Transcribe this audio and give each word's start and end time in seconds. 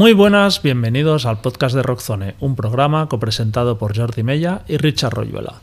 Muy 0.00 0.14
buenas, 0.14 0.62
bienvenidos 0.62 1.26
al 1.26 1.42
podcast 1.42 1.74
de 1.74 1.82
Rockzone, 1.82 2.34
un 2.40 2.56
programa 2.56 3.06
copresentado 3.06 3.76
por 3.76 3.94
Jordi 3.94 4.22
Mella 4.22 4.62
y 4.66 4.78
Richard 4.78 5.12
Royuela. 5.12 5.56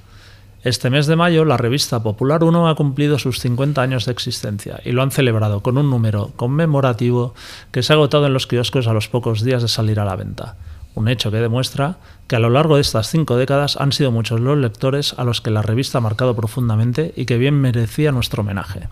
Este 0.62 0.92
mes 0.92 1.08
de 1.08 1.16
mayo, 1.16 1.44
la 1.44 1.58
revista 1.58 2.04
Popular 2.04 2.44
1 2.44 2.70
ha 2.70 2.76
cumplido 2.76 3.18
sus 3.18 3.40
50 3.40 3.82
años 3.82 4.06
de 4.06 4.12
existencia 4.12 4.80
y 4.86 4.92
lo 4.92 5.02
han 5.02 5.10
celebrado 5.10 5.62
con 5.62 5.80
un 5.80 5.90
número 5.90 6.34
conmemorativo 6.36 7.34
que 7.72 7.82
se 7.82 7.92
ha 7.92 7.96
agotado 7.96 8.28
en 8.28 8.34
los 8.34 8.46
kioscos 8.46 8.86
a 8.86 8.94
los 8.94 9.08
pocos 9.10 9.42
días 9.42 9.64
de 9.64 9.70
salir 9.70 10.00
a 10.00 10.06
la 10.06 10.16
venta. 10.16 10.56
Un 10.94 11.08
hecho 11.08 11.32
que 11.32 11.38
demuestra 11.38 11.98
que 12.28 12.36
a 12.36 12.40
lo 12.40 12.52
largo 12.52 12.76
de 12.76 12.82
estas 12.82 13.10
cinco 13.10 13.38
décadas 13.38 13.76
han 13.78 13.92
sido 13.92 14.12
muchos 14.12 14.40
los 14.40 14.60
lectores 14.60 15.16
a 15.18 15.24
los 15.24 15.42
que 15.42 15.50
la 15.50 15.64
revista 15.64 15.98
ha 15.98 16.02
marcado 16.02 16.36
profundamente 16.36 17.12
y 17.18 17.26
que 17.26 17.40
bien 17.40 17.56
merecía 17.60 18.12
nuestro 18.12 18.44
homenaje. 18.44 18.88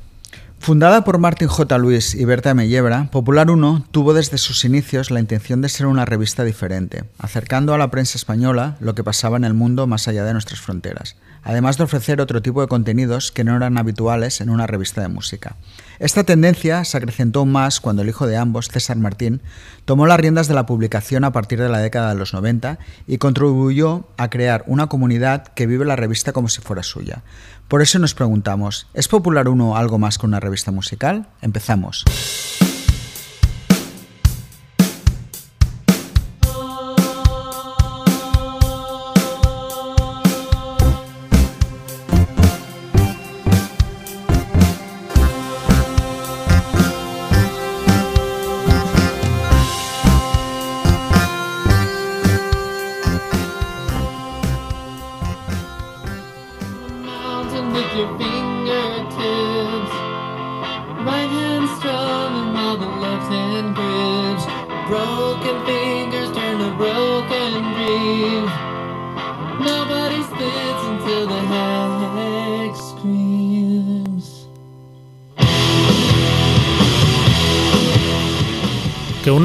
Fundada 0.60 1.04
por 1.04 1.20
Martin 1.20 1.48
J. 1.48 1.78
Luis 1.78 2.16
y 2.16 2.26
Berta 2.26 2.56
Mellebra, 2.56 3.10
Popular 3.12 3.52
1 3.52 3.86
tuvo 3.92 4.16
desde 4.16 4.40
sus 4.40 4.66
inicios 4.66 5.12
la 5.12 5.20
intención 5.20 5.62
de 5.62 5.70
ser 5.70 5.86
una 5.86 6.06
revista 6.06 6.44
diferente, 6.44 7.04
acercando 7.20 7.76
a 7.76 7.78
la 7.78 7.92
prensa 7.92 8.18
española 8.18 8.76
lo 8.80 8.96
que 8.96 9.04
pasaba 9.04 9.38
en 9.38 9.44
el 9.44 9.54
mundo 9.54 9.86
más 9.86 10.08
allá 10.08 10.24
de 10.24 10.34
nuestras 10.34 10.62
fronteras, 10.62 11.18
además 11.44 11.78
de 11.78 11.84
ofrecer 11.84 12.20
otro 12.20 12.42
tipo 12.42 12.62
de 12.62 12.68
contenidos 12.68 13.32
que 13.32 13.44
no 13.44 13.56
eran 13.56 13.78
habituales 13.78 14.42
en 14.42 14.50
una 14.50 14.66
revista 14.66 15.02
de 15.02 15.08
música. 15.08 15.56
Esta 16.00 16.24
tendencia 16.24 16.84
se 16.84 16.98
acrecentó 16.98 17.46
más 17.46 17.80
cuando 17.80 18.02
el 18.02 18.10
hijo 18.10 18.26
de 18.26 18.38
ambos, 18.38 18.70
César 18.70 18.98
Martín, 18.98 19.44
tomó 19.86 20.08
las 20.08 20.20
riendas 20.20 20.48
de 20.48 20.56
la 20.56 20.66
publicación 20.66 21.24
a 21.26 21.32
partir 21.32 21.62
de 21.62 21.70
la 21.70 21.78
década 21.78 22.10
de 22.10 22.16
los 22.16 22.34
90 22.34 22.80
y 23.06 23.20
contribuyó 23.20 24.08
a 24.18 24.32
crear 24.32 24.64
una 24.66 24.88
comunidad 24.88 25.44
que 25.44 25.68
vive 25.68 25.86
la 25.86 25.96
revista 25.96 26.34
como 26.34 26.50
si 26.50 26.62
fuera 26.62 26.82
suya. 26.82 27.22
Por 27.68 27.82
eso 27.82 27.98
nos 27.98 28.14
preguntamos, 28.14 28.88
¿es 28.94 29.08
Popular 29.08 29.48
1 29.50 29.76
algo 29.76 29.98
más 29.98 30.20
que 30.20 30.28
una 30.28 30.40
revista 30.40 30.72
musical? 30.72 31.28
Empezamos. 31.42 32.06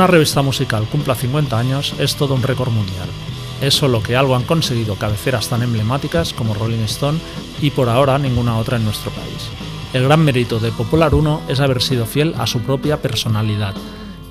Una 0.00 0.06
revista 0.06 0.40
musical 0.40 0.86
cumpla 0.90 1.14
50 1.14 1.58
años 1.58 1.94
es 1.98 2.16
todo 2.16 2.34
un 2.34 2.42
récord 2.42 2.70
mundial. 2.70 3.06
Es 3.60 3.74
solo 3.74 4.02
que 4.02 4.16
algo 4.16 4.34
han 4.34 4.44
conseguido 4.44 4.94
cabeceras 4.94 5.50
tan 5.50 5.62
emblemáticas 5.62 6.32
como 6.32 6.54
Rolling 6.54 6.84
Stone 6.84 7.18
y 7.60 7.70
por 7.70 7.90
ahora 7.90 8.18
ninguna 8.18 8.56
otra 8.56 8.78
en 8.78 8.84
nuestro 8.84 9.10
país. 9.10 9.50
El 9.92 10.04
gran 10.04 10.24
mérito 10.24 10.58
de 10.58 10.72
Popular 10.72 11.14
1 11.14 11.42
es 11.48 11.60
haber 11.60 11.82
sido 11.82 12.06
fiel 12.06 12.34
a 12.38 12.46
su 12.46 12.60
propia 12.60 13.02
personalidad, 13.02 13.74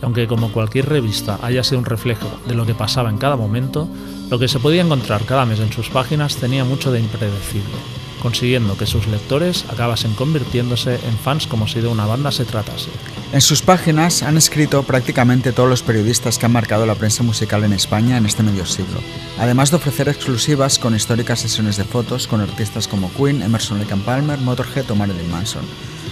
aunque 0.01 0.25
como 0.25 0.51
cualquier 0.51 0.89
revista 0.89 1.37
haya 1.43 1.63
sido 1.63 1.77
un 1.77 1.85
reflejo 1.85 2.31
de 2.47 2.55
lo 2.55 2.65
que 2.65 2.73
pasaba 2.73 3.11
en 3.11 3.19
cada 3.19 3.35
momento, 3.35 3.87
lo 4.31 4.39
que 4.39 4.47
se 4.47 4.57
podía 4.57 4.81
encontrar 4.81 5.23
cada 5.25 5.45
mes 5.45 5.59
en 5.59 5.71
sus 5.71 5.91
páginas 5.91 6.37
tenía 6.37 6.63
mucho 6.65 6.91
de 6.91 6.99
impredecible 6.99 7.98
consiguiendo 8.19 8.77
que 8.77 8.85
sus 8.85 9.07
lectores 9.07 9.65
acabasen 9.69 10.13
convirtiéndose 10.13 10.95
en 10.95 11.17
fans 11.17 11.47
como 11.47 11.67
si 11.67 11.81
de 11.81 11.87
una 11.87 12.05
banda 12.05 12.31
se 12.31 12.45
tratase. 12.45 12.89
En 13.31 13.41
sus 13.41 13.61
páginas 13.61 14.23
han 14.23 14.37
escrito 14.37 14.83
prácticamente 14.83 15.51
todos 15.51 15.69
los 15.69 15.83
periodistas 15.83 16.37
que 16.37 16.45
han 16.45 16.51
marcado 16.51 16.85
la 16.85 16.95
prensa 16.95 17.23
musical 17.23 17.63
en 17.63 17.73
España 17.73 18.17
en 18.17 18.25
este 18.25 18.43
medio 18.43 18.65
siglo, 18.65 18.99
además 19.37 19.69
de 19.69 19.77
ofrecer 19.77 20.09
exclusivas 20.09 20.79
con 20.79 20.95
históricas 20.95 21.39
sesiones 21.39 21.77
de 21.77 21.83
fotos 21.83 22.27
con 22.27 22.41
artistas 22.41 22.87
como 22.87 23.11
Queen, 23.13 23.41
Emerson 23.41 23.79
Lake 23.79 23.95
Palmer, 24.05 24.39
Motorhead 24.39 24.89
o 24.91 24.95
Marilyn 24.95 25.29
Manson. 25.31 25.65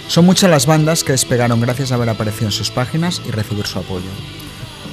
Son 0.06 0.24
muchas 0.24 0.50
las 0.50 0.66
bandas 0.66 1.04
que 1.04 1.12
despegaron 1.12 1.60
gracias 1.60 1.92
a 1.92 1.96
haber 1.96 2.08
aparecido 2.08 2.46
en 2.46 2.52
sus 2.52 2.70
páginas 2.70 3.20
y 3.28 3.30
recibir 3.30 3.66
su 3.66 3.78
apoyo. 3.78 4.08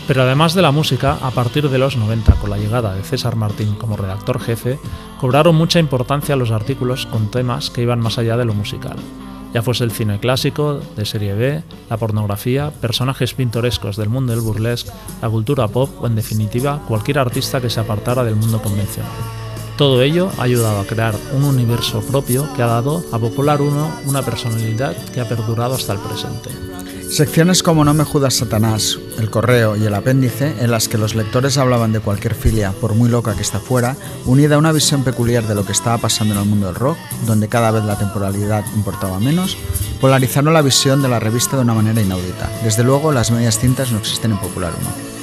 Pero 0.08 0.22
además 0.22 0.54
de 0.54 0.62
la 0.62 0.72
música, 0.72 1.18
a 1.22 1.32
partir 1.32 1.70
de 1.70 1.80
los 1.80 1.98
90, 1.98 2.36
con 2.36 2.52
la 2.52 2.58
llegada 2.58 2.94
de 2.94 3.04
César 3.04 3.36
Martín 3.36 3.76
como 3.76 3.98
redactor 3.98 4.40
jefe, 4.40 4.80
cobraron 5.20 5.56
mucha 5.56 5.80
importancia 5.80 6.36
los 6.36 6.52
artículos 6.52 7.08
con 7.08 7.32
temas 7.32 7.72
que 7.72 7.82
iban 7.82 8.00
más 8.00 8.20
allá 8.20 8.38
de 8.38 8.46
lo 8.46 8.54
musical. 8.54 8.98
Ya 9.56 9.64
fuese 9.64 9.84
el 9.86 9.92
cine 9.92 10.20
clásico, 10.20 10.82
de 10.96 11.06
serie 11.06 11.34
B, 11.34 11.64
la 11.90 11.98
pornografía, 11.98 12.72
personajes 12.82 13.34
pintorescos 13.34 13.96
del 13.96 14.10
mundo 14.10 14.34
del 14.34 14.42
burlesque, 14.42 14.92
la 15.22 15.30
cultura 15.30 15.68
pop 15.70 15.90
o 16.02 16.08
en 16.08 16.16
definitiva 16.16 16.82
cualquier 16.88 17.20
artista 17.20 17.62
que 17.62 17.70
se 17.70 17.80
apartara 17.80 18.24
del 18.24 18.36
mundo 18.36 18.62
convencional. 18.62 19.12
Todo 19.78 20.02
ello 20.02 20.30
ha 20.38 20.44
ayudado 20.44 20.80
a 20.80 20.86
crear 20.86 21.16
un 21.34 21.46
universo 21.46 22.02
propio 22.02 22.48
que 22.54 22.62
ha 22.62 22.68
dado 22.68 23.04
a 23.12 23.18
Popular 23.18 23.62
1 23.62 24.02
una 24.06 24.22
personalidad 24.22 24.96
que 25.14 25.20
ha 25.20 25.28
perdurado 25.28 25.74
hasta 25.74 25.94
el 25.94 26.00
presente. 26.00 26.50
Secciones 27.10 27.64
como 27.64 27.86
No 27.86 27.94
me 27.94 28.04
judas 28.04 28.34
Satanás, 28.34 29.00
El 29.18 29.30
Correo 29.30 29.76
y 29.78 29.86
El 29.86 29.94
Apéndice, 29.94 30.56
en 30.60 30.72
las 30.72 30.90
que 30.90 30.98
los 30.98 31.16
lectores 31.16 31.58
hablaban 31.58 31.94
de 31.94 32.02
cualquier 32.02 32.36
filia, 32.36 32.74
por 32.82 32.94
muy 32.94 33.10
loca 33.10 33.36
que 33.36 33.42
está 33.42 33.60
fuera, 33.60 33.96
unida 34.26 34.56
a 34.56 34.58
una 34.58 34.74
visión 34.74 35.04
peculiar 35.04 35.48
de 35.48 35.56
lo 35.56 35.66
que 35.66 35.72
estaba 35.72 35.98
pasando 35.98 36.34
en 36.34 36.42
el 36.42 36.46
mundo 36.46 36.66
del 36.68 36.76
rock, 36.76 36.98
donde 37.26 37.48
cada 37.48 37.72
vez 37.72 37.86
la 37.86 37.98
temporalidad 37.98 38.66
importaba 38.76 39.20
menos, 39.20 39.56
polarizaron 40.02 40.54
la 40.54 40.62
visión 40.62 41.02
de 41.02 41.08
la 41.08 41.20
revista 41.20 41.56
de 41.56 41.64
una 41.64 41.74
manera 41.74 42.02
inaudita. 42.02 42.50
Desde 42.64 42.84
luego, 42.84 43.14
las 43.14 43.32
medias 43.32 43.60
tintas 43.60 43.92
no 43.92 44.00
existen 44.00 44.32
en 44.32 44.40
Popular 44.40 44.74
1. 44.78 45.15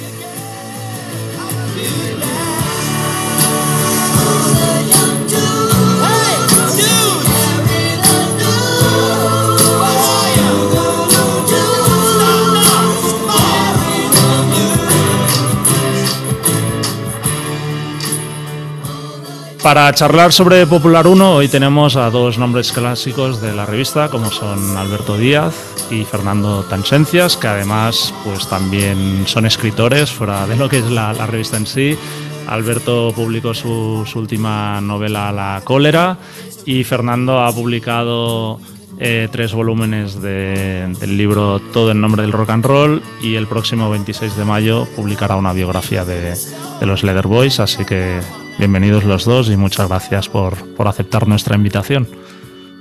Para 19.63 19.93
charlar 19.93 20.33
sobre 20.33 20.67
Popular 20.67 21.07
1 21.07 21.35
hoy 21.35 21.47
tenemos 21.47 21.95
a 21.95 22.09
dos 22.09 22.37
nombres 22.37 22.73
clásicos 22.73 23.39
de 23.39 23.53
la 23.53 23.65
revista 23.65 24.09
como 24.09 24.29
son 24.29 24.75
Alberto 24.75 25.17
Díaz 25.17 25.55
y 25.89 26.03
Fernando 26.03 26.63
Tansencias, 26.63 27.37
que 27.37 27.47
además 27.47 28.13
pues 28.25 28.49
también 28.49 29.23
son 29.25 29.45
escritores 29.45 30.11
fuera 30.11 30.45
de 30.47 30.57
lo 30.57 30.67
que 30.67 30.79
es 30.79 30.91
la, 30.91 31.13
revista 31.13 31.55
en 31.55 31.65
sí. 31.65 31.97
Alberto 32.45 33.13
publicó 33.15 33.53
su, 33.53 34.05
última 34.15 34.81
novela 34.81 35.31
La 35.31 35.61
cólera 35.63 36.17
y 36.65 36.83
Fernando 36.83 37.39
ha 37.39 37.49
publicado 37.53 38.59
eh, 38.99 39.29
tres 39.31 39.53
volúmenes 39.53 40.21
del 40.21 41.17
libro 41.17 41.61
Todo 41.71 41.91
en 41.91 42.01
nombre 42.01 42.23
del 42.23 42.33
rock 42.33 42.49
and 42.49 42.65
roll 42.65 43.01
y 43.21 43.35
el 43.35 43.47
próximo 43.47 43.89
26 43.89 44.35
de 44.35 44.43
mayo 44.43 44.85
publicará 44.93 45.37
una 45.37 45.53
biografía 45.53 46.03
de, 46.03 46.35
de 46.35 46.85
los 46.85 47.01
Leather 47.03 47.27
Boys, 47.27 47.61
así 47.61 47.85
que 47.85 48.19
Bienvenidos 48.59 49.03
los 49.03 49.25
dos 49.25 49.49
y 49.49 49.57
muchas 49.57 49.89
gracias 49.89 50.29
por, 50.29 50.53
aceptar 50.85 51.27
nuestra 51.27 51.55
invitación. 51.55 52.07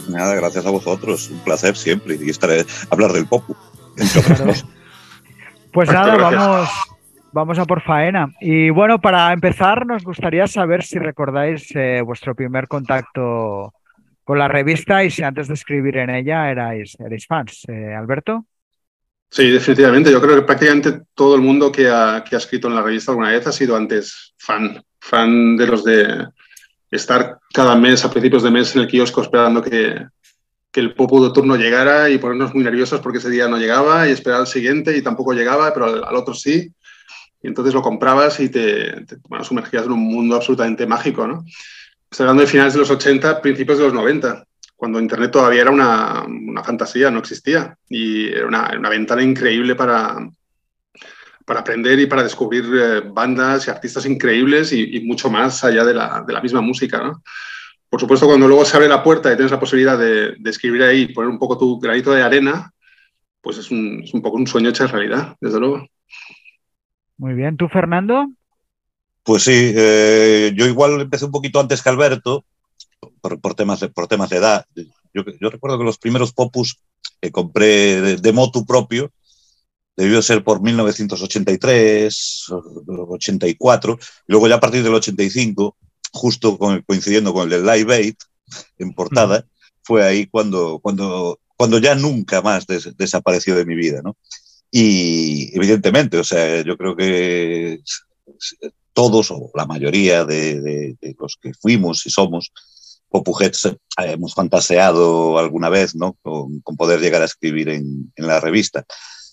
Nada, 0.08 0.34
gracias 0.34 0.66
a 0.66 0.70
vosotros. 0.70 1.30
Un 1.30 1.38
placer 1.40 1.76
siempre 1.76 2.18
y 2.20 2.30
estaré 2.30 2.60
a 2.60 2.64
hablar 2.90 3.12
del 3.12 3.26
popu. 3.26 3.56
Pues 5.72 5.90
nada, 5.90 6.16
vamos, 6.16 6.68
vamos 7.32 7.58
a 7.58 7.64
por 7.64 7.80
faena. 7.80 8.30
Y 8.42 8.68
bueno, 8.68 9.00
para 9.00 9.32
empezar, 9.32 9.86
nos 9.86 10.04
gustaría 10.04 10.46
saber 10.46 10.82
si 10.82 10.98
recordáis 10.98 11.74
eh, 11.74 12.02
vuestro 12.04 12.34
primer 12.34 12.68
contacto 12.68 13.72
con 14.22 14.38
la 14.38 14.48
revista 14.48 15.02
y 15.02 15.10
si 15.10 15.22
antes 15.22 15.48
de 15.48 15.54
escribir 15.54 15.96
en 15.96 16.10
ella 16.10 16.50
erais, 16.50 16.94
erais 17.00 17.26
fans. 17.26 17.62
Eh, 17.68 17.94
Alberto. 17.94 18.44
Sí, 19.30 19.50
definitivamente. 19.50 20.12
Yo 20.12 20.20
creo 20.20 20.36
que 20.36 20.42
prácticamente 20.42 21.00
todo 21.14 21.36
el 21.36 21.40
mundo 21.40 21.72
que 21.72 21.88
ha, 21.88 22.22
que 22.22 22.34
ha 22.34 22.38
escrito 22.38 22.68
en 22.68 22.74
la 22.74 22.82
revista 22.82 23.12
alguna 23.12 23.30
vez 23.30 23.46
ha 23.46 23.52
sido 23.52 23.76
antes 23.76 24.34
fan 24.36 24.82
fan 25.02 25.56
de 25.56 25.66
los 25.66 25.82
de 25.82 26.28
estar 26.90 27.38
cada 27.52 27.74
mes, 27.74 28.04
a 28.04 28.10
principios 28.10 28.44
de 28.44 28.50
mes, 28.52 28.74
en 28.76 28.82
el 28.82 28.88
kiosco 28.88 29.20
esperando 29.20 29.60
que, 29.60 30.06
que 30.70 30.80
el 30.80 30.94
popo 30.94 31.26
de 31.26 31.34
turno 31.34 31.56
llegara 31.56 32.08
y 32.08 32.18
ponernos 32.18 32.54
muy 32.54 32.62
nerviosos 32.62 33.00
porque 33.00 33.18
ese 33.18 33.28
día 33.28 33.48
no 33.48 33.58
llegaba 33.58 34.08
y 34.08 34.12
esperar 34.12 34.40
al 34.40 34.46
siguiente 34.46 34.96
y 34.96 35.02
tampoco 35.02 35.32
llegaba, 35.32 35.74
pero 35.74 35.86
al, 36.06 36.14
otro 36.16 36.34
sí. 36.34 36.72
Y 37.42 37.48
entonces 37.48 37.74
lo 37.74 37.82
comprabas 37.82 38.38
y 38.38 38.48
te, 38.48 39.04
bueno, 39.28 39.44
sumergías 39.44 39.86
en 39.86 39.92
un 39.92 40.00
mundo 40.00 40.36
absolutamente 40.36 40.86
mágico, 40.86 41.26
¿no? 41.26 41.44
Estoy 42.08 42.24
hablando 42.24 42.42
de 42.42 42.46
finales 42.46 42.74
de 42.74 42.78
los 42.78 42.90
80, 42.90 43.42
principios 43.42 43.78
de 43.78 43.84
los 43.84 43.94
90, 43.94 44.44
cuando 44.76 45.00
Internet 45.00 45.32
todavía 45.32 45.62
era 45.62 45.70
una, 45.70 46.24
una 46.24 46.62
fantasía, 46.62 47.10
no 47.10 47.18
existía. 47.18 47.76
Y 47.88 48.28
era 48.28 48.46
una, 48.46 48.70
una, 48.78 48.88
ventana 48.88 49.22
increíble 49.22 49.74
para, 49.74 50.16
para 51.44 51.60
aprender 51.60 51.98
y 51.98 52.06
para 52.06 52.22
descubrir 52.22 52.64
eh, 52.74 53.00
bandas 53.00 53.66
y 53.66 53.70
artistas 53.70 54.06
increíbles 54.06 54.72
y, 54.72 55.00
mucho 55.00 55.30
más 55.30 55.64
allá 55.64 55.84
de 55.84 55.94
la, 55.94 56.24
de 56.26 56.32
la 56.32 56.40
misma 56.40 56.60
música. 56.60 56.98
¿no? 57.02 57.22
Por 57.88 58.00
supuesto, 58.00 58.26
cuando 58.26 58.48
luego 58.48 58.64
se 58.64 58.76
abre 58.76 58.88
la 58.88 59.02
puerta 59.02 59.32
y 59.32 59.36
tienes 59.36 59.52
la 59.52 59.60
posibilidad 59.60 59.98
de, 59.98 60.36
de 60.38 60.50
escribir 60.50 60.82
ahí 60.82 61.02
y 61.02 61.12
poner 61.12 61.30
un 61.30 61.38
poco 61.38 61.58
tu 61.58 61.78
granito 61.78 62.12
de 62.12 62.22
arena, 62.22 62.72
pues 63.42 63.58
es 63.58 63.70
un, 63.70 64.02
es 64.02 64.14
un 64.14 64.22
poco 64.22 64.36
un 64.36 64.46
sueño 64.46 64.70
hecho 64.70 64.86
realidad, 64.86 65.36
desde 65.40 65.60
luego. 65.60 65.86
Muy 67.18 67.34
bien, 67.34 67.56
¿tú, 67.56 67.68
Fernando? 67.68 68.26
Pues 69.22 69.44
sí, 69.44 69.72
eh, 69.76 70.52
yo 70.56 70.66
igual 70.66 71.00
empecé 71.00 71.24
un 71.24 71.32
poquito 71.32 71.60
antes 71.60 71.82
que 71.82 71.88
Alberto, 71.88 72.44
por, 73.20 73.40
por, 73.40 73.54
temas, 73.54 73.80
de, 73.80 73.88
por 73.88 74.06
temas 74.08 74.30
de 74.30 74.36
edad. 74.36 74.64
Yo, 75.12 75.22
yo, 75.40 75.50
recuerdo 75.50 75.78
que 75.78 75.84
los 75.84 75.98
primeros 75.98 76.32
popus 76.32 76.78
que 77.20 77.30
compré 77.30 78.00
de, 78.00 78.16
de 78.16 78.32
motu 78.32 78.64
propio 78.64 79.12
debió 79.96 80.22
ser 80.22 80.42
por 80.44 80.62
1983, 80.62 82.46
84, 82.86 83.98
y 84.00 84.32
luego 84.32 84.48
ya 84.48 84.56
a 84.56 84.60
partir 84.60 84.82
del 84.82 84.94
85, 84.94 85.76
justo 86.12 86.58
con, 86.58 86.82
coincidiendo 86.82 87.32
con 87.32 87.44
el 87.50 87.64
de 87.64 87.76
Live 87.76 87.94
Aid 87.94 88.14
en 88.78 88.94
portada, 88.94 89.46
fue 89.82 90.04
ahí 90.04 90.26
cuando, 90.26 90.78
cuando, 90.80 91.40
cuando 91.56 91.78
ya 91.78 91.94
nunca 91.94 92.42
más 92.42 92.66
des, 92.66 92.96
desapareció 92.96 93.56
de 93.56 93.64
mi 93.64 93.74
vida, 93.74 94.00
¿no? 94.02 94.16
Y 94.70 95.54
evidentemente, 95.54 96.18
o 96.18 96.24
sea, 96.24 96.62
yo 96.62 96.76
creo 96.78 96.96
que 96.96 97.80
todos 98.94 99.30
o 99.30 99.50
la 99.54 99.66
mayoría 99.66 100.24
de, 100.24 100.60
de, 100.60 100.96
de 101.00 101.16
los 101.18 101.36
que 101.40 101.52
fuimos 101.54 102.06
y 102.06 102.10
somos 102.10 102.52
Popuheads 103.12 103.66
eh, 103.66 103.76
hemos 103.98 104.34
fantaseado 104.34 105.38
alguna 105.38 105.68
vez 105.68 105.94
¿no? 105.94 106.16
con, 106.22 106.60
con 106.60 106.76
poder 106.76 107.00
llegar 107.00 107.22
a 107.22 107.26
escribir 107.26 107.68
en, 107.68 108.12
en, 108.16 108.26
la 108.26 108.40
revista. 108.40 108.84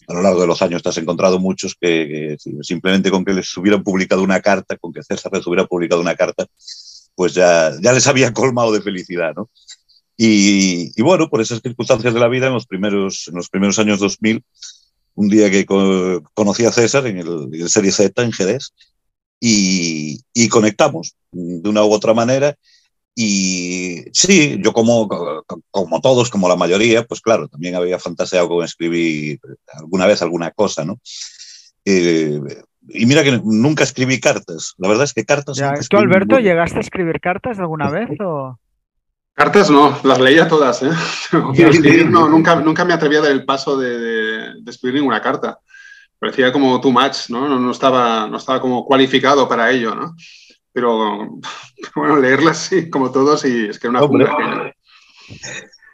A 0.10 0.14
lo 0.14 0.24
largo 0.24 0.42
de 0.42 0.48
los 0.48 0.62
años 0.64 0.82
te 0.82 0.90
has 0.90 0.98
encontrado 0.98 1.38
muchos 1.38 1.76
que, 1.80 2.36
simplemente 2.62 3.12
con 3.12 3.24
que 3.24 3.32
les 3.32 3.56
hubieran 3.56 3.84
publicado 3.84 4.24
una 4.24 4.42
carta, 4.42 4.76
con 4.78 4.92
que 4.92 5.04
César 5.04 5.32
les 5.32 5.46
hubiera 5.46 5.68
publicado 5.68 6.02
una 6.02 6.16
carta, 6.16 6.48
pues 7.14 7.36
ya, 7.36 7.72
ya 7.80 7.94
les 7.94 8.08
había 8.08 8.34
colmado 8.34 8.72
de 8.72 8.82
felicidad. 8.82 9.36
¿no? 9.36 9.52
Y, 10.18 10.92
y, 11.00 11.02
bueno, 11.04 11.30
por 11.30 11.42
esas 11.42 11.62
circunstancias 11.62 12.12
de 12.12 12.20
la 12.20 12.28
vida, 12.28 12.48
en 12.48 12.54
los 12.54 12.66
primeros, 12.66 13.28
en 13.28 13.36
los 13.36 13.50
primeros 13.50 13.78
años 13.78 14.00
2000, 14.00 14.44
un 15.14 15.30
día 15.30 15.52
que 15.52 15.68
co 15.68 16.24
conocí 16.34 16.66
a 16.66 16.72
César 16.72 17.06
en 17.06 17.20
el, 17.20 17.50
en 17.54 17.70
Serie 17.70 17.92
Z, 17.92 18.24
en 18.24 18.32
Jerez, 18.32 18.74
y 19.40 20.50
conectamos 20.50 21.14
de 21.32 21.70
una 21.70 21.84
u 21.84 21.94
otra 21.94 22.16
manera 22.16 22.58
y 23.22 24.06
sí, 24.14 24.62
yo 24.64 24.72
como, 24.72 25.10
como 25.72 26.00
todos, 26.00 26.30
como 26.30 26.48
la 26.48 26.56
mayoría, 26.56 27.04
pues 27.04 27.20
claro, 27.20 27.50
también 27.50 27.76
había 27.76 28.00
fantaseado 28.00 28.48
con 28.48 28.64
escribir 28.64 29.42
alguna 29.74 30.06
vez 30.06 30.22
alguna 30.22 30.52
cosa, 30.52 30.86
¿no? 30.86 31.02
Eh, 31.84 32.40
y 32.88 33.06
mira 33.06 33.22
que 33.22 33.42
nunca 33.44 33.84
escribí 33.84 34.22
cartas. 34.22 34.74
La 34.78 34.88
verdad 34.88 35.04
es 35.04 35.14
que 35.14 35.26
cartas. 35.26 35.58
Ya, 35.58 35.74
¿Tú, 35.90 35.98
Alberto, 35.98 36.36
muy... 36.36 36.44
llegaste 36.44 36.78
a 36.78 36.80
escribir 36.80 37.20
cartas 37.20 37.60
alguna 37.60 37.90
vez? 37.90 38.10
O... 38.22 38.58
Cartas 39.34 39.70
no, 39.70 40.00
las 40.06 40.22
leía 40.22 40.48
todas. 40.48 40.82
¿eh? 40.84 40.92
escribir, 41.58 42.10
no, 42.10 42.30
nunca, 42.30 42.56
nunca 42.56 42.86
me 42.86 42.94
atreví 42.94 43.18
a 43.18 43.22
dar 43.22 43.32
el 43.32 43.44
paso 43.44 43.78
de, 43.78 44.00
de, 44.00 44.54
de, 44.62 44.72
escribir 44.72 45.02
ninguna 45.02 45.22
carta. 45.22 45.60
Parecía 46.18 46.54
como 46.54 46.80
too 46.80 46.94
much, 46.94 47.28
¿no? 47.28 47.50
No, 47.50 47.60
no, 47.60 47.72
estaba, 47.72 48.30
no 48.30 48.38
estaba 48.38 48.62
como 48.62 48.86
cualificado 48.86 49.46
para 49.50 49.70
ello, 49.72 49.94
¿no? 49.94 50.16
Pero 50.80 51.40
bueno, 51.96 52.18
leerlas 52.18 52.58
sí, 52.58 52.90
como 52.90 53.12
todos, 53.12 53.44
y 53.44 53.68
es 53.68 53.80
que 53.80 53.88
era 53.88 53.92
una 53.92 54.04
Hombre, 54.04 54.28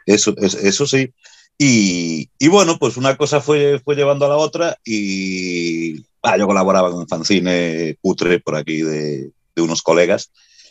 eso, 0.06 0.34
eso 0.38 0.86
sí. 0.86 1.12
Y, 1.58 2.30
y, 2.38 2.48
bueno, 2.48 2.78
pues 2.78 2.96
una 2.96 3.16
cosa 3.16 3.40
fue, 3.40 3.80
fue 3.80 3.96
llevando 3.96 4.26
a 4.26 4.28
la 4.28 4.36
otra 4.36 4.76
y 4.84 6.04
ah, 6.22 6.36
yo 6.36 6.46
colaboraba 6.46 6.90
con 6.90 7.00
un 7.00 7.08
fanzine 7.08 7.96
cutre 8.00 8.40
por 8.40 8.56
aquí 8.56 8.82
de, 8.82 9.30
de, 9.54 9.62
unos 9.62 9.82
colegas, 9.82 10.30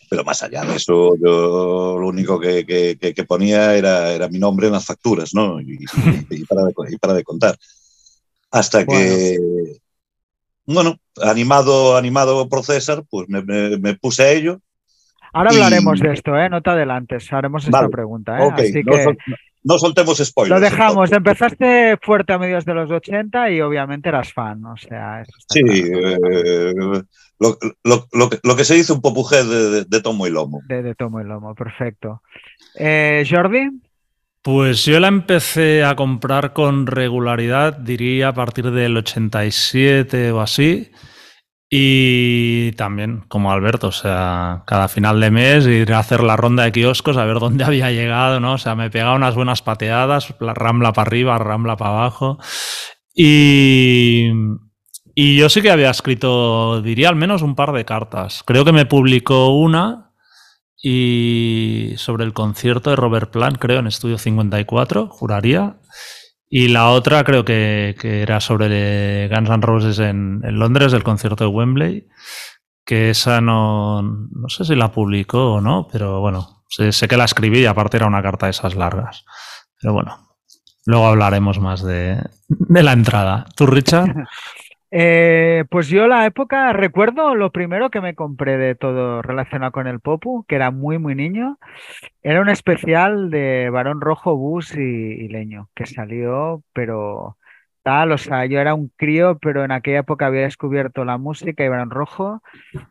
pero 0.10 0.24
más 0.24 0.44
allá 0.44 0.64
de 0.64 0.76
eso, 0.76 1.16
yo 1.18 1.98
lo 2.00 2.08
único 2.08 2.40
que, 2.40 2.66
que, 2.66 2.98
que 2.98 3.24
ponía 3.26 3.76
era, 3.76 4.14
era, 4.14 4.30
mi 4.30 4.38
nombre 4.38 4.68
en 4.68 4.74
las 4.74 4.86
facturas, 4.86 5.34
¿no? 5.34 5.60
Y, 5.60 5.80
y, 6.30 6.46
para, 6.46 6.66
de, 6.66 6.74
y 6.92 6.98
para 6.98 7.14
de 7.16 7.24
contar. 7.24 7.58
Hasta 8.52 8.86
bueno. 8.86 9.02
que, 9.02 9.82
bueno, 10.66 10.98
animado, 11.22 11.98
animado 11.98 12.48
por 12.50 12.64
César, 12.64 13.04
pues 13.10 13.30
me, 13.30 13.42
me, 13.42 13.78
me 13.78 13.96
puse 13.96 14.24
a 14.24 14.32
ello. 14.32 14.62
Ahora 15.34 15.52
y... 15.54 15.56
hablaremos 15.56 16.00
de 16.00 16.14
esto, 16.14 16.38
¿eh? 16.38 16.50
No 16.50 16.62
te 16.62 16.70
adelantes, 16.70 17.32
haremos 17.34 17.66
esta 17.66 17.90
pregunta. 17.90 18.40
¿eh? 18.40 18.46
Okay. 18.46 18.70
Así 18.70 18.84
no, 18.84 18.92
que 18.94 19.04
sol, 19.04 19.18
no, 19.64 19.78
soltemos 19.78 20.18
spoilers. 20.18 20.60
Lo 20.60 20.64
dejamos, 20.64 21.12
entonces. 21.12 21.18
empezaste 21.18 21.98
fuerte 22.02 22.34
a 22.34 22.40
mediados 22.40 22.66
de 22.66 22.74
los 22.74 22.90
80 22.90 23.52
y 23.52 23.62
obviamente 23.62 24.10
eras 24.10 24.32
fan, 24.32 24.64
o 24.66 24.78
sea... 24.78 25.22
Eso 25.22 25.32
sí, 25.50 25.62
eh, 25.62 26.74
lo, 27.38 27.58
lo, 27.84 28.08
lo, 28.14 28.30
que, 28.30 28.40
lo, 28.44 28.56
que 28.56 28.64
se 28.64 28.76
dice 28.76 28.94
un 28.94 29.02
popuje 29.02 29.44
de, 29.44 29.70
de, 29.70 29.86
de, 29.86 30.02
tomo 30.02 30.26
y 30.26 30.30
lomo. 30.30 30.62
De, 30.68 30.82
de 30.82 30.96
tomo 30.96 31.20
y 31.20 31.26
lomo, 31.26 31.54
perfecto. 31.54 32.22
Eh, 32.76 33.26
Jordi. 33.30 33.70
Pues 34.45 34.86
yo 34.86 35.00
la 35.00 35.07
empecé 35.07 35.83
a 35.83 35.95
comprar 35.95 36.53
con 36.53 36.86
regularidad, 36.86 37.80
diría 37.80 38.27
a 38.27 38.33
partir 38.36 38.69
del 38.69 38.95
87 38.95 40.31
o 40.31 40.39
así. 40.39 40.92
Y 41.68 42.71
también, 42.74 43.24
como 43.27 43.51
Alberto, 43.51 43.88
o 43.88 43.92
sea, 43.92 44.62
cada 44.68 44.88
final 44.88 45.19
de 45.19 45.31
mes 45.31 45.65
ir 45.65 45.92
a 45.94 45.97
hacer 45.97 46.21
la 46.21 46.38
ronda 46.38 46.62
de 46.63 46.71
kioscos 46.71 47.18
a 47.18 47.25
ver 47.25 47.39
dónde 47.39 47.63
había 47.65 47.89
llegado, 47.89 48.39
¿no? 48.39 48.53
O 48.53 48.57
sea, 48.59 48.75
me 48.75 48.92
pegaba 48.92 49.15
unas 49.15 49.33
buenas 49.33 49.63
pateadas, 49.63 50.36
la 50.39 50.53
rambla 50.53 50.94
para 50.94 51.07
arriba, 51.07 51.39
rambla 51.39 51.75
para 51.75 51.92
abajo. 51.97 52.38
Y, 53.15 54.30
y 55.15 55.38
yo 55.38 55.50
sí 55.50 55.63
que 55.63 55.71
había 55.71 55.89
escrito, 55.89 56.83
diría 56.83 57.09
al 57.09 57.15
menos 57.15 57.42
un 57.42 57.56
par 57.56 57.71
de 57.71 57.83
cartas. 57.83 58.44
Creo 58.45 58.63
que 58.63 58.74
me 58.74 58.86
publicó 58.86 59.57
una 59.57 60.05
y 60.88 61.96
sobre 61.98 62.26
el 62.26 62.34
concierto 62.34 62.92
de 62.92 62.96
Robert 62.96 63.32
Plant, 63.32 63.58
creo, 63.58 63.80
en 63.80 63.88
Estudio 63.88 64.20
54, 64.20 65.08
juraría. 65.08 65.78
Y 66.48 66.68
la 66.68 66.90
otra 66.90 67.24
creo 67.24 67.44
que, 67.44 67.96
que 68.00 68.22
era 68.22 68.40
sobre 68.40 69.28
Guns 69.28 69.50
N' 69.50 69.62
Roses 69.66 69.98
en, 69.98 70.42
Londres, 70.44 70.94
el 70.94 71.02
concierto 71.02 71.44
de 71.44 71.50
Wembley, 71.50 72.08
que 72.86 73.10
esa 73.10 73.42
no, 73.42 74.04
no 74.04 74.48
sé 74.48 74.64
si 74.64 74.76
la 74.76 74.92
publicó 74.92 75.54
o 75.54 75.62
no, 75.62 75.88
pero 75.92 76.22
bueno, 76.22 76.64
sé, 76.70 76.92
sé, 76.92 77.08
que 77.08 77.18
la 77.18 77.26
escribí 77.26 77.62
y 77.62 77.66
aparte 77.66 77.98
era 77.98 78.06
una 78.06 78.22
carta 78.22 78.46
de 78.46 78.52
esas 78.52 78.76
largas. 78.76 79.26
Pero 79.81 79.94
bueno, 79.94 80.38
luego 80.86 81.08
hablaremos 81.08 81.60
más 81.60 81.84
de, 81.84 82.22
de 82.48 82.84
la 82.84 82.94
entrada. 82.94 83.48
¿Tú, 83.56 83.66
Richard? 83.66 84.14
Eh, 84.97 85.65
pues 85.69 85.89
yo 85.89 86.07
la 86.07 86.25
época, 86.25 86.71
recuerdo 86.71 87.36
lo 87.36 87.51
primero 87.51 87.89
que 87.89 88.00
me 88.00 88.15
compré 88.15 88.57
de 88.57 88.75
todo 88.75 89.21
relacionado 89.21 89.73
con 89.73 89.87
el 89.87 89.99
Popu, 89.99 90.45
que 90.47 90.56
era 90.56 90.71
muy, 90.71 90.99
muy 90.99 91.16
niño, 91.16 91.59
era 92.23 92.40
un 92.40 92.47
especial 92.47 93.30
de 93.30 93.69
Barón 93.69 93.99
Rojo, 93.99 94.37
Bus 94.37 94.73
y, 94.78 95.28
Leño, 95.28 95.69
que 95.75 95.85
salió, 95.85 96.64
pero 96.71 97.35
tal, 97.83 98.14
o 98.14 98.18
sea, 98.18 98.45
yo 98.45 98.61
era 98.61 98.73
un 98.73 98.90
crío, 98.95 99.37
pero 99.40 99.66
en 99.66 99.73
aquella 99.73 99.99
época 99.99 100.28
había 100.28 100.44
descubierto 100.44 101.04
la 101.04 101.18
música 101.18 101.66
y 101.66 101.68
Barón 101.68 101.90
Rojo, 101.90 102.42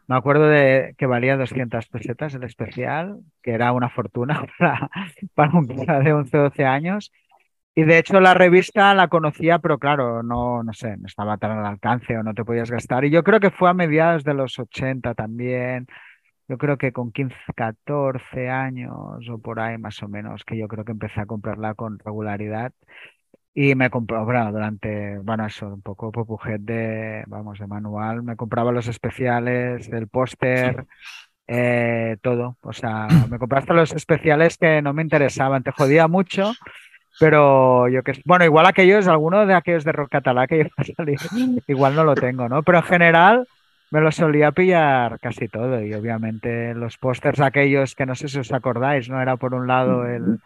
me 0.06 0.16
acuerdo 0.16 0.46
de 0.46 0.94
que 0.99 1.06
valía 1.06 1.38
200 1.38 1.87
pesetas 1.87 2.34
el 2.34 2.44
especial, 2.44 3.20
que 3.40 3.52
era 3.52 3.73
una 3.73 3.88
fortuna 3.88 4.44
para, 4.58 4.90
para 5.34 5.58
un 5.58 5.66
de 5.68 6.12
11 6.12 6.37
o 6.37 6.42
12 6.42 6.66
años. 6.66 7.11
Y 7.76 7.83
de 7.83 7.99
hecho 7.99 8.21
la 8.21 8.35
revista 8.35 8.95
la 8.95 9.09
conocía, 9.09 9.59
pero 9.59 9.78
claro, 9.78 10.23
no, 10.23 10.62
no 10.62 10.73
sé, 10.73 10.97
no 10.97 11.07
estaba 11.07 11.38
tan 11.38 11.59
al 11.59 11.66
alcance 11.66 12.16
o 12.16 12.23
no 12.23 12.33
te 12.33 12.45
podías 12.45 12.71
gastar. 12.71 13.04
Y 13.04 13.11
yo 13.11 13.25
creo 13.25 13.40
que 13.40 13.50
fue 13.50 13.69
a 13.69 13.75
mediados 13.75 14.23
de 14.23 14.35
los 14.35 14.59
80 14.59 15.14
también. 15.14 15.87
Yo 16.49 16.59
creo 16.59 16.78
que 16.78 16.93
con 16.93 17.11
15, 17.12 17.37
14 17.57 18.49
años 18.50 19.28
o 19.28 19.38
por 19.38 19.61
ahí 19.61 19.78
más 19.78 20.02
o 20.02 20.09
menos, 20.09 20.45
que 20.45 20.57
yo 20.59 20.69
creo 20.69 20.85
que 20.85 20.93
empecé 20.93 21.21
a 21.21 21.26
comprarla 21.26 21.75
con 21.75 21.99
regularidad. 21.99 22.73
Y 23.54 23.75
me 23.76 23.90
compró, 23.90 24.25
bueno, 24.25 24.52
durante, 24.52 25.19
bueno, 25.19 25.47
eso, 25.47 25.69
un 25.69 25.83
poco 25.83 26.12
popujet 26.12 26.61
de, 26.61 27.25
vamos, 27.28 27.59
de 27.59 27.66
manual. 27.66 28.23
Me 28.23 28.37
compraba 28.37 28.73
los 28.73 28.88
especiales, 28.88 29.88
el 29.88 30.09
póster, 30.09 30.87
eh, 31.47 32.16
todo. 32.23 32.57
O 32.62 32.73
sea, 32.73 33.09
me 33.31 33.38
compraste 33.38 33.75
los 33.75 33.93
especiales 33.93 34.59
que 34.59 34.83
no 34.83 34.93
me 34.93 35.02
interesaban. 35.02 35.62
Te 35.62 35.73
jodía 35.73 36.09
mucho 36.09 36.52
pero 37.18 37.88
yo 37.88 38.02
que 38.02 38.12
bueno, 38.25 38.44
igual 38.44 38.66
aquellos, 38.66 39.06
alguno 39.06 39.47
de 39.47 39.54
aquellos 39.54 39.85
de 39.85 39.92
rock 39.92 40.11
catalá 40.11 40.47
que 40.47 40.56
iba 40.61 40.71
a 40.76 40.85
salir, 40.85 41.18
igual 41.66 41.94
no 41.94 42.04
lo 42.04 42.14
tengo, 42.14 42.49
¿no? 42.49 42.62
Pero 42.62 42.78
en 42.78 42.85
general 42.85 43.49
me 43.90 44.00
lo 44.00 44.11
solía 44.11 44.52
pillar 44.52 45.21
casi 45.21 45.49
todo 45.49 45.80
y 45.80 45.94
obviamente 45.94 46.75
los 46.75 46.99
pósters 46.99 47.40
aquellos 47.40 47.94
que 47.94 48.06
no 48.06 48.14
sé 48.14 48.28
si 48.28 48.38
os 48.38 48.52
acordáis, 48.52 49.09
¿no? 49.09 49.21
Era 49.21 49.37
por 49.37 49.54
un 49.54 49.66
lado 49.66 50.06
el, 50.06 50.38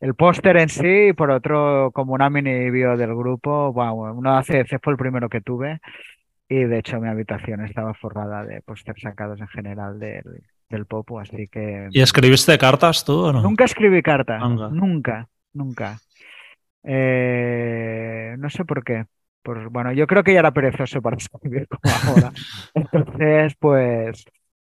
el 0.00 0.14
póster 0.14 0.56
en 0.58 0.68
sí 0.68 1.08
y 1.08 1.12
por 1.12 1.30
otro 1.30 1.90
como 1.92 2.14
una 2.14 2.30
mini 2.30 2.70
bio 2.70 2.96
del 2.96 3.14
grupo, 3.14 3.72
wow, 3.72 4.16
uno 4.16 4.36
hace 4.36 4.64
fue 4.64 4.92
el 4.92 4.98
primero 4.98 5.28
que 5.28 5.40
tuve 5.40 5.80
y 6.48 6.64
de 6.64 6.78
hecho 6.78 7.00
mi 7.00 7.08
habitación 7.08 7.64
estaba 7.64 7.94
forrada 7.94 8.44
de 8.44 8.60
pósters 8.60 9.00
sacados 9.00 9.40
en 9.40 9.48
general 9.48 9.98
del, 9.98 10.44
del 10.68 10.86
Popo, 10.86 11.20
así 11.20 11.48
que... 11.48 11.88
¿Y 11.90 12.00
escribiste 12.00 12.58
cartas 12.58 13.04
tú 13.04 13.24
o 13.24 13.32
no? 13.32 13.42
Nunca 13.42 13.64
escribí 13.64 14.02
cartas, 14.02 14.40
nunca, 14.70 15.28
nunca. 15.52 15.98
Eh, 16.84 18.36
no 18.38 18.50
sé 18.50 18.64
por 18.64 18.84
qué. 18.84 19.06
Pues 19.42 19.66
bueno, 19.70 19.92
yo 19.92 20.06
creo 20.06 20.22
que 20.22 20.32
ya 20.32 20.40
era 20.40 20.52
perezoso 20.52 21.02
para 21.02 21.16
escribir 21.18 21.68
como 21.68 21.94
ahora. 21.94 22.32
Entonces, 22.74 23.54
pues, 23.58 24.24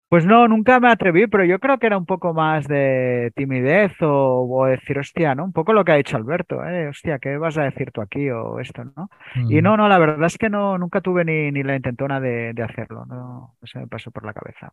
pues 0.09 0.25
no, 0.25 0.47
nunca 0.47 0.79
me 0.79 0.91
atreví, 0.91 1.27
pero 1.27 1.43
yo 1.45 1.59
creo 1.59 1.77
que 1.79 1.87
era 1.87 1.97
un 1.97 2.05
poco 2.05 2.33
más 2.33 2.67
de 2.67 3.31
timidez 3.35 3.93
o, 4.01 4.65
decir, 4.67 4.99
hostia, 4.99 5.35
¿no? 5.35 5.43
Un 5.45 5.53
poco 5.53 5.73
lo 5.73 5.83
que 5.83 5.91
ha 5.91 5.95
dicho 5.95 6.17
Alberto, 6.17 6.63
¿eh? 6.63 6.87
Hostia, 6.87 7.19
¿qué 7.19 7.37
vas 7.37 7.57
a 7.57 7.63
decir 7.63 7.91
tú 7.91 8.01
aquí 8.01 8.29
o 8.29 8.59
esto, 8.59 8.83
¿no? 8.95 9.09
Y 9.49 9.61
no, 9.61 9.75
no, 9.75 9.87
la 9.87 9.97
verdad 9.97 10.25
es 10.25 10.37
que 10.37 10.49
no, 10.49 10.77
nunca 10.77 11.01
tuve 11.01 11.25
ni, 11.25 11.51
ni 11.51 11.63
la 11.63 11.75
intentona 11.75 12.19
de, 12.19 12.53
hacerlo, 12.63 13.05
no, 13.05 13.55
se 13.63 13.79
me 13.79 13.87
pasó 13.87 14.11
por 14.11 14.25
la 14.25 14.33
cabeza. 14.33 14.71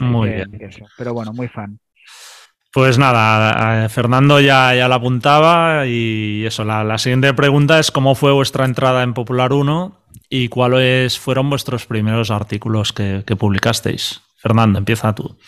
muy 0.00 0.30
bien. 0.30 0.50
Pero 0.96 1.12
bueno, 1.14 1.32
muy 1.32 1.48
fan. 1.48 1.78
Pues 2.76 2.98
nada, 2.98 3.88
Fernando 3.88 4.38
ya, 4.38 4.74
ya 4.74 4.86
la 4.86 4.96
apuntaba 4.96 5.86
y 5.86 6.44
eso, 6.44 6.62
la, 6.62 6.98
siguiente 6.98 7.32
pregunta 7.32 7.80
es 7.80 7.90
cómo 7.90 8.14
fue 8.14 8.32
vuestra 8.32 8.66
entrada 8.66 9.02
en 9.02 9.14
Popular 9.14 9.54
1 9.54 9.98
y 10.28 10.48
cuáles 10.48 11.18
fueron 11.18 11.48
vuestros 11.48 11.86
primeros 11.86 12.30
artículos 12.30 12.92
que, 12.92 13.22
publicasteis. 13.38 14.20
Fernando, 14.36 14.78
empieza 14.78 15.14
tú. 15.14 15.38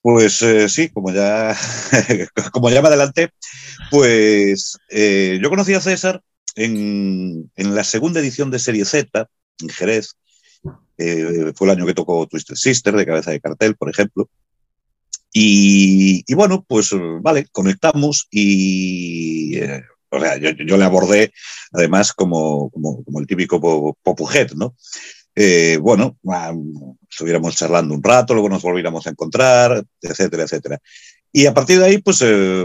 Pues 0.00 0.40
eh, 0.40 0.70
sí, 0.70 0.88
como 0.88 1.12
ya, 1.12 1.54
como 2.50 2.70
ya 2.70 2.80
me 2.80 2.88
adelanté, 2.88 3.28
pues 3.90 4.78
eh, 4.88 5.38
yo 5.42 5.50
conocí 5.50 5.74
a 5.74 5.82
César 5.82 6.22
en, 6.54 7.50
la 7.56 7.84
segunda 7.84 8.20
edición 8.20 8.50
de 8.50 8.58
Serie 8.58 8.86
Z, 8.86 9.28
en 9.60 9.68
Jerez. 9.68 10.14
Eh, 10.96 11.52
fue 11.54 11.66
el 11.66 11.76
año 11.76 11.84
que 11.84 11.92
tocó 11.92 12.26
Twisted 12.26 12.54
Sister, 12.54 12.96
de 12.96 13.04
cabeza 13.04 13.32
de 13.32 13.40
cartel, 13.42 13.76
por 13.76 13.90
ejemplo. 13.90 14.30
Y, 15.38 16.32
bueno, 16.32 16.64
pues 16.66 16.92
vale, 17.20 17.46
conectamos 17.52 18.26
y 18.30 19.58
eh, 19.58 19.82
o 20.08 20.18
sea, 20.18 20.38
yo, 20.38 20.76
le 20.78 20.84
abordé 20.84 21.30
además 21.72 22.14
como, 22.14 22.70
como, 22.70 23.20
el 23.20 23.26
típico 23.26 23.94
popujet, 24.02 24.54
¿no? 24.54 24.74
Eh, 25.34 25.78
bueno, 25.78 26.16
estuviéramos 27.10 27.54
charlando 27.54 27.94
un 27.94 28.02
rato, 28.02 28.32
luego 28.32 28.48
nos 28.48 28.62
volviéramos 28.62 29.06
a 29.06 29.10
encontrar, 29.10 29.84
etcétera, 30.00 30.44
etcétera. 30.44 30.78
Y 31.30 31.44
a 31.44 31.52
partir 31.52 31.80
de 31.80 31.84
ahí, 31.84 31.98
pues 31.98 32.22
eh, 32.22 32.64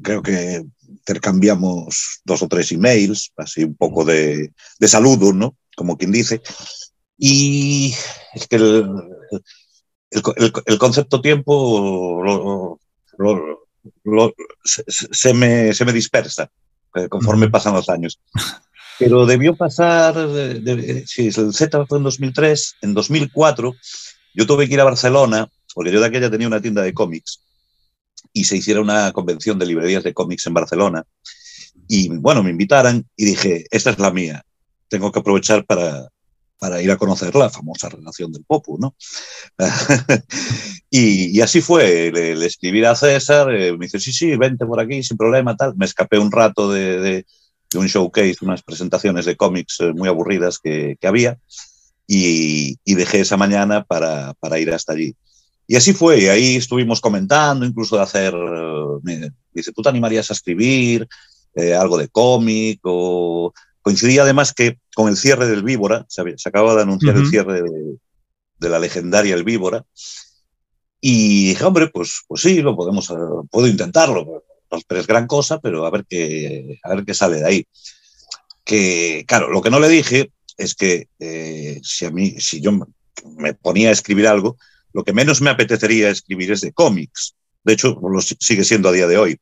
creo 0.00 0.22
que 0.22 0.64
intercambiamos 0.86 2.20
dos 2.24 2.40
o 2.40 2.46
tres 2.46 2.70
emails, 2.70 3.32
así 3.36 3.64
un 3.64 3.74
poco 3.74 4.04
de, 4.04 4.52
de 4.78 4.88
saludo, 4.88 5.32
¿no? 5.32 5.56
Como 5.74 5.98
quien 5.98 6.12
dice. 6.12 6.40
Y 7.18 7.96
es 8.32 8.46
que 8.46 8.56
el, 8.56 8.88
el, 10.10 10.78
concepto 10.78 11.20
tiempo 11.20 12.78
se, 14.64 15.34
me, 15.34 15.72
se, 15.72 15.84
me, 15.84 15.92
dispersa 15.92 16.50
eh, 16.94 17.08
conforme 17.08 17.50
pasan 17.50 17.74
los 17.74 17.88
años. 17.88 18.20
Pero 18.98 19.26
debió 19.26 19.54
pasar, 19.56 20.14
si 21.06 21.26
el 21.26 21.52
Z 21.52 21.86
fue 21.86 21.98
en 21.98 22.04
2003, 22.04 22.76
en 22.82 22.94
2004 22.94 23.74
yo 24.34 24.46
tuve 24.46 24.68
que 24.68 24.74
ir 24.74 24.80
a 24.80 24.84
Barcelona, 24.84 25.48
porque 25.74 25.92
yo 25.92 26.00
de 26.00 26.06
aquella 26.06 26.30
tenía 26.30 26.46
una 26.46 26.60
tienda 26.60 26.82
de 26.82 26.94
cómics, 26.94 27.40
y 28.32 28.44
se 28.44 28.56
hiciera 28.56 28.80
una 28.80 29.12
convención 29.12 29.58
de 29.58 29.66
librerías 29.66 30.04
de 30.04 30.14
cómics 30.14 30.46
en 30.46 30.54
Barcelona. 30.54 31.04
Y 31.88 32.08
bueno, 32.08 32.42
me 32.42 32.50
invitaran 32.50 33.06
y 33.16 33.24
dije, 33.24 33.66
esta 33.70 33.90
es 33.90 33.98
la 33.98 34.10
mía, 34.10 34.44
tengo 34.88 35.10
que 35.10 35.20
aprovechar 35.20 35.64
para, 35.64 36.08
para 36.58 36.80
ir 36.80 36.90
a 36.90 36.96
conocer 36.96 37.34
la 37.34 37.50
famosa 37.50 37.88
relación 37.88 38.32
del 38.32 38.44
Popu, 38.44 38.78
¿no? 38.78 38.94
y, 40.90 41.40
así 41.40 41.60
fue, 41.60 42.10
le, 42.12 42.46
escribí 42.46 42.84
a 42.84 42.94
César, 42.94 43.54
eh, 43.54 43.72
me 43.72 43.86
dice, 43.86 44.00
sí, 44.00 44.12
sí, 44.12 44.36
vente 44.36 44.64
por 44.64 44.80
aquí 44.80 45.02
sin 45.02 45.16
problema, 45.16 45.56
tal. 45.56 45.74
Me 45.76 45.84
escapé 45.84 46.18
un 46.18 46.32
rato 46.32 46.72
de, 46.72 47.26
un 47.74 47.86
showcase, 47.86 48.38
unas 48.42 48.62
presentaciones 48.62 49.24
de 49.26 49.36
cómics 49.36 49.80
eh, 49.80 49.92
muy 49.92 50.08
aburridas 50.08 50.58
que, 50.58 50.96
había, 51.02 51.38
y, 52.06 52.76
dejé 52.84 53.20
esa 53.20 53.36
mañana 53.36 53.84
para, 53.84 54.34
ir 54.58 54.72
hasta 54.72 54.92
allí. 54.92 55.14
Y 55.68 55.76
así 55.76 55.92
fue, 55.92 56.20
y 56.20 56.26
ahí 56.28 56.56
estuvimos 56.56 57.00
comentando, 57.00 57.66
incluso 57.66 57.96
de 57.96 58.02
hacer, 58.02 58.34
eh, 58.34 58.98
me 59.02 59.30
dice, 59.52 59.72
¿tú 59.72 59.82
te 59.82 59.88
animarías 59.88 60.30
a 60.30 60.34
escribir 60.34 61.06
algo 61.78 61.96
de 61.96 62.08
cómic 62.08 62.80
o 62.82 63.50
Coincidía 63.86 64.22
además 64.22 64.52
que 64.52 64.80
con 64.96 65.08
el 65.08 65.16
cierre 65.16 65.46
del 65.46 65.62
Víbora, 65.62 66.04
se, 66.08 66.20
acababa 66.44 66.74
de 66.74 66.82
anunciar 66.82 67.16
el 67.16 67.28
cierre 67.28 67.62
de, 67.62 68.68
la 68.68 68.80
legendaria 68.80 69.36
El 69.36 69.44
Víbora, 69.44 69.84
y 71.00 71.50
dije, 71.50 71.62
hombre, 71.62 71.86
pues, 71.86 72.22
pues 72.26 72.42
sí, 72.42 72.62
lo 72.62 72.74
podemos, 72.74 73.06
puedo 73.48 73.68
intentarlo, 73.68 74.42
no 74.72 74.98
es 74.98 75.06
gran 75.06 75.28
cosa, 75.28 75.60
pero 75.60 75.86
a 75.86 75.90
ver 75.90 76.04
qué, 76.04 76.80
a 76.82 76.96
ver 76.96 77.04
qué 77.04 77.14
sale 77.14 77.36
de 77.36 77.46
ahí. 77.46 77.66
Que, 78.64 79.24
claro, 79.24 79.52
lo 79.52 79.62
que 79.62 79.70
no 79.70 79.78
le 79.78 79.88
dije 79.88 80.32
es 80.56 80.74
que 80.74 81.06
eh, 81.20 81.80
si 81.84 82.06
a 82.06 82.10
mí, 82.10 82.40
si 82.40 82.60
yo 82.60 82.72
me 83.36 83.54
ponía 83.54 83.90
a 83.90 83.92
escribir 83.92 84.26
algo, 84.26 84.56
lo 84.94 85.04
que 85.04 85.12
menos 85.12 85.40
me 85.40 85.50
apetecería 85.50 86.10
escribir 86.10 86.50
es 86.50 86.60
de 86.60 86.72
cómics. 86.72 87.36
De 87.62 87.74
hecho, 87.74 88.00
lo 88.02 88.20
sigue 88.20 88.64
siendo 88.64 88.88
a 88.88 88.92
día 88.92 89.06
de 89.06 89.16
hoy. 89.16 89.40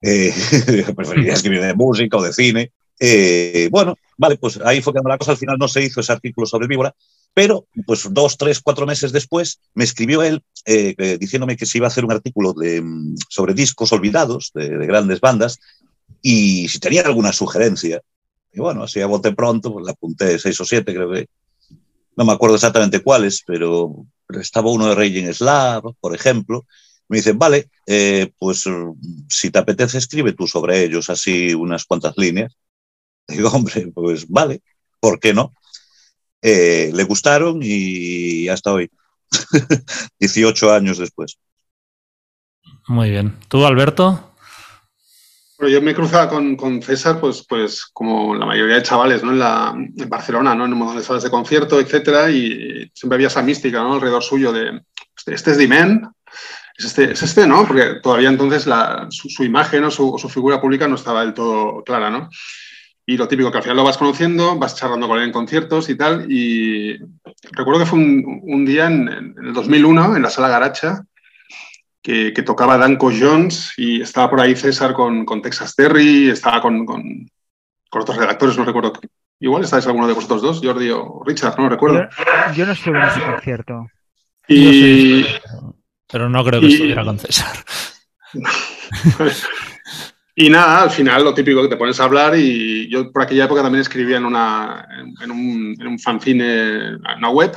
Eh, 0.00 0.32
preferiría 0.96 1.32
escribir 1.34 1.60
de 1.60 1.74
música 1.74 2.16
o 2.16 2.22
de 2.22 2.32
cine, 2.32 2.72
eh, 3.00 3.68
bueno, 3.70 3.96
vale, 4.16 4.36
pues 4.36 4.58
ahí 4.64 4.82
fue 4.82 4.92
cuando 4.92 5.08
la 5.08 5.18
cosa 5.18 5.32
al 5.32 5.38
final 5.38 5.56
no 5.58 5.68
se 5.68 5.82
hizo 5.82 6.00
ese 6.00 6.12
artículo 6.12 6.46
sobre 6.46 6.66
víbora, 6.66 6.94
pero 7.32 7.66
pues 7.86 8.12
dos, 8.12 8.36
tres, 8.36 8.60
cuatro 8.60 8.86
meses 8.86 9.12
después 9.12 9.60
me 9.74 9.84
escribió 9.84 10.22
él 10.22 10.42
eh, 10.66 10.94
eh, 10.98 11.18
diciéndome 11.18 11.56
que 11.56 11.66
se 11.66 11.78
iba 11.78 11.86
a 11.86 11.88
hacer 11.88 12.04
un 12.04 12.12
artículo 12.12 12.52
de, 12.52 12.80
mm, 12.82 13.16
sobre 13.28 13.54
discos 13.54 13.92
olvidados 13.92 14.50
de, 14.54 14.68
grandes 14.86 15.20
bandas 15.20 15.58
y 16.22 16.68
si 16.68 16.80
tenía 16.80 17.02
alguna 17.02 17.32
sugerencia. 17.32 18.00
Y 18.52 18.60
bueno, 18.60 18.84
así 18.84 19.00
a 19.00 19.06
bote 19.06 19.32
pronto, 19.32 19.72
pues 19.72 19.84
le 19.84 19.92
apunté 19.92 20.38
seis 20.38 20.60
o 20.60 20.64
siete, 20.64 20.94
creo 20.94 21.12
que. 21.12 21.28
No 22.16 22.24
me 22.24 22.32
acuerdo 22.32 22.56
exactamente 22.56 23.00
cuáles, 23.00 23.44
pero 23.46 24.04
estaba 24.40 24.72
uno 24.72 24.88
de 24.88 24.96
Raging 24.96 25.32
Slav, 25.32 25.94
por 26.00 26.16
ejemplo. 26.16 26.66
Me 27.06 27.18
dice, 27.18 27.32
vale, 27.32 27.68
pues 28.36 28.64
si 29.28 29.50
te 29.50 29.58
apetece, 29.60 29.98
escribe 29.98 30.32
tú 30.32 30.48
sobre 30.48 30.82
ellos 30.82 31.08
así 31.10 31.54
unas 31.54 31.84
cuantas 31.84 32.14
líneas. 32.16 32.56
Digo, 33.36 33.50
hombre, 33.50 33.90
pues 33.94 34.26
vale, 34.28 34.62
¿por 35.00 35.20
qué 35.20 35.34
no? 35.34 35.52
Eh, 36.40 36.90
le 36.94 37.04
gustaron 37.04 37.60
y 37.62 38.48
hasta 38.48 38.72
hoy, 38.72 38.90
18 40.18 40.72
años 40.72 40.98
después. 40.98 41.38
Muy 42.86 43.10
bien. 43.10 43.36
¿Tú, 43.48 43.64
Alberto? 43.66 44.34
Bueno, 45.58 45.74
yo 45.74 45.82
me 45.82 45.90
he 45.90 45.94
cruzado 45.94 46.56
con, 46.56 46.82
César, 46.82 47.20
pues, 47.20 47.44
pues 47.46 47.84
como 47.92 48.34
la 48.34 48.46
mayoría 48.46 48.76
de 48.76 48.82
chavales, 48.82 49.24
¿no? 49.24 49.32
En, 49.32 49.40
la, 49.40 49.74
en 49.74 50.08
Barcelona, 50.08 50.54
¿no? 50.54 50.64
En 50.64 50.72
un 50.72 50.78
montón 50.78 50.96
de 50.96 51.02
salas 51.02 51.24
de 51.24 51.30
concierto, 51.30 51.80
etcétera, 51.80 52.30
y 52.30 52.90
siempre 52.94 53.16
había 53.16 53.26
esa 53.26 53.42
mística, 53.42 53.82
¿no? 53.82 53.94
Alrededor 53.94 54.22
suyo 54.22 54.52
de, 54.52 54.80
este, 55.16 55.34
este 55.34 55.50
es 55.50 55.58
Dimen, 55.58 56.08
es 56.76 56.84
este, 56.84 57.10
es 57.10 57.22
este, 57.22 57.46
¿no? 57.46 57.66
Porque 57.66 57.96
todavía 58.00 58.28
entonces 58.28 58.66
la, 58.66 59.08
su, 59.10 59.42
imagen 59.42 59.82
o 59.84 59.90
su, 59.90 60.16
su, 60.16 60.28
figura 60.28 60.60
pública 60.60 60.86
no 60.86 60.94
estaba 60.94 61.22
del 61.22 61.34
todo 61.34 61.82
clara, 61.82 62.08
¿no? 62.08 62.30
Y 63.08 63.16
lo 63.16 63.26
típico, 63.26 63.50
que 63.50 63.56
al 63.56 63.62
final 63.62 63.78
lo 63.78 63.84
vas 63.84 63.96
conociendo, 63.96 64.58
vas 64.58 64.76
charlando 64.76 65.08
con 65.08 65.16
él 65.16 65.24
en 65.24 65.32
conciertos 65.32 65.88
y 65.88 65.96
tal. 65.96 66.30
Y 66.30 66.98
recuerdo 67.52 67.80
que 67.80 67.86
fue 67.86 67.98
un, 67.98 68.66
día 68.66 68.84
en, 68.84 69.34
el 69.42 69.54
2001, 69.54 70.16
en 70.16 70.20
la 70.20 70.28
sala 70.28 70.48
Garacha, 70.48 71.04
que, 72.02 72.32
tocaba 72.44 72.76
Danko 72.76 73.10
Jones 73.18 73.72
y 73.78 74.02
estaba 74.02 74.28
por 74.28 74.42
ahí 74.42 74.54
César 74.54 74.92
con, 74.92 75.24
Texas 75.40 75.74
Terry, 75.74 76.28
estaba 76.28 76.60
con, 76.60 76.84
otros 77.90 78.14
redactores, 78.14 78.58
no 78.58 78.66
recuerdo. 78.66 78.92
Igual 79.40 79.64
estáis 79.64 79.86
alguno 79.86 80.06
de 80.06 80.12
vosotros 80.12 80.42
dos, 80.42 80.60
Jordi 80.62 80.90
o 80.90 81.22
Richard, 81.24 81.58
no 81.58 81.70
recuerdo. 81.70 82.06
Yo, 82.54 82.66
no 82.66 82.72
estuve 82.72 82.98
en 82.98 83.04
ese 83.06 83.22
concierto. 83.22 83.86
Y... 84.48 85.24
pero 86.12 86.28
no 86.28 86.44
creo 86.44 86.60
que 86.60 86.66
estuviera 86.66 87.06
con 87.06 87.18
César. 87.18 87.56
Y 90.40 90.50
nada, 90.50 90.82
al 90.82 90.90
final 90.92 91.24
lo 91.24 91.34
típico 91.34 91.62
que 91.62 91.68
te 91.68 91.76
pones 91.76 91.98
a 91.98 92.04
hablar 92.04 92.36
y 92.36 92.88
yo 92.88 93.10
por 93.10 93.22
aquella 93.22 93.46
época 93.46 93.60
también 93.60 93.80
escribía 93.82 94.18
en, 94.18 94.24
una, 94.24 94.86
en, 95.20 95.30
un, 95.32 95.76
en 95.76 95.86
un 95.88 95.98
fanzine, 95.98 96.90
en 96.90 97.18
una 97.18 97.30
web 97.30 97.56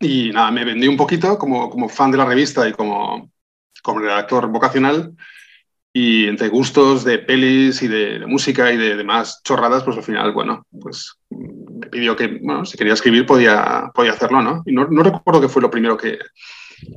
y 0.00 0.32
nada, 0.32 0.50
me 0.50 0.64
vendí 0.64 0.88
un 0.88 0.96
poquito 0.96 1.38
como, 1.38 1.70
como 1.70 1.88
fan 1.88 2.10
de 2.10 2.18
la 2.18 2.24
revista 2.24 2.68
y 2.68 2.72
como, 2.72 3.30
como 3.84 4.00
redactor 4.00 4.48
vocacional 4.48 5.14
y 5.92 6.26
entre 6.26 6.48
gustos 6.48 7.04
de 7.04 7.20
pelis 7.20 7.80
y 7.82 7.86
de, 7.86 8.26
música 8.26 8.72
y 8.72 8.76
de 8.76 8.96
demás 8.96 9.40
chorradas, 9.44 9.84
pues 9.84 9.96
al 9.96 10.02
final, 10.02 10.32
bueno, 10.32 10.66
pues 10.80 11.20
me 11.30 11.86
pidió 11.86 12.16
que, 12.16 12.40
bueno, 12.42 12.64
si 12.64 12.76
quería 12.76 12.94
escribir 12.94 13.26
podía, 13.26 13.92
podía 13.94 14.10
hacerlo, 14.10 14.42
¿no? 14.42 14.64
Y 14.66 14.72
no, 14.72 14.88
no 14.88 15.04
recuerdo 15.04 15.40
qué 15.40 15.48
fue 15.48 15.62
lo 15.62 15.70
primero 15.70 15.96
que, 15.96 16.18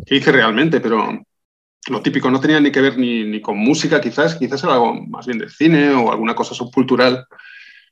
que 0.04 0.16
hice 0.16 0.32
realmente, 0.32 0.80
pero 0.80 1.28
lo 1.88 2.02
típico, 2.02 2.30
no 2.30 2.40
tenía 2.40 2.60
ni 2.60 2.72
que 2.72 2.82
ver 2.82 2.98
ni, 2.98 3.42
con 3.42 3.58
música, 3.58 4.02
quizás, 4.02 4.36
quizás 4.36 4.64
era 4.64 4.74
algo 4.74 4.94
más 5.08 5.26
bien 5.26 5.40
de 5.40 5.50
cine 5.50 5.92
o 5.92 6.12
alguna 6.12 6.36
cosa 6.36 6.54
subcultural. 6.54 7.26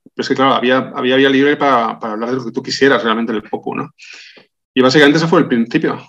Pero 0.04 0.22
es 0.22 0.28
que, 0.28 0.36
claro, 0.36 0.54
había, 0.54 0.92
había 0.96 1.16
vía 1.16 1.30
libre 1.30 1.58
para, 1.58 1.92
hablar 1.92 2.30
de 2.30 2.36
lo 2.36 2.46
que 2.46 2.52
tú 2.52 2.62
quisieras 2.62 3.04
realmente 3.04 3.34
del 3.34 3.44
poco, 3.44 3.76
¿no? 3.76 3.92
Y 4.74 4.82
básicamente 4.82 5.18
ese 5.18 5.28
fue 5.28 5.40
el 5.40 5.48
principio. 5.48 6.00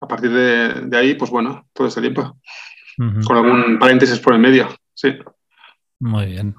A 0.00 0.08
partir 0.08 0.30
de, 0.30 0.96
ahí, 0.96 1.14
pues 1.14 1.30
bueno, 1.30 1.68
todo 1.72 1.86
este 1.88 2.00
tiempo. 2.00 2.38
Con 2.96 3.36
algún 3.36 3.78
paréntesis 3.78 4.20
por 4.20 4.34
el 4.34 4.40
medio, 4.40 4.68
sí. 4.94 5.16
Muy 6.00 6.26
bien. 6.26 6.54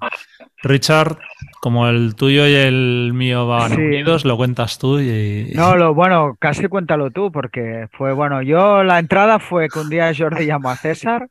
Richard, 0.63 1.17
como 1.61 1.87
el 1.87 2.15
tuyo 2.15 2.47
y 2.47 2.53
el 2.55 3.11
mío 3.13 3.47
van 3.47 3.73
unidos, 3.73 4.25
lo 4.25 4.37
cuentas 4.37 4.79
tú 4.79 4.99
y... 4.99 5.51
No, 5.53 5.75
lo 5.75 5.93
bueno, 5.93 6.35
casi 6.39 6.67
cuéntalo 6.67 7.11
tú, 7.11 7.31
porque 7.31 7.87
fue, 7.91 8.13
bueno, 8.13 8.41
yo 8.41 8.83
la 8.83 8.99
entrada 8.99 9.39
fue 9.39 9.69
que 9.69 9.79
un 9.79 9.89
día 9.89 10.11
Jordi 10.17 10.45
llamó 10.45 10.69
a 10.69 10.75
César 10.75 11.29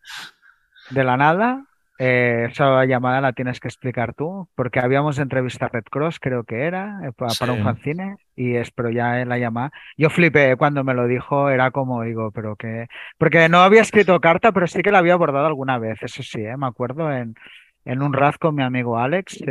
de 0.90 1.04
la 1.04 1.16
nada 1.16 1.64
eh, 1.99 2.49
esa 2.50 2.84
llamada 2.87 3.20
la 3.20 3.32
tienes 3.32 3.61
que 3.61 3.68
explicar 3.68 4.14
tú, 4.14 4.49
porque 4.56 4.80
habíamos 4.80 5.18
entrevistado 5.18 5.66
a 5.66 5.73
Red 5.75 5.84
Cross, 5.84 6.18
creo 6.18 6.42
que 6.42 6.62
era, 6.62 7.00
eh, 7.04 7.12
para, 7.12 7.52
un 7.52 7.62
fanzine, 7.62 8.16
y 8.34 8.56
es, 8.56 8.73
pero 8.73 8.90
ya 8.90 9.20
en 9.20 9.28
la 9.28 9.38
llamada. 9.38 9.70
Yo 9.96 10.11
flipé 10.11 10.56
cuando 10.56 10.82
me 10.82 10.94
lo 10.94 11.06
dijo, 11.06 11.50
era 11.50 11.70
como 11.70 12.02
digo, 12.02 12.32
pero 12.32 12.56
que. 12.56 12.88
Porque 13.16 13.49
no 13.49 13.58
había 13.58 13.82
escrito 13.82 14.20
carta, 14.20 14.50
pero 14.50 14.66
sí 14.66 14.82
que 14.82 14.90
la 14.90 14.99
había 14.99 15.12
abordado 15.14 15.46
alguna 15.46 15.78
vez, 15.78 16.02
eso 16.02 16.23
sí, 16.23 16.40
eh, 16.44 16.56
me 16.56 16.66
acuerdo 16.66 17.12
en, 17.12 17.37
en 17.84 18.02
un 18.02 18.12
raz 18.12 18.38
con 18.38 18.54
mi 18.54 18.62
amigo 18.62 18.98
Alex. 18.98 19.42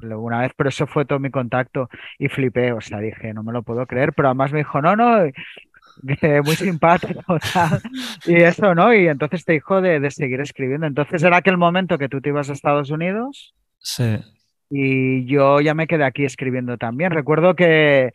una 0.00 0.40
vez, 0.40 0.52
pero 0.56 0.68
eso 0.68 0.86
fue 0.86 1.04
todo 1.04 1.18
mi 1.18 1.30
contacto 1.30 1.88
y 2.18 2.28
flipé, 2.28 2.72
o 2.72 2.80
sea, 2.80 2.98
dije, 2.98 3.32
no 3.32 3.42
me 3.42 3.52
lo 3.52 3.62
puedo 3.62 3.86
creer, 3.86 4.12
pero 4.12 4.28
además 4.28 4.52
me 4.52 4.58
dijo, 4.58 4.82
no, 4.82 4.96
no, 4.96 5.30
muy 6.44 6.56
simpático, 6.56 7.38
y 8.26 8.34
eso, 8.34 8.74
¿no? 8.74 8.94
Y 8.94 9.08
entonces 9.08 9.44
te 9.44 9.54
dijo 9.54 9.80
de, 9.80 10.10
seguir 10.10 10.40
escribiendo. 10.40 10.86
Entonces 10.86 11.22
era 11.22 11.38
aquel 11.38 11.56
momento 11.56 11.98
que 11.98 12.08
tú 12.08 12.20
te 12.20 12.30
ibas 12.30 12.50
a 12.50 12.52
Estados 12.52 12.90
Unidos. 12.90 13.54
Sí. 13.78 14.18
Y 14.68 15.24
yo 15.26 15.60
ya 15.60 15.74
me 15.74 15.86
quedé 15.86 16.04
aquí 16.04 16.24
escribiendo 16.24 16.76
también. 16.76 17.12
Recuerdo 17.12 17.54
que, 17.54 18.12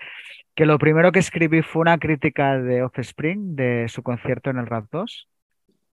que 0.55 0.65
lo 0.65 0.77
primero 0.77 1.11
que 1.11 1.19
escribí 1.19 1.61
fue 1.61 1.81
una 1.81 1.97
crítica 1.97 2.59
de 2.59 2.83
Offspring, 2.83 3.55
de 3.55 3.87
su 3.87 4.03
concierto 4.03 4.49
en 4.49 4.57
el 4.57 4.67
Rap 4.67 4.85
2, 4.91 5.27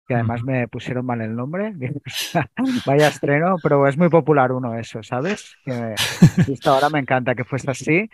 que 0.08 0.14
además 0.14 0.42
me 0.42 0.66
pusieron 0.68 1.04
mal 1.04 1.20
el 1.20 1.36
nombre. 1.36 1.74
Vaya 2.86 3.08
estreno, 3.08 3.56
pero 3.62 3.86
es 3.86 3.98
muy 3.98 4.08
popular 4.08 4.52
uno 4.52 4.74
eso, 4.74 5.02
¿sabes? 5.02 5.54
Que 5.64 5.94
hasta 6.50 6.70
ahora 6.70 6.88
me 6.88 6.98
encanta 6.98 7.34
que 7.34 7.44
fuese 7.44 7.70
así. 7.70 8.10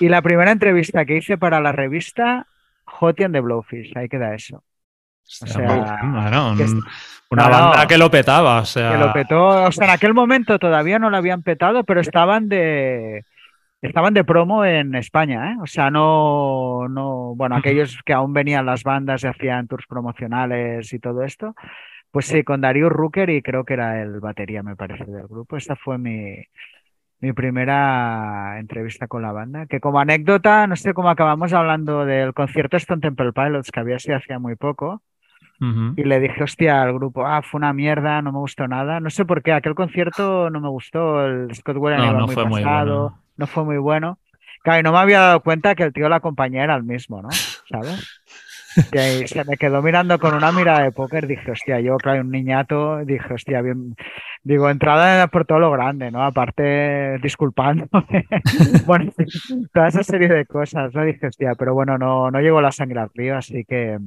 Y 0.00 0.08
la 0.08 0.22
primera 0.22 0.50
entrevista 0.50 1.04
que 1.04 1.16
hice 1.16 1.38
para 1.38 1.60
la 1.60 1.70
revista 1.70 2.48
Hottie 2.84 3.26
and 3.26 3.34
the 3.34 3.40
Blowfish, 3.40 3.96
ahí 3.96 4.08
queda 4.08 4.34
eso. 4.34 4.64
O 5.42 5.46
sea, 5.46 6.00
una 7.30 7.48
banda 7.48 7.86
que 7.86 7.98
lo 7.98 8.10
petaba, 8.10 8.60
o 8.60 8.64
sea. 8.64 8.92
Que 8.92 8.98
lo 8.98 9.12
petó, 9.12 9.66
o 9.66 9.72
sea, 9.72 9.86
en 9.86 9.92
aquel 9.92 10.14
momento 10.14 10.58
todavía 10.58 10.98
no 10.98 11.10
lo 11.10 11.16
habían 11.16 11.42
petado, 11.42 11.84
pero 11.84 12.00
estaban 12.00 12.48
de 12.48 13.24
estaban 13.82 14.14
de 14.14 14.24
promo 14.24 14.64
en 14.64 14.94
España, 14.94 15.52
¿eh? 15.52 15.56
O 15.60 15.66
sea, 15.66 15.90
no, 15.90 16.88
no, 16.88 17.34
bueno, 17.34 17.56
aquellos 17.56 17.98
que 18.04 18.12
aún 18.12 18.32
venían 18.32 18.66
las 18.66 18.82
bandas 18.82 19.24
y 19.24 19.26
hacían 19.26 19.68
tours 19.68 19.86
promocionales 19.86 20.92
y 20.92 20.98
todo 20.98 21.22
esto, 21.22 21.54
pues 22.10 22.26
sí, 22.26 22.42
con 22.44 22.60
Darío 22.60 22.88
Rucker 22.88 23.30
y 23.30 23.42
creo 23.42 23.64
que 23.64 23.74
era 23.74 24.02
el 24.02 24.20
batería, 24.20 24.62
me 24.62 24.76
parece, 24.76 25.04
del 25.04 25.26
grupo. 25.26 25.56
Esta 25.56 25.76
fue 25.76 25.98
mi, 25.98 26.36
mi 27.20 27.32
primera 27.32 28.58
entrevista 28.58 29.06
con 29.06 29.22
la 29.22 29.32
banda, 29.32 29.66
que 29.66 29.80
como 29.80 30.00
anécdota, 30.00 30.66
no 30.66 30.76
sé 30.76 30.94
cómo 30.94 31.10
acabamos 31.10 31.52
hablando 31.52 32.04
del 32.04 32.34
concierto 32.34 32.76
Stone 32.76 33.00
Temple 33.00 33.32
Pilots, 33.32 33.70
que 33.70 33.80
había 33.80 33.98
sido 33.98 34.16
hacía 34.16 34.38
muy 34.38 34.56
poco, 34.56 35.02
y 35.58 36.04
le 36.04 36.20
dije, 36.20 36.42
hostia, 36.42 36.82
al 36.82 36.92
grupo, 36.92 37.26
ah, 37.26 37.40
fue 37.40 37.56
una 37.56 37.72
mierda, 37.72 38.20
no 38.20 38.30
me 38.30 38.38
gustó 38.40 38.68
nada. 38.68 39.00
No 39.00 39.08
sé 39.08 39.24
por 39.24 39.42
qué, 39.42 39.52
aquel 39.52 39.74
concierto 39.74 40.50
no 40.50 40.60
me 40.60 40.68
gustó, 40.68 41.24
el 41.24 41.54
Scott 41.54 41.78
Whelan 41.78 42.00
no, 42.00 42.12
no 42.12 42.26
muy 42.26 42.34
fue 42.34 42.44
pasado, 42.44 43.00
muy 43.00 43.08
bueno. 43.08 43.25
No 43.36 43.46
fue 43.46 43.64
muy 43.64 43.78
bueno. 43.78 44.18
Claro, 44.62 44.80
y 44.80 44.82
no 44.82 44.92
me 44.92 44.98
había 44.98 45.20
dado 45.20 45.40
cuenta 45.40 45.74
que 45.74 45.84
el 45.84 45.92
tío 45.92 46.04
de 46.04 46.10
la 46.10 46.20
compañía 46.20 46.64
era 46.64 46.74
el 46.74 46.82
mismo, 46.82 47.22
¿no? 47.22 47.28
¿Sabes? 47.70 48.22
Y 49.22 49.26
se 49.26 49.44
me 49.44 49.56
quedó 49.56 49.82
mirando 49.82 50.18
con 50.18 50.34
una 50.34 50.52
mirada 50.52 50.82
de 50.82 50.92
póker. 50.92 51.26
Dije, 51.26 51.50
hostia, 51.50 51.80
yo, 51.80 51.96
claro, 51.96 52.20
un 52.20 52.30
niñato, 52.30 53.04
dije, 53.04 53.32
hostia, 53.32 53.62
bien. 53.62 53.94
Digo, 54.42 54.68
entrada 54.68 55.26
por 55.28 55.46
todo 55.46 55.58
lo 55.58 55.70
grande, 55.70 56.10
¿no? 56.10 56.22
Aparte, 56.22 57.18
disculpándome. 57.22 57.88
bueno, 58.86 59.12
toda 59.72 59.88
esa 59.88 60.02
serie 60.02 60.28
de 60.28 60.44
cosas, 60.46 60.94
¿no? 60.94 61.04
Dije, 61.04 61.26
hostia, 61.26 61.54
pero 61.58 61.74
bueno, 61.74 61.96
no, 61.98 62.30
no 62.30 62.40
llegó 62.40 62.60
la 62.60 62.72
sangre 62.72 63.00
al 63.00 63.10
río, 63.14 63.36
así 63.36 63.64
que, 63.64 63.98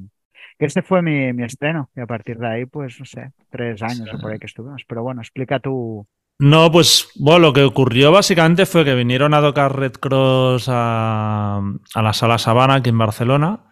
ese 0.60 0.82
fue 0.82 1.02
mi, 1.02 1.34
mi 1.34 1.44
estreno. 1.44 1.90
Y 1.96 2.02
a 2.02 2.06
partir 2.06 2.38
de 2.38 2.48
ahí, 2.48 2.66
pues, 2.66 3.00
no 3.00 3.06
sé, 3.06 3.32
tres 3.50 3.82
años 3.82 4.10
o 4.14 4.20
por 4.20 4.32
ahí 4.32 4.40
que 4.40 4.48
estuvimos. 4.48 4.84
Pero 4.88 5.04
bueno, 5.04 5.22
explica 5.22 5.60
tú. 5.60 6.06
No, 6.40 6.72
pues 6.72 7.10
bueno, 7.16 7.40
lo 7.40 7.54
que 7.54 7.64
ocurrió 7.64 8.14
básicamente 8.14 8.66
fue 8.66 8.86
que 8.86 8.96
vinieron 8.96 9.34
a 9.34 9.42
tocar 9.42 9.78
Red 9.78 9.94
Cross 9.94 10.68
a, 10.70 11.62
la 11.96 12.14
Sala 12.14 12.38
Sabana 12.38 12.76
aquí 12.76 12.90
en 12.90 12.98
Barcelona 12.98 13.66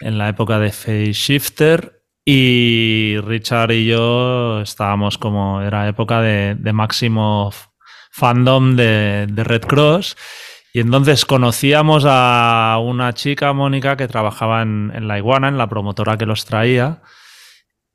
en 0.00 0.18
la 0.18 0.28
época 0.28 0.58
de 0.58 0.72
Face 0.72 1.12
Shifter 1.12 2.02
y 2.24 3.16
Richard 3.22 3.70
y 3.70 3.86
yo 3.86 4.60
estábamos 4.62 5.16
como, 5.16 5.62
era 5.62 5.86
época 5.86 6.20
de, 6.20 6.56
máximo 6.72 7.52
fandom 8.10 8.74
de, 8.74 9.26
Red 9.36 9.62
Cross. 9.62 10.16
Y 10.74 10.80
entonces 10.80 11.24
conocíamos 11.24 12.04
a 12.06 12.78
una 12.82 13.12
chica, 13.12 13.52
Mónica, 13.52 13.96
que 13.96 14.08
trabajaba 14.08 14.62
en, 14.62 15.06
La 15.06 15.18
Iguana, 15.18 15.48
en 15.48 15.58
la 15.58 15.68
promotora 15.68 16.16
que 16.16 16.26
los 16.26 16.44
traía. 16.46 17.02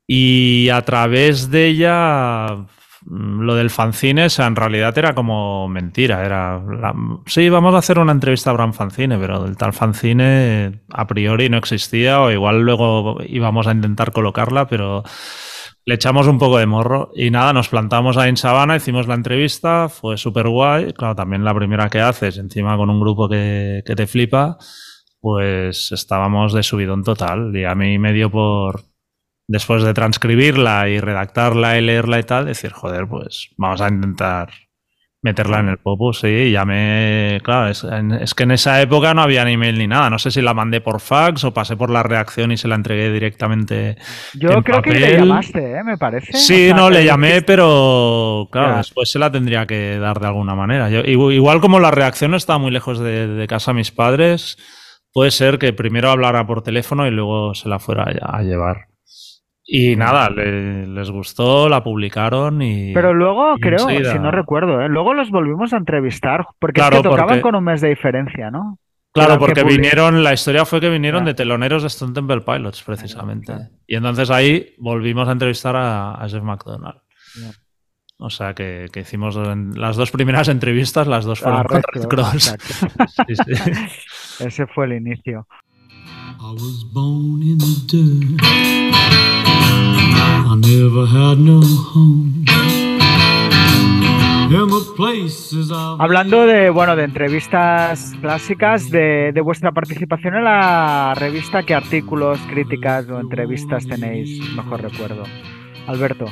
Y 0.06 0.70
a 0.70 0.80
través 0.82 1.50
de 1.50 1.66
ella 1.66 2.66
lo 3.06 3.54
del 3.54 3.70
fanzine, 3.70 4.26
o 4.26 4.30
sea, 4.30 4.46
en 4.46 4.56
realidad 4.56 4.96
era 4.98 5.14
como 5.14 5.68
mentira. 5.68 6.24
Era 6.24 6.62
sí, 7.26 7.48
vamos 7.48 7.74
a 7.74 7.78
hacer 7.78 7.98
una 7.98 8.12
entrevista 8.12 8.50
a 8.50 8.64
un 8.64 8.74
fanzine, 8.74 9.18
pero 9.18 9.44
el 9.44 9.56
tal 9.56 9.72
fanzine 9.72 10.82
a 10.90 11.06
priori 11.06 11.48
no 11.48 11.58
existía, 11.58 12.20
o 12.20 12.30
igual 12.30 12.60
luego 12.62 13.18
íbamos 13.26 13.66
a 13.66 13.72
intentar 13.72 14.12
colocarla, 14.12 14.66
pero 14.66 15.04
le 15.84 15.94
echamos 15.94 16.26
un 16.26 16.38
poco 16.38 16.58
de 16.58 16.66
morro. 16.66 17.10
Y 17.14 17.30
nada, 17.30 17.52
nos 17.52 17.68
plantamos 17.68 18.16
ahí 18.16 18.28
en 18.28 18.36
Sabana, 18.36 18.76
hicimos 18.76 19.06
la 19.06 19.14
entrevista, 19.14 19.88
fue 19.88 20.16
súper 20.16 20.48
guay. 20.48 20.92
Claro, 20.92 21.14
también 21.14 21.44
la 21.44 21.54
primera 21.54 21.88
que 21.88 22.00
haces, 22.00 22.36
encima 22.38 22.76
con 22.76 22.90
un 22.90 23.00
grupo 23.00 23.28
que, 23.28 23.82
que 23.86 23.94
te 23.94 24.06
flipa, 24.06 24.58
pues 25.20 25.92
estábamos 25.92 26.52
de 26.52 26.62
subidón 26.62 27.04
total. 27.04 27.56
Y 27.56 27.64
a 27.64 27.74
mí 27.74 27.98
me 27.98 28.12
dio 28.12 28.30
por, 28.30 28.82
después 29.48 29.82
de 29.82 29.94
transcribirla 29.94 30.88
y 30.88 31.00
redactarla 31.00 31.78
y 31.78 31.80
leerla 31.80 32.20
y 32.20 32.22
tal, 32.22 32.46
decir, 32.46 32.70
joder, 32.70 33.08
pues 33.08 33.48
vamos 33.56 33.80
a 33.80 33.88
intentar 33.88 34.50
meterla 35.20 35.58
en 35.58 35.68
el 35.68 35.78
popus, 35.78 36.20
sí, 36.20 36.52
ya 36.52 36.64
me... 36.64 37.40
Claro, 37.42 37.68
es, 37.68 38.34
que 38.34 38.42
en 38.44 38.50
esa 38.52 38.80
época 38.80 39.14
no 39.14 39.22
había 39.22 39.44
ni 39.44 39.54
email 39.54 39.76
ni 39.76 39.88
nada, 39.88 40.10
no 40.10 40.18
sé 40.18 40.30
si 40.30 40.40
la 40.40 40.54
mandé 40.54 40.80
por 40.80 41.00
fax 41.00 41.42
o 41.42 41.52
pasé 41.52 41.76
por 41.76 41.90
la 41.90 42.04
reacción 42.04 42.52
y 42.52 42.56
se 42.56 42.68
la 42.68 42.76
entregué 42.76 43.10
directamente 43.10 43.96
Yo 44.34 44.62
creo 44.62 44.80
que 44.80 44.92
le 44.92 45.16
llamaste, 45.16 45.78
¿eh? 45.78 45.82
me 45.82 45.96
parece. 45.96 46.34
Sí, 46.34 46.70
no, 46.72 46.88
le 46.88 47.04
llamé, 47.04 47.42
pero 47.42 48.48
claro, 48.52 48.76
después 48.76 49.10
se 49.10 49.18
la 49.18 49.32
tendría 49.32 49.66
que 49.66 49.98
dar 49.98 50.20
de 50.20 50.28
alguna 50.28 50.54
manera. 50.54 50.88
Yo, 50.88 51.00
igual 51.00 51.60
como 51.60 51.80
la 51.80 51.90
reacción 51.90 52.30
no 52.30 52.36
estaba 52.36 52.60
muy 52.60 52.70
lejos 52.70 53.00
de, 53.00 53.26
de 53.26 53.46
casa 53.48 53.72
mis 53.72 53.90
padres, 53.90 54.56
puede 55.12 55.32
ser 55.32 55.58
que 55.58 55.72
primero 55.72 56.10
hablara 56.10 56.46
por 56.46 56.62
teléfono 56.62 57.08
y 57.08 57.10
luego 57.10 57.54
se 57.54 57.68
la 57.68 57.80
fuera 57.80 58.04
a 58.04 58.42
llevar. 58.42 58.88
Y 59.70 59.96
nada, 59.96 60.30
les 60.30 61.10
gustó, 61.10 61.68
la 61.68 61.84
publicaron 61.84 62.62
y. 62.62 62.94
Pero 62.94 63.12
luego, 63.12 63.54
creo, 63.60 63.86
si 63.86 64.18
no 64.18 64.30
recuerdo, 64.30 64.80
¿eh? 64.80 64.88
luego 64.88 65.12
los 65.12 65.30
volvimos 65.30 65.74
a 65.74 65.76
entrevistar, 65.76 66.46
porque 66.58 66.80
es 66.80 66.88
que 66.88 67.02
tocaban 67.02 67.42
con 67.42 67.54
un 67.54 67.64
mes 67.64 67.82
de 67.82 67.90
diferencia, 67.90 68.50
¿no? 68.50 68.78
Claro, 69.12 69.38
porque 69.38 69.64
vinieron, 69.64 70.24
la 70.24 70.32
historia 70.32 70.64
fue 70.64 70.80
que 70.80 70.88
vinieron 70.88 71.26
de 71.26 71.34
teloneros 71.34 71.82
de 71.82 71.88
Stone 71.88 72.14
Temple 72.14 72.40
Pilots, 72.40 72.82
precisamente. 72.82 73.52
Y 73.86 73.96
entonces 73.96 74.30
ahí 74.30 74.74
volvimos 74.78 75.28
a 75.28 75.32
entrevistar 75.32 75.76
a, 75.76 76.26
Jeff 76.30 76.42
McDonald. 76.42 77.00
O 78.16 78.30
sea 78.30 78.54
que, 78.54 78.86
hicimos 78.94 79.36
las 79.76 79.96
dos 79.96 80.10
primeras 80.10 80.48
entrevistas, 80.48 81.06
las 81.06 81.26
dos 81.26 81.40
fueron 81.40 81.64
con 81.64 81.82
Red 81.92 82.08
Cross. 82.08 82.56
Ese 84.40 84.66
fue 84.66 84.86
el 84.86 84.94
inicio. 84.94 85.46
Hablando 95.98 96.46
de 96.46 96.70
bueno 96.70 96.96
de 96.96 97.04
entrevistas 97.04 98.14
clásicas, 98.22 98.88
de, 98.88 99.38
vuestra 99.44 99.72
participación 99.72 100.36
en 100.36 100.44
la 100.44 101.12
revista, 101.16 101.64
¿qué 101.64 101.74
artículos, 101.74 102.38
críticas 102.48 103.06
o 103.10 103.20
entrevistas 103.20 103.86
tenéis 103.86 104.40
mejor 104.54 104.80
recuerdo? 104.80 105.24
Alberto. 105.86 106.24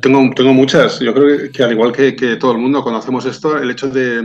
tengo, 0.00 0.30
tengo 0.36 0.52
muchas. 0.52 1.00
Yo 1.00 1.12
creo 1.12 1.50
que, 1.50 1.62
al 1.64 1.72
igual 1.72 1.90
que, 1.90 2.36
todo 2.36 2.52
el 2.52 2.58
mundo 2.58 2.84
conocemos 2.84 3.26
esto, 3.26 3.58
el 3.58 3.68
hecho 3.68 3.88
de 3.88 4.22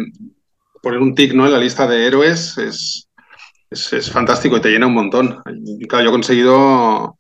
poner 0.84 1.00
un 1.00 1.16
tic 1.16 1.34
¿no? 1.34 1.48
en 1.48 1.54
la 1.54 1.60
lista 1.60 1.88
de 1.88 2.06
héroes 2.06 2.60
es, 2.60 3.08
es, 3.70 4.12
fantástico 4.12 4.58
y 4.58 4.62
te 4.62 4.70
llena 4.70 4.88
un 4.88 4.94
montón. 4.94 5.42
claro, 5.88 6.04
yo 6.04 6.10
he 6.10 6.14
conseguido 6.14 7.18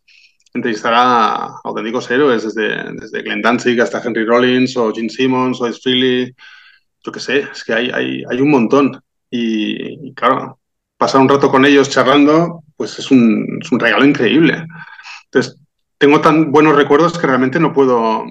entrevistar 0.53 0.93
a 0.93 1.55
auténticos 1.63 2.09
héroes, 2.09 2.43
desde, 2.43 2.93
desde 2.93 3.21
Glenn 3.21 3.41
Danzig 3.41 3.79
hasta 3.81 4.01
Henry 4.03 4.25
Rollins 4.25 4.75
o 4.77 4.91
Gene 4.91 5.09
Simmons 5.09 5.61
o 5.61 5.71
Freely, 5.71 6.33
yo 7.03 7.11
qué 7.11 7.19
sé, 7.19 7.39
es 7.51 7.63
que 7.63 7.73
hay, 7.73 7.91
hay, 7.91 8.23
hay 8.29 8.41
un 8.41 8.49
montón. 8.49 9.01
Y, 9.29 10.13
claro, 10.13 10.59
pasar 10.97 11.21
un 11.21 11.29
rato 11.29 11.51
con 11.51 11.65
ellos 11.65 11.89
charlando, 11.89 12.63
pues 12.75 12.97
es 12.97 13.11
un, 13.11 13.59
es 13.61 13.71
un, 13.71 13.79
regalo 13.79 14.05
increíble. 14.05 14.65
Entonces, 15.25 15.59
tengo 15.97 16.21
tan 16.21 16.51
buenos 16.51 16.75
recuerdos 16.75 17.17
que 17.17 17.27
realmente 17.27 17.59
no 17.59 17.73
puedo, 17.73 18.25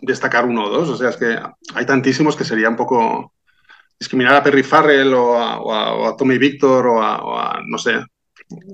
destacar 0.00 0.46
uno 0.46 0.64
o 0.64 0.70
dos. 0.70 0.88
O 0.88 0.96
sea, 0.96 1.10
es 1.10 1.16
que 1.16 1.38
hay 1.74 1.86
tantísimos 1.86 2.36
que 2.36 2.44
sería 2.44 2.68
un 2.68 2.76
poco 2.76 3.32
discriminar 3.98 4.36
a 4.36 4.42
Perry 4.42 4.62
Farrell 4.62 5.14
o 5.14 5.36
a, 5.38 6.16
Tommy 6.16 6.38
Victor 6.38 6.86
o 6.86 7.02
a, 7.02 7.60
no 7.66 7.78
sé, 7.78 7.94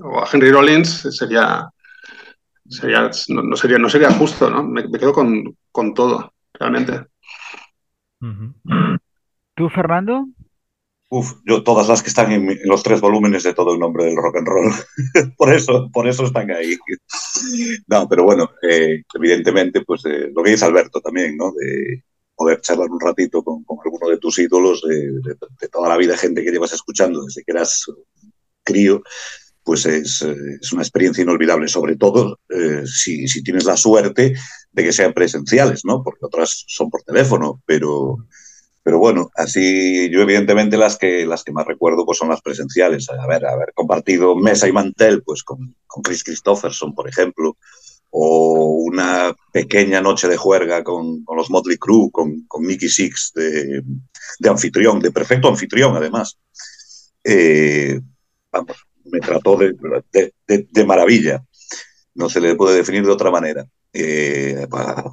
o 0.03 0.19
a 0.19 0.27
Henry 0.31 0.51
Rollins 0.51 1.07
sería, 1.17 1.67
sería 2.67 3.09
no, 3.29 3.55
sería, 3.55 3.77
no 3.77 3.89
sería 3.89 4.11
justo, 4.11 4.49
¿no? 4.49 4.63
Me, 4.63 4.89
quedo 4.91 5.13
con, 5.13 5.57
con, 5.71 5.93
todo, 5.93 6.33
realmente. 6.53 7.05
¿Tú, 9.55 9.69
Fernando? 9.69 10.27
Uf, 11.09 11.33
yo 11.45 11.61
todas 11.63 11.87
las 11.87 12.01
que 12.01 12.09
están 12.09 12.31
en, 12.31 12.57
los 12.65 12.81
tres 12.81 12.99
volúmenes 12.99 13.43
de 13.43 13.53
todo 13.53 13.73
el 13.73 13.79
nombre 13.79 14.05
del 14.05 14.15
rock 14.15 14.37
and 14.37 14.47
roll. 14.47 14.71
por 15.37 15.53
eso, 15.53 15.89
por 15.93 16.07
eso 16.07 16.25
están 16.25 16.49
ahí. 16.51 16.75
no, 17.87 18.07
pero 18.09 18.23
bueno, 18.23 18.49
eh, 18.67 19.03
evidentemente, 19.13 19.81
pues 19.85 20.05
eh, 20.05 20.31
lo 20.35 20.41
que 20.41 20.51
dice 20.51 20.65
Alberto 20.65 21.01
también, 21.01 21.37
¿no? 21.37 21.51
De 21.51 22.03
poder 22.35 22.61
charlar 22.61 22.89
un 22.89 22.99
ratito 22.99 23.43
con, 23.43 23.63
alguno 23.83 24.09
de 24.09 24.17
tus 24.17 24.39
ídolos, 24.39 24.81
de, 24.83 25.67
toda 25.69 25.89
la 25.89 25.97
vida, 25.97 26.17
gente 26.17 26.43
que 26.43 26.51
llevas 26.51 26.73
escuchando 26.73 27.23
desde 27.23 27.43
que 27.43 27.51
eras 27.51 27.85
crío, 28.63 29.03
pues 29.63 29.85
es, 29.85 30.21
una 30.71 30.81
experiencia 30.81 31.21
inolvidable, 31.21 31.67
sobre 31.67 31.95
todo 31.95 32.39
eh, 32.49 32.83
si, 32.85 33.27
si, 33.27 33.43
tienes 33.43 33.65
la 33.65 33.77
suerte 33.77 34.33
de 34.71 34.83
que 34.83 34.93
sean 34.93 35.13
presenciales, 35.13 35.81
¿no? 35.85 36.03
Porque 36.03 36.25
otras 36.25 36.65
son 36.67 36.89
por 36.89 37.03
teléfono, 37.03 37.61
pero 37.65 38.17
pero 38.83 38.99
bueno, 38.99 39.31
así 39.35 40.09
yo 40.11 40.21
evidentemente 40.21 40.75
las 40.75 40.97
que, 40.97 41.25
las 41.25 41.43
que 41.43 41.53
más 41.53 41.65
recuerdo 41.65 42.05
pues 42.05 42.17
son 42.17 42.27
las 42.29 42.41
presenciales. 42.41 43.09
A 43.09 43.25
ver, 43.27 43.45
haber 43.45 43.71
compartido 43.73 44.35
mesa 44.35 44.67
y 44.67 44.73
mantel 44.73 45.23
pues 45.23 45.43
con, 45.43 45.75
con 45.87 46.03
Chris 46.03 46.23
Christopherson, 46.23 46.93
por 46.93 47.07
ejemplo, 47.07 47.55
o 48.15 48.83
una 48.85 49.35
pequeña 49.51 49.99
noche 49.99 50.27
de 50.27 50.37
juerga 50.37 50.83
con, 50.83 51.23
con 51.23 51.35
los 51.35 51.49
Motley 51.49 51.77
Crue, 51.77 52.11
con, 52.11 52.45
con 52.47 52.63
Mickey 52.63 52.89
Six 52.89 53.31
de, 53.33 53.81
de, 54.39 54.49
anfitrión, 54.49 54.99
de 54.99 55.11
perfecto 55.11 55.47
anfitrión 55.47 55.95
además. 55.95 56.37
Eh, 57.23 57.99
vamos, 58.51 58.77
me 59.05 59.19
trató 59.19 59.57
de, 59.57 59.73
de, 60.11 60.67
de 60.69 60.85
maravilla. 60.85 61.43
No 62.15 62.29
se 62.29 62.39
le 62.39 62.55
puede 62.55 62.75
definir 62.75 63.03
de 63.03 63.11
otra 63.11 63.31
manera. 63.31 63.65
Eh, 63.95 64.67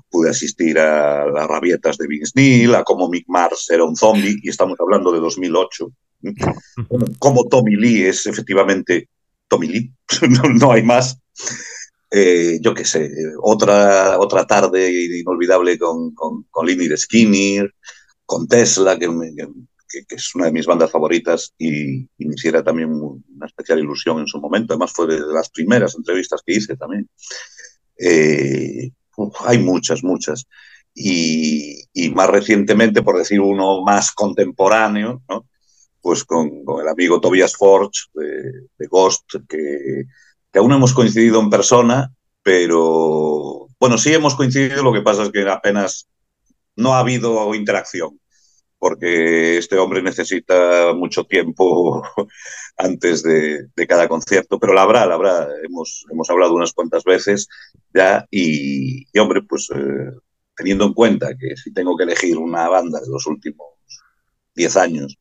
pude 0.08 0.30
asistir 0.30 0.78
a 0.78 1.26
las 1.26 1.46
rabietas 1.46 1.98
de 1.98 2.06
Vince 2.06 2.32
Neil, 2.34 2.74
a 2.74 2.82
cómo 2.82 3.10
Mick 3.10 3.26
Mars 3.28 3.68
era 3.70 3.84
un 3.84 3.94
zombie, 3.94 4.38
y 4.42 4.48
estamos 4.48 4.78
hablando 4.80 5.12
de 5.12 5.20
2008. 5.20 5.90
Como 7.18 7.44
Tommy 7.48 7.76
Lee 7.76 8.04
es 8.04 8.26
efectivamente 8.26 9.08
Tommy 9.48 9.68
Lee, 9.68 9.92
no, 10.60 10.72
hay 10.72 10.82
más. 10.82 11.18
Eh, 12.10 12.58
yo 12.60 12.74
qué 12.74 12.84
sé, 12.84 13.10
otra, 13.40 14.18
otra 14.18 14.46
tarde 14.46 14.90
inolvidable 15.20 15.78
con, 15.78 16.12
con, 16.14 16.44
con 16.50 16.66
de 16.66 16.96
Skinner, 16.96 17.72
con 18.26 18.48
Tesla, 18.48 18.98
que, 18.98 19.08
que, 19.88 20.14
es 20.16 20.34
una 20.34 20.46
de 20.46 20.52
mis 20.52 20.66
bandas 20.66 20.90
favoritas 20.90 21.54
y, 21.56 22.00
y, 22.18 22.26
me 22.26 22.34
hiciera 22.34 22.64
también 22.64 22.90
una 22.92 23.46
especial 23.46 23.78
ilusión 23.78 24.18
en 24.18 24.26
su 24.26 24.40
momento. 24.40 24.72
Además, 24.72 24.92
fue 24.92 25.06
de 25.06 25.20
las 25.20 25.50
primeras 25.50 25.94
entrevistas 25.94 26.42
que 26.44 26.54
hice 26.54 26.76
también. 26.76 27.08
Eh, 27.96 28.90
hay 29.44 29.58
muchas, 29.58 30.02
muchas. 30.02 30.46
Y, 30.94 31.84
más 32.14 32.28
recientemente, 32.28 33.02
por 33.02 33.18
decir 33.18 33.40
uno 33.40 33.82
más 33.82 34.12
contemporáneo, 34.12 35.22
pues 36.00 36.24
con, 36.24 36.50
el 36.80 36.88
amigo 36.88 37.20
Tobias 37.20 37.54
Forge 37.54 38.08
de, 38.14 38.86
Ghost, 38.88 39.34
que, 39.48 40.04
aún 40.58 40.68
no 40.68 40.76
hemos 40.76 40.94
coincidido 40.94 41.40
en 41.40 41.50
persona, 41.50 42.12
pero 42.42 43.68
bueno, 43.78 43.98
sí 43.98 44.12
hemos 44.12 44.34
coincidido, 44.34 44.82
lo 44.82 44.92
que 44.92 45.02
pasa 45.02 45.22
es 45.22 45.30
que 45.30 45.48
apenas 45.48 46.08
no 46.76 46.94
ha 46.94 47.00
habido 47.00 47.54
interacción 47.54 48.20
porque 48.80 49.58
este 49.58 49.76
hombre 49.78 50.02
necesita 50.02 50.94
mucho 50.94 51.24
tiempo 51.24 52.02
antes 52.78 53.22
de, 53.22 53.68
cada 53.86 54.08
concierto, 54.08 54.58
pero 54.58 54.72
la 54.72 54.82
habrá, 54.82 55.04
la 55.04 55.14
habrá. 55.16 55.48
Hemos, 55.62 56.06
hemos 56.10 56.30
hablado 56.30 56.54
unas 56.54 56.72
cuantas 56.72 57.04
veces 57.04 57.46
ya 57.92 58.26
y, 58.30 59.06
hombre, 59.18 59.42
pues 59.42 59.68
eh, 59.74 60.10
teniendo 60.56 60.86
en 60.86 60.94
cuenta 60.94 61.36
que 61.38 61.56
si 61.58 61.74
tengo 61.74 61.94
que 61.94 62.04
elegir 62.04 62.38
una 62.38 62.68
banda 62.70 63.00
de 63.00 63.10
los 63.10 63.26
últimos 63.26 63.68
10 64.54 64.76
años, 64.78 65.18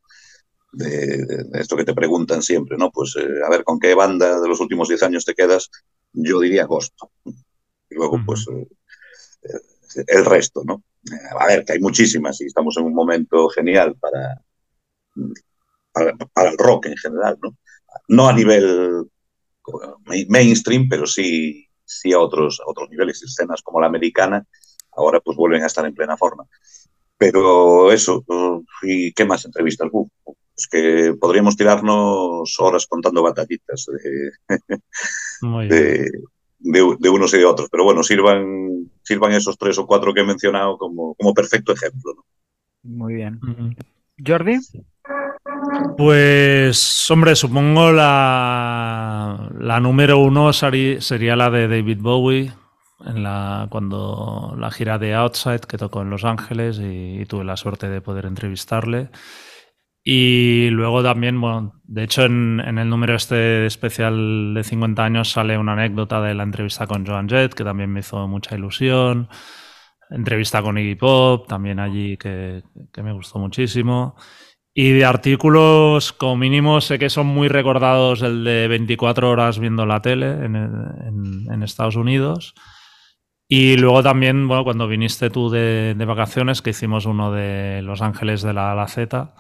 de, 0.72 1.46
esto 1.54 1.76
que 1.76 1.84
te 1.84 1.94
preguntan 1.94 2.42
siempre, 2.42 2.78
¿no? 2.78 2.92
Pues 2.92 3.16
eh, 3.18 3.28
a 3.46 3.50
ver, 3.50 3.64
¿con 3.64 3.80
qué 3.80 3.94
banda 3.96 4.40
de 4.40 4.48
los 4.48 4.60
últimos 4.60 4.88
10 4.88 5.04
años 5.04 5.26
te 5.26 5.34
quedas? 5.34 5.70
Yo 6.14 6.40
diría 6.40 6.66
Ghost. 6.66 6.94
Y 7.26 7.96
luego, 7.96 8.20
pues, 8.26 8.46
eh, 8.50 10.04
el 10.08 10.26
resto, 10.26 10.64
¿no? 10.66 10.84
a 11.40 11.48
ver, 11.48 11.64
que 11.64 11.74
hay 11.74 11.80
muchísimas 11.80 12.40
y 12.42 12.46
estamos 12.46 12.78
en 12.78 12.84
un 12.84 12.94
momento 12.94 13.48
genial 13.50 13.96
para, 13.96 14.44
para, 16.34 16.50
el 16.50 16.58
rock 16.58 16.88
en 16.88 16.98
general, 16.98 17.38
¿no? 17.42 17.58
No 18.10 18.28
a 18.28 18.34
nivel 18.34 19.06
mainstream, 20.28 20.88
pero 20.90 21.08
sí, 21.08 21.68
sí 21.86 22.12
a 22.12 22.20
otros, 22.20 22.60
a 22.60 22.70
otros 22.70 22.90
niveles. 22.90 23.24
Escenas 23.24 23.62
como 23.62 23.80
la 23.80 23.88
americana 23.88 24.46
ahora 24.92 25.20
pues 25.22 25.38
vuelven 25.38 25.64
a 25.64 25.68
estar 25.68 25.86
en 25.86 25.96
plena 25.96 26.18
forma. 26.18 26.46
Pero 27.18 27.92
eso, 27.92 28.24
¿y 28.82 29.12
qué 29.14 29.26
más 29.26 29.46
entrevistas? 29.46 29.90
Es 30.60 30.68
que 30.68 31.16
podríamos 31.20 31.56
tirarnos 31.56 32.60
horas 32.60 32.86
contando 32.86 33.24
batallitas 33.24 33.88
de, 34.04 34.32
de, 36.60 37.10
unos 37.10 37.34
y 37.34 37.38
de 37.38 37.46
otros. 37.46 37.70
Pero 37.72 37.86
bueno, 37.86 38.04
sirvan, 38.04 38.92
sirvan 39.02 39.32
esos 39.32 39.58
tres 39.58 39.78
o 39.80 39.88
cuatro 39.88 40.14
que 40.14 40.20
he 40.22 40.26
mencionado 40.26 40.78
como, 40.78 41.16
como 41.16 41.34
perfecto 41.34 41.72
ejemplo. 41.72 42.26
Muy 42.84 43.16
bien. 43.16 43.40
Jordi. 44.26 44.60
Pues, 45.98 47.10
hombre, 47.10 47.36
supongo 47.36 47.94
la, 47.94 49.50
la 49.60 49.80
número 49.80 50.20
uno 50.20 50.52
sería 50.52 51.36
la 51.36 51.50
de 51.50 51.68
David 51.70 52.00
Bowie, 52.02 52.52
en 53.06 53.24
la, 53.24 53.68
cuando 53.70 54.56
la 54.58 54.72
gira 54.72 54.98
de 54.98 55.14
Outside 55.16 55.62
que 55.62 55.78
tocó 55.78 56.02
en 56.02 56.10
Los 56.10 56.26
Ángeles 56.26 56.80
y 56.82 57.26
tuve 57.28 57.46
la 57.46 57.56
suerte 57.56 57.90
de 57.90 58.02
poder 58.02 58.26
entrevistarle. 58.26 59.10
Y 60.04 60.70
luego 60.70 61.04
también, 61.04 61.40
bueno, 61.42 61.74
de 61.84 62.04
hecho 62.04 62.24
en, 62.24 62.60
el 62.60 62.90
número 62.90 63.16
este 63.16 63.66
especial 63.66 64.54
de 64.54 64.64
50 64.64 65.04
años 65.04 65.32
sale 65.32 65.58
una 65.58 65.74
anécdota 65.74 66.22
de 66.22 66.34
la 66.34 66.44
entrevista 66.44 66.88
con 66.88 67.06
Joan 67.06 67.28
Jett, 67.28 67.54
que 67.54 67.64
también 67.64 67.92
me 67.92 68.00
hizo 68.00 68.28
mucha 68.28 68.56
ilusión. 68.56 69.30
Entrevista 70.10 70.62
con 70.62 70.78
Iggy 70.78 70.96
Pop, 70.96 71.48
también 71.48 71.80
allí 71.80 72.18
que, 72.18 72.64
me 73.04 73.14
gustó 73.14 73.40
muchísimo. 73.40 74.16
Y 74.74 74.92
de 74.92 75.06
artículos, 75.06 76.14
como 76.14 76.38
mínimo, 76.38 76.80
sé 76.82 76.98
que 76.98 77.10
son 77.10 77.28
muy 77.28 77.48
recordados 77.48 78.22
el 78.22 78.44
de 78.44 78.68
24 78.68 79.30
horas 79.30 79.60
viendo 79.60 79.86
la 79.86 80.02
tele 80.02 80.32
en, 80.32 80.56
en, 80.56 81.64
Estados 81.64 81.96
Unidos. 81.96 82.56
Y 83.48 83.78
luego 83.78 84.02
también, 84.04 84.48
bueno, 84.48 84.64
cuando 84.64 84.88
viniste 84.88 85.30
tú 85.30 85.50
de, 85.50 85.96
de, 85.96 86.06
vacaciones, 86.06 86.62
que 86.62 86.70
hicimos 86.70 87.06
uno 87.06 87.32
de 87.32 87.82
Los 87.84 88.02
Ángeles 88.02 88.42
de 88.42 88.54
la, 88.54 88.74
la 88.76 88.88
Z, 88.88 89.34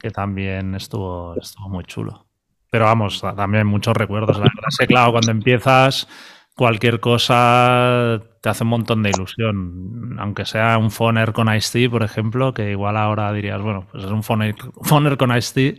que 0.00 0.10
también 0.10 0.74
estuvo, 0.74 1.34
estuvo 1.40 1.68
muy 1.68 1.84
chulo. 1.84 2.26
Pero 2.70 2.86
vamos, 2.86 3.20
también 3.20 3.66
muchos 3.66 3.96
recuerdos. 3.96 4.36
La 4.36 4.44
verdad 4.44 4.64
es 4.68 4.76
que, 4.78 4.86
claro, 4.86 5.12
cuando 5.12 5.30
empiezas, 5.30 6.08
cualquier 6.54 7.00
cosa 7.00 8.20
te 8.40 8.48
hace 8.48 8.64
un 8.64 8.70
montón 8.70 9.02
de 9.02 9.10
ilusión. 9.10 10.16
Aunque 10.18 10.44
sea 10.44 10.78
un 10.78 10.90
Foner 10.90 11.32
con 11.32 11.54
Ice-T, 11.54 11.90
por 11.90 12.02
ejemplo, 12.02 12.52
que 12.52 12.70
igual 12.70 12.96
ahora 12.96 13.32
dirías, 13.32 13.60
bueno, 13.60 13.86
pues 13.90 14.04
es 14.04 14.10
un 14.10 14.22
Foner, 14.22 15.16
con 15.16 15.36
Ice-T. 15.36 15.78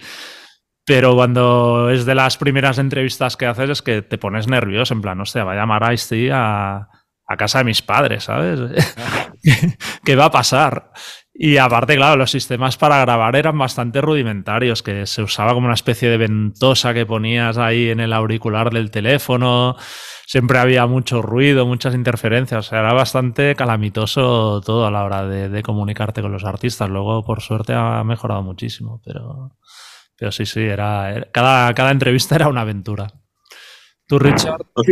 Pero 0.86 1.16
cuando 1.16 1.90
es 1.90 2.06
de 2.06 2.16
las 2.16 2.38
primeras 2.38 2.78
entrevistas 2.78 3.36
que 3.36 3.46
haces 3.46 3.70
es 3.70 3.82
que 3.82 4.02
te 4.02 4.18
pones 4.18 4.48
nervioso, 4.48 4.94
en 4.94 5.02
plan, 5.02 5.20
hostia, 5.20 5.44
va 5.44 5.52
a 5.52 5.56
llamar 5.56 5.94
Ice-T 5.94 6.32
a, 6.32 6.88
a 7.28 7.38
casa 7.38 7.60
de 7.60 7.66
mis 7.66 7.82
padres, 7.82 8.24
¿sabes? 8.24 8.60
¿Qué 10.06 10.16
va 10.16 10.26
a 10.26 10.32
pasar? 10.32 10.92
Y 11.40 11.58
aparte, 11.58 11.96
claro, 11.96 12.16
los 12.16 12.32
sistemas 12.32 12.78
para 12.78 13.00
grabar 13.00 13.36
eran 13.36 13.56
bastante 13.60 14.02
rudimentarios, 14.02 14.82
que 14.82 15.06
se 15.06 15.22
usaba 15.22 15.54
como 15.54 15.68
una 15.68 15.76
especie 15.76 16.10
de 16.10 16.18
ventosa 16.18 16.96
que 16.96 17.06
ponías 17.06 17.60
ahí 17.60 17.90
en 17.90 18.00
el 18.00 18.12
auricular 18.12 18.72
del 18.72 18.90
teléfono. 18.90 19.76
Siempre 20.26 20.58
había 20.58 20.88
mucho 20.88 21.22
ruido, 21.22 21.68
muchas 21.68 21.94
interferencias. 21.94 22.66
O 22.66 22.70
sea, 22.70 22.80
era 22.80 22.92
bastante 22.92 23.54
calamitoso 23.54 24.62
todo 24.62 24.88
a 24.88 24.92
la 24.92 25.04
hora 25.04 25.28
de, 25.28 25.62
comunicarte 25.62 26.24
con 26.24 26.32
los 26.32 26.44
artistas. 26.44 26.90
Luego, 26.90 27.24
por 27.24 27.42
suerte, 27.42 27.74
ha 27.74 28.04
mejorado 28.04 28.42
muchísimo. 28.42 29.00
Pero, 29.06 29.58
pero 30.18 30.32
sí, 30.32 30.48
sí, 30.48 30.62
era, 30.62 31.28
cada, 31.32 31.72
cada 31.76 31.92
entrevista 31.92 32.34
era 32.34 32.48
una 32.48 32.62
aventura. 32.62 33.14
¿Tú, 34.08 34.18
Richard? 34.18 34.66
Lo 34.76 34.84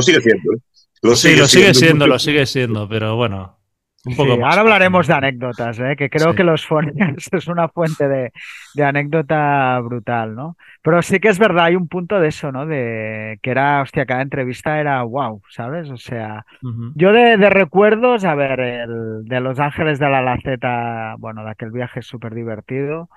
sigue, 0.00 0.22
siendo. 0.22 0.52
¿eh? 0.54 0.58
Lo 1.02 1.16
sí, 1.16 1.36
lo 1.36 1.46
sigue 1.46 1.74
siendo, 1.74 2.06
lo 2.06 2.18
sigue 2.18 2.46
siendo, 2.46 2.88
pero 2.88 3.14
bueno, 3.14 3.61
Un 4.04 4.16
poco 4.16 4.32
Sí, 4.32 4.38
más 4.38 4.58
ahora 4.58 4.62
hablaremos 4.62 5.06
de 5.06 5.14
anécdotas, 5.14 5.78
¿eh? 5.78 5.94
que 5.96 6.10
creo 6.10 6.32
Sí. 6.32 6.36
que 6.36 6.42
los 6.44 6.66
phonies 6.66 6.94
es 7.32 7.46
una 7.48 7.68
fuente 7.68 8.08
de, 8.08 8.32
de 8.74 8.84
anécdota 8.84 9.78
brutal, 9.80 10.34
¿no? 10.34 10.56
Pero 10.82 11.02
sí 11.02 11.20
que 11.20 11.28
es 11.28 11.38
verdad, 11.38 11.66
hay 11.66 11.76
un 11.76 11.86
punto 11.88 12.18
de 12.18 12.28
eso, 12.28 12.50
¿no? 12.50 12.66
De 12.66 13.38
que 13.42 13.50
era, 13.52 13.80
hostia, 13.82 14.04
cada 14.04 14.22
entrevista 14.22 14.80
era 14.80 15.02
wow, 15.04 15.40
¿sabes? 15.50 15.88
O 15.90 15.96
sea, 15.96 16.44
yo 16.94 17.12
de, 17.12 17.36
de 17.36 17.50
recuerdos, 17.50 18.24
a 18.24 18.34
ver, 18.34 18.58
el 18.60 19.24
de 19.24 19.40
Los 19.40 19.60
Ángeles 19.60 20.00
de 20.00 20.10
la 20.10 20.20
Laceta, 20.20 21.14
bueno, 21.18 21.44
de 21.44 21.50
aquel 21.52 21.70
viaje 21.70 22.02
súper 22.02 22.34
divertido. 22.34 23.08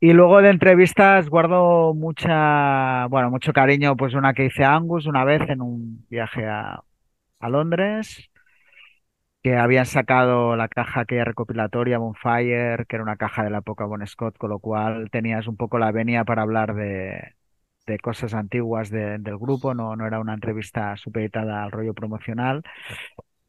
Y 0.00 0.12
luego 0.12 0.42
de 0.42 0.50
entrevistas 0.50 1.28
guardo 1.28 1.94
mucha, 1.94 3.06
bueno, 3.06 3.30
mucho 3.30 3.52
cariño, 3.52 3.96
pues 3.96 4.14
una 4.14 4.34
que 4.34 4.46
hice 4.46 4.64
a 4.64 4.74
Angus 4.74 5.06
una 5.06 5.24
vez 5.24 5.42
en 5.48 5.60
un 5.60 6.06
viaje 6.08 6.46
a, 6.46 6.80
a 7.40 7.48
Londres 7.48 8.30
que 9.42 9.56
habían 9.56 9.86
sacado 9.86 10.56
la 10.56 10.68
caja 10.68 11.00
aquella 11.00 11.24
recopilatoria 11.24 11.98
Bonfire, 11.98 12.84
que 12.86 12.96
era 12.96 13.02
una 13.02 13.16
caja 13.16 13.44
de 13.44 13.50
la 13.50 13.58
época 13.58 13.84
Bon 13.86 14.06
Scott, 14.06 14.36
con 14.38 14.50
lo 14.50 14.58
cual 14.60 15.10
tenías 15.10 15.46
un 15.48 15.56
poco 15.56 15.78
la 15.78 15.92
venia 15.92 16.24
para 16.24 16.42
hablar 16.42 16.74
de, 16.74 17.34
de 17.86 17.98
cosas 17.98 18.34
antiguas 18.34 18.90
de- 18.90 19.18
del 19.18 19.38
grupo, 19.38 19.74
no, 19.74 19.96
no 19.96 20.06
era 20.06 20.20
una 20.20 20.34
entrevista 20.34 20.96
supeditada 20.96 21.64
al 21.64 21.70
rollo 21.72 21.94
promocional. 21.94 22.62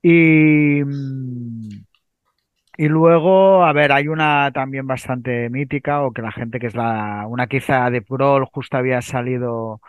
Y, 0.03 0.81
y 2.77 2.87
luego, 2.87 3.65
a 3.65 3.73
ver, 3.73 3.91
hay 3.91 4.07
una 4.07 4.51
también 4.53 4.87
bastante 4.87 5.49
mítica, 5.49 6.01
o 6.03 6.13
que 6.13 6.21
la 6.21 6.31
gente 6.31 6.59
que 6.59 6.67
es 6.67 6.75
la, 6.75 7.25
una 7.27 7.47
quizá 7.47 7.89
de 7.89 8.01
Prol, 8.01 8.45
justo 8.45 8.77
había 8.77 9.01
salido 9.01 9.81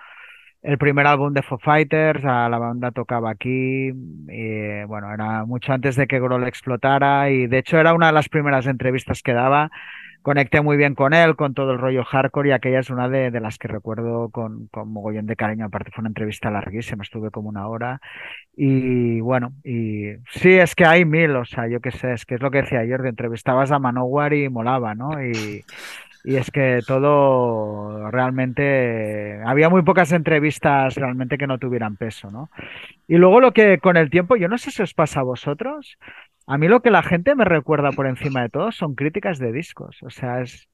el 0.62 0.78
primer 0.78 1.06
álbum 1.06 1.32
de 1.32 1.42
Foo 1.42 1.58
Fighters, 1.58 2.24
a 2.24 2.48
la 2.48 2.58
banda 2.58 2.90
tocaba 2.90 3.30
aquí, 3.30 3.88
y, 3.88 4.84
bueno, 4.86 5.12
era 5.12 5.44
mucho 5.46 5.72
antes 5.72 5.96
de 5.96 6.06
que 6.06 6.20
Grohl 6.20 6.46
explotara 6.46 7.30
y 7.30 7.46
de 7.46 7.58
hecho 7.58 7.78
era 7.78 7.94
una 7.94 8.08
de 8.08 8.12
las 8.12 8.28
primeras 8.28 8.66
entrevistas 8.66 9.22
que 9.22 9.32
daba. 9.32 9.70
Conecté 10.22 10.60
muy 10.60 10.76
bien 10.76 10.94
con 10.94 11.14
él, 11.14 11.34
con 11.34 11.54
todo 11.54 11.72
el 11.72 11.78
rollo 11.78 12.04
hardcore 12.04 12.50
y 12.50 12.52
aquella 12.52 12.80
es 12.80 12.90
una 12.90 13.08
de, 13.08 13.30
de 13.30 13.40
las 13.40 13.56
que 13.56 13.68
recuerdo 13.68 14.28
con, 14.28 14.66
con 14.66 14.92
mogollón 14.92 15.24
de 15.24 15.34
cariño. 15.34 15.64
Aparte 15.64 15.90
fue 15.92 16.02
una 16.02 16.10
entrevista 16.10 16.50
larguísima, 16.50 17.02
estuve 17.04 17.30
como 17.30 17.48
una 17.48 17.66
hora 17.66 18.02
y 18.54 19.20
bueno, 19.20 19.54
y 19.64 20.16
sí, 20.30 20.50
es 20.50 20.74
que 20.74 20.84
hay 20.84 21.06
mil, 21.06 21.34
o 21.36 21.46
sea, 21.46 21.68
yo 21.68 21.80
qué 21.80 21.90
sé, 21.90 22.12
es 22.12 22.26
que 22.26 22.34
es 22.34 22.42
lo 22.42 22.50
que 22.50 22.60
decía 22.60 22.80
de 22.80 23.08
entrevistabas 23.08 23.72
a 23.72 23.78
Manowar 23.78 24.34
y 24.34 24.50
molaba, 24.50 24.94
¿no? 24.94 25.24
Y, 25.24 25.64
y 26.24 26.36
es 26.36 26.50
que 26.50 26.80
todo 26.86 28.10
realmente, 28.10 29.40
había 29.44 29.68
muy 29.68 29.82
pocas 29.82 30.12
entrevistas 30.12 30.94
realmente 30.96 31.38
que 31.38 31.46
no 31.46 31.58
tuvieran 31.58 31.96
peso, 31.96 32.30
¿no? 32.30 32.50
Y 33.08 33.16
luego 33.16 33.40
lo 33.40 33.52
que 33.52 33.78
con 33.78 33.96
el 33.96 34.10
tiempo, 34.10 34.36
yo 34.36 34.48
no 34.48 34.58
sé 34.58 34.70
si 34.70 34.82
os 34.82 34.94
pasa 34.94 35.20
a 35.20 35.24
vosotros, 35.24 35.98
a 36.46 36.58
mí 36.58 36.68
lo 36.68 36.82
que 36.82 36.90
la 36.90 37.02
gente 37.02 37.34
me 37.34 37.44
recuerda 37.44 37.92
por 37.92 38.06
encima 38.06 38.42
de 38.42 38.48
todo 38.50 38.72
son 38.72 38.94
críticas 38.94 39.38
de 39.38 39.52
discos, 39.52 40.02
o 40.02 40.10
sea, 40.10 40.42
es 40.42 40.68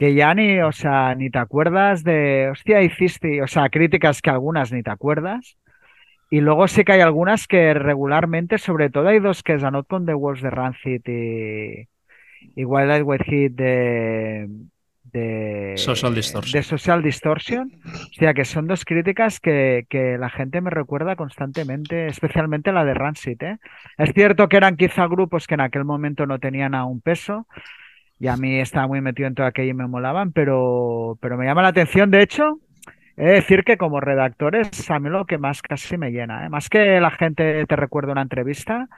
que 0.00 0.14
ya 0.14 0.34
ni, 0.34 0.60
o 0.60 0.72
sea, 0.72 1.14
ni 1.14 1.28
te 1.28 1.38
acuerdas 1.38 2.02
de, 2.04 2.48
hostia, 2.50 2.80
hiciste, 2.82 3.42
o 3.42 3.46
sea, 3.46 3.68
críticas 3.68 4.22
que 4.22 4.30
algunas 4.30 4.72
ni 4.72 4.82
te 4.82 4.90
acuerdas. 4.90 5.58
Y 6.30 6.40
luego 6.40 6.68
sí 6.68 6.84
que 6.84 6.92
hay 6.92 7.00
algunas 7.02 7.46
que 7.46 7.74
regularmente, 7.74 8.56
sobre 8.56 8.88
todo 8.88 9.08
hay 9.08 9.20
dos 9.20 9.42
que 9.42 9.54
es 9.54 9.62
A 9.62 9.70
Not 9.70 9.88
con 9.88 10.06
the 10.06 10.14
Wolves 10.14 10.42
de 10.42 10.50
Rancid 10.50 11.02
y, 11.06 12.64
Wild 12.64 13.02
White 13.04 13.24
Heat 13.24 13.52
de, 13.52 14.48
de 15.12 15.74
Social 15.76 16.14
Distortion. 16.14 16.52
de 16.52 16.62
Social 16.62 17.02
Distortion. 17.02 17.72
O 17.84 18.12
sea, 18.12 18.34
que 18.34 18.44
son 18.44 18.66
dos 18.66 18.84
críticas 18.84 19.40
que, 19.40 19.86
que 19.88 20.18
la 20.18 20.30
gente 20.30 20.60
me 20.60 20.70
recuerda 20.70 21.16
constantemente, 21.16 22.06
especialmente 22.06 22.72
la 22.72 22.84
de 22.84 22.94
Rancid, 22.94 23.42
¿eh? 23.42 23.58
Es 23.98 24.12
cierto 24.14 24.48
que 24.48 24.56
eran 24.56 24.76
quizá 24.76 25.06
grupos 25.06 25.46
que 25.46 25.54
en 25.54 25.60
aquel 25.60 25.84
momento 25.84 26.26
no 26.26 26.38
tenían 26.38 26.74
aún 26.74 27.00
peso 27.00 27.46
y 28.20 28.28
a 28.28 28.36
mí 28.36 28.60
estaba 28.60 28.86
muy 28.86 29.00
metido 29.00 29.28
en 29.28 29.34
todo 29.34 29.46
aquello 29.46 29.70
y 29.70 29.74
me 29.74 29.86
molaban, 29.86 30.30
pero, 30.32 31.18
pero 31.22 31.38
me 31.38 31.46
llama 31.46 31.62
la 31.62 31.68
atención. 31.68 32.10
De 32.10 32.22
hecho, 32.22 32.60
he 33.16 33.24
de 33.24 33.32
decir 33.32 33.64
que 33.64 33.78
como 33.78 33.98
redactores, 33.98 34.90
a 34.90 34.98
mí 34.98 35.08
lo 35.08 35.24
que 35.24 35.38
más 35.38 35.62
casi 35.62 35.96
me 35.96 36.10
llena, 36.10 36.44
¿eh? 36.44 36.50
Más 36.50 36.68
que 36.68 37.00
la 37.00 37.10
gente 37.10 37.64
te 37.66 37.76
recuerda 37.76 38.12
una 38.12 38.22
entrevista, 38.22 38.88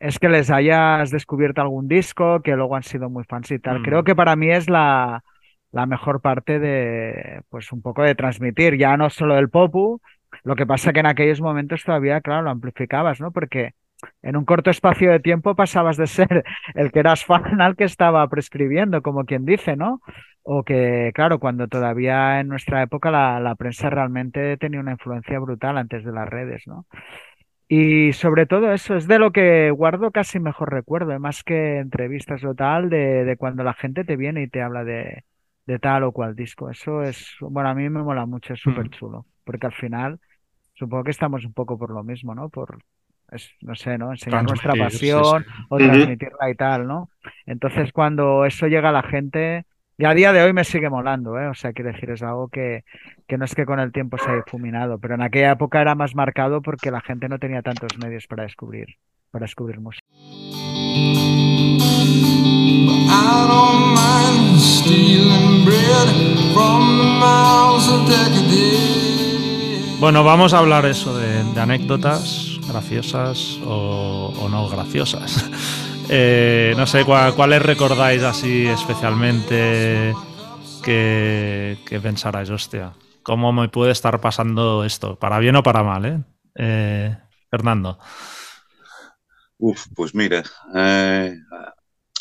es 0.00 0.18
que 0.18 0.30
les 0.30 0.50
hayas 0.50 1.10
descubierto 1.10 1.60
algún 1.60 1.86
disco, 1.86 2.40
que 2.40 2.56
luego 2.56 2.74
han 2.74 2.82
sido 2.82 3.10
muy 3.10 3.24
fans 3.24 3.50
y 3.50 3.58
tal. 3.58 3.80
Mm. 3.80 3.82
Creo 3.82 4.04
que 4.04 4.16
para 4.16 4.34
mí 4.34 4.50
es 4.50 4.68
la, 4.68 5.22
la 5.72 5.86
mejor 5.86 6.20
parte 6.22 6.58
de, 6.58 7.42
pues 7.50 7.70
un 7.70 7.82
poco 7.82 8.02
de 8.02 8.14
transmitir, 8.14 8.76
ya 8.78 8.96
no 8.96 9.10
solo 9.10 9.38
el 9.38 9.50
popu, 9.50 10.00
lo 10.42 10.56
que 10.56 10.66
pasa 10.66 10.92
que 10.92 11.00
en 11.00 11.06
aquellos 11.06 11.40
momentos 11.40 11.84
todavía, 11.84 12.20
claro, 12.22 12.42
lo 12.42 12.50
amplificabas, 12.50 13.20
¿no? 13.20 13.30
Porque 13.30 13.74
en 14.22 14.36
un 14.36 14.46
corto 14.46 14.70
espacio 14.70 15.10
de 15.10 15.20
tiempo 15.20 15.54
pasabas 15.54 15.98
de 15.98 16.06
ser 16.06 16.44
el 16.74 16.90
que 16.92 17.00
eras 17.00 17.24
fan 17.24 17.60
al 17.60 17.76
que 17.76 17.84
estaba 17.84 18.26
prescribiendo, 18.28 19.02
como 19.02 19.26
quien 19.26 19.44
dice, 19.44 19.76
¿no? 19.76 20.00
O 20.42 20.62
que, 20.64 21.12
claro, 21.14 21.38
cuando 21.38 21.68
todavía 21.68 22.40
en 22.40 22.48
nuestra 22.48 22.82
época 22.82 23.10
la, 23.10 23.38
la 23.40 23.54
prensa 23.54 23.90
realmente 23.90 24.56
tenía 24.56 24.80
una 24.80 24.92
influencia 24.92 25.38
brutal 25.38 25.76
antes 25.76 26.02
de 26.04 26.12
las 26.12 26.26
redes, 26.26 26.62
¿no? 26.66 26.86
Y 27.72 28.12
sobre 28.14 28.46
todo 28.46 28.72
eso, 28.72 28.96
es 28.96 29.06
de 29.06 29.18
lo 29.20 29.30
que 29.32 29.70
guardo 29.70 30.10
casi 30.10 30.40
mejor 30.40 30.72
recuerdo, 30.72 31.18
más 31.20 31.44
que 31.44 31.78
entrevistas 31.78 32.42
o 32.44 32.54
tal, 32.54 32.90
de, 32.90 33.24
de 33.24 33.36
cuando 33.36 33.62
la 33.62 33.74
gente 33.74 34.04
te 34.04 34.16
viene 34.16 34.42
y 34.42 34.48
te 34.48 34.60
habla 34.62 34.82
de, 34.84 35.24
de 35.66 35.78
tal 35.78 36.02
o 36.04 36.10
cual 36.12 36.34
disco. 36.34 36.68
Eso 36.70 37.04
es, 37.04 37.36
bueno, 37.40 37.68
a 37.70 37.74
mí 37.74 37.88
me 37.88 38.02
mola 38.02 38.26
mucho, 38.26 38.54
es 38.54 38.60
súper 38.60 38.88
Mm. 38.88 38.90
chulo, 38.90 39.26
porque 39.44 39.66
al 39.66 39.72
final 39.74 40.18
supongo 40.74 41.04
que 41.04 41.10
estamos 41.12 41.44
un 41.44 41.52
poco 41.54 41.78
por 41.78 41.90
lo 41.92 42.04
mismo, 42.04 42.34
¿no? 42.34 42.48
Por, 42.50 42.78
es- 43.32 43.50
no 43.62 43.74
sé, 43.76 43.98
¿no? 43.98 44.12
Enseñar 44.12 44.44
nuestra 44.44 44.76
sí, 44.90 45.14
pasión 45.14 45.14
sí. 45.14 45.46
o 45.68 45.80
transmitirla 45.80 46.50
y 46.50 46.56
tal, 46.56 46.86
¿no? 46.88 47.10
Entonces 47.46 47.92
cuando 47.92 48.46
eso 48.46 48.68
llega 48.68 48.90
a 48.90 48.92
la 48.92 49.02
gente, 49.04 49.66
y 50.00 50.04
a 50.06 50.14
día 50.14 50.32
de 50.32 50.42
hoy 50.42 50.54
me 50.54 50.64
sigue 50.64 50.88
molando, 50.88 51.38
¿eh? 51.38 51.48
O 51.48 51.54
sea, 51.54 51.74
quiero 51.74 51.92
decir, 51.92 52.08
es 52.08 52.22
algo 52.22 52.48
que, 52.48 52.84
que 53.28 53.36
no 53.36 53.44
es 53.44 53.54
que 53.54 53.66
con 53.66 53.78
el 53.80 53.92
tiempo 53.92 54.16
se 54.16 54.30
haya 54.30 54.42
difuminado, 54.46 54.98
pero 54.98 55.14
en 55.14 55.20
aquella 55.20 55.52
época 55.52 55.82
era 55.82 55.94
más 55.94 56.14
marcado 56.14 56.62
porque 56.62 56.90
la 56.90 57.02
gente 57.02 57.28
no 57.28 57.38
tenía 57.38 57.60
tantos 57.60 57.98
medios 58.02 58.26
para 58.26 58.44
descubrir, 58.44 58.96
para 59.30 59.44
descubrir 59.44 59.78
música. 59.78 60.06
Bueno, 70.00 70.24
vamos 70.24 70.54
a 70.54 70.60
hablar 70.60 70.86
eso 70.86 71.18
de, 71.18 71.44
de 71.44 71.60
anécdotas 71.60 72.58
graciosas 72.66 73.60
o, 73.66 74.32
o 74.40 74.48
no 74.48 74.66
graciosas. 74.70 75.50
Eh, 76.12 76.74
no 76.76 76.86
sé, 76.86 77.04
¿cuál- 77.04 77.34
¿cuáles 77.34 77.62
recordáis 77.62 78.22
así 78.22 78.66
especialmente 78.66 80.12
que, 80.82 81.78
que 81.86 82.00
pensarais, 82.00 82.50
hostia, 82.50 82.92
¿cómo 83.22 83.52
me 83.52 83.68
puede 83.68 83.92
estar 83.92 84.20
pasando 84.20 84.84
esto? 84.84 85.16
Para 85.18 85.38
bien 85.38 85.56
o 85.56 85.62
para 85.62 85.82
mal, 85.84 86.04
¿eh? 86.04 86.20
Eh, 86.56 87.16
Fernando. 87.50 87.98
Uf, 89.58 89.86
pues 89.94 90.14
mira, 90.14 90.42
eh, 90.74 91.34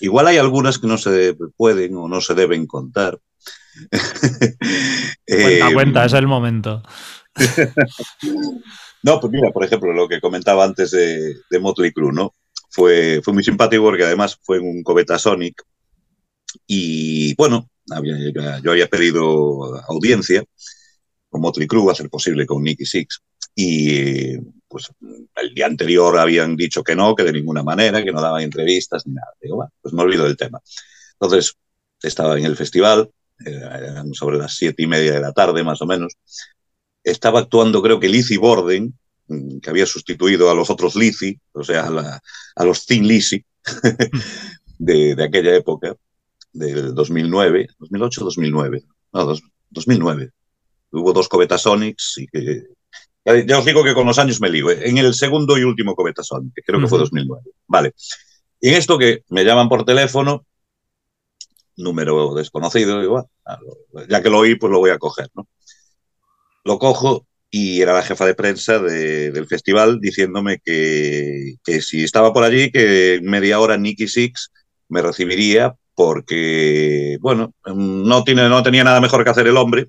igual 0.02 0.28
hay 0.28 0.38
algunas 0.38 0.78
que 0.78 0.88
no 0.88 0.97
se 0.97 1.36
pueden 1.56 1.95
o 1.95 2.08
no 2.08 2.21
se 2.21 2.36
deben 2.36 2.67
contar. 2.67 3.17
Cuenta, 5.28 5.69
Eh, 5.69 5.73
cuenta, 5.73 6.06
es 6.06 6.13
el 6.13 6.28
momento. 6.28 6.84
No, 9.02 9.19
pues 9.21 9.32
mira, 9.32 9.49
por 9.52 9.63
ejemplo, 9.63 9.93
lo 9.93 10.10
que 10.10 10.19
comentaba 10.19 10.65
antes 10.65 10.91
de, 10.91 11.36
de 11.49 11.60
Motley 11.60 11.93
Crue, 11.93 12.12
¿no? 12.12 12.36
Fue, 12.69 13.21
fue 13.23 13.34
muy 13.34 13.43
simpático 13.43 13.84
porque 13.84 14.03
además 14.03 14.38
fue 14.41 14.58
en 14.58 14.63
un 14.63 14.84
Cobeta 14.84 15.17
Sonic 15.17 15.63
y 16.67 17.36
bueno, 17.36 17.69
yo 18.63 18.71
había 18.71 18.88
pedido 18.88 19.75
audiencia 19.88 20.43
con 21.29 21.41
Motley 21.41 21.67
Crue, 21.67 21.91
a 21.91 21.95
ser 21.95 22.10
posible 22.10 22.45
con 22.45 22.63
Nicky 22.63 22.86
Six 22.86 23.21
y 23.55 24.38
pues 24.67 24.91
el 25.36 25.53
día 25.53 25.65
anterior 25.65 26.17
habían 26.17 26.55
dicho 26.55 26.84
que 26.84 26.95
no, 26.95 27.15
que 27.15 27.23
de 27.23 27.34
ninguna 27.34 27.63
manera, 27.63 28.03
que 28.03 28.12
no 28.12 28.21
daban 28.21 28.43
entrevistas 28.43 29.05
ni 29.08 29.15
nada. 29.15 29.34
Digo, 29.41 29.58
bueno, 29.58 29.71
pues 29.82 29.93
me 29.93 30.03
olvido 30.03 30.25
del 30.25 30.38
tema. 30.38 30.62
Entonces, 31.13 31.55
estaba 32.01 32.38
en 32.38 32.45
el 32.45 32.55
festival, 32.55 33.10
eh, 33.45 33.51
eran 33.51 34.13
sobre 34.13 34.38
las 34.38 34.55
siete 34.55 34.84
y 34.84 34.88
media 34.88 35.13
de 35.13 35.21
la 35.21 35.34
tarde 35.34 35.63
más 35.63 35.82
o 35.82 35.86
menos, 35.86 36.13
estaba 37.03 37.39
actuando 37.39 37.82
creo 37.82 37.99
que 37.99 38.10
Lizzie 38.10 38.38
Borden, 38.38 38.97
que 39.62 39.70
había 39.70 39.86
sustituido 39.86 40.50
a 40.50 40.54
los 40.56 40.70
otros 40.70 40.96
Lizzie, 40.96 41.39
o 41.54 41.63
sea, 41.63 41.88
a, 41.88 41.89
la- 41.89 42.22
a 42.56 42.63
los 42.65 42.86
Thin 42.86 43.08
Lizzie 43.08 43.46
de, 44.78 45.15
de 45.15 45.24
aquella 45.24 45.56
época, 45.56 45.96
del 46.52 46.94
2009, 46.96 47.68
2008 47.80 48.24
2009, 48.26 48.84
no, 49.13 49.26
dos- 49.26 49.44
2009. 49.70 50.32
Hubo 50.92 51.13
dos 51.13 51.30
Cobetasonics 51.30 52.18
y 52.18 52.28
que... 52.28 52.63
ya- 53.46 53.60
os 53.60 53.65
digo 53.65 53.84
que 53.84 53.94
con 53.94 54.08
los 54.08 54.18
años 54.18 54.42
me 54.42 54.50
lío. 54.50 54.72
¿eh? 54.72 54.89
En 54.89 54.98
el 54.98 55.13
segundo 55.13 55.58
y 55.58 55.63
último 55.63 55.96
Cobetasonic, 55.96 56.54
que 56.56 56.62
creo 56.63 56.80
que 56.80 56.88
fue 56.88 56.98
Ujú. 56.98 57.04
2009. 57.06 57.44
Vale. 57.68 57.94
Y 58.60 58.70
en 58.70 58.76
esto 58.76 58.98
que 58.98 59.24
me 59.30 59.44
llaman 59.46 59.70
por 59.70 59.86
teléfono, 59.86 60.46
número 61.78 62.34
desconocido, 62.34 63.00
digo, 63.00 63.30
"Ah, 63.46 63.60
ya 64.10 64.22
que 64.22 64.30
lo 64.30 64.39
oí, 64.39 64.56
pues 64.56 64.72
lo 64.72 64.80
voy 64.80 64.89
a 64.89 64.98
coger, 64.98 65.30
¿no? 65.36 65.48
Lo 66.65 66.78
cojo 66.78 67.26
y 67.51 67.81
era 67.81 67.93
la 67.93 68.03
jefa 68.03 68.25
de 68.25 68.35
prensa 68.35 68.79
de, 68.79 69.31
del 69.31 69.47
festival 69.47 69.99
diciéndome 69.99 70.59
que, 70.63 71.55
que, 71.63 71.81
si 71.81 72.03
estaba 72.03 72.33
por 72.33 72.43
allí, 72.43 72.71
que 72.71 73.19
media 73.23 73.59
hora 73.59 73.77
Nicky 73.77 74.07
Six 74.07 74.51
me 74.89 75.01
recibiría 75.01 75.75
porque, 75.95 77.17
bueno, 77.21 77.53
no, 77.65 78.23
tiene, 78.23 78.47
no 78.49 78.63
tenía 78.63 78.83
nada 78.83 79.01
mejor 79.01 79.23
que 79.23 79.31
hacer 79.31 79.47
el 79.47 79.57
hombre 79.57 79.88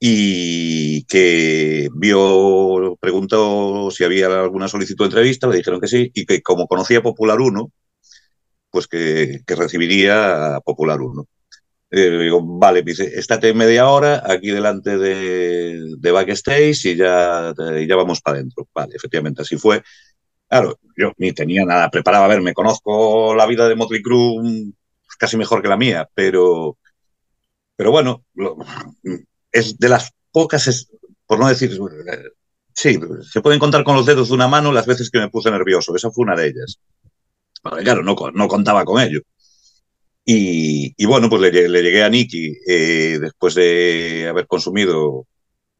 y 0.00 1.04
que 1.06 1.88
vio, 1.94 2.96
preguntó 3.00 3.90
si 3.90 4.04
había 4.04 4.26
alguna 4.26 4.68
solicitud 4.68 5.04
de 5.04 5.08
entrevista, 5.08 5.46
le 5.48 5.56
dijeron 5.58 5.80
que 5.80 5.88
sí, 5.88 6.10
y 6.14 6.26
que 6.26 6.42
como 6.42 6.66
conocía 6.66 7.02
Popular 7.02 7.40
1, 7.40 7.70
pues 8.70 8.86
que, 8.86 9.40
que 9.46 9.54
recibiría 9.54 10.56
a 10.56 10.60
Popular 10.60 11.00
1. 11.00 11.26
Eh, 11.90 12.18
digo, 12.18 12.40
vale, 12.42 12.82
dice, 12.82 13.12
estate 13.18 13.54
media 13.54 13.88
hora 13.88 14.22
aquí 14.26 14.50
delante 14.50 14.98
de, 14.98 15.94
de 15.96 16.10
backstage 16.10 16.84
y 16.86 16.96
ya, 16.96 17.54
y 17.78 17.86
ya 17.86 17.96
vamos 17.96 18.20
para 18.20 18.38
adentro. 18.38 18.68
Vale, 18.74 18.96
efectivamente, 18.96 19.42
así 19.42 19.56
fue. 19.56 19.82
Claro, 20.48 20.78
yo 20.96 21.12
ni 21.18 21.32
tenía 21.32 21.64
nada 21.64 21.90
preparado. 21.90 22.24
A 22.24 22.28
ver, 22.28 22.40
me 22.42 22.54
conozco 22.54 23.34
la 23.34 23.46
vida 23.46 23.68
de 23.68 23.76
Motley 23.76 24.02
Crue 24.02 24.72
casi 25.18 25.36
mejor 25.36 25.62
que 25.62 25.68
la 25.68 25.76
mía, 25.76 26.08
pero, 26.14 26.76
pero 27.76 27.90
bueno, 27.90 28.24
lo, 28.34 28.56
es 29.50 29.78
de 29.78 29.88
las 29.88 30.12
pocas, 30.30 30.66
es, 30.66 30.90
por 31.26 31.38
no 31.38 31.48
decir, 31.48 31.78
sí, 32.72 32.98
se 33.30 33.40
pueden 33.40 33.58
contar 33.58 33.84
con 33.84 33.96
los 33.96 34.06
dedos 34.06 34.28
de 34.28 34.34
una 34.34 34.48
mano 34.48 34.72
las 34.72 34.86
veces 34.86 35.10
que 35.10 35.18
me 35.18 35.30
puse 35.30 35.50
nervioso. 35.50 35.94
Esa 35.96 36.10
fue 36.10 36.24
una 36.24 36.36
de 36.36 36.48
ellas. 36.48 36.78
Vale, 37.62 37.82
claro, 37.82 38.02
no, 38.02 38.14
no 38.34 38.48
contaba 38.48 38.84
con 38.84 39.00
ello. 39.00 39.20
Y, 40.28 41.06
bueno, 41.06 41.30
pues 41.30 41.40
le, 41.40 41.68
le 41.68 41.82
llegué 41.84 42.02
a 42.02 42.10
Nicky 42.10 42.52
eh, 42.66 43.18
después 43.20 43.54
de 43.54 44.26
haber 44.28 44.48
consumido 44.48 45.24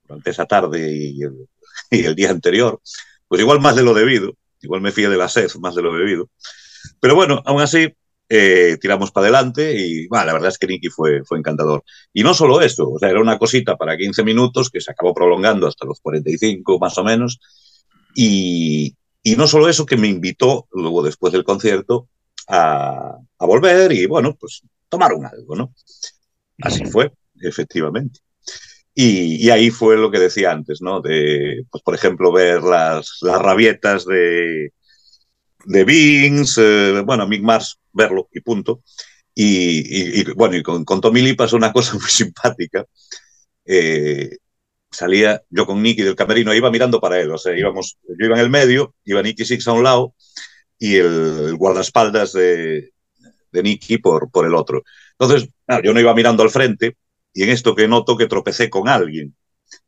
durante 0.04 0.30
esa 0.30 0.46
tarde 0.46 0.88
y 0.88 1.20
el, 1.22 2.14
día 2.14 2.30
anterior, 2.30 2.80
pues 3.26 3.40
igual 3.40 3.60
más 3.60 3.74
de 3.74 3.82
lo 3.82 3.92
debido, 3.92 4.34
igual 4.60 4.82
me 4.82 4.92
fíe 4.92 5.08
de 5.08 5.16
la 5.16 5.28
sed 5.28 5.50
más 5.58 5.74
de 5.74 5.82
lo 5.82 5.92
debido. 5.92 6.30
Pero 7.00 7.16
bueno, 7.16 7.42
aún 7.44 7.60
así 7.60 7.92
eh, 8.28 8.78
tiramos 8.80 9.10
para 9.10 9.26
adelante 9.26 9.74
y 9.76 10.06
bueno, 10.06 10.26
la 10.26 10.32
verdad 10.34 10.50
es 10.50 10.58
que 10.58 10.68
Nicky 10.68 10.90
fue, 10.90 11.24
fue 11.24 11.38
encantador. 11.38 11.82
Y 12.12 12.22
no 12.22 12.32
solo 12.32 12.60
esto, 12.60 12.88
o 12.88 12.98
sea, 13.00 13.10
era 13.10 13.20
una 13.20 13.38
cosita 13.38 13.76
para 13.76 13.96
15 13.96 14.22
minutos 14.22 14.70
que 14.70 14.80
se 14.80 14.92
acabó 14.92 15.12
prolongando 15.12 15.66
hasta 15.66 15.86
los 15.86 16.00
45 16.00 16.78
más 16.78 16.96
o 16.98 17.02
menos. 17.02 17.40
Y 18.14 18.94
no 19.36 19.48
solo 19.48 19.68
eso, 19.68 19.86
que 19.86 19.96
me 19.96 20.06
invitó 20.06 20.68
luego 20.70 21.02
después 21.02 21.32
del 21.32 21.42
concierto 21.42 22.08
a, 22.48 23.16
a, 23.38 23.46
volver 23.46 23.92
y, 23.92 24.06
bueno, 24.06 24.36
pues 24.38 24.62
tomaron 24.88 25.26
algo, 25.26 25.56
¿no? 25.56 25.74
Así 26.62 26.84
fue, 26.86 27.12
efectivamente. 27.40 28.20
Y, 28.94 29.46
y, 29.46 29.50
ahí 29.50 29.70
fue 29.70 29.96
lo 29.96 30.10
que 30.10 30.18
decía 30.18 30.52
antes, 30.52 30.80
¿no? 30.80 31.00
De, 31.00 31.64
pues, 31.70 31.82
por 31.82 31.94
ejemplo, 31.94 32.32
ver 32.32 32.62
las, 32.62 33.18
las 33.20 33.40
rabietas 33.42 34.06
de, 34.06 34.72
de 35.66 35.84
Vince, 35.84 36.62
eh, 36.62 37.00
bueno, 37.02 37.26
Mick 37.28 37.42
Mars, 37.42 37.78
verlo 37.92 38.28
y 38.32 38.40
punto. 38.40 38.82
Y, 39.34 39.80
y, 39.80 40.20
y 40.20 40.24
bueno, 40.34 40.56
y 40.56 40.62
con, 40.62 40.84
con, 40.84 41.00
Tommy 41.02 41.20
Lee 41.20 41.34
pasó 41.34 41.56
una 41.56 41.72
cosa 41.72 41.92
muy 42.00 42.08
simpática. 42.08 42.86
Eh, 43.66 44.38
salía 44.90 45.42
yo 45.50 45.66
con 45.66 45.82
Nicky 45.82 46.02
del 46.02 46.16
camerino, 46.16 46.54
iba 46.54 46.70
mirando 46.70 47.00
para 47.00 47.20
él, 47.20 47.30
o 47.30 47.38
sea, 47.38 47.56
íbamos, 47.56 47.98
yo 48.18 48.26
iba 48.26 48.36
en 48.36 48.42
el 48.42 48.50
medio, 48.50 48.94
iba 49.04 49.22
Nicky 49.22 49.44
Six 49.44 49.68
a 49.68 49.72
un 49.72 49.82
lado 49.82 50.14
y 50.78 50.96
el, 50.96 51.06
el 51.48 51.56
guardaespaldas 51.56 52.32
de, 52.32 52.92
de 53.52 53.62
Nicky 53.62 53.98
por, 53.98 54.30
por 54.30 54.46
el 54.46 54.54
otro. 54.54 54.82
Entonces, 55.18 55.48
claro, 55.66 55.82
yo 55.82 55.94
no 55.94 56.00
iba 56.00 56.14
mirando 56.14 56.42
al 56.42 56.50
frente 56.50 56.96
y 57.32 57.42
en 57.42 57.50
esto 57.50 57.74
que 57.74 57.88
noto 57.88 58.16
que 58.16 58.26
tropecé 58.26 58.70
con 58.70 58.88
alguien. 58.88 59.34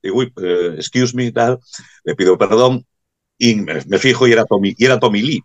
Digo, 0.02 0.18
uy, 0.18 0.32
uh, 0.36 0.74
excuse 0.74 1.14
me, 1.14 1.30
tal, 1.32 1.58
le 2.04 2.14
pido 2.14 2.36
perdón 2.36 2.84
y 3.38 3.54
me, 3.56 3.82
me, 3.86 3.98
fijo 3.98 4.26
y 4.26 4.32
era 4.32 4.44
Tommy, 4.44 4.74
y 4.76 4.84
era 4.84 4.98
Tommy 4.98 5.22
Lee. 5.22 5.42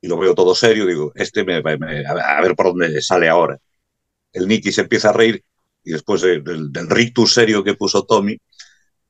Y 0.00 0.08
lo 0.08 0.18
veo 0.18 0.34
todo 0.34 0.54
serio, 0.54 0.86
digo, 0.86 1.12
este 1.14 1.44
me, 1.44 1.62
me, 1.62 2.04
a 2.06 2.40
ver 2.40 2.54
por 2.54 2.66
dónde 2.66 3.00
sale 3.00 3.28
ahora. 3.28 3.58
El 4.32 4.48
Nicky 4.48 4.72
se 4.72 4.82
empieza 4.82 5.10
a 5.10 5.12
reír 5.12 5.42
y 5.84 5.92
después 5.92 6.20
del, 6.20 6.42
del 6.44 6.90
rictus 6.90 7.32
serio 7.32 7.62
que 7.64 7.74
puso 7.74 8.04
Tommy, 8.04 8.36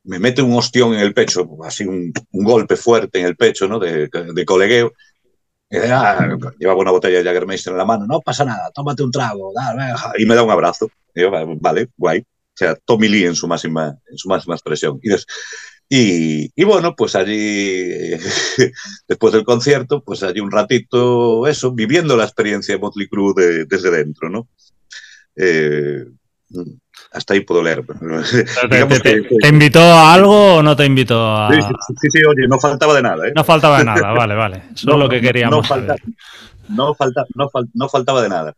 me 0.07 0.19
mete 0.19 0.43
un 0.43 0.55
ostión 0.55 0.95
en 0.95 1.01
el 1.01 1.15
pecho, 1.15 1.49
así 1.65 1.85
un, 1.85 2.13
un 2.33 2.45
golpe 2.45 2.77
fuerte 2.77 3.21
en 3.21 3.27
el 3.27 3.37
pecho, 3.37 3.69
¿no? 3.69 3.79
De, 3.79 4.09
de 4.09 4.45
colegueo. 4.45 4.93
Y 5.69 5.79
ah, 5.79 6.37
llevaba 6.59 6.81
una 6.81 6.93
botella 6.93 7.19
de 7.19 7.25
Jagermeister 7.25 7.73
en 7.73 7.79
la 7.79 7.85
mano, 7.85 8.07
no 8.07 8.21
pasa 8.21 8.45
nada, 8.45 8.71
tómate 8.73 9.03
un 9.03 9.11
trago, 9.11 9.53
dale, 9.55 9.95
y 10.17 10.25
me 10.25 10.37
da 10.37 10.45
un 10.45 10.51
abrazo. 10.51 10.89
Y 11.15 11.23
yo, 11.23 11.31
vale, 11.31 11.89
guay. 11.97 12.21
O 12.21 12.59
sea, 12.59 12.75
Tommy 12.85 13.09
Lee 13.09 13.25
en 13.25 13.35
su 13.35 13.47
máxima, 13.49 13.99
en 14.11 14.17
su 14.17 14.29
máxima 14.29 14.55
expresión. 14.55 14.99
Y, 15.03 15.09
des, 15.09 15.27
y, 15.89 16.51
y, 16.55 16.65
bueno, 16.65 16.95
pues 16.97 17.15
allí, 17.17 18.13
después 19.09 19.33
del 19.33 19.45
concierto, 19.45 20.03
pues 20.03 20.23
allí 20.23 20.41
un 20.41 20.53
ratito, 20.53 21.47
eso, 21.47 21.73
viviendo 21.73 22.17
la 22.17 22.25
experiencia 22.25 22.75
de 22.75 22.81
Motley 22.81 23.09
Crue 23.09 23.35
de, 23.37 23.65
desde 23.67 23.91
dentro, 23.91 24.31
¿no? 24.31 24.49
Eh, 25.37 26.07
hasta 27.13 27.35
ahí 27.35 27.41
puedo 27.41 27.63
leer. 27.63 27.85
¿Te, 28.71 28.85
te, 28.85 29.01
que, 29.01 29.23
¿Te, 29.41 29.49
invitó 29.49 29.81
a 29.81 30.13
algo 30.13 30.57
o 30.57 30.63
no 30.63 30.77
te 30.77 30.85
invitó 30.85 31.37
a.? 31.37 31.51
Sí, 31.53 31.61
sí, 32.01 32.09
sí, 32.11 32.19
oye, 32.25 32.47
no 32.49 32.59
faltaba 32.59 32.95
de 32.95 33.03
nada. 33.03 33.29
¿eh? 33.29 33.33
No 33.35 33.45
faltaba 33.45 33.79
de 33.79 33.85
nada, 33.87 34.13
vale, 34.13 34.35
vale. 34.35 34.63
Eso 34.75 34.89
no, 34.89 34.95
es 34.95 34.99
lo 35.01 35.09
que 35.09 35.21
queríamos. 35.21 35.57
No, 35.57 35.63
falta, 35.63 35.97
no, 36.69 36.95
falta, 36.95 37.27
no, 37.35 37.49
fal, 37.49 37.69
no, 37.75 37.89
faltaba 37.89 38.23
de 38.23 38.29
nada. 38.29 38.55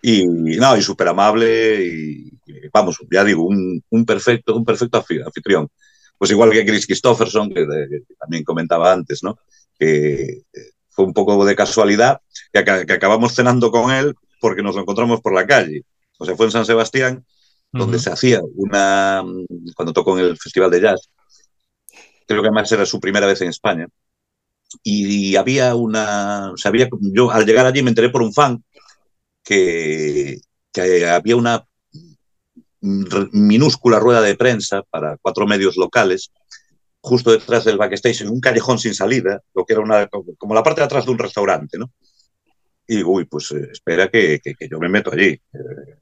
Y 0.00 0.26
no, 0.26 0.76
y 0.76 0.82
súper 0.82 1.08
amable 1.08 1.84
y, 1.84 2.28
y, 2.46 2.68
vamos, 2.72 2.98
ya 3.10 3.24
digo, 3.24 3.44
un, 3.44 3.82
un, 3.90 4.04
perfecto, 4.04 4.54
un 4.54 4.64
perfecto 4.64 5.04
anfitrión. 5.24 5.68
Pues 6.16 6.30
igual 6.30 6.50
que 6.50 6.64
Chris 6.64 6.86
Christopherson, 6.86 7.48
que, 7.48 7.66
que 7.66 8.14
también 8.18 8.44
comentaba 8.44 8.92
antes, 8.92 9.22
¿no? 9.22 9.38
Que 9.78 10.42
fue 10.90 11.04
un 11.04 11.12
poco 11.12 11.44
de 11.44 11.54
casualidad 11.54 12.20
que, 12.52 12.64
que 12.64 12.92
acabamos 12.92 13.34
cenando 13.34 13.70
con 13.70 13.92
él 13.92 14.14
porque 14.40 14.62
nos 14.62 14.74
lo 14.74 14.82
encontramos 14.82 15.20
por 15.20 15.32
la 15.32 15.46
calle. 15.46 15.84
O 16.18 16.24
sea, 16.24 16.36
fue 16.36 16.46
en 16.46 16.52
San 16.52 16.66
Sebastián 16.66 17.24
donde 17.72 17.96
uh 17.96 18.00
-huh. 18.00 18.02
se 18.04 18.10
hacía 18.10 18.40
una, 18.54 19.22
cuando 19.74 19.92
tocó 19.92 20.18
en 20.18 20.26
el 20.26 20.38
Festival 20.38 20.70
de 20.70 20.80
Jazz, 20.80 21.10
creo 22.26 22.42
que 22.42 22.48
además 22.48 22.70
era 22.72 22.86
su 22.86 23.00
primera 23.00 23.26
vez 23.26 23.40
en 23.42 23.48
España, 23.48 23.88
y, 24.82 25.36
había 25.36 25.74
una, 25.74 26.52
o 26.52 26.56
sea, 26.56 26.70
había, 26.70 26.88
yo 27.00 27.30
al 27.30 27.46
llegar 27.46 27.66
allí 27.66 27.82
me 27.82 27.90
enteré 27.90 28.10
por 28.10 28.22
un 28.22 28.34
fan 28.34 28.62
que, 29.42 30.40
que 30.72 31.06
había 31.06 31.36
una 31.36 31.66
minúscula 32.80 33.98
rueda 33.98 34.20
de 34.20 34.36
prensa 34.36 34.82
para 34.90 35.16
cuatro 35.18 35.46
medios 35.46 35.76
locales, 35.76 36.30
justo 37.00 37.32
detrás 37.32 37.64
del 37.64 37.78
backstage, 37.78 38.22
en 38.22 38.28
un 38.28 38.40
callejón 38.40 38.78
sin 38.78 38.94
salida, 38.94 39.40
lo 39.54 39.64
que 39.64 39.72
era 39.72 39.82
una, 39.82 40.08
como 40.08 40.54
la 40.54 40.62
parte 40.62 40.80
de 40.80 40.86
atrás 40.86 41.06
de 41.06 41.12
un 41.12 41.18
restaurante, 41.18 41.78
¿no? 41.78 41.90
Y 42.86 42.96
digo, 42.96 43.12
uy, 43.12 43.24
pues 43.26 43.50
eh, 43.52 43.68
espera 43.72 44.08
que, 44.08 44.40
que, 44.42 44.54
que, 44.54 44.68
yo 44.68 44.78
me 44.78 44.88
meto 44.88 45.12
allí. 45.12 45.28
Eh, 45.28 45.98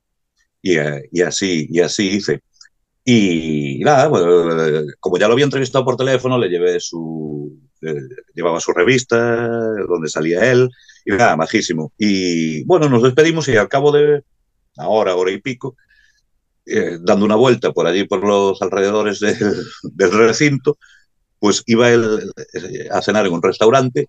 y, 0.67 0.77
y, 1.13 1.23
así, 1.23 1.69
y 1.71 1.81
así 1.81 2.09
hice. 2.09 2.43
Y 3.05 3.79
nada, 3.85 4.09
bueno, 4.09 4.85
como 4.99 5.19
ya 5.19 5.29
lo 5.29 5.35
había 5.35 5.45
entrevistado 5.45 5.85
por 5.85 5.97
teléfono, 5.97 6.39
le 6.39 6.49
llevé 6.49 6.81
su. 6.81 7.57
Eh, 7.83 7.95
llevaba 8.35 8.59
su 8.59 8.73
revista, 8.73 9.49
donde 9.89 10.09
salía 10.09 10.51
él, 10.51 10.69
y 11.05 11.13
nada, 11.13 11.37
majísimo. 11.37 11.93
Y 11.99 12.65
bueno, 12.65 12.89
nos 12.89 13.03
despedimos 13.03 13.47
y 13.49 13.57
al 13.57 13.69
cabo 13.69 13.93
de 13.93 14.25
una 14.77 14.89
hora, 14.89 15.15
hora 15.15 15.31
y 15.31 15.41
pico, 15.41 15.77
eh, 16.67 16.99
dando 17.01 17.25
una 17.27 17.37
vuelta 17.37 17.73
por 17.73 17.87
allí, 17.87 18.05
por 18.05 18.25
los 18.25 18.61
alrededores 18.61 19.21
del, 19.21 20.13
recinto, 20.13 20.79
pues 21.39 21.63
iba 21.67 21.91
él 21.91 22.33
eh, 22.55 22.89
a 22.91 23.03
cenar 23.03 23.27
en 23.27 23.35
un 23.35 23.43
restaurante, 23.43 24.09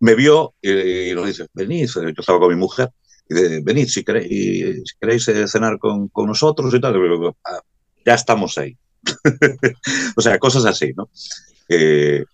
me 0.00 0.14
vio 0.14 0.54
y, 0.60 1.10
y 1.10 1.14
nos 1.14 1.26
dice, 1.26 1.46
venid, 1.54 1.88
yo 1.94 2.08
estaba 2.18 2.40
con 2.40 2.48
mi 2.48 2.56
mujer, 2.56 2.90
de, 3.28 3.60
venid 3.60 3.88
si 3.88 4.04
queréis, 4.04 4.82
si 4.84 4.96
queréis 5.00 5.28
eh, 5.28 5.48
cenar 5.48 5.78
con, 5.78 6.08
con, 6.08 6.26
nosotros 6.26 6.72
y 6.74 6.80
tal, 6.80 6.96
ah, 7.44 7.60
ya 8.04 8.14
estamos 8.14 8.56
ahí. 8.58 8.76
o 10.16 10.20
sea, 10.20 10.38
cosas 10.38 10.64
así, 10.64 10.92
¿no? 10.96 11.10
Eh, 11.68 12.24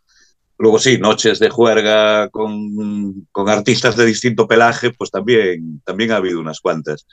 luego 0.59 0.79
sí, 0.79 0.99
noches 0.99 1.39
de 1.39 1.51
juerga 1.51 2.29
con, 2.29 3.27
con, 3.33 3.49
artistas 3.49 3.97
de 3.97 4.07
distinto 4.07 4.47
pelaje, 4.47 4.93
pues 4.93 5.11
también, 5.11 5.83
también 5.85 6.13
ha 6.13 6.17
habido 6.17 6.41
unas 6.41 6.61
cuantas. 6.61 7.07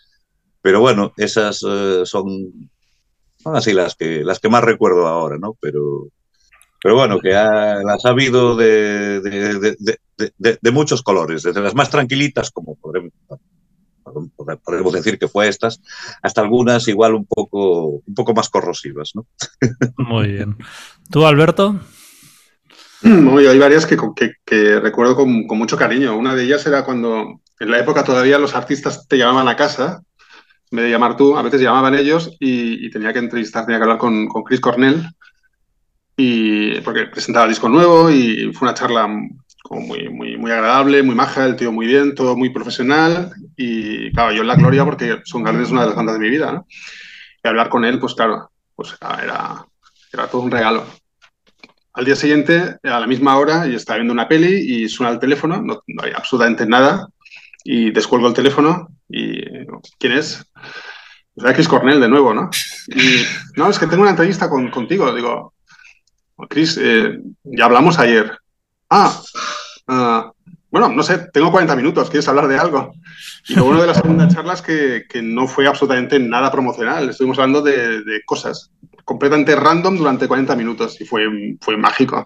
Pero 0.62 0.82
bueno, 0.82 1.14
esas 1.18 1.64
uh, 1.64 2.06
son, 2.06 2.70
son, 3.38 3.56
así 3.56 3.74
las 3.74 3.96
que, 3.96 4.24
las 4.24 4.40
que 4.40 4.50
más 4.50 4.64
recuerdo 4.64 5.08
ahora, 5.08 5.38
¿no? 5.40 5.56
Pero, 5.60 6.10
pero 6.84 6.96
bueno, 6.96 7.20
que 7.20 7.34
ha, 7.34 7.82
las 7.82 8.06
ha 8.06 8.10
habido 8.10 8.56
de, 8.56 9.22
de, 9.22 9.98
de, 10.38 10.60
de, 10.62 10.72
muchos 10.72 11.02
colores, 11.02 11.44
desde 11.44 11.62
las 11.62 11.76
más 11.76 11.90
tranquilitas, 11.90 12.52
como 12.52 12.76
podremos, 12.76 13.12
podemos 14.64 14.94
decir 14.94 15.18
que 15.18 15.28
fue 15.28 15.48
estas, 15.48 15.82
hasta 16.22 16.42
algunas 16.42 16.88
igual 16.88 17.14
un 17.14 17.26
poco, 17.26 18.02
un 18.06 18.14
poco 18.16 18.34
más 18.34 18.50
corrosivas. 18.50 19.12
¿no? 19.16 19.26
Muy 19.98 20.34
bien. 20.34 20.58
¿Tú, 21.10 21.26
Alberto? 21.26 21.80
Muy, 23.02 23.48
hay 23.48 23.58
varias 23.58 23.86
que, 23.86 23.98
que, 24.16 24.34
que 24.46 24.80
recuerdo 24.80 25.16
con, 25.16 25.48
con, 25.48 25.58
mucho 25.58 25.78
cariño. 25.78 26.18
Una 26.18 26.36
de 26.36 26.44
ellas 26.44 26.66
era 26.66 26.84
cuando 26.84 27.40
en 27.60 27.72
la 27.72 27.80
época 27.80 28.04
todavía 28.04 28.38
los 28.38 28.56
artistas 28.56 29.08
te 29.08 29.18
llamaban 29.18 29.48
a 29.48 29.56
casa, 29.56 30.02
en 30.72 30.76
vez 30.76 30.86
de 30.86 30.92
llamar 30.92 31.16
tú, 31.18 31.38
a 31.38 31.42
veces 31.42 31.62
llamaban 31.62 31.96
ellos 31.96 32.36
y, 32.40 32.86
y 32.86 32.90
tenía 32.90 33.14
que 33.14 33.20
entrevistar, 33.20 33.66
tenía 33.66 33.80
que 33.80 33.84
hablar 33.84 33.98
con, 33.98 34.28
con 34.28 34.44
Chris 34.44 34.60
Cornell. 34.60 35.08
y 36.18 36.82
porque 36.82 37.06
presentaba 37.06 37.46
el 37.46 37.52
disco 37.52 37.70
nuevo 37.70 38.12
y 38.12 38.52
fue 38.54 38.68
una 38.68 38.76
charla 38.76 39.10
muy, 39.70 40.10
muy, 40.10 40.38
muy 40.38 40.52
agradable, 40.52 41.04
muy 41.04 41.16
maja, 41.16 41.46
el 41.46 41.56
tío 41.56 41.72
muy 41.72 41.86
bien, 41.86 42.16
todo 42.16 42.36
muy 42.36 42.50
profesional 42.50 43.32
y 43.56 44.12
claro, 44.12 44.32
yo 44.32 44.42
en 44.42 44.48
la 44.48 44.56
gloria 44.56 44.86
porque 44.86 45.20
Son 45.26 45.44
Garden 45.44 45.64
es 45.64 45.72
una 45.72 45.82
de 45.82 45.88
las 45.88 45.96
bandas 45.96 46.16
de 46.16 46.22
mi 46.22 46.30
vida, 46.30 46.52
¿no? 46.52 46.68
Y 47.44 47.48
hablar 47.48 47.70
con 47.70 47.86
él, 47.86 48.00
pues 48.00 48.16
claro, 48.16 48.52
pues 48.76 48.96
era, 49.02 49.66
era 50.12 50.28
todo 50.28 50.42
un 50.42 50.52
regalo. 50.52 50.86
Al 51.94 52.06
día 52.06 52.16
siguiente, 52.16 52.78
a 52.84 53.00
la 53.00 53.08
misma 53.08 53.38
hora, 53.38 53.68
yo 53.68 53.78
estaba 53.78 53.98
viendo 53.98 54.14
una 54.14 54.28
peli 54.28 54.84
y 54.84 54.90
suena 54.90 55.12
el 55.12 55.20
teléfono, 55.20 55.62
no, 55.62 55.84
no 55.86 56.04
hay 56.04 56.12
absolutamente 56.16 56.66
nada, 56.66 57.08
y 57.64 57.92
descuelgo 57.92 58.28
el 58.28 58.34
teléfono 58.34 58.90
y 59.08 59.42
¿quién 59.98 60.14
es? 60.14 60.46
Pues 61.34 61.46
era 61.46 61.54
Chris 61.54 61.68
Cornell 61.68 62.00
de 62.00 62.10
nuevo, 62.10 62.34
¿no? 62.34 62.50
Y 62.88 63.24
no, 63.56 63.70
es 63.70 63.80
que 63.80 63.88
tengo 63.88 64.02
una 64.02 64.12
entrevista 64.12 64.50
con, 64.50 64.70
contigo, 64.72 65.14
digo, 65.14 65.54
Chris, 66.50 66.80
eh, 66.82 67.20
ya 67.44 67.66
hablamos 67.66 68.00
ayer. 68.00 68.38
Ah, 68.90 69.22
ah, 69.90 70.32
bueno, 70.72 70.90
no 70.90 71.02
sé, 71.02 71.30
tengo 71.34 71.52
40 71.52 71.76
minutos, 71.76 72.10
¿quieres 72.10 72.28
hablar 72.28 72.48
de 72.48 72.58
algo? 72.58 72.94
Y 73.48 73.56
lo 73.56 73.66
bueno 73.66 73.82
de 73.82 73.88
la 73.88 73.96
segunda 73.96 74.28
charla 74.34 74.54
es 74.54 74.62
que, 74.62 75.06
que 75.10 75.22
no 75.22 75.48
fue 75.48 75.68
absolutamente 75.68 76.20
nada 76.20 76.52
promocional, 76.52 77.10
estuvimos 77.10 77.40
hablando 77.40 77.62
de, 77.62 78.04
de, 78.04 78.22
cosas 78.26 78.72
completamente 79.04 79.56
random 79.56 79.98
durante 79.98 80.28
40 80.28 80.56
minutos 80.56 81.02
y 81.02 81.06
fue, 81.06 81.58
fue 81.60 81.76
mágico, 81.76 82.26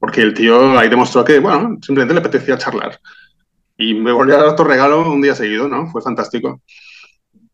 porque 0.00 0.22
el 0.22 0.34
tío 0.34 0.76
ahí 0.76 0.88
demostró 0.88 1.24
que, 1.24 1.38
bueno, 1.38 1.78
simplemente 1.80 2.14
le 2.14 2.20
apetecía 2.20 2.58
charlar. 2.58 2.98
Y 3.78 3.94
me 3.94 4.10
volvió 4.10 4.34
a 4.34 4.38
dar 4.38 4.48
otro 4.48 4.64
regalo 4.64 5.10
un 5.12 5.22
día 5.22 5.34
seguido, 5.34 5.68
¿no? 5.68 5.88
Fue 5.90 6.02
fantástico. 6.02 6.60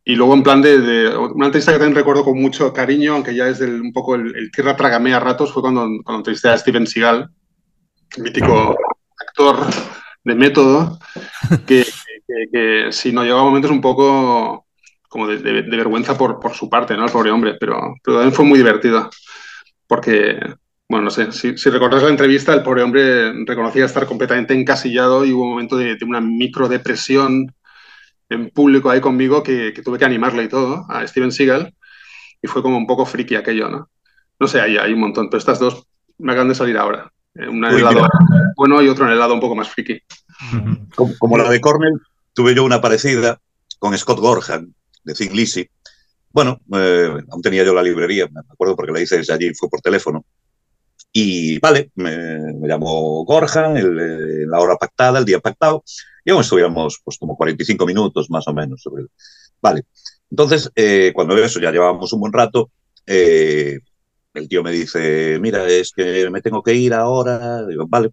Y 0.04 0.14
luego 0.14 0.32
en 0.32 0.42
plan 0.42 0.62
de, 0.62 0.80
de, 0.80 1.16
una 1.16 1.46
entrevista 1.46 1.72
que 1.72 1.78
también 1.78 1.96
recuerdo 1.96 2.24
con 2.24 2.40
mucho 2.40 2.72
cariño, 2.72 3.12
aunque 3.12 3.34
ya 3.34 3.46
es 3.46 3.58
del, 3.58 3.82
un 3.82 3.92
poco 3.92 4.14
el, 4.14 4.34
el 4.34 4.50
tierra 4.50 4.74
trágame 4.74 5.12
a 5.12 5.20
ratos, 5.20 5.52
fue 5.52 5.60
cuando, 5.60 5.82
cuando 6.02 6.20
entrevisté 6.20 6.48
a 6.48 6.56
Steven 6.56 6.86
Seagal, 6.86 7.28
mítico 8.16 8.74
actor 9.38 9.66
de 10.24 10.34
método, 10.34 10.98
que, 11.66 11.86
que, 12.26 12.48
que 12.52 12.92
si 12.92 13.12
no 13.12 13.22
llegaba 13.22 13.42
a 13.42 13.44
momentos 13.44 13.70
un 13.70 13.80
poco 13.80 14.66
como 15.08 15.26
de, 15.26 15.38
de, 15.38 15.62
de, 15.62 15.76
vergüenza 15.76 16.18
por, 16.18 16.38
por 16.38 16.54
su 16.54 16.68
parte, 16.68 16.96
¿no? 16.96 17.06
El 17.06 17.12
pobre 17.12 17.30
hombre, 17.30 17.56
pero, 17.58 17.94
pero 18.02 18.18
también 18.18 18.34
fue 18.34 18.44
muy 18.44 18.58
divertido, 18.58 19.08
porque, 19.86 20.38
bueno, 20.88 21.04
no 21.04 21.10
sé, 21.10 21.32
si, 21.32 21.56
si 21.56 21.70
recordáis 21.70 22.02
la 22.02 22.10
entrevista, 22.10 22.52
el 22.52 22.62
pobre 22.62 22.82
hombre 22.82 23.32
reconocía 23.44 23.86
estar 23.86 24.06
completamente 24.06 24.54
encasillado 24.54 25.24
y 25.24 25.32
hubo 25.32 25.44
un 25.44 25.50
momento 25.50 25.76
de, 25.76 25.96
de 25.96 26.04
una 26.04 26.20
microdepresión 26.20 27.54
en 28.28 28.50
público 28.50 28.90
ahí 28.90 29.00
conmigo 29.00 29.42
que, 29.42 29.72
que, 29.72 29.82
tuve 29.82 29.98
que 29.98 30.04
animarle 30.04 30.44
y 30.44 30.48
todo, 30.48 30.84
a 30.90 31.06
Steven 31.06 31.32
Seagal, 31.32 31.74
y 32.42 32.48
fue 32.48 32.62
como 32.62 32.76
un 32.76 32.86
poco 32.86 33.06
friki 33.06 33.34
aquello, 33.34 33.70
¿no? 33.70 33.88
No 34.38 34.46
sé, 34.46 34.60
hay, 34.60 34.76
hay 34.76 34.92
un 34.92 35.00
montón, 35.00 35.30
pero 35.30 35.38
estas 35.38 35.58
dos 35.58 35.86
me 36.18 36.32
acaban 36.32 36.48
de 36.48 36.54
salir 36.54 36.76
ahora. 36.76 37.10
Eh, 37.38 37.48
una 37.48 37.70
en 37.70 37.76
el 37.76 37.84
lado 37.84 38.08
bueno 38.56 38.82
y 38.82 38.88
otro 38.88 39.06
en 39.06 39.12
el 39.12 39.18
lado 39.18 39.34
un 39.34 39.40
poco 39.40 39.54
más 39.54 39.68
friki. 39.68 40.00
Como, 40.94 41.16
como, 41.18 41.38
la 41.38 41.48
de 41.48 41.60
Cornell, 41.60 42.00
tuve 42.32 42.54
yo 42.54 42.64
una 42.64 42.80
parecida 42.80 43.40
con 43.78 43.96
Scott 43.96 44.18
Gorham, 44.18 44.72
de 45.04 45.14
Think 45.14 45.32
Lizzy. 45.32 45.68
Bueno, 46.30 46.60
eh, 46.74 47.10
aún 47.30 47.42
tenía 47.42 47.64
yo 47.64 47.74
la 47.74 47.82
librería, 47.82 48.28
me 48.28 48.40
acuerdo 48.40 48.76
porque 48.76 48.92
la 48.92 49.00
hice 49.00 49.18
desde 49.18 49.32
allí, 49.32 49.54
fue 49.54 49.68
por 49.68 49.80
teléfono. 49.80 50.24
Y 51.12 51.58
vale, 51.58 51.90
me, 51.94 52.54
me 52.54 52.68
llamó 52.68 53.24
Gorham, 53.24 53.76
el, 53.76 53.98
el, 53.98 54.50
la 54.50 54.60
hora 54.60 54.76
pactada, 54.76 55.18
el 55.18 55.24
día 55.24 55.40
pactado, 55.40 55.82
y 56.24 56.30
aún 56.30 56.42
estuvimos 56.42 57.00
pues 57.02 57.16
como 57.18 57.36
45 57.36 57.86
minutos 57.86 58.30
más 58.30 58.46
o 58.46 58.52
menos. 58.52 58.82
Sobre 58.82 59.02
el... 59.02 59.10
Vale, 59.62 59.84
entonces 60.30 60.70
eh, 60.74 61.12
cuando 61.14 61.36
eso 61.36 61.60
ya 61.60 61.70
llevábamos 61.70 62.12
un 62.12 62.20
buen 62.20 62.32
rato, 62.32 62.70
eh, 63.06 63.78
el 64.38 64.48
tío 64.48 64.62
me 64.62 64.72
dice, 64.72 65.38
mira, 65.40 65.66
es 65.66 65.92
que 65.92 66.28
me 66.30 66.40
tengo 66.40 66.62
que 66.62 66.74
ir 66.74 66.94
ahora, 66.94 67.66
digo, 67.66 67.86
vale, 67.88 68.10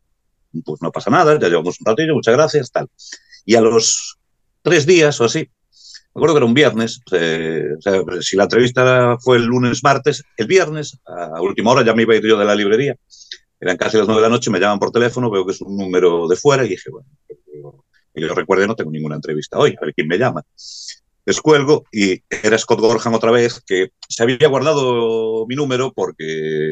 pues 0.64 0.82
no 0.82 0.92
pasa 0.92 1.10
nada, 1.10 1.40
ya 1.40 1.48
llevamos 1.48 1.80
un 1.80 1.86
ratillo, 1.86 2.14
muchas 2.14 2.36
gracias, 2.36 2.72
tal. 2.72 2.88
Y 3.46 3.56
a 3.56 3.62
los 3.62 4.18
tres 4.62 4.86
días 4.86 5.20
o 5.22 5.26
así, 5.26 5.40
me 5.40 6.20
acuerdo 6.20 6.36
que 6.36 6.38
era 6.38 6.46
un 6.46 6.54
viernes, 6.54 7.02
eh, 7.12 7.64
si 8.22 8.36
la 8.36 8.44
entrevista 8.44 9.18
fue 9.20 9.38
el 9.38 9.46
lunes, 9.46 9.84
martes, 9.84 10.24
el 10.38 10.48
viernes, 10.48 11.00
a 11.06 11.42
última 11.42 11.72
hora 11.72 11.86
ya 11.86 11.94
me 11.94 12.04
iba 12.04 12.14
a 12.14 12.18
ir 12.18 12.26
yo 12.26 12.38
de 12.38 12.46
la 12.46 12.56
librería, 12.56 12.96
eran 13.60 13.78
casi 13.78 13.98
las 13.98 14.08
nueve 14.08 14.22
de 14.22 14.30
la 14.30 14.34
noche, 14.34 14.50
me 14.50 14.60
llaman 14.60 14.80
por 14.80 14.92
teléfono, 14.92 15.30
veo 15.30 15.46
que 15.46 15.52
es 15.52 15.62
un 15.62 15.78
número 15.78 16.28
de 16.28 16.36
fuera 16.36 16.66
y 16.66 16.70
dije, 16.70 16.90
bueno, 16.90 17.08
yo 18.14 18.34
recuerde, 18.34 18.68
no 18.68 18.76
tengo 18.76 18.92
ninguna 18.92 19.16
entrevista 19.16 19.58
hoy, 19.58 19.76
a 19.80 19.86
ver 19.86 19.94
quién 19.94 20.08
me 20.08 20.18
llama. 20.18 20.42
Descuelgo 21.26 21.86
y 21.92 22.22
era 22.30 22.58
Scott 22.58 22.80
Gorham 22.80 23.14
otra 23.14 23.32
vez, 23.32 23.62
que 23.66 23.90
se 24.08 24.24
había 24.24 24.48
guardado 24.48 25.46
mi 25.48 25.56
número 25.56 25.92
porque 25.94 26.24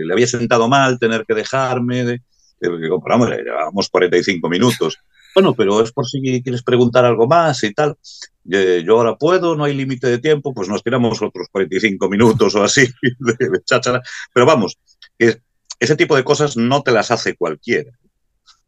le 0.05 0.13
había 0.13 0.27
sentado 0.27 0.67
mal 0.67 0.99
tener 0.99 1.25
que 1.25 1.33
dejarme. 1.33 2.03
De, 2.03 2.21
hombre, 2.61 3.43
llevamos 3.43 3.89
45 3.89 4.47
minutos. 4.49 4.99
Bueno, 5.33 5.55
pero 5.55 5.81
es 5.81 5.91
por 5.91 6.07
si 6.07 6.21
quieres 6.43 6.61
preguntar 6.61 7.05
algo 7.05 7.27
más 7.27 7.63
y 7.63 7.73
tal. 7.73 7.97
Yo 8.43 8.97
ahora 8.97 9.15
puedo, 9.15 9.55
no 9.55 9.63
hay 9.63 9.73
límite 9.73 10.07
de 10.07 10.19
tiempo, 10.19 10.53
pues 10.53 10.69
nos 10.69 10.83
tiramos 10.83 11.21
otros 11.21 11.47
45 11.51 12.07
minutos 12.09 12.53
o 12.55 12.63
así 12.63 12.81
de, 13.19 13.49
de 13.49 13.63
cháchara. 13.63 14.01
Pero 14.33 14.45
vamos, 14.45 14.77
es, 15.17 15.39
ese 15.79 15.95
tipo 15.95 16.15
de 16.15 16.23
cosas 16.23 16.55
no 16.55 16.83
te 16.83 16.91
las 16.91 17.09
hace 17.09 17.35
cualquiera 17.35 17.91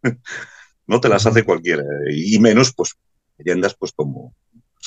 no 0.87 1.01
te 1.01 1.09
las 1.09 1.25
hace 1.25 1.43
cualquiera, 1.43 1.83
y 2.11 2.39
menos 2.39 2.73
pues 2.73 2.95
leyendas 3.37 3.75
pues 3.75 3.91
como 3.91 4.33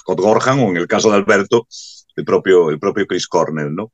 Scott 0.09 0.21
Gorham 0.21 0.61
o 0.61 0.71
en 0.71 0.79
el 0.79 0.87
caso 0.87 1.11
de 1.11 1.17
Alberto, 1.17 1.67
el 2.17 2.25
propio, 2.25 2.71
el 2.71 2.79
propio 2.79 3.07
Chris 3.07 3.29
Cornell, 3.29 3.75
¿no? 3.75 3.93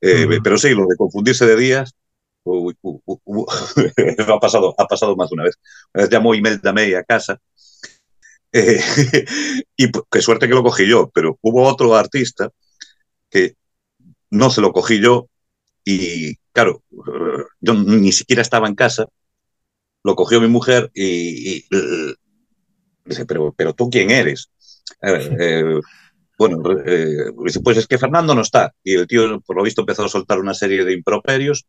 Eh, 0.00 0.24
uh 0.24 0.30
-huh. 0.30 0.40
Pero 0.42 0.56
sí, 0.56 0.70
lo 0.70 0.86
de 0.86 0.96
confundirse 0.96 1.46
de 1.46 1.56
días, 1.56 1.94
ha, 2.44 4.40
pasado, 4.40 4.74
ha 4.78 4.86
pasado 4.86 5.14
más 5.14 5.28
de 5.28 5.34
una 5.34 5.44
vez. 5.44 5.58
Una 5.94 6.04
vez 6.04 6.10
llamó 6.10 6.34
Imelda 6.34 6.72
May 6.72 6.94
a 6.94 7.04
casa, 7.04 7.38
eh, 8.52 8.80
y 9.76 9.90
qué 10.10 10.22
suerte 10.22 10.48
que 10.48 10.54
lo 10.54 10.62
cogí 10.62 10.88
yo, 10.88 11.10
pero 11.14 11.38
hubo 11.42 11.64
otro 11.68 11.94
artista 11.94 12.50
que 13.30 13.54
no 14.30 14.50
se 14.50 14.60
lo 14.60 14.72
cogí 14.72 15.00
yo, 15.00 15.28
y 15.84 16.36
claro, 16.52 16.82
yo 17.60 17.74
ni 17.74 18.12
siquiera 18.12 18.42
estaba 18.42 18.68
en 18.68 18.74
casa, 18.74 19.06
lo 20.02 20.14
cogió 20.14 20.40
mi 20.40 20.48
mujer 20.48 20.90
y, 20.94 21.58
y 21.58 21.64
dice, 23.04 23.26
pero, 23.26 23.52
pero 23.56 23.74
tú 23.74 23.90
quién 23.90 24.10
eres? 24.10 24.50
Eh, 25.02 25.36
eh, 25.38 25.80
bueno, 26.38 26.62
eh, 26.86 27.30
dice, 27.44 27.60
pues 27.60 27.78
es 27.78 27.86
que 27.86 27.98
Fernando 27.98 28.34
no 28.34 28.42
está. 28.42 28.74
Y 28.82 28.94
el 28.94 29.06
tío, 29.06 29.40
por 29.40 29.56
lo 29.56 29.62
visto, 29.62 29.82
empezó 29.82 30.04
a 30.04 30.08
soltar 30.08 30.38
una 30.38 30.54
serie 30.54 30.84
de 30.84 30.92
improperios 30.92 31.66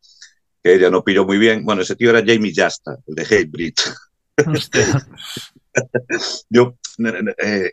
que 0.62 0.74
ella 0.74 0.90
no 0.90 1.04
pilló 1.04 1.24
muy 1.24 1.38
bien. 1.38 1.64
Bueno, 1.64 1.82
ese 1.82 1.96
tío 1.96 2.10
era 2.10 2.24
Jamie 2.26 2.52
Jasta, 2.54 2.96
el 3.06 3.14
de 3.14 3.22
Hatebreed. 3.22 3.74
Yo 6.48 6.74
eh, 7.38 7.72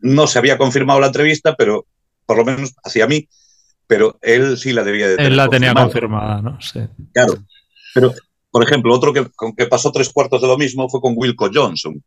no 0.00 0.26
se 0.26 0.38
había 0.38 0.58
confirmado 0.58 1.00
la 1.00 1.08
entrevista, 1.08 1.54
pero 1.56 1.86
por 2.24 2.38
lo 2.38 2.44
menos 2.44 2.74
hacia 2.82 3.06
mí, 3.06 3.28
pero 3.86 4.18
él 4.20 4.58
sí 4.58 4.72
la 4.72 4.82
debía 4.82 5.08
de 5.08 5.16
tener 5.16 5.30
Él 5.30 5.36
la 5.36 5.48
tenía 5.48 5.74
confirmada, 5.74 6.42
¿no? 6.42 6.60
Sí. 6.60 6.80
Claro, 7.12 7.34
pero 7.94 8.12
por 8.50 8.62
ejemplo, 8.62 8.94
otro 8.94 9.12
que, 9.12 9.26
con 9.36 9.54
que 9.54 9.66
pasó 9.66 9.92
tres 9.92 10.08
cuartos 10.08 10.40
de 10.40 10.48
lo 10.48 10.56
mismo 10.56 10.88
fue 10.88 11.00
con 11.00 11.12
Wilco 11.14 11.50
Johnson. 11.52 12.02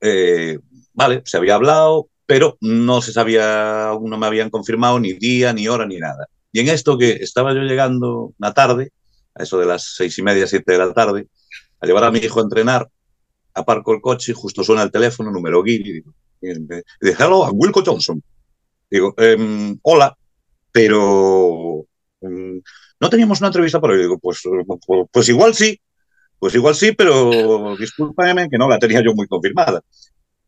Eh, 0.00 0.58
vale, 0.98 1.22
se 1.24 1.36
había 1.36 1.54
hablado, 1.54 2.08
pero 2.26 2.58
no 2.60 3.00
se 3.00 3.12
sabía, 3.12 3.92
no 4.02 4.18
me 4.18 4.26
habían 4.26 4.50
confirmado 4.50 4.98
ni 4.98 5.12
día, 5.12 5.52
ni 5.52 5.68
hora, 5.68 5.86
ni 5.86 5.98
nada. 5.98 6.26
Y 6.50 6.58
en 6.58 6.68
esto 6.68 6.98
que 6.98 7.12
estaba 7.12 7.54
yo 7.54 7.60
llegando 7.60 8.34
una 8.36 8.52
tarde, 8.52 8.90
a 9.36 9.44
eso 9.44 9.60
de 9.60 9.66
las 9.66 9.94
seis 9.94 10.18
y 10.18 10.22
media, 10.22 10.48
siete 10.48 10.72
de 10.72 10.78
la 10.78 10.92
tarde, 10.92 11.28
a 11.80 11.86
llevar 11.86 12.02
a 12.02 12.10
mi 12.10 12.18
hijo 12.18 12.40
a 12.40 12.42
entrenar, 12.42 12.88
aparco 13.54 13.94
el 13.94 14.00
coche 14.00 14.32
y 14.32 14.34
justo 14.34 14.64
suena 14.64 14.82
el 14.82 14.90
teléfono, 14.90 15.30
número 15.30 15.62
Guiri, 15.62 15.88
y 15.88 15.92
digo, 15.92 16.12
dice, 16.40 17.16
hello, 17.22 17.46
I'm 17.46 17.54
Wilco 17.54 17.82
Johnson. 17.86 18.20
Digo, 18.90 19.14
ehm, 19.18 19.78
hola, 19.82 20.16
pero 20.72 21.86
um, 22.20 22.60
no 23.00 23.08
teníamos 23.08 23.40
una 23.40 23.48
entrevista 23.48 23.80
por 23.80 23.92
hoy. 23.92 23.98
Digo, 23.98 24.18
pues, 24.18 24.42
pues, 24.66 25.06
pues, 25.12 25.28
igual 25.28 25.54
sí, 25.54 25.80
pues 26.40 26.54
igual 26.56 26.74
sí, 26.74 26.90
pero 26.92 27.76
discúlpame 27.76 28.48
que 28.48 28.58
no 28.58 28.68
la 28.68 28.80
tenía 28.80 29.00
yo 29.00 29.14
muy 29.14 29.28
confirmada. 29.28 29.80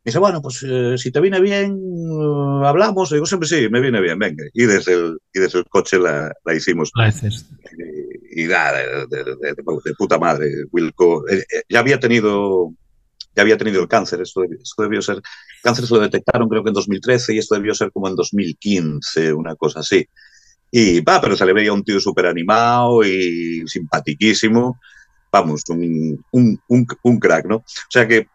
Dice, 0.05 0.19
bueno, 0.19 0.41
pues 0.41 0.65
eh, 0.67 0.97
si 0.97 1.11
te 1.11 1.21
viene 1.21 1.41
bien, 1.41 1.79
uh, 1.81 2.65
hablamos. 2.65 3.11
Digo, 3.11 3.27
siempre 3.27 3.49
sí, 3.49 3.69
me 3.71 3.81
viene 3.81 4.01
bien, 4.01 4.19
venga. 4.19 4.45
Y 4.53 4.65
desde 4.65 4.95
el, 4.95 5.19
y 5.33 5.41
desde 5.41 5.59
el 5.59 5.65
coche 5.67 5.99
la, 5.99 6.33
la 6.45 6.55
hicimos. 6.55 6.91
Haces. 6.95 7.47
Y, 8.33 8.43
y 8.43 8.47
nada, 8.47 8.79
de, 8.79 9.07
de, 9.07 9.25
de, 9.25 9.55
de, 9.55 9.95
puta 9.97 10.19
madre, 10.19 10.51
Wilco. 10.71 11.29
Eh, 11.29 11.39
eh, 11.39 11.63
ya 11.69 11.81
había 11.81 11.99
tenido 11.99 12.73
ya 13.35 13.43
había 13.43 13.57
tenido 13.57 13.81
el 13.81 13.89
cáncer, 13.89 14.21
esto 14.21 14.41
debió, 14.41 14.59
esto 14.61 14.83
debió 14.83 15.01
ser, 15.01 15.23
cáncer 15.63 15.87
se 15.87 15.95
lo 15.95 16.01
detectaron 16.01 16.49
creo 16.49 16.65
que 16.65 16.71
en 16.71 16.75
2013 16.75 17.35
y 17.35 17.39
esto 17.39 17.55
debió 17.55 17.75
ser 17.75 17.93
como 17.93 18.09
en 18.09 18.17
2015, 18.17 19.33
una 19.33 19.55
cosa 19.55 19.81
así. 19.81 20.07
Y 20.71 21.01
va, 21.01 21.21
pero 21.21 21.37
se 21.37 21.47
le 21.47 21.53
veía 21.53 21.73
un 21.73 21.85
tío 21.85 21.99
súper 22.01 22.27
animado 22.27 23.05
y 23.05 23.63
simpatiquísimo. 23.67 24.79
Vamos, 25.33 25.63
un, 25.69 26.25
un, 26.33 26.61
un, 26.69 26.87
un, 27.03 27.19
crack, 27.19 27.47
¿no? 27.47 27.57
O 27.57 27.91
sea 27.91 28.07
que 28.07 28.29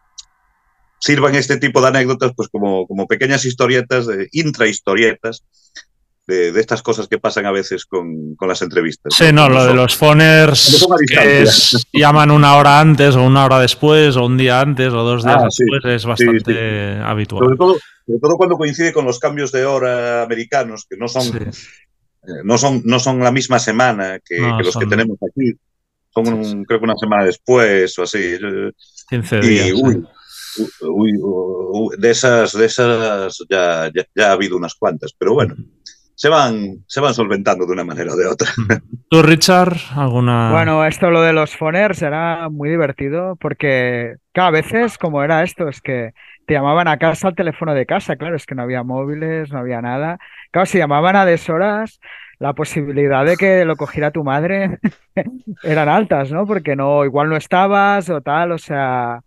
sirvan 1.05 1.35
este 1.35 1.57
tipo 1.57 1.81
de 1.81 1.87
anécdotas 1.89 2.31
pues 2.35 2.49
como, 2.49 2.87
como 2.87 3.05
pequeñas 3.07 3.45
historietas, 3.45 4.07
de 4.07 4.27
intrahistorietas, 4.31 5.43
de, 6.27 6.51
de 6.51 6.59
estas 6.59 6.81
cosas 6.81 7.07
que 7.07 7.19
pasan 7.19 7.45
a 7.45 7.51
veces 7.51 7.85
con, 7.85 8.35
con 8.35 8.47
las 8.49 8.61
entrevistas. 8.63 9.13
Sí, 9.15 9.25
no, 9.31 9.47
lo 9.47 9.63
de 9.65 9.75
los 9.75 9.95
phoners 9.95 10.57
son 10.59 10.97
que 11.07 11.43
es- 11.43 11.85
llaman 11.93 12.31
una 12.31 12.55
hora 12.55 12.79
antes 12.79 13.15
o 13.15 13.21
una 13.23 13.45
hora 13.45 13.59
después 13.59 14.15
o 14.15 14.25
un 14.25 14.35
día 14.37 14.59
antes 14.59 14.87
o 14.91 15.03
dos 15.03 15.23
días 15.23 15.37
Ah, 15.43 15.47
sí. 15.51 15.63
después 15.69 15.93
es 15.95 16.01
Sí, 16.01 16.07
bastante 16.07 16.99
habitual. 17.03 17.43
Sobre 17.45 17.57
todo, 17.57 17.73
sobre 18.07 18.19
todo 18.19 18.37
cuando 18.37 18.57
coincide 18.57 18.91
con 18.91 19.05
los 19.05 19.19
cambios 19.19 19.51
de 19.51 19.65
hora 19.65 20.23
americanos, 20.23 20.87
que 20.89 20.97
no 20.97 21.07
son, 21.07 21.21
Sí. 21.23 21.37
eh, 21.37 22.41
no 22.43 22.57
son, 22.57 22.81
no 22.85 22.97
son 22.99 23.19
la 23.19 23.31
misma 23.31 23.59
semana 23.59 24.19
que, 24.25 24.39
No, 24.39 24.57
que 24.57 24.63
los 24.63 24.73
son- 24.73 24.81
que 24.83 24.89
tenemos 24.89 25.19
aquí. 25.21 25.53
Son, 26.11 26.27
un- 26.33 26.63
creo 26.65 26.79
que 26.79 26.85
una 26.85 26.95
semana 26.97 27.25
después 27.25 27.99
o 27.99 28.03
así. 28.03 28.37
Yo- 28.41 28.71
15 29.09 29.37
Y 29.43 29.47
días. 29.47 29.65
sí. 29.67 29.73
uy, 29.75 30.03
uy, 30.57 30.67
uy, 30.81 31.13
uy, 31.21 31.95
de 31.97 32.11
esas, 32.11 32.53
de 32.53 32.65
esas 32.65 33.37
ya, 33.49 33.89
ya, 33.93 34.05
ya 34.15 34.29
ha 34.29 34.33
habido 34.33 34.57
unas 34.57 34.75
cuantas, 34.75 35.13
pero 35.17 35.33
bueno, 35.33 35.55
se 36.15 36.29
van, 36.29 36.83
se 36.87 37.01
van 37.01 37.13
solventando 37.13 37.65
de 37.65 37.73
una 37.73 37.83
manera 37.83 38.13
o 38.13 38.15
de 38.15 38.25
otra. 38.25 38.47
¿Tú, 39.09 39.21
Richard, 39.21 39.75
alguna...? 39.95 40.51
Bueno, 40.51 40.85
esto 40.85 41.11
lo 41.11 41.21
de 41.21 41.33
los 41.33 41.55
phoners 41.55 42.01
era 42.01 42.49
muy 42.49 42.69
divertido 42.69 43.35
porque 43.35 44.15
cada 44.31 44.51
veces 44.51 44.97
como 44.97 45.23
era 45.23 45.43
esto, 45.43 45.67
es 45.67 45.81
que 45.81 46.13
te 46.47 46.53
llamaban 46.53 46.87
a 46.87 46.97
casa 46.97 47.27
al 47.27 47.35
teléfono 47.35 47.73
de 47.73 47.85
casa, 47.85 48.15
claro, 48.15 48.35
es 48.35 48.45
que 48.45 48.55
no 48.55 48.63
había 48.63 48.83
móviles, 48.83 49.51
no 49.51 49.59
había 49.59 49.81
nada. 49.81 50.17
Claro, 50.51 50.65
si 50.65 50.77
llamaban 50.77 51.15
a 51.15 51.25
deshoras, 51.25 51.99
la 52.39 52.53
posibilidad 52.53 53.25
de 53.25 53.37
que 53.37 53.65
lo 53.65 53.75
cogiera 53.75 54.11
tu 54.11 54.23
madre 54.23 54.79
eran 55.63 55.89
altas, 55.89 56.31
¿no? 56.31 56.45
Porque 56.45 56.75
no, 56.75 57.03
igual 57.03 57.29
no 57.29 57.35
estabas 57.35 58.09
o 58.09 58.21
tal, 58.21 58.51
o 58.51 58.57
sea, 58.57 59.21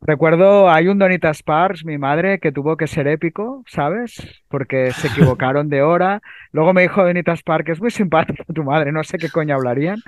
recuerdo, 0.00 0.70
hay 0.70 0.88
un 0.88 0.98
Donita 0.98 1.32
Sparks, 1.32 1.84
mi 1.84 1.98
madre, 1.98 2.38
que 2.38 2.52
tuvo 2.52 2.76
que 2.76 2.86
ser 2.86 3.06
épico, 3.08 3.64
¿sabes? 3.66 4.42
Porque 4.48 4.92
se 4.92 5.08
equivocaron 5.08 5.68
de 5.68 5.82
hora. 5.82 6.20
Luego 6.52 6.72
me 6.72 6.82
dijo 6.82 7.04
Donita 7.04 7.36
Sparks, 7.36 7.72
es 7.72 7.80
muy 7.80 7.90
simpática 7.92 8.44
tu 8.54 8.64
madre, 8.64 8.92
no 8.92 9.04
sé 9.04 9.18
qué 9.18 9.28
coño 9.28 9.54
hablarían. 9.54 9.98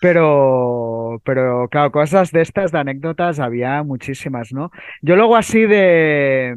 Pero, 0.00 1.20
pero 1.24 1.68
claro, 1.68 1.92
cosas 1.92 2.30
de 2.30 2.42
estas, 2.42 2.72
de 2.72 2.78
anécdotas, 2.78 3.40
había 3.40 3.82
muchísimas, 3.82 4.52
¿no? 4.52 4.70
Yo 5.02 5.16
luego 5.16 5.36
así 5.36 5.62
de 5.66 6.56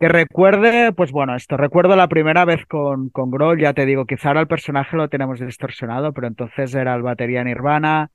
que 0.00 0.08
recuerde, 0.08 0.92
pues 0.94 1.12
bueno, 1.12 1.36
esto, 1.36 1.58
recuerdo 1.58 1.94
la 1.94 2.08
primera 2.08 2.46
vez 2.46 2.64
con, 2.66 3.10
con 3.10 3.30
Grohl, 3.30 3.60
ya 3.60 3.74
te 3.74 3.84
digo, 3.84 4.06
quizá 4.06 4.28
ahora 4.28 4.40
el 4.40 4.46
personaje 4.46 4.96
lo 4.96 5.10
tenemos 5.10 5.38
distorsionado, 5.40 6.14
pero 6.14 6.26
entonces 6.26 6.74
era 6.74 6.94
el 6.94 7.02
batería 7.02 7.44
Nirvana. 7.44 8.10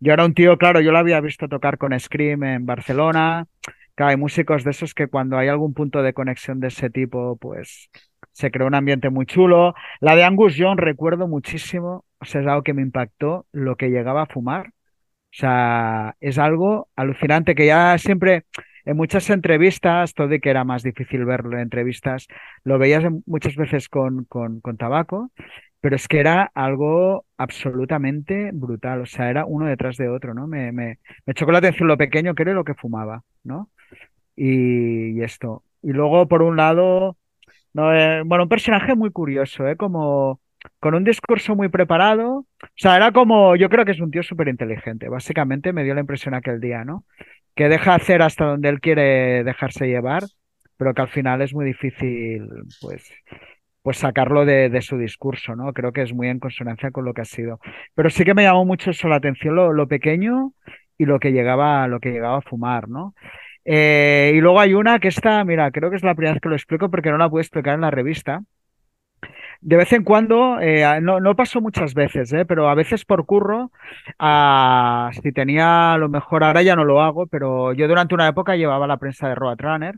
Yo 0.00 0.12
era 0.14 0.24
un 0.24 0.34
tío, 0.34 0.56
claro, 0.58 0.80
yo 0.80 0.92
lo 0.92 0.98
había 0.98 1.20
visto 1.20 1.48
tocar 1.48 1.76
con 1.78 1.98
Scream 1.98 2.42
en 2.44 2.66
Barcelona. 2.66 3.46
Claro, 3.94 4.10
hay 4.10 4.16
músicos 4.16 4.64
de 4.64 4.70
esos 4.70 4.94
que 4.94 5.08
cuando 5.08 5.36
hay 5.36 5.48
algún 5.48 5.74
punto 5.74 6.02
de 6.02 6.14
conexión 6.14 6.58
de 6.60 6.68
ese 6.68 6.88
tipo, 6.90 7.36
pues 7.36 7.90
se 8.32 8.50
creó 8.50 8.66
un 8.66 8.74
ambiente 8.74 9.10
muy 9.10 9.26
chulo. 9.26 9.74
La 10.00 10.16
de 10.16 10.24
Angus 10.24 10.56
Young 10.56 10.78
recuerdo 10.78 11.28
muchísimo, 11.28 12.04
o 12.18 12.24
sea, 12.24 12.40
es 12.40 12.46
algo 12.46 12.62
que 12.62 12.72
me 12.74 12.82
impactó, 12.82 13.46
lo 13.52 13.76
que 13.76 13.90
llegaba 13.90 14.22
a 14.22 14.26
fumar. 14.26 14.68
O 14.68 15.36
sea, 15.36 16.16
es 16.20 16.38
algo 16.38 16.88
alucinante 16.96 17.54
que 17.54 17.66
ya 17.66 17.96
siempre 17.98 18.44
en 18.84 18.96
muchas 18.96 19.28
entrevistas, 19.30 20.14
todo 20.14 20.28
de 20.28 20.40
que 20.40 20.50
era 20.50 20.64
más 20.64 20.82
difícil 20.82 21.24
verlo 21.24 21.54
en 21.56 21.60
entrevistas, 21.62 22.26
lo 22.64 22.78
veías 22.78 23.04
muchas 23.26 23.54
veces 23.56 23.88
con, 23.88 24.24
con, 24.24 24.60
con 24.60 24.76
tabaco, 24.78 25.30
pero 25.80 25.96
es 25.96 26.08
que 26.08 26.20
era 26.20 26.50
algo 26.54 27.24
absolutamente 27.36 28.50
brutal, 28.52 29.02
o 29.02 29.06
sea, 29.06 29.30
era 29.30 29.46
uno 29.46 29.66
detrás 29.66 29.96
de 29.96 30.08
otro, 30.08 30.34
¿no? 30.34 30.46
Me, 30.46 30.72
me, 30.72 30.98
me 31.26 31.34
chocó 31.34 31.52
la 31.52 31.58
atención 31.58 31.88
lo 31.88 31.96
pequeño 31.96 32.34
que 32.34 32.42
era 32.42 32.52
y 32.52 32.54
lo 32.54 32.64
que 32.64 32.74
fumaba, 32.74 33.24
¿no? 33.44 33.70
Y, 34.36 35.22
esto. 35.22 35.64
Y 35.82 35.92
luego, 35.92 36.28
por 36.28 36.42
un 36.42 36.56
lado, 36.56 37.18
no, 37.74 37.94
eh, 37.94 38.22
bueno, 38.24 38.44
un 38.44 38.48
personaje 38.48 38.94
muy 38.94 39.10
curioso, 39.10 39.66
¿eh? 39.68 39.76
Como 39.76 40.40
con 40.80 40.94
un 40.94 41.04
discurso 41.04 41.56
muy 41.56 41.68
preparado. 41.68 42.38
O 42.38 42.46
sea, 42.76 42.96
era 42.96 43.12
como, 43.12 43.56
yo 43.56 43.68
creo 43.68 43.84
que 43.84 43.92
es 43.92 44.00
un 44.00 44.10
tío 44.10 44.22
súper 44.22 44.48
inteligente. 44.48 45.08
Básicamente 45.08 45.72
me 45.72 45.84
dio 45.84 45.94
la 45.94 46.00
impresión 46.00 46.34
aquel 46.34 46.60
día, 46.60 46.84
¿no? 46.84 47.04
Que 47.54 47.68
deja 47.68 47.94
hacer 47.94 48.22
hasta 48.22 48.46
donde 48.46 48.68
él 48.68 48.80
quiere 48.80 49.44
dejarse 49.44 49.86
llevar, 49.88 50.24
pero 50.76 50.94
que 50.94 51.02
al 51.02 51.08
final 51.08 51.42
es 51.42 51.54
muy 51.54 51.66
difícil, 51.66 52.48
pues, 52.80 53.10
pues 53.82 53.98
sacarlo 53.98 54.44
de, 54.44 54.68
de 54.68 54.82
su 54.82 54.98
discurso, 54.98 55.56
¿no? 55.56 55.72
Creo 55.72 55.92
que 55.92 56.02
es 56.02 56.12
muy 56.12 56.28
en 56.28 56.38
consonancia 56.38 56.90
con 56.90 57.04
lo 57.04 57.14
que 57.14 57.22
ha 57.22 57.24
sido. 57.24 57.60
Pero 57.94 58.10
sí 58.10 58.24
que 58.24 58.34
me 58.34 58.42
llamó 58.42 58.64
mucho 58.64 58.90
eso 58.90 59.08
la 59.08 59.16
atención, 59.16 59.54
lo, 59.56 59.72
lo 59.72 59.88
pequeño 59.88 60.52
y 60.98 61.06
lo 61.06 61.18
que 61.18 61.32
llegaba, 61.32 61.88
lo 61.88 62.00
que 62.00 62.10
llegaba 62.10 62.38
a 62.38 62.42
fumar, 62.42 62.88
¿no? 62.88 63.14
Eh, 63.64 64.32
y 64.34 64.40
luego 64.40 64.60
hay 64.60 64.74
una 64.74 64.98
que 64.98 65.08
está, 65.08 65.44
mira, 65.44 65.70
creo 65.70 65.90
que 65.90 65.96
es 65.96 66.02
la 66.02 66.14
primera 66.14 66.34
vez 66.34 66.42
que 66.42 66.48
lo 66.48 66.56
explico 66.56 66.90
porque 66.90 67.10
no 67.10 67.18
la 67.18 67.30
pude 67.30 67.42
explicar 67.42 67.74
en 67.74 67.82
la 67.82 67.90
revista. 67.90 68.42
De 69.60 69.76
vez 69.76 69.92
en 69.92 70.04
cuando, 70.04 70.58
eh, 70.60 71.00
no, 71.02 71.20
no 71.20 71.36
pasó 71.36 71.60
muchas 71.60 71.94
veces, 71.94 72.32
eh, 72.32 72.44
pero 72.46 72.68
a 72.68 72.74
veces 72.74 73.04
por 73.04 73.26
curro, 73.26 73.70
si 75.12 75.32
tenía 75.32 75.96
lo 75.98 76.08
mejor, 76.08 76.44
ahora 76.44 76.62
ya 76.62 76.76
no 76.76 76.84
lo 76.84 77.02
hago, 77.02 77.26
pero 77.26 77.72
yo 77.74 77.86
durante 77.88 78.14
una 78.14 78.28
época 78.28 78.56
llevaba 78.56 78.86
la 78.86 78.96
prensa 78.98 79.28
de 79.28 79.34
Roadrunner 79.34 79.96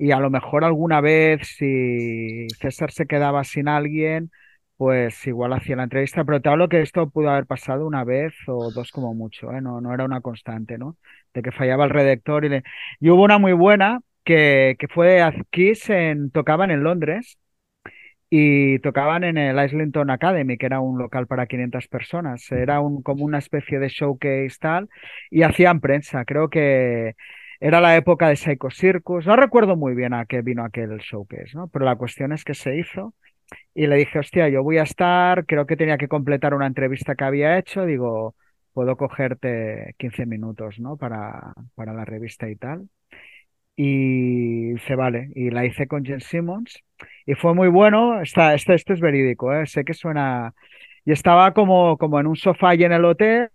y 0.00 0.12
a 0.12 0.20
lo 0.20 0.30
mejor 0.30 0.64
alguna 0.64 1.00
vez 1.02 1.46
si 1.58 2.52
César 2.60 2.90
se 2.92 3.06
quedaba 3.06 3.44
sin 3.44 3.68
alguien, 3.68 4.30
pues 4.76 5.26
igual 5.26 5.52
hacía 5.52 5.76
la 5.76 5.84
entrevista, 5.84 6.24
pero 6.24 6.40
te 6.40 6.48
hablo 6.48 6.68
que 6.68 6.80
esto 6.82 7.10
pudo 7.10 7.30
haber 7.30 7.46
pasado 7.46 7.86
una 7.86 8.04
vez 8.04 8.34
o 8.48 8.70
dos 8.72 8.92
como 8.92 9.14
mucho, 9.14 9.52
¿eh? 9.52 9.60
No, 9.60 9.80
no 9.80 9.92
era 9.94 10.04
una 10.06 10.20
constante, 10.22 10.78
¿no? 10.78 10.96
De 11.34 11.42
que 11.42 11.52
fallaba 11.52 11.84
el 11.84 11.90
redactor 11.90 12.44
y, 12.46 12.48
le- 12.48 12.62
y 13.00 13.10
hubo 13.10 13.22
una 13.24 13.38
muy 13.38 13.52
buena 13.52 14.00
que, 14.24 14.76
que 14.78 14.88
fue 14.88 15.22
aquí, 15.22 15.72
en, 15.88 16.30
tocaban 16.30 16.70
en 16.70 16.82
Londres 16.84 17.38
y 18.32 18.78
tocaban 18.80 19.24
en 19.24 19.38
el 19.38 19.64
Islington 19.64 20.10
Academy, 20.10 20.56
que 20.56 20.66
era 20.66 20.80
un 20.80 20.98
local 20.98 21.26
para 21.26 21.46
500 21.46 21.88
personas. 21.88 22.50
Era 22.52 22.80
un, 22.80 23.02
como 23.02 23.24
una 23.24 23.38
especie 23.38 23.78
de 23.80 23.88
showcase 23.88 24.56
tal, 24.60 24.88
y 25.30 25.42
hacían 25.42 25.80
prensa. 25.80 26.24
Creo 26.24 26.48
que 26.48 27.14
era 27.60 27.80
la 27.80 27.96
época 27.96 28.28
de 28.28 28.36
Psycho 28.36 28.70
Circus. 28.70 29.26
No 29.26 29.36
recuerdo 29.36 29.76
muy 29.76 29.94
bien 29.94 30.14
a 30.14 30.24
qué 30.26 30.42
vino 30.42 30.64
aquel 30.64 30.98
showcase, 30.98 31.52
¿no? 31.54 31.68
Pero 31.68 31.84
la 31.84 31.96
cuestión 31.96 32.32
es 32.32 32.44
que 32.44 32.54
se 32.54 32.78
hizo. 32.78 33.14
Y 33.74 33.86
le 33.86 33.96
dije, 33.96 34.18
hostia, 34.18 34.48
yo 34.48 34.62
voy 34.62 34.78
a 34.78 34.84
estar, 34.84 35.46
creo 35.46 35.66
que 35.66 35.76
tenía 35.76 35.98
que 35.98 36.08
completar 36.08 36.54
una 36.54 36.66
entrevista 36.66 37.14
que 37.14 37.24
había 37.24 37.58
hecho. 37.58 37.84
Digo, 37.84 38.34
puedo 38.72 38.96
cogerte 38.96 39.94
15 39.98 40.26
minutos, 40.26 40.80
¿no? 40.80 40.96
Para, 40.96 41.52
para 41.74 41.92
la 41.94 42.04
revista 42.04 42.48
y 42.50 42.56
tal. 42.56 42.88
Y 43.76 44.74
se 44.86 44.94
vale. 44.94 45.30
Y 45.34 45.50
la 45.50 45.64
hice 45.66 45.86
con 45.86 46.04
Jen 46.04 46.20
Simmons. 46.20 46.82
Y 47.26 47.34
fue 47.34 47.54
muy 47.54 47.68
bueno. 47.68 48.20
Está, 48.22 48.54
esto, 48.54 48.72
esto 48.74 48.92
es 48.94 49.00
verídico, 49.00 49.54
¿eh? 49.54 49.66
Sé 49.66 49.84
que 49.84 49.94
suena. 49.94 50.54
Y 51.04 51.12
estaba 51.12 51.52
como, 51.54 51.96
como 51.98 52.20
en 52.20 52.26
un 52.26 52.36
sofá 52.36 52.74
y 52.74 52.84
en 52.84 52.92
el 52.92 53.04
hotel, 53.04 53.50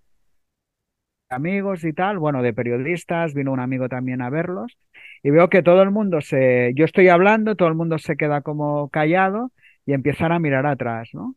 amigos 1.35 1.83
y 1.83 1.93
tal, 1.93 2.19
bueno, 2.19 2.41
de 2.41 2.53
periodistas, 2.53 3.33
vino 3.33 3.51
un 3.51 3.59
amigo 3.59 3.89
también 3.89 4.21
a 4.21 4.29
verlos. 4.29 4.77
Y 5.23 5.31
veo 5.31 5.49
que 5.49 5.63
todo 5.63 5.81
el 5.83 5.91
mundo 5.91 6.21
se. 6.21 6.71
Yo 6.75 6.85
estoy 6.85 7.09
hablando, 7.09 7.55
todo 7.55 7.69
el 7.69 7.75
mundo 7.75 7.97
se 7.97 8.17
queda 8.17 8.41
como 8.41 8.89
callado 8.89 9.51
y 9.85 9.93
empiezan 9.93 10.31
a 10.31 10.39
mirar 10.39 10.65
atrás, 10.65 11.09
¿no? 11.13 11.35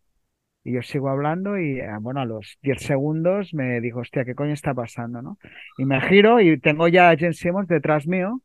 Y 0.65 0.73
yo 0.75 0.83
sigo 0.83 1.09
hablando 1.09 1.59
y, 1.59 1.81
eh, 1.81 1.89
bueno, 2.01 2.21
a 2.21 2.27
los 2.27 2.59
10 2.63 2.83
segundos 2.83 3.55
me 3.55 3.81
dijo, 3.81 4.01
hostia, 4.01 4.25
¿qué 4.25 4.35
coño 4.35 4.53
está 4.53 4.75
pasando, 4.75 5.23
no? 5.23 5.39
Y 5.79 5.85
me 5.87 6.01
giro 6.03 6.41
y 6.41 6.59
tengo 6.61 6.89
ya 6.89 7.11
a 7.11 7.17
Jen 7.17 7.35
Simmons 7.35 7.69
detrás 7.69 8.07
mío 8.07 8.43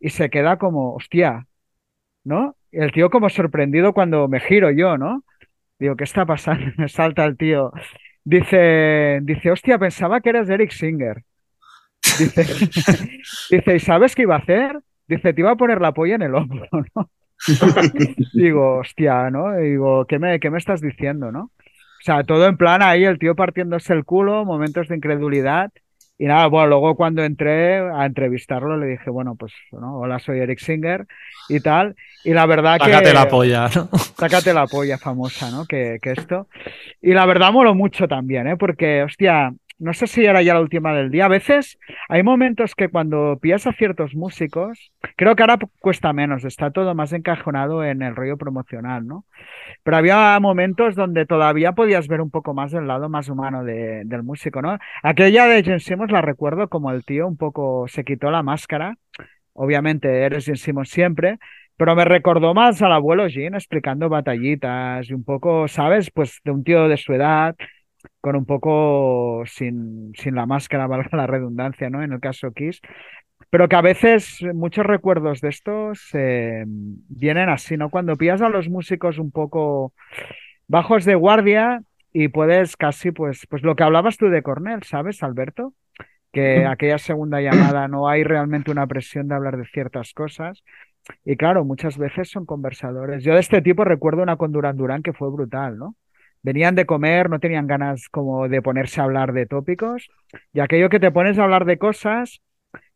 y 0.00 0.10
se 0.10 0.30
queda 0.30 0.58
como, 0.58 0.94
hostia, 0.94 1.46
¿no? 2.24 2.56
El 2.72 2.92
tío 2.92 3.10
como 3.10 3.30
sorprendido 3.30 3.94
cuando 3.94 4.28
me 4.28 4.40
giro 4.40 4.70
yo, 4.70 4.98
¿no? 4.98 5.24
Digo, 5.78 5.96
¿qué 5.96 6.04
está 6.04 6.26
pasando? 6.26 6.66
Me 6.78 6.88
salta 6.88 7.24
el 7.24 7.36
tío. 7.36 7.72
Dice, 8.24 9.20
dice, 9.22 9.50
hostia, 9.50 9.78
pensaba 9.78 10.20
que 10.20 10.30
eras 10.30 10.48
Eric 10.48 10.70
Singer. 10.70 11.22
Dice, 12.18 12.42
dice, 13.50 13.76
¿y 13.76 13.80
sabes 13.80 14.14
qué 14.14 14.22
iba 14.22 14.36
a 14.36 14.38
hacer? 14.38 14.80
Dice, 15.06 15.32
te 15.34 15.40
iba 15.40 15.50
a 15.52 15.56
poner 15.56 15.80
la 15.80 15.92
polla 15.92 16.14
en 16.14 16.22
el 16.22 16.34
hombro, 16.34 16.66
¿no? 16.94 17.10
Digo, 18.32 18.78
hostia, 18.78 19.30
¿no? 19.30 19.54
Digo, 19.56 20.06
¿qué 20.06 20.18
me, 20.18 20.40
qué 20.40 20.50
me 20.50 20.58
estás 20.58 20.80
diciendo, 20.80 21.30
no? 21.30 21.50
O 22.04 22.04
sea, 22.04 22.24
todo 22.24 22.46
en 22.46 22.56
plan 22.56 22.82
ahí, 22.82 23.04
el 23.04 23.18
tío 23.18 23.34
partiéndose 23.34 23.92
el 23.92 24.04
culo, 24.04 24.44
momentos 24.44 24.88
de 24.88 24.96
incredulidad. 24.96 25.70
Y 26.16 26.26
nada, 26.26 26.46
bueno, 26.46 26.68
luego 26.68 26.94
cuando 26.94 27.24
entré 27.24 27.78
a 27.78 28.06
entrevistarlo 28.06 28.76
le 28.76 28.86
dije, 28.86 29.10
bueno, 29.10 29.34
pues, 29.34 29.52
¿no? 29.72 29.98
Hola, 29.98 30.20
soy 30.20 30.38
Eric 30.38 30.60
Singer 30.60 31.06
y 31.48 31.58
tal. 31.60 31.96
Y 32.22 32.32
la 32.32 32.46
verdad 32.46 32.78
que... 32.78 32.84
Sácate 32.92 33.12
la 33.12 33.28
polla, 33.28 33.68
¿no? 33.74 33.88
Sácate 33.98 34.54
la 34.54 34.66
polla 34.66 34.96
famosa, 34.96 35.50
¿no? 35.50 35.66
Que, 35.66 35.98
que 36.00 36.12
esto. 36.12 36.48
Y 37.02 37.12
la 37.12 37.26
verdad 37.26 37.52
moló 37.52 37.74
mucho 37.74 38.06
también, 38.06 38.46
¿eh? 38.46 38.56
Porque, 38.56 39.02
hostia, 39.02 39.52
no 39.84 39.92
sé 39.94 40.06
si 40.08 40.24
era 40.24 40.42
ya 40.42 40.54
la 40.54 40.60
última 40.60 40.92
del 40.94 41.10
día. 41.10 41.26
A 41.26 41.28
veces 41.28 41.78
hay 42.08 42.22
momentos 42.22 42.74
que 42.74 42.88
cuando 42.88 43.38
pillas 43.40 43.66
a 43.66 43.72
ciertos 43.72 44.14
músicos, 44.14 44.92
creo 45.16 45.36
que 45.36 45.42
ahora 45.42 45.58
cuesta 45.80 46.12
menos, 46.12 46.44
está 46.44 46.70
todo 46.72 46.94
más 46.94 47.12
encajonado 47.12 47.84
en 47.84 48.02
el 48.02 48.16
rollo 48.16 48.36
promocional, 48.36 49.06
¿no? 49.06 49.24
Pero 49.82 49.96
había 49.98 50.38
momentos 50.40 50.94
donde 50.96 51.26
todavía 51.26 51.72
podías 51.72 52.08
ver 52.08 52.20
un 52.20 52.30
poco 52.30 52.54
más 52.54 52.72
del 52.72 52.86
lado 52.88 53.08
más 53.08 53.28
humano 53.28 53.64
de- 53.64 54.02
del 54.06 54.22
músico, 54.22 54.62
¿no? 54.62 54.78
Aquella 55.02 55.46
de 55.46 55.62
Jen 55.64 55.80
Simmons 55.80 56.12
la 56.12 56.22
recuerdo 56.22 56.68
como 56.68 56.90
el 56.92 57.04
tío 57.04 57.26
un 57.28 57.36
poco 57.36 57.86
se 57.88 58.04
quitó 58.04 58.30
la 58.30 58.42
máscara 58.42 58.96
obviamente 59.52 60.22
eres 60.24 60.44
Gene 60.46 60.56
Simmons 60.58 60.90
siempre, 60.90 61.38
pero 61.76 61.94
me 61.96 62.04
recordó 62.04 62.54
más 62.54 62.80
al 62.82 62.92
abuelo 62.92 63.28
Gene 63.28 63.56
explicando 63.56 64.08
batallitas 64.08 65.08
y 65.10 65.14
un 65.14 65.24
poco, 65.24 65.68
¿sabes? 65.68 66.10
Pues 66.10 66.40
de 66.44 66.50
un 66.52 66.64
tío 66.64 66.88
de 66.88 66.96
su 66.96 67.12
edad, 67.12 67.54
con 68.20 68.36
un 68.36 68.46
poco 68.46 69.42
sin, 69.46 70.12
sin 70.16 70.34
la 70.34 70.46
máscara, 70.46 70.86
valga 70.88 71.16
la 71.16 71.26
redundancia, 71.26 71.90
¿no? 71.90 72.02
En 72.02 72.12
el 72.12 72.20
caso 72.20 72.52
Kiss. 72.52 72.80
Pero 73.50 73.68
que 73.68 73.76
a 73.76 73.82
veces 73.82 74.40
muchos 74.54 74.86
recuerdos 74.86 75.40
de 75.40 75.48
estos 75.48 76.08
eh, 76.14 76.64
vienen 76.66 77.48
así, 77.48 77.76
¿no? 77.76 77.90
Cuando 77.90 78.16
pillas 78.16 78.42
a 78.42 78.48
los 78.48 78.68
músicos 78.68 79.18
un 79.18 79.30
poco 79.30 79.92
bajos 80.66 81.04
de 81.04 81.14
guardia 81.14 81.82
y 82.12 82.28
puedes 82.28 82.76
casi, 82.76 83.12
pues, 83.12 83.46
pues 83.48 83.62
lo 83.62 83.76
que 83.76 83.82
hablabas 83.82 84.16
tú 84.16 84.28
de 84.28 84.42
Cornell, 84.42 84.82
¿sabes, 84.84 85.22
Alberto? 85.22 85.74
Que 86.32 86.66
aquella 86.66 86.98
segunda 86.98 87.40
llamada 87.40 87.86
no 87.86 88.08
hay 88.08 88.24
realmente 88.24 88.70
una 88.70 88.86
presión 88.86 89.28
de 89.28 89.34
hablar 89.36 89.56
de 89.56 89.66
ciertas 89.66 90.12
cosas. 90.14 90.64
Y 91.24 91.36
claro, 91.36 91.64
muchas 91.64 91.98
veces 91.98 92.30
son 92.30 92.46
conversadores. 92.46 93.22
Yo 93.22 93.34
de 93.34 93.40
este 93.40 93.62
tipo 93.62 93.84
recuerdo 93.84 94.22
una 94.22 94.36
con 94.36 94.52
Duran 94.52 94.76
Duran 94.76 95.02
que 95.02 95.12
fue 95.12 95.30
brutal, 95.30 95.78
¿no? 95.78 95.94
Venían 96.44 96.76
de 96.76 96.86
comer, 96.86 97.28
no 97.30 97.40
tenían 97.40 97.66
ganas 97.66 98.08
como 98.08 98.48
de 98.48 98.62
ponerse 98.62 99.00
a 99.00 99.04
hablar 99.04 99.32
de 99.32 99.46
tópicos. 99.46 100.08
Y 100.52 100.60
aquello 100.60 100.90
que 100.90 101.00
te 101.00 101.10
pones 101.10 101.38
a 101.38 101.44
hablar 101.44 101.64
de 101.64 101.78
cosas 101.78 102.40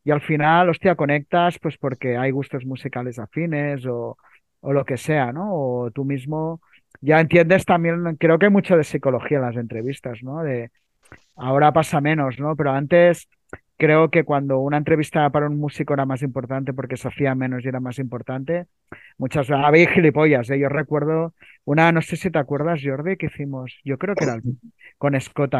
y 0.05 0.11
al 0.11 0.21
final, 0.21 0.69
hostia, 0.69 0.95
conectas 0.95 1.59
pues 1.59 1.77
porque 1.77 2.17
hay 2.17 2.31
gustos 2.31 2.65
musicales 2.65 3.19
afines 3.19 3.85
o, 3.85 4.17
o 4.61 4.73
lo 4.73 4.85
que 4.85 4.97
sea, 4.97 5.33
¿no? 5.33 5.49
O 5.51 5.91
tú 5.91 6.05
mismo 6.05 6.61
ya 7.01 7.19
entiendes 7.19 7.65
también, 7.65 8.15
creo 8.17 8.39
que 8.39 8.45
hay 8.47 8.51
mucho 8.51 8.77
de 8.77 8.83
psicología 8.83 9.37
en 9.37 9.43
las 9.43 9.55
entrevistas, 9.55 10.19
¿no? 10.23 10.43
De 10.43 10.71
ahora 11.35 11.73
pasa 11.73 12.01
menos, 12.01 12.39
¿no? 12.39 12.55
Pero 12.55 12.71
antes 12.71 13.29
creo 13.79 14.11
que 14.11 14.25
cuando 14.25 14.59
una 14.59 14.77
entrevista 14.77 15.29
para 15.31 15.47
un 15.47 15.59
músico 15.59 15.95
era 15.95 16.05
más 16.05 16.23
importante 16.23 16.73
porque 16.73 16.97
se 16.97 17.09
hacía 17.09 17.35
menos 17.35 17.65
y 17.65 17.69
era 17.69 17.81
más 17.81 17.99
importante, 17.99 18.67
muchas 19.17 19.49
había 19.51 19.89
gilipollas, 19.89 20.49
¿eh? 20.51 20.59
Yo 20.59 20.69
recuerdo 20.69 21.35
una, 21.65 21.91
no 21.93 22.01
sé 22.03 22.17
si 22.17 22.31
te 22.31 22.39
acuerdas, 22.39 22.81
Jordi, 22.83 23.17
que 23.17 23.27
hicimos, 23.27 23.79
yo 23.85 23.97
creo 23.99 24.17
que 24.17 24.25
era 24.25 24.35
el- 24.35 24.45
con 24.99 25.19
Scott 25.21 25.55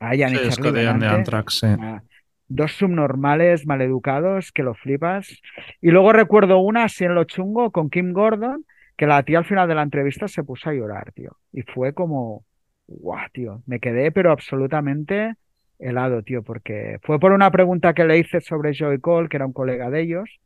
Ian 0.00 0.34
Sí, 0.34 0.50
Scott 0.50 0.74
de. 0.74 0.86
Anthrax, 1.14 1.54
sí. 1.60 1.66
Ah, 1.76 2.02
Dos 2.48 2.72
subnormales 2.72 3.66
maleducados 3.66 4.52
que 4.52 4.62
lo 4.62 4.74
flipas. 4.74 5.40
Y 5.80 5.90
luego 5.90 6.12
recuerdo 6.12 6.58
una 6.58 6.84
así 6.84 7.04
en 7.04 7.14
lo 7.14 7.24
chungo 7.24 7.70
con 7.72 7.88
Kim 7.90 8.12
Gordon, 8.12 8.64
que 8.96 9.06
la 9.06 9.22
tía 9.22 9.38
al 9.38 9.44
final 9.46 9.66
de 9.68 9.74
la 9.74 9.82
entrevista 9.82 10.28
se 10.28 10.44
puso 10.44 10.70
a 10.70 10.74
llorar, 10.74 11.12
tío. 11.12 11.36
Y 11.52 11.62
fue 11.62 11.94
como, 11.94 12.44
guau, 12.86 13.18
tío. 13.32 13.62
Me 13.66 13.80
quedé 13.80 14.12
pero 14.12 14.30
absolutamente 14.30 15.34
helado, 15.78 16.22
tío, 16.22 16.42
porque 16.42 16.98
fue 17.02 17.18
por 17.20 17.32
una 17.32 17.50
pregunta 17.50 17.94
que 17.94 18.04
le 18.04 18.18
hice 18.18 18.40
sobre 18.40 18.76
Joey 18.76 19.00
Cole, 19.00 19.28
que 19.28 19.36
era 19.36 19.46
un 19.46 19.52
colega 19.52 19.90
de 19.90 20.02
ellos, 20.02 20.40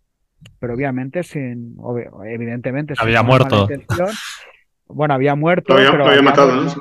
pero 0.60 0.74
obviamente 0.74 1.22
sin, 1.22 1.76
obvio- 1.78 2.24
evidentemente 2.24 2.94
sin 2.94 3.04
Había 3.08 3.22
muerto. 3.22 3.68
Bueno, 4.88 5.14
había 5.14 5.34
muerto, 5.34 5.74
Lo 5.74 5.78
había, 5.78 5.90
pero 5.90 6.04
lo 6.04 6.10
había 6.10 6.20
había 6.20 6.30
matado. 6.30 6.74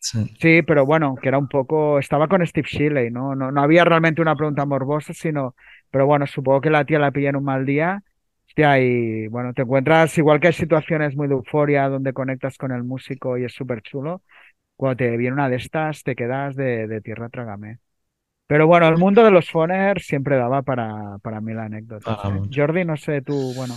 Sí. 0.00 0.36
Sí, 0.40 0.62
pero 0.62 0.86
bueno, 0.86 1.16
que 1.20 1.28
era 1.28 1.36
un 1.38 1.48
poco, 1.48 1.98
estaba 1.98 2.26
con 2.26 2.44
Steve 2.46 2.66
Shelley, 2.68 3.10
¿no? 3.10 3.34
No, 3.34 3.52
no 3.52 3.60
había 3.62 3.84
realmente 3.84 4.22
una 4.22 4.34
pregunta 4.34 4.64
morbosa, 4.64 5.12
sino, 5.12 5.54
pero 5.90 6.06
bueno, 6.06 6.26
supongo 6.26 6.62
que 6.62 6.70
la 6.70 6.84
tía 6.86 6.98
la 6.98 7.10
pilla 7.12 7.28
en 7.30 7.36
un 7.36 7.44
mal 7.44 7.66
día. 7.66 8.02
Hostia, 8.48 8.80
y 8.80 9.28
bueno, 9.28 9.52
te 9.52 9.62
encuentras, 9.62 10.16
igual 10.18 10.40
que 10.40 10.48
hay 10.48 10.52
situaciones 10.54 11.14
muy 11.14 11.28
de 11.28 11.34
euforia 11.34 11.88
donde 11.88 12.12
conectas 12.14 12.56
con 12.56 12.72
el 12.72 12.82
músico 12.82 13.36
y 13.38 13.44
es 13.44 13.52
súper 13.52 13.82
chulo, 13.82 14.22
cuando 14.76 14.98
te 14.98 15.16
viene 15.16 15.34
una 15.34 15.48
de 15.50 15.56
estas 15.56 16.02
te 16.04 16.16
quedas 16.16 16.56
de, 16.56 16.86
de 16.88 17.00
tierra 17.02 17.28
trágame. 17.30 17.78
Pero 18.50 18.66
bueno, 18.66 18.88
el 18.88 18.96
mundo 18.96 19.22
de 19.22 19.30
los 19.30 19.48
phoners 19.48 20.04
siempre 20.04 20.36
daba 20.36 20.62
para, 20.62 21.18
para 21.22 21.40
mil 21.40 21.56
anécdotas. 21.56 22.16
Para 22.16 22.34
¿eh? 22.34 22.40
Jordi, 22.52 22.84
no 22.84 22.96
sé 22.96 23.22
tú, 23.22 23.54
bueno, 23.54 23.76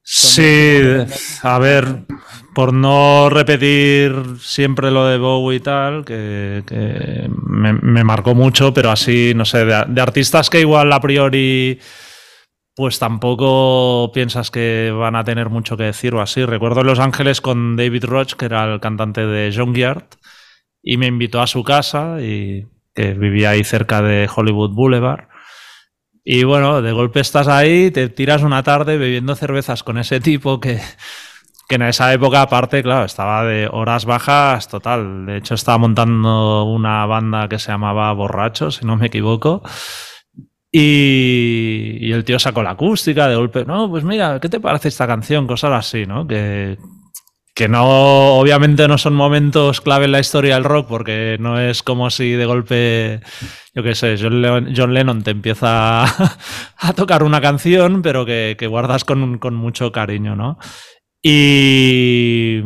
Sí, 0.00 0.78
a 1.42 1.58
ver, 1.58 2.04
por 2.54 2.72
no 2.72 3.28
repetir 3.28 4.14
siempre 4.38 4.92
lo 4.92 5.06
de 5.06 5.18
Bowie 5.18 5.56
y 5.56 5.60
tal, 5.60 6.04
que, 6.04 6.62
que 6.64 7.28
me, 7.48 7.72
me 7.72 8.04
marcó 8.04 8.36
mucho, 8.36 8.72
pero 8.72 8.92
así, 8.92 9.32
no 9.34 9.44
sé, 9.44 9.64
de, 9.64 9.84
de 9.88 10.00
artistas 10.00 10.50
que 10.50 10.60
igual 10.60 10.92
a 10.92 11.00
priori 11.00 11.80
pues 12.76 13.00
tampoco 13.00 14.12
piensas 14.14 14.52
que 14.52 14.92
van 14.96 15.16
a 15.16 15.24
tener 15.24 15.50
mucho 15.50 15.76
que 15.76 15.82
decir 15.82 16.14
o 16.14 16.20
así. 16.20 16.44
Recuerdo 16.44 16.82
en 16.82 16.86
Los 16.86 17.00
Ángeles 17.00 17.40
con 17.40 17.74
David 17.74 18.04
Roach, 18.04 18.34
que 18.34 18.44
era 18.44 18.72
el 18.72 18.78
cantante 18.78 19.26
de 19.26 19.52
Junkyard, 19.52 20.06
y 20.80 20.96
me 20.96 21.06
invitó 21.06 21.40
a 21.40 21.48
su 21.48 21.64
casa, 21.64 22.20
y 22.20 22.68
que 22.96 23.12
vivía 23.12 23.50
ahí 23.50 23.62
cerca 23.62 24.02
de 24.02 24.28
Hollywood 24.34 24.74
Boulevard. 24.74 25.28
Y 26.24 26.42
bueno, 26.42 26.82
de 26.82 26.90
golpe 26.90 27.20
estás 27.20 27.46
ahí, 27.46 27.92
te 27.92 28.08
tiras 28.08 28.42
una 28.42 28.62
tarde 28.64 28.96
bebiendo 28.96 29.36
cervezas 29.36 29.84
con 29.84 29.98
ese 29.98 30.18
tipo 30.18 30.58
que, 30.58 30.80
que 31.68 31.74
en 31.76 31.82
esa 31.82 32.12
época, 32.12 32.42
aparte, 32.42 32.82
claro, 32.82 33.04
estaba 33.04 33.44
de 33.44 33.68
horas 33.70 34.06
bajas 34.06 34.66
total. 34.66 35.26
De 35.26 35.36
hecho, 35.36 35.54
estaba 35.54 35.78
montando 35.78 36.64
una 36.64 37.06
banda 37.06 37.48
que 37.48 37.58
se 37.60 37.70
llamaba 37.70 38.12
Borrachos, 38.12 38.76
si 38.76 38.86
no 38.86 38.96
me 38.96 39.06
equivoco. 39.06 39.62
Y, 40.72 41.98
y 42.00 42.12
el 42.12 42.24
tío 42.24 42.38
sacó 42.38 42.62
la 42.62 42.70
acústica 42.70 43.28
de 43.28 43.36
golpe. 43.36 43.64
No, 43.64 43.88
pues 43.88 44.02
mira, 44.02 44.40
¿qué 44.40 44.48
te 44.48 44.58
parece 44.58 44.88
esta 44.88 45.06
canción? 45.06 45.46
Cosas 45.46 45.72
así, 45.72 46.06
¿no? 46.06 46.26
Que, 46.26 46.76
que 47.56 47.68
no, 47.68 48.34
obviamente 48.38 48.86
no 48.86 48.98
son 48.98 49.14
momentos 49.14 49.80
clave 49.80 50.04
en 50.04 50.12
la 50.12 50.20
historia 50.20 50.56
del 50.56 50.64
rock, 50.64 50.86
porque 50.88 51.38
no 51.40 51.58
es 51.58 51.82
como 51.82 52.10
si 52.10 52.32
de 52.32 52.44
golpe, 52.44 53.20
yo 53.74 53.82
qué 53.82 53.94
sé, 53.94 54.16
John 54.20 54.42
Lennon, 54.42 54.74
John 54.76 54.92
Lennon 54.92 55.22
te 55.22 55.30
empieza 55.30 56.04
a, 56.04 56.06
a 56.76 56.92
tocar 56.92 57.22
una 57.22 57.40
canción, 57.40 58.02
pero 58.02 58.26
que, 58.26 58.56
que 58.58 58.66
guardas 58.66 59.04
con, 59.04 59.38
con, 59.38 59.54
mucho 59.54 59.90
cariño, 59.90 60.36
¿no? 60.36 60.58
Y, 61.22 62.60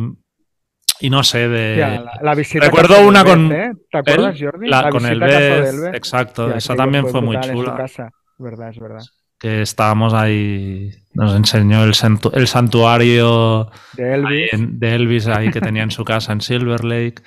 y 0.99 1.09
no 1.09 1.23
sé, 1.23 1.47
de... 1.47 1.71
Hostia, 1.71 2.01
la, 2.01 2.19
la 2.21 2.35
visita 2.35 2.65
Recuerdo 2.65 3.07
una 3.07 3.23
con... 3.23 3.49
¿eh? 3.49 3.71
¿Te 3.89 3.97
acuerdas, 3.97 4.35
Jordi? 4.37 4.67
La, 4.67 4.89
con 4.89 5.05
el 5.05 5.21
Beth, 5.21 5.95
exacto, 5.95 6.47
Hostia, 6.47 6.57
esa 6.57 6.75
también 6.75 7.07
fue, 7.07 7.21
muy 7.21 7.37
brutal 7.37 7.51
en 7.51 7.57
su 7.57 7.63
chula. 7.63 7.77
casa. 7.77 8.09
Verdad, 8.37 8.69
es 8.71 8.79
verdad. 8.79 9.03
Que 9.41 9.63
estábamos 9.63 10.13
ahí, 10.13 10.91
nos 11.15 11.35
enseñó 11.35 11.83
el, 11.83 11.93
santu- 11.93 12.29
el 12.33 12.47
santuario 12.47 13.71
De 13.93 14.13
Elvis. 14.13 14.53
ahí 14.53 14.65
de 14.69 14.95
Elvis 14.95 15.27
ahí 15.27 15.49
que 15.49 15.59
tenía 15.59 15.81
en 15.81 15.89
su 15.89 16.05
casa 16.05 16.31
en 16.31 16.41
Silver 16.41 16.83
Lake. 16.83 17.23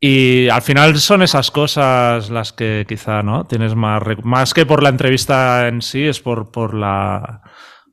Y 0.00 0.48
al 0.48 0.62
final 0.62 0.96
son 0.96 1.22
esas 1.22 1.50
cosas 1.50 2.30
las 2.30 2.52
que 2.52 2.86
quizá, 2.88 3.22
¿no? 3.22 3.44
Tienes 3.44 3.74
más, 3.74 4.00
más 4.22 4.54
que 4.54 4.64
por 4.64 4.82
la 4.82 4.88
entrevista 4.88 5.68
en 5.68 5.82
sí, 5.82 6.04
es 6.04 6.20
por, 6.20 6.50
por, 6.50 6.72
la, 6.72 7.42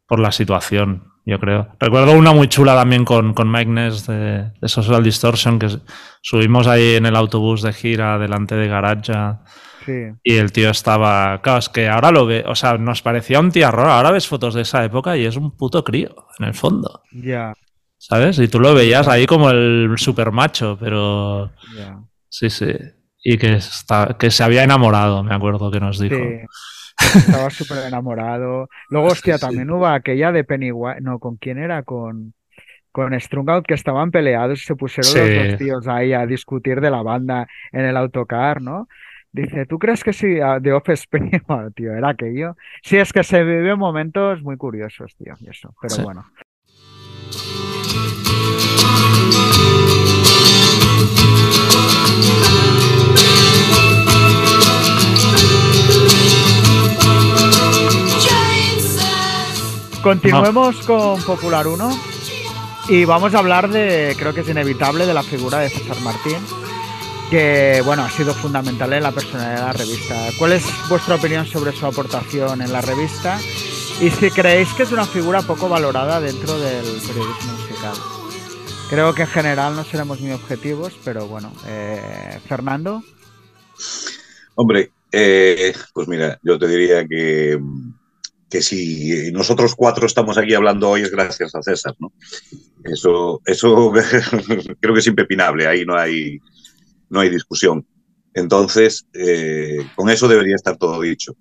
por 0.07 0.19
la 0.19 0.31
situación, 0.31 1.03
yo 1.25 1.39
creo. 1.39 1.67
Recuerdo 1.79 2.13
una 2.13 2.31
muy 2.31 2.47
chula 2.47 2.75
también 2.75 3.03
con, 3.05 3.33
con 3.33 3.51
Mike 3.51 3.71
Ness 3.71 4.05
de, 4.07 4.51
de 4.61 4.67
Social 4.67 5.03
Distortion, 5.03 5.57
que 5.59 5.67
subimos 6.21 6.67
ahí 6.67 6.93
en 6.95 7.07
el 7.07 7.15
autobús 7.15 7.63
de 7.63 7.73
gira 7.73 8.17
delante 8.19 8.55
de 8.55 8.67
Garaja 8.67 9.41
Sí. 9.86 10.07
y 10.23 10.38
el 10.38 10.51
tío 10.51 10.69
estaba... 10.69 11.41
Claro, 11.41 11.59
es 11.59 11.69
que 11.69 11.88
ahora 11.88 12.11
lo 12.11 12.25
ve, 12.25 12.43
o 12.47 12.55
sea, 12.55 12.77
nos 12.77 13.01
parecía 13.01 13.39
un 13.39 13.51
tiarro, 13.51 13.83
ahora 13.83 14.11
ves 14.11 14.27
fotos 14.27 14.53
de 14.53 14.63
esa 14.63 14.83
época 14.83 15.15
y 15.15 15.25
es 15.25 15.36
un 15.36 15.55
puto 15.55 15.83
crío, 15.83 16.15
en 16.39 16.47
el 16.47 16.53
fondo. 16.53 17.01
Ya, 17.11 17.53
¿Sabes? 18.07 18.38
Y 18.38 18.47
tú 18.47 18.59
lo 18.59 18.75
veías 18.75 19.07
ahí 19.07 19.25
como 19.25 19.49
el 19.49 19.91
super 19.97 20.31
macho, 20.31 20.77
pero 20.79 21.51
sí, 22.29 22.51
sí. 22.51 22.71
Y 23.23 23.38
que, 23.39 23.53
está, 23.53 24.15
que 24.19 24.29
se 24.29 24.43
había 24.43 24.63
enamorado, 24.63 25.23
me 25.23 25.33
acuerdo 25.33 25.71
que 25.71 25.79
nos 25.79 25.99
dijo. 25.99 26.15
Sí. 26.15 27.17
Estaba 27.17 27.49
súper 27.49 27.88
enamorado. 27.88 28.69
Luego, 28.89 29.07
hostia, 29.07 29.39
Sí, 29.39 29.41
también 29.41 29.71
hubo 29.71 29.88
aquella 29.88 30.31
de 30.31 30.43
Pennywise. 30.43 31.01
No, 31.01 31.17
¿con 31.17 31.38
quién 31.38 31.57
era? 31.57 31.81
Con, 31.81 32.36
con 32.91 33.19
Strungout, 33.19 33.65
que 33.65 33.73
estaban 33.73 34.11
peleados 34.11 34.61
y 34.61 34.65
se 34.65 34.75
pusieron 34.75 35.11
los 35.11 35.49
dos 35.49 35.57
tíos 35.57 35.88
ahí 35.88 36.13
a 36.13 36.27
discutir 36.27 36.81
de 36.81 36.91
la 36.91 37.01
banda 37.01 37.47
en 37.71 37.86
el 37.86 37.97
autocar, 37.97 38.61
¿no? 38.61 38.88
Dice, 39.36 39.65
¿tú 39.65 39.77
crees 39.79 40.01
que 40.01 40.13
sí? 40.13 40.27
De 40.61 40.71
Offspring, 40.71 41.29
Bueno, 41.47 41.69
tío, 41.71 41.91
era 41.93 42.09
aquello. 42.09 42.55
Sí, 42.81 42.95
es 42.95 43.11
que 43.11 43.21
se 43.23 43.43
vive 43.43 43.75
momentos 43.75 44.41
muy 44.41 44.55
curiosos, 44.55 45.13
tío, 45.17 45.33
y 45.41 45.49
eso. 45.49 45.75
Pero 45.81 45.93
Sí. 45.95 46.01
bueno. 46.03 46.25
Continuemos 60.01 60.75
con 60.86 61.21
Popular 61.23 61.65
1 61.67 61.89
y 62.89 63.05
vamos 63.05 63.33
a 63.33 63.39
hablar 63.39 63.69
de, 63.69 64.15
creo 64.19 64.33
que 64.33 64.41
es 64.41 64.49
inevitable, 64.49 65.07
de 65.07 65.13
la 65.15 65.23
figura 65.23 65.59
de 65.59 65.69
César 65.69 65.97
Martín, 66.03 66.38
que 67.30 67.82
bueno, 67.86 68.03
ha 68.03 68.09
sido 68.09 68.34
fundamental 68.34 68.93
en 68.93 69.03
la 69.03 69.11
personalidad 69.11 69.55
de 69.55 69.65
la 69.65 69.73
revista. 69.73 70.30
¿Cuál 70.38 70.53
es 70.53 70.65
vuestra 70.89 71.15
opinión 71.15 71.45
sobre 71.45 71.71
su 71.71 71.86
aportación 71.86 72.61
en 72.61 72.71
la 72.71 72.82
revista? 72.82 73.39
Y 74.01 74.09
si 74.09 74.30
creéis 74.30 74.73
que 74.73 74.84
es 74.84 74.91
una 74.91 75.05
figura 75.05 75.41
poco 75.41 75.69
valorada 75.69 76.19
dentro 76.19 76.59
del 76.59 76.86
periodismo 76.86 77.53
musical. 77.53 77.95
Creo 78.89 79.15
que 79.15 79.23
en 79.23 79.28
general 79.28 79.76
no 79.76 79.84
seremos 79.84 80.19
muy 80.19 80.32
objetivos, 80.32 80.93
pero 81.03 81.28
bueno, 81.28 81.51
eh, 81.65 82.39
Fernando. 82.47 83.03
Hombre, 84.55 84.91
eh, 85.11 85.73
pues 85.93 86.07
mira, 86.07 86.39
yo 86.43 86.59
te 86.59 86.67
diría 86.67 87.07
que, 87.07 87.59
que 88.49 88.61
si 88.61 89.32
nosotros 89.32 89.76
cuatro 89.76 90.05
estamos 90.05 90.38
aquí 90.38 90.53
hablando 90.53 90.89
hoy 90.89 91.01
es 91.01 91.11
gracias 91.11 91.55
a 91.55 91.63
César, 91.63 91.95
¿no? 91.99 92.11
Eso, 92.84 93.41
eso 93.45 93.91
creo 94.80 94.93
que 94.93 94.99
es 94.99 95.07
impepinable, 95.07 95.67
ahí 95.67 95.86
no 95.86 95.95
hay, 95.95 96.39
no 97.16 97.22
hay 97.22 97.30
discusión. 97.30 97.88
Entonces, 98.34 99.07
eh, 99.13 99.88
con 99.95 100.09
eso 100.09 100.28
debería 100.28 100.55
estar 100.55 100.78
todo 100.78 101.01
dicho. 101.01 101.36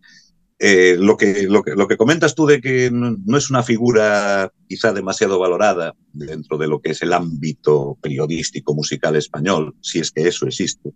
Eh, 0.60 0.96
lo, 0.98 1.16
que, 1.16 1.48
lo, 1.48 1.64
que, 1.64 1.72
lo, 1.74 1.88
que, 1.88 1.96
comentas 1.96 2.36
tú 2.36 2.46
de 2.46 2.60
que 2.60 2.88
no, 2.92 3.36
es 3.36 3.50
una 3.50 3.64
figura 3.64 4.52
quizá 4.68 4.92
demasiado 4.92 5.38
valorada 5.40 5.94
dentro 6.12 6.56
de 6.56 6.68
lo 6.68 6.80
que 6.80 6.92
es 6.92 7.02
el 7.02 7.12
ámbito 7.12 7.98
periodístico 8.00 8.72
musical 8.72 9.16
español, 9.16 9.74
si 9.80 9.98
es 9.98 10.12
que 10.12 10.28
eso 10.28 10.46
existe. 10.46 10.92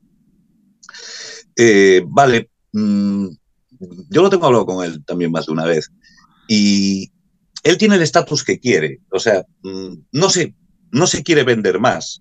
Eh, 1.56 2.02
vale, 2.06 2.50
mmm, 2.72 3.26
yo 4.08 4.22
lo 4.22 4.30
tengo 4.30 4.46
hablado 4.46 4.64
con 4.64 4.84
él 4.86 5.04
también 5.04 5.32
más 5.32 5.46
de 5.46 5.52
una 5.52 5.64
vez. 5.64 5.90
Y 6.46 7.10
él 7.64 7.76
tiene 7.76 7.96
el 7.96 8.02
estatus 8.02 8.44
que 8.44 8.60
quiere. 8.60 9.00
O 9.10 9.18
sea, 9.18 9.44
mmm, 9.64 9.94
no, 10.12 10.30
se, 10.30 10.54
no 10.92 11.08
se 11.08 11.24
quiere 11.24 11.42
vender 11.42 11.80
más. 11.80 12.20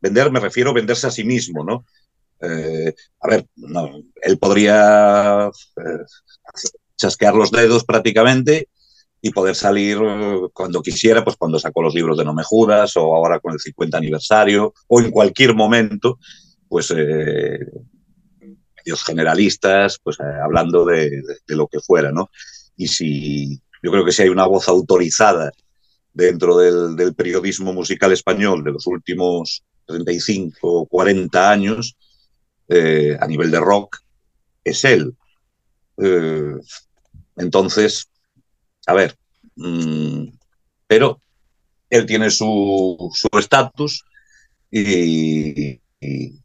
Vender 0.00 0.32
me 0.32 0.40
refiero 0.40 0.70
a 0.70 0.74
venderse 0.74 1.06
a 1.06 1.10
sí 1.10 1.24
mismo, 1.24 1.64
¿no? 1.64 1.84
Eh, 2.40 2.94
a 3.20 3.28
ver, 3.28 3.46
no, 3.56 3.90
él 4.22 4.38
podría 4.38 5.48
eh, 5.48 6.04
chasquear 6.96 7.34
los 7.34 7.50
dedos 7.50 7.84
prácticamente 7.84 8.68
y 9.20 9.30
poder 9.30 9.54
salir 9.54 9.98
cuando 10.52 10.80
quisiera, 10.82 11.24
pues 11.24 11.36
cuando 11.36 11.58
sacó 11.58 11.82
los 11.82 11.94
libros 11.94 12.16
de 12.18 12.24
No 12.24 12.34
me 12.34 12.44
judas 12.44 12.96
o 12.96 13.16
ahora 13.16 13.40
con 13.40 13.52
el 13.52 13.60
50 13.60 13.98
aniversario 13.98 14.72
o 14.86 15.00
en 15.00 15.10
cualquier 15.10 15.54
momento, 15.54 16.18
pues 16.68 16.92
eh, 16.96 17.58
medios 18.76 19.02
generalistas, 19.02 19.98
pues 20.02 20.18
eh, 20.20 20.40
hablando 20.42 20.84
de, 20.84 21.10
de, 21.10 21.36
de, 21.46 21.56
lo 21.56 21.66
que 21.66 21.80
fuera, 21.80 22.12
¿no? 22.12 22.30
Y 22.76 22.86
si 22.86 23.60
yo 23.82 23.90
creo 23.90 24.04
que 24.04 24.12
si 24.12 24.22
hay 24.22 24.28
una 24.28 24.46
voz 24.46 24.68
autorizada 24.68 25.50
dentro 26.12 26.56
del, 26.58 26.94
del 26.96 27.14
periodismo 27.14 27.72
musical 27.72 28.12
español 28.12 28.62
de 28.62 28.72
los 28.72 28.86
últimos 28.86 29.64
35 29.86 30.58
o 30.60 30.86
40 30.86 31.50
años, 31.50 31.96
eh, 32.68 33.16
a 33.18 33.26
nivel 33.26 33.50
de 33.50 33.60
rock, 33.60 33.98
es 34.64 34.84
él. 34.84 35.14
Eh, 35.96 36.54
entonces, 37.36 38.08
a 38.86 38.94
ver, 38.94 39.16
mmm, 39.56 40.24
pero 40.86 41.20
él 41.90 42.06
tiene 42.06 42.30
su 42.30 43.10
estatus 43.38 44.04
su 44.04 44.08
y, 44.70 45.80
y, 46.00 46.40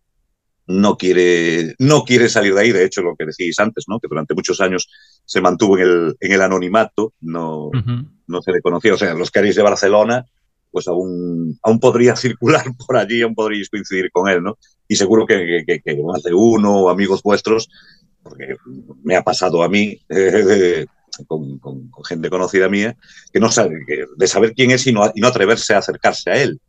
no 0.65 0.97
quiere, 0.97 1.75
no 1.79 2.03
quiere 2.03 2.29
salir 2.29 2.53
de 2.53 2.61
ahí. 2.61 2.71
De 2.71 2.85
hecho, 2.85 3.01
lo 3.01 3.15
que 3.15 3.25
decís 3.25 3.59
antes, 3.59 3.85
¿no? 3.87 3.99
que 3.99 4.07
durante 4.07 4.33
muchos 4.33 4.61
años 4.61 4.89
se 5.25 5.41
mantuvo 5.41 5.77
en 5.77 5.83
el, 5.83 6.17
en 6.19 6.31
el 6.31 6.41
anonimato, 6.41 7.13
no, 7.19 7.65
uh 7.65 7.71
-huh. 7.71 8.09
no 8.27 8.41
se 8.41 8.51
le 8.51 8.61
conocía. 8.61 8.93
O 8.93 8.97
sea, 8.97 9.13
los 9.13 9.29
que 9.29 9.39
haréis 9.39 9.55
de 9.55 9.61
Barcelona, 9.61 10.25
pues 10.73 10.87
aún, 10.87 11.57
aún 11.61 11.79
podría 11.79 12.15
circular 12.17 12.65
por 12.85 12.97
allí, 12.97 13.21
aún 13.21 13.35
podríais 13.35 13.69
coincidir 13.69 14.11
con 14.11 14.27
él, 14.27 14.43
¿no? 14.43 14.57
Y 14.87 14.95
seguro 14.97 15.25
que, 15.25 15.63
que, 15.65 15.81
que 15.81 16.33
uno 16.33 16.89
amigos 16.89 17.21
vuestros, 17.23 17.69
porque 18.23 18.55
me 19.03 19.15
ha 19.15 19.23
pasado 19.23 19.63
a 19.63 19.69
mí, 19.69 20.01
eh, 20.09 20.85
con, 21.27 21.59
con, 21.59 21.91
gente 22.05 22.29
conocida 22.29 22.67
mía, 22.67 22.97
que 23.31 23.39
no 23.39 23.51
sabe, 23.51 23.85
que, 23.85 24.05
de 24.17 24.27
saber 24.27 24.53
quién 24.53 24.71
es 24.71 24.87
y 24.87 24.91
no, 24.91 25.11
y 25.13 25.21
no 25.21 25.27
atreverse 25.27 25.75
a 25.75 25.77
acercarse 25.77 26.31
a 26.31 26.41
él, 26.41 26.59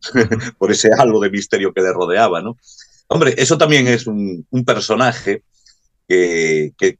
por 0.58 0.70
ese 0.72 0.88
halo 0.96 1.20
de 1.20 1.30
misterio 1.30 1.72
que 1.74 1.82
le 1.82 1.92
rodeaba, 1.92 2.40
¿no? 2.40 2.56
Hombre, 3.08 3.34
eso 3.36 3.58
también 3.58 3.88
es 3.88 4.06
un, 4.06 4.46
personaje 4.64 5.42
que, 6.08 6.72
que, 6.78 6.96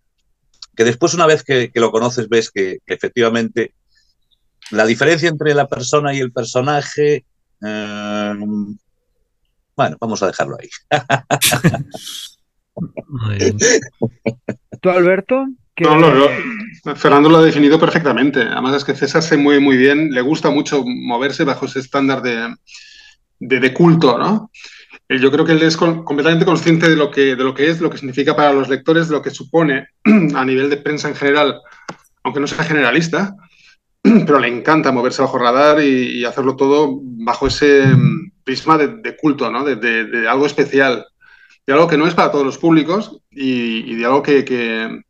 después, 0.76 1.14
una 1.14 1.26
vez 1.26 1.42
que, 1.42 1.70
lo 1.74 1.90
conoces, 1.90 2.28
ves 2.28 2.50
que, 2.50 2.78
efectivamente 2.86 3.74
la 4.70 4.86
diferencia 4.86 5.28
entre 5.28 5.54
la 5.54 5.66
persona 5.66 6.14
y 6.14 6.18
el 6.18 6.32
personaje, 6.32 7.24
eh, 7.64 8.34
bueno, 9.76 9.96
vamos 10.00 10.22
a 10.22 10.26
dejarlo 10.26 10.56
ahí. 10.60 10.68
¿Tú, 14.80 14.90
Alberto? 14.90 15.46
Que... 15.74 15.84
No, 15.84 15.96
no, 15.96 16.14
no, 16.14 16.96
Fernando 16.96 17.28
lo 17.28 17.38
ha 17.38 17.42
definido 17.42 17.78
perfectamente. 17.78 18.42
Además 18.42 18.76
es 18.76 18.84
que 18.84 18.94
César 18.94 19.22
se 19.22 19.36
mueve 19.36 19.60
muy 19.60 19.76
bien, 19.76 20.10
le 20.10 20.20
gusta 20.20 20.50
mucho 20.50 20.82
moverse 20.84 21.44
bajo 21.44 21.66
ese 21.66 21.80
estándar 21.80 22.22
de, 22.22 22.54
de, 23.38 23.60
de 23.60 23.74
culto, 23.74 24.18
¿no? 24.18 24.50
Yo 25.18 25.32
creo 25.32 25.44
que 25.44 25.52
él 25.52 25.62
es 25.62 25.76
con, 25.76 26.04
completamente 26.04 26.46
consciente 26.46 26.88
de 26.88 26.94
lo, 26.94 27.10
que, 27.10 27.34
de 27.34 27.42
lo 27.42 27.52
que 27.52 27.68
es, 27.68 27.80
lo 27.80 27.90
que 27.90 27.98
significa 27.98 28.36
para 28.36 28.52
los 28.52 28.68
lectores, 28.68 29.08
lo 29.08 29.22
que 29.22 29.30
supone 29.30 29.88
a 30.34 30.44
nivel 30.44 30.70
de 30.70 30.76
prensa 30.76 31.08
en 31.08 31.16
general, 31.16 31.60
aunque 32.22 32.38
no 32.38 32.46
sea 32.46 32.64
generalista, 32.64 33.34
pero 34.26 34.38
le 34.38 34.48
encanta 34.48 34.92
moverse 34.92 35.22
bajo 35.22 35.38
radar 35.38 35.82
y, 35.82 36.18
y 36.18 36.24
hacerlo 36.24 36.56
todo 36.56 36.98
bajo 37.02 37.46
ese 37.46 37.84
prisma 38.44 38.78
de, 38.78 38.88
de 38.88 39.16
culto, 39.16 39.50
¿no? 39.50 39.64
de, 39.64 39.76
de, 39.76 40.04
de, 40.04 40.28
algo 40.28 40.46
especial, 40.46 41.06
de 41.66 41.72
algo 41.72 41.86
que 41.86 41.98
no 41.98 42.06
es 42.06 42.14
para 42.14 42.30
todos 42.30 42.44
los 42.44 42.58
públicos 42.58 43.20
y, 43.30 43.92
y 43.92 43.94
de 43.94 44.04
algo 44.04 44.22
que, 44.22 44.44
que, 44.44 45.02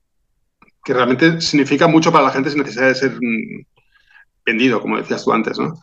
que, 0.84 0.94
realmente 0.94 1.40
significa 1.40 1.86
mucho 1.86 2.10
para 2.10 2.24
la 2.24 2.32
gente 2.32 2.50
sin 2.50 2.58
necesidad 2.58 2.88
de 2.88 2.94
ser 2.94 3.12
mm, 3.12 3.64
vendido, 4.44 4.80
como 4.80 4.98
decías 4.98 5.24
tú 5.24 5.32
antes. 5.32 5.58
¿no? 5.58 5.80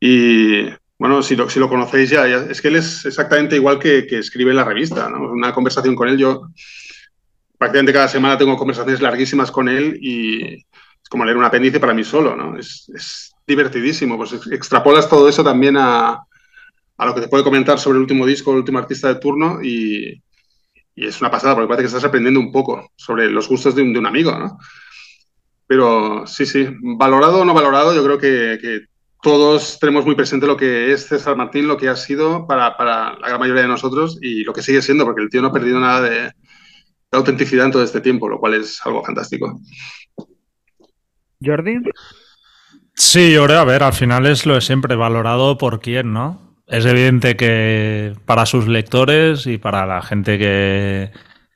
Y 0.00 0.64
bueno, 0.98 1.22
si 1.22 1.36
lo, 1.36 1.50
si 1.50 1.60
lo 1.60 1.68
conocéis 1.68 2.10
ya, 2.10 2.26
ya, 2.26 2.46
es 2.50 2.62
que 2.62 2.68
él 2.68 2.76
es 2.76 3.04
exactamente 3.04 3.56
igual 3.56 3.78
que, 3.78 4.06
que 4.06 4.18
escribe 4.18 4.50
en 4.50 4.56
la 4.56 4.64
revista. 4.64 5.10
¿no? 5.10 5.30
Una 5.30 5.52
conversación 5.52 5.94
con 5.94 6.08
él, 6.08 6.16
yo 6.16 6.48
prácticamente 7.58 7.92
cada 7.92 8.08
semana 8.08 8.38
tengo 8.38 8.56
conversaciones 8.56 9.00
larguísimas 9.00 9.50
con 9.50 9.68
él 9.68 9.98
y 10.00 10.64
como 11.08 11.24
leer 11.24 11.36
un 11.36 11.44
apéndice 11.44 11.80
para 11.80 11.94
mí 11.94 12.04
solo, 12.04 12.36
¿no? 12.36 12.58
Es, 12.58 13.32
divertidísimo. 13.46 14.16
Pues 14.16 14.32
extrapolas 14.50 15.08
todo 15.08 15.28
eso 15.28 15.44
también 15.44 15.76
a, 15.76 16.20
lo 16.98 17.14
que 17.14 17.20
te 17.20 17.28
puede 17.28 17.44
comentar 17.44 17.78
sobre 17.78 17.96
el 17.96 18.02
último 18.02 18.26
disco, 18.26 18.50
el 18.50 18.58
último 18.58 18.78
artista 18.78 19.08
de 19.08 19.20
turno 19.20 19.62
y, 19.62 20.22
es 20.96 21.20
una 21.20 21.30
pasada 21.30 21.54
porque 21.54 21.68
parece 21.68 21.82
que 21.82 21.86
estás 21.88 22.04
aprendiendo 22.04 22.40
un 22.40 22.50
poco 22.50 22.90
sobre 22.96 23.30
los 23.30 23.48
gustos 23.48 23.74
de 23.74 23.82
un, 23.82 24.06
amigo, 24.06 24.32
¿no? 24.32 24.58
Pero 25.66 26.26
sí, 26.26 26.46
sí, 26.46 26.66
valorado 26.96 27.40
o 27.40 27.44
no 27.44 27.52
valorado, 27.52 27.94
yo 27.94 28.02
creo 28.02 28.18
que, 28.18 28.86
todos 29.22 29.78
tenemos 29.80 30.06
muy 30.06 30.14
presente 30.14 30.46
lo 30.46 30.56
que 30.56 30.92
es 30.92 31.08
César 31.08 31.36
Martín, 31.36 31.66
lo 31.66 31.76
que 31.76 31.88
ha 31.88 31.96
sido 31.96 32.46
para, 32.46 32.76
para, 32.76 33.18
la 33.18 33.28
gran 33.28 33.40
mayoría 33.40 33.62
de 33.62 33.68
nosotros 33.68 34.18
y 34.22 34.44
lo 34.44 34.52
que 34.52 34.62
sigue 34.62 34.80
siendo, 34.82 35.04
porque 35.04 35.22
el 35.22 35.30
tío 35.30 35.42
no 35.42 35.48
ha 35.48 35.52
perdido 35.52 35.80
nada 35.80 36.00
de, 36.00 36.10
de, 36.10 36.32
autenticidad 37.10 37.66
en 37.66 37.72
todo 37.72 37.82
este 37.82 38.00
tiempo, 38.00 38.28
lo 38.28 38.38
cual 38.38 38.54
es 38.54 38.80
algo 38.86 39.02
fantástico. 39.02 39.60
Jordi. 41.44 41.78
Sí, 42.94 43.32
yo 43.32 43.44
creo, 43.44 43.60
a 43.60 43.64
ver, 43.64 43.82
al 43.82 43.92
final 43.92 44.26
es 44.26 44.46
lo 44.46 44.54
de 44.54 44.60
siempre, 44.60 44.96
valorado 44.96 45.58
por 45.58 45.80
quién, 45.80 46.12
¿no? 46.12 46.56
Es 46.66 46.86
evidente 46.86 47.36
que 47.36 48.14
para 48.24 48.46
sus 48.46 48.66
lectores 48.66 49.46
y 49.46 49.58
para 49.58 49.86
la 49.86 50.02
gente 50.02 50.38
que, 50.38 51.12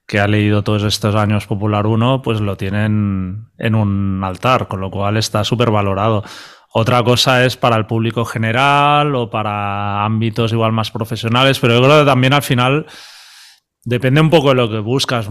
que 0.07 0.21
ha 0.21 0.29
leído 0.29 0.63
todos 0.63 0.83
estos 0.83 1.15
años 1.15 1.47
Popular 1.47 1.87
1, 1.87 2.21
pues 2.23 2.41
lo 2.41 2.57
tienen 2.57 3.47
en 3.59 3.75
un 3.75 4.23
altar, 4.23 4.69
con 4.69 4.81
lo 4.81 4.91
cual 4.91 5.17
está 5.17 5.45
súper 5.45 5.71
valorado. 5.71 6.25
Otra 6.73 7.03
cosa 7.03 7.45
es 7.45 7.57
para 7.57 7.77
el 7.77 7.87
público 7.87 8.25
general 8.25 9.15
o 9.17 9.31
para 9.31 10.05
ámbitos 10.05 10.53
igual 10.53 10.73
más 10.73 10.91
profesionales, 10.91 11.59
pero 11.59 11.75
yo 11.75 11.83
creo 11.83 12.01
que 12.01 12.07
también 12.07 12.33
al 12.33 12.43
final 12.43 12.87
depende 13.85 14.21
un 14.21 14.31
poco 14.31 14.51
de 14.51 14.57
lo 14.57 14.71
que 14.71 14.79
buscas. 14.79 15.29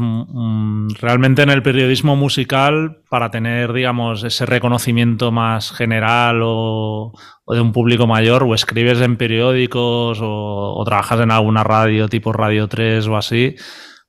Realmente 1.00 1.44
en 1.44 1.50
el 1.50 1.62
periodismo 1.62 2.16
musical, 2.16 3.02
para 3.10 3.32
tener, 3.32 3.74
digamos, 3.74 4.24
ese 4.24 4.46
reconocimiento 4.46 5.32
más 5.32 5.72
general 5.72 6.42
o, 6.44 7.14
o 7.46 7.54
de 7.54 7.62
un 7.62 7.72
público 7.72 8.08
mayor, 8.08 8.44
o 8.44 8.54
escribes 8.56 9.02
en 9.02 9.18
periódicos 9.18 10.20
o, 10.22 10.76
o, 10.78 10.84
trabajas 10.86 11.20
en 11.22 11.32
alguna 11.32 11.64
radio 11.64 12.08
tipo 12.08 12.34
Radio 12.34 12.68
3 12.68 13.08
o 13.08 13.18
así, 13.18 13.56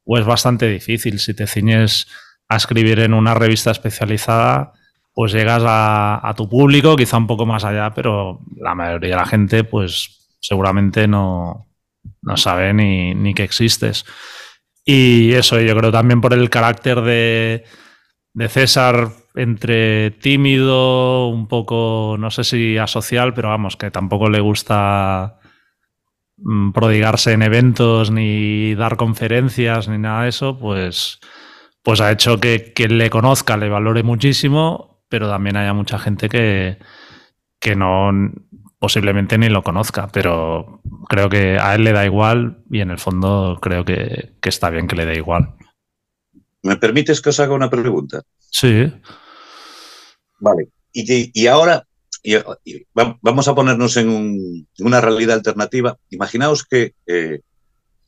o 0.05 0.19
es 0.19 0.25
bastante 0.25 0.69
difícil. 0.69 1.19
Si 1.19 1.35
te 1.35 1.47
ciñes 1.47 2.07
a 2.49 2.57
escribir 2.57 3.01
en 3.01 3.15
una 3.15 3.35
revista 3.35 3.71
especializada, 3.71 4.73
pues 5.13 5.33
llegas 5.33 5.63
a, 5.67 6.27
a, 6.27 6.35
tu 6.35 6.49
público, 6.49 6.97
quizá 6.97 7.19
un 7.19 7.27
poco 7.27 7.47
más 7.47 7.65
allá, 7.65 7.93
pero 7.95 8.41
la 8.57 8.75
mayoría 8.75 9.11
de 9.11 9.17
la 9.17 9.27
gente, 9.27 9.65
pues 9.65 10.29
seguramente 10.41 11.07
no, 11.07 11.70
no 12.23 12.37
sabe 12.37 12.73
ni, 12.75 13.15
ni, 13.15 13.35
que 13.35 13.45
existes. 13.45 14.05
Y 14.85 15.33
eso, 15.33 15.61
yo 15.61 15.77
creo 15.77 15.93
también 15.93 16.21
por 16.21 16.35
el 16.35 16.51
carácter 16.51 17.01
de, 17.03 17.65
de 18.35 18.49
César 18.49 19.13
entre 19.35 20.11
tímido, 20.13 21.29
un 21.29 21.47
poco, 21.47 22.17
no 22.19 22.31
sé 22.31 22.45
si 22.45 22.79
asocial, 22.79 23.35
pero 23.35 23.49
vamos, 23.49 23.77
que 23.77 23.91
tampoco 23.91 24.29
le 24.29 24.41
gusta 24.41 25.39
mm, 26.39 26.73
prodigarse 26.73 27.33
en 27.33 27.43
eventos 27.43 28.11
ni 28.11 28.75
dar 28.75 28.97
conferencias 28.97 29.89
ni 29.89 29.99
nada 29.99 30.25
de 30.25 30.31
eso, 30.31 30.59
pues, 30.59 31.21
pues 31.83 32.01
ha 32.01 32.11
hecho 32.11 32.41
que 32.41 32.73
quien 32.75 32.99
le 32.99 33.11
conozca 33.11 33.57
le 33.57 33.69
valore 33.69 34.03
muchísimo 34.03 34.91
pero 35.11 35.29
también 35.29 35.57
haya 35.57 35.75
mucha 35.75 35.99
gente 35.99 36.31
que, 36.31 36.79
que 37.59 37.77
no 37.77 38.11
posiblemente 38.81 39.39
ni 39.39 39.49
lo 39.49 39.63
conozca, 39.63 40.09
pero 40.09 40.81
creo 41.09 41.29
que 41.29 41.59
a 41.59 41.75
él 41.75 41.85
le 41.85 41.93
da 41.93 42.05
igual 42.05 42.65
y 42.71 42.81
en 42.81 42.91
el 42.91 42.99
fondo 42.99 43.59
creo 43.61 43.85
que, 43.85 44.33
que 44.41 44.49
está 44.49 44.71
bien 44.71 44.89
que 44.89 44.97
le 44.97 45.07
dé 45.07 45.15
igual. 45.17 45.55
¿Me 46.63 46.77
permites 46.77 47.21
que 47.21 47.29
os 47.29 47.39
haga 47.39 47.55
una 47.55 47.71
pregunta? 47.71 48.23
Sí. 48.51 48.93
Vale. 50.41 50.69
Y, 50.93 51.31
y 51.41 51.47
ahora 51.47 51.87
y, 52.23 52.37
y 52.65 52.87
vamos 52.95 53.49
a 53.49 53.55
ponernos 53.55 53.97
en, 53.97 54.09
un, 54.09 54.67
en, 54.77 54.87
una 54.87 55.01
realidad 55.01 55.37
alternativa. 55.37 55.97
Imaginaos 56.09 56.65
que 56.65 56.95
eh, 57.07 57.41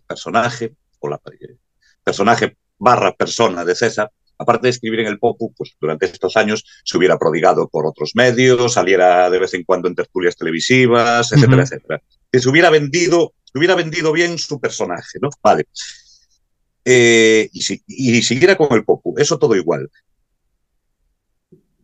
personaje 0.07 0.75
o 1.01 1.09
la 1.09 1.21
eh, 1.41 1.57
personaje 2.03 2.57
barra 2.79 3.13
persona 3.13 3.65
de 3.65 3.75
César, 3.75 4.11
aparte 4.39 4.67
de 4.67 4.71
escribir 4.71 5.01
en 5.01 5.07
el 5.07 5.19
Popu, 5.19 5.53
pues 5.55 5.75
durante 5.81 6.07
estos 6.07 6.37
años 6.37 6.65
se 6.85 6.97
hubiera 6.97 7.19
prodigado 7.19 7.69
por 7.69 7.87
otros 7.87 8.13
medios, 8.15 8.73
saliera 8.73 9.31
de 9.31 9.39
vez 9.39 9.55
en 9.55 9.65
cuando 9.65 9.89
en 9.89 9.95
tertulias 9.95 10.37
televisivas, 10.37 11.33
etcétera, 11.33 11.57
uh 11.57 11.61
-huh. 11.61 11.63
etcétera. 11.65 12.03
Que 12.31 12.41
se 12.41 12.49
hubiera 12.49 12.71
vendido, 12.71 13.35
se 13.45 13.59
hubiera 13.59 13.75
vendido 13.75 14.13
bien 14.13 14.39
su 14.39 14.61
personaje, 14.61 15.19
¿no? 15.21 15.31
Vale. 15.43 15.67
Eh, 16.85 17.49
y, 17.53 17.63
si, 17.63 17.83
y 17.87 18.23
siguiera 18.23 18.57
con 18.57 18.73
el 18.73 18.85
Popu, 18.85 19.15
eso 19.19 19.39
todo 19.39 19.55
igual. 19.55 19.89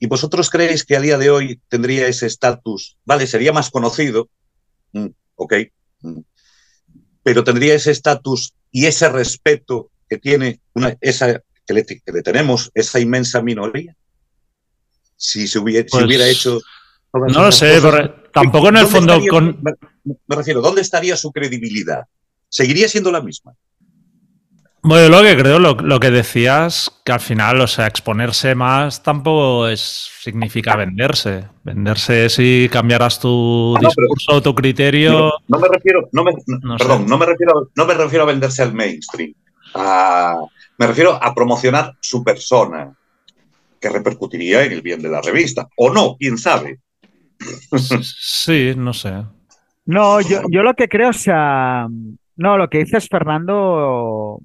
¿Y 0.01 0.07
vosotros 0.07 0.51
creéis 0.51 0.85
que 0.85 0.97
a 0.97 1.01
día 1.01 1.19
de 1.19 1.31
hoy 1.31 1.61
tendría 1.69 2.07
ese 2.07 2.27
estatus? 2.27 2.97
Vale, 3.05 3.27
sería 3.27 3.53
más 3.53 3.71
conocido, 3.71 4.29
mm, 4.93 5.09
ok, 5.37 5.55
mm, 6.03 6.21
pero 7.23 7.45
tendría 7.45 7.75
ese 7.75 7.91
estatus 7.91 8.55
y 8.71 8.87
ese 8.87 9.09
respeto 9.09 9.91
que 10.09 10.19
tiene 10.19 10.61
una, 10.75 10.97
esa 11.01 11.43
que 11.69 11.75
le, 11.75 11.85
que 11.85 12.13
le, 12.13 12.23
tenemos, 12.23 12.71
esa 12.75 12.99
inmensa 12.99 13.43
minoría. 13.43 13.95
Si 15.17 15.47
se 15.47 15.59
hubiera, 15.59 15.87
pues, 15.89 16.01
si 16.01 16.07
hubiera 16.07 16.27
hecho. 16.27 16.61
No 17.13 17.43
lo 17.43 17.53
sé, 17.53 17.79
pero 17.83 18.11
tampoco 18.33 18.71
en 18.71 18.79
el 18.79 18.87
fondo. 18.87 19.13
Estaría, 19.15 19.31
con... 19.31 19.61
me, 19.63 20.37
refiero, 20.37 20.63
¿dónde 20.63 20.81
estaría 20.81 21.17
su 21.17 21.31
credibilidad? 21.31 22.05
¿Seguiría 22.49 22.89
siendo 22.89 23.13
la 23.13 23.21
misma? 23.21 23.53
Bueno, 24.81 25.09
lo 25.09 25.23
que 25.23 25.37
creo, 25.37 25.59
lo, 25.59 25.75
lo, 25.75 26.01
que 26.01 26.11
decías, 26.11 26.91
que 27.05 27.13
al 27.13 27.21
final, 27.21 27.61
o 27.61 27.67
sea, 27.67 27.87
exponerse 27.87 28.55
más 28.55 29.03
tampoco 29.03 29.69
es, 29.69 30.09
significa 30.21 30.77
venderse. 30.77 31.45
Venderse 31.65 32.27
es 32.27 32.35
si 32.35 32.69
cambiaras 32.73 33.19
tu 33.19 33.75
no, 33.75 33.89
discurso, 33.89 34.27
pero, 34.29 34.43
tu 34.43 34.55
criterio. 34.55 35.11
No, 35.11 35.33
no, 35.49 35.59
me 35.59 35.69
refiero, 35.69 36.09
no 36.13 36.25
me, 36.25 36.33
no 36.47 36.77
perdón, 36.77 37.03
sé. 37.03 37.09
no 37.09 37.19
me 37.19 37.27
refiero, 37.27 37.71
no 37.75 37.87
me 37.87 37.95
refiero 37.95 38.23
a 38.23 38.27
venderse 38.29 38.63
al 38.63 38.73
mainstream. 38.73 39.35
A, 39.75 40.37
me 40.79 40.87
refiero 40.87 41.23
a 41.23 41.35
promocionar 41.35 41.95
su 42.01 42.25
persona, 42.25 42.95
que 43.81 43.89
repercutiría 43.89 44.65
en 44.65 44.73
el 44.73 44.83
bien 44.83 45.03
de 45.03 45.09
la 45.09 45.21
revista. 45.21 45.69
O 45.77 45.93
no, 45.93 46.17
quién 46.19 46.39
sabe. 46.39 46.81
Sí, 48.03 48.75
no 48.77 48.93
sé. 48.93 49.25
No, 49.87 50.21
yo, 50.21 50.43
yo 50.51 50.63
lo 50.63 50.75
que 50.75 50.89
creo, 50.89 51.11
o 51.11 51.13
sea, 51.13 51.87
no, 52.37 52.59
lo 52.59 52.69
que 52.69 52.79
dices, 52.79 53.09
Fernando, 53.09 54.41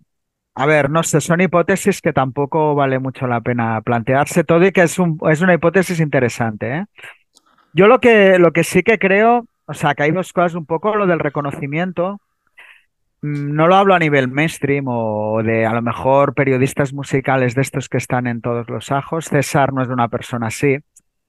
a 0.55 0.65
ver, 0.65 0.89
no 0.89 1.03
sé, 1.03 1.21
son 1.21 1.41
hipótesis 1.41 2.01
que 2.01 2.13
tampoco 2.13 2.75
vale 2.75 2.99
mucho 2.99 3.27
la 3.27 3.41
pena 3.41 3.81
plantearse 3.81 4.43
todo 4.43 4.65
y 4.65 4.71
que 4.71 4.83
es, 4.83 4.99
un, 4.99 5.19
es 5.29 5.41
una 5.41 5.55
hipótesis 5.55 5.99
interesante. 5.99 6.77
¿eh? 6.77 6.85
Yo 7.73 7.87
lo 7.87 7.99
que, 7.99 8.37
lo 8.39 8.51
que 8.51 8.63
sí 8.63 8.83
que 8.83 8.99
creo, 8.99 9.45
o 9.65 9.73
sea, 9.73 9.95
que 9.95 10.03
hay 10.03 10.11
dos 10.11 10.31
cosas, 10.31 10.55
un 10.55 10.65
poco 10.65 10.95
lo 10.95 11.07
del 11.07 11.19
reconocimiento, 11.19 12.19
no 13.23 13.67
lo 13.67 13.75
hablo 13.75 13.95
a 13.95 13.99
nivel 13.99 14.27
mainstream 14.27 14.85
o 14.87 15.41
de 15.41 15.65
a 15.65 15.73
lo 15.73 15.81
mejor 15.81 16.35
periodistas 16.35 16.93
musicales 16.93 17.55
de 17.55 17.61
estos 17.61 17.89
que 17.89 17.97
están 17.97 18.27
en 18.27 18.41
todos 18.41 18.69
los 18.69 18.91
ajos, 18.91 19.25
César 19.25 19.73
no 19.73 19.81
es 19.81 19.87
de 19.87 19.93
una 19.95 20.09
persona 20.09 20.47
así, 20.47 20.77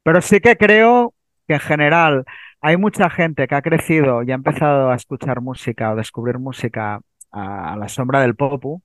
pero 0.03 0.21
sí 0.21 0.41
que 0.41 0.57
creo 0.57 1.15
que 1.49 1.55
en 1.55 1.61
general 1.61 2.25
hay 2.61 2.77
mucha 2.77 3.09
gente 3.09 3.47
que 3.47 3.55
ha 3.55 3.63
crecido 3.63 4.23
y 4.23 4.33
ha 4.33 4.35
empezado 4.35 4.91
a 4.91 4.97
escuchar 4.97 5.41
música 5.41 5.93
o 5.93 5.97
descubrir 5.97 6.39
música 6.39 7.01
a, 7.31 7.73
a 7.73 7.77
la 7.77 7.89
sombra 7.89 8.21
del 8.21 8.35
popu, 8.35 8.83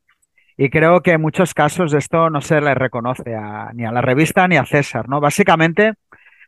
y 0.56 0.70
creo 0.70 1.02
que 1.02 1.12
en 1.14 1.22
muchos 1.22 1.54
casos 1.54 1.94
esto 1.94 2.30
no 2.30 2.42
se 2.42 2.60
le 2.60 2.76
reconoce 2.76 3.34
a, 3.34 3.72
ni 3.74 3.86
a 3.86 3.92
la 3.92 4.02
revista 4.02 4.48
ni 4.48 4.58
a 4.58 4.66
César, 4.66 5.08
¿no? 5.08 5.20
Básicamente 5.20 5.94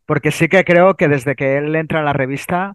porque 0.05 0.31
sí 0.31 0.49
que 0.49 0.65
creo 0.65 0.95
que 0.95 1.07
desde 1.07 1.35
que 1.35 1.57
él 1.57 1.73
entra 1.77 2.01
a 2.01 2.03
la 2.03 2.11
revista, 2.11 2.73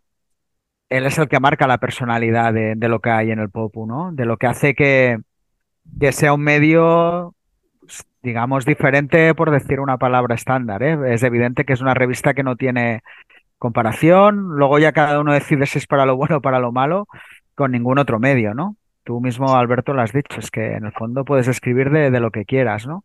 él 0.88 1.06
es 1.06 1.18
el 1.18 1.28
que 1.28 1.40
marca 1.40 1.66
la 1.66 1.78
personalidad 1.78 2.52
de, 2.52 2.74
de 2.76 2.88
lo 2.88 3.00
que 3.00 3.10
hay 3.10 3.30
en 3.30 3.38
el 3.38 3.50
Popu, 3.50 3.86
¿no? 3.86 4.12
De 4.12 4.24
lo 4.24 4.36
que 4.36 4.46
hace 4.46 4.74
que, 4.74 5.18
sea 6.12 6.32
un 6.32 6.42
medio, 6.42 7.34
digamos, 8.22 8.64
diferente 8.64 9.34
por 9.34 9.50
decir 9.50 9.80
una 9.80 9.98
palabra 9.98 10.34
estándar, 10.34 10.82
¿eh? 10.82 11.14
Es 11.14 11.22
evidente 11.22 11.64
que 11.64 11.72
es 11.72 11.80
una 11.80 11.94
revista 11.94 12.34
que 12.34 12.42
no 12.42 12.56
tiene 12.56 13.02
comparación, 13.58 14.56
luego 14.56 14.78
ya 14.78 14.92
cada 14.92 15.20
uno 15.20 15.32
decide 15.32 15.66
si 15.66 15.78
es 15.78 15.86
para 15.86 16.06
lo 16.06 16.16
bueno 16.16 16.36
o 16.36 16.40
para 16.40 16.60
lo 16.60 16.72
malo, 16.72 17.08
con 17.54 17.72
ningún 17.72 17.98
otro 17.98 18.18
medio, 18.18 18.54
¿no? 18.54 18.76
Tú 19.02 19.20
mismo, 19.20 19.54
Alberto, 19.56 19.94
lo 19.94 20.02
has 20.02 20.12
dicho, 20.12 20.40
es 20.40 20.50
que 20.50 20.74
en 20.74 20.84
el 20.84 20.92
fondo 20.92 21.24
puedes 21.24 21.48
escribir 21.48 21.90
de, 21.90 22.10
de 22.10 22.20
lo 22.20 22.30
que 22.30 22.44
quieras, 22.44 22.86
¿no? 22.86 23.04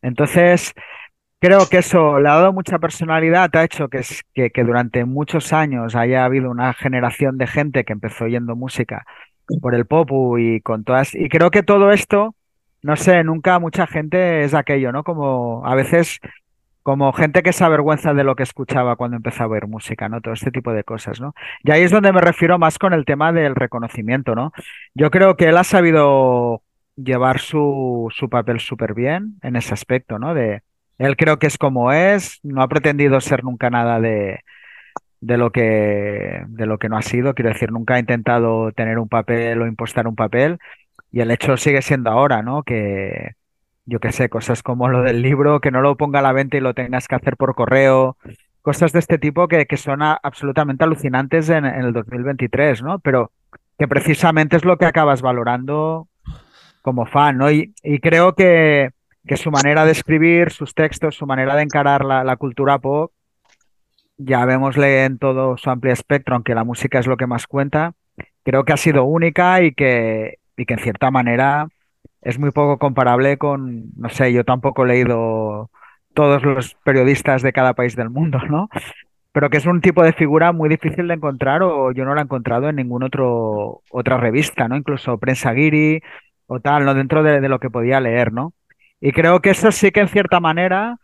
Entonces, 0.00 0.74
creo 1.42 1.68
que 1.68 1.78
eso 1.78 2.20
le 2.20 2.28
ha 2.28 2.36
dado 2.36 2.52
mucha 2.52 2.78
personalidad, 2.78 3.50
ha 3.56 3.64
hecho 3.64 3.88
que, 3.88 4.02
que, 4.32 4.50
que, 4.50 4.62
durante 4.62 5.04
muchos 5.04 5.52
años 5.52 5.96
haya 5.96 6.24
habido 6.24 6.48
una 6.48 6.72
generación 6.72 7.36
de 7.36 7.48
gente 7.48 7.84
que 7.84 7.92
empezó 7.92 8.26
oyendo 8.26 8.54
música 8.54 9.04
por 9.60 9.74
el 9.74 9.84
popu 9.84 10.38
y 10.38 10.60
con 10.60 10.84
todas. 10.84 11.16
Y 11.16 11.28
creo 11.28 11.50
que 11.50 11.64
todo 11.64 11.90
esto, 11.90 12.36
no 12.82 12.94
sé, 12.94 13.24
nunca 13.24 13.58
mucha 13.58 13.88
gente 13.88 14.44
es 14.44 14.54
aquello, 14.54 14.92
¿no? 14.92 15.02
Como 15.02 15.66
a 15.66 15.74
veces 15.74 16.20
como 16.84 17.12
gente 17.12 17.42
que 17.42 17.52
se 17.52 17.64
avergüenza 17.64 18.14
de 18.14 18.24
lo 18.24 18.36
que 18.36 18.44
escuchaba 18.44 18.94
cuando 18.94 19.16
empezaba 19.16 19.48
a 19.48 19.54
oír 19.54 19.66
música, 19.66 20.08
¿no? 20.08 20.20
Todo 20.20 20.34
este 20.34 20.52
tipo 20.52 20.72
de 20.72 20.84
cosas, 20.84 21.20
¿no? 21.20 21.34
Y 21.64 21.72
ahí 21.72 21.82
es 21.82 21.90
donde 21.90 22.12
me 22.12 22.20
refiero 22.20 22.56
más 22.58 22.78
con 22.78 22.92
el 22.92 23.04
tema 23.04 23.32
del 23.32 23.56
reconocimiento, 23.56 24.36
¿no? 24.36 24.52
Yo 24.94 25.10
creo 25.10 25.36
que 25.36 25.48
él 25.48 25.56
ha 25.56 25.64
sabido 25.64 26.62
llevar 26.94 27.40
su, 27.40 28.08
su 28.10 28.28
papel 28.28 28.60
súper 28.60 28.94
bien 28.94 29.38
en 29.42 29.56
ese 29.56 29.74
aspecto, 29.74 30.20
¿no? 30.20 30.34
De, 30.34 30.62
él 31.06 31.16
creo 31.16 31.38
que 31.38 31.46
es 31.46 31.58
como 31.58 31.92
es, 31.92 32.38
no 32.42 32.62
ha 32.62 32.68
pretendido 32.68 33.20
ser 33.20 33.44
nunca 33.44 33.70
nada 33.70 34.00
de, 34.00 34.40
de 35.20 35.36
lo 35.38 35.50
que 35.52 36.44
de 36.48 36.66
lo 36.66 36.78
que 36.78 36.88
no 36.88 36.96
ha 36.96 37.02
sido, 37.02 37.34
quiero 37.34 37.50
decir, 37.50 37.72
nunca 37.72 37.94
ha 37.94 37.98
intentado 37.98 38.72
tener 38.72 38.98
un 38.98 39.08
papel 39.08 39.62
o 39.62 39.66
impostar 39.66 40.06
un 40.06 40.16
papel 40.16 40.58
y 41.10 41.20
el 41.20 41.30
hecho 41.30 41.56
sigue 41.56 41.82
siendo 41.82 42.10
ahora, 42.10 42.42
¿no? 42.42 42.62
Que, 42.62 43.32
yo 43.84 44.00
qué 44.00 44.12
sé, 44.12 44.28
cosas 44.28 44.62
como 44.62 44.88
lo 44.88 45.02
del 45.02 45.22
libro, 45.22 45.60
que 45.60 45.70
no 45.70 45.80
lo 45.80 45.96
ponga 45.96 46.20
a 46.20 46.22
la 46.22 46.32
venta 46.32 46.56
y 46.56 46.60
lo 46.60 46.74
tengas 46.74 47.08
que 47.08 47.16
hacer 47.16 47.36
por 47.36 47.54
correo, 47.54 48.16
cosas 48.62 48.92
de 48.92 49.00
este 49.00 49.18
tipo 49.18 49.48
que, 49.48 49.66
que 49.66 49.76
son 49.76 50.02
absolutamente 50.02 50.84
alucinantes 50.84 51.48
en, 51.50 51.64
el 51.66 51.92
2023, 51.92 52.82
¿no? 52.82 52.98
Pero 53.00 53.32
que 53.78 53.88
precisamente 53.88 54.56
es 54.56 54.64
lo 54.64 54.78
que 54.78 54.86
acabas 54.86 55.22
valorando 55.22 56.08
como 56.82 57.06
fan, 57.06 57.38
¿no? 57.38 57.50
Y 57.50 57.72
creo 58.00 58.34
que, 58.34 58.90
que, 59.26 59.36
su 59.36 59.50
manera 59.50 59.84
de 59.84 59.92
escribir, 59.92 60.50
sus 60.50 60.74
textos, 60.74 61.16
su 61.16 61.26
manera 61.26 61.56
de 61.56 61.62
encarar 61.62 62.04
la, 62.04 62.24
la 62.24 62.36
cultura 62.36 62.78
pop, 62.78 63.12
ya 64.18 64.44
vemosle 64.44 65.04
en 65.04 65.18
todo 65.18 65.56
su 65.56 65.70
amplio 65.70 65.92
espectro, 65.92 66.34
aunque 66.34 66.54
la 66.54 66.64
música 66.64 66.98
es 66.98 67.06
lo 67.06 67.16
que 67.16 67.26
más 67.26 67.46
cuenta, 67.46 67.94
creo 68.42 68.64
que 68.64 68.72
ha 68.72 68.76
sido 68.76 69.04
única 69.04 69.62
y 69.62 69.72
que, 69.72 70.38
y 70.56 70.64
que 70.66 70.74
en 70.74 70.80
cierta 70.80 71.10
manera 71.10 71.68
es 72.20 72.38
muy 72.38 72.50
poco 72.50 72.78
comparable 72.78 73.36
con, 73.38 73.90
no 73.96 74.08
sé, 74.08 74.32
yo 74.32 74.44
tampoco 74.44 74.84
he 74.84 74.88
leído 74.88 75.70
todos 76.14 76.42
los 76.42 76.74
periodistas 76.84 77.42
de 77.42 77.52
cada 77.52 77.74
país 77.74 77.96
del 77.96 78.10
mundo, 78.10 78.38
¿no? 78.48 78.68
Pero 79.32 79.48
que 79.50 79.56
es 79.56 79.66
un 79.66 79.80
tipo 79.80 80.02
de 80.02 80.12
figura 80.12 80.52
muy 80.52 80.68
difícil 80.68 81.08
de 81.08 81.14
encontrar 81.14 81.62
o 81.62 81.90
yo 81.92 82.04
no 82.04 82.14
la 82.14 82.20
he 82.20 82.24
encontrado 82.24 82.68
en 82.68 82.76
ninguna 82.76 83.08
otra 83.90 84.18
revista, 84.18 84.68
¿no? 84.68 84.76
Incluso 84.76 85.18
Prensa 85.18 85.52
Guiri 85.52 86.02
o 86.46 86.60
tal, 86.60 86.84
¿no? 86.84 86.94
Dentro 86.94 87.22
de, 87.22 87.40
de, 87.40 87.48
lo 87.48 87.58
que 87.58 87.70
podía 87.70 88.00
leer, 88.00 88.32
¿no? 88.32 88.52
Y 89.04 89.10
creo 89.10 89.40
que 89.40 89.50
eso 89.50 89.72
sí 89.72 89.90
que 89.90 89.98
en 89.98 90.08
cierta 90.08 90.38
manera, 90.38 90.96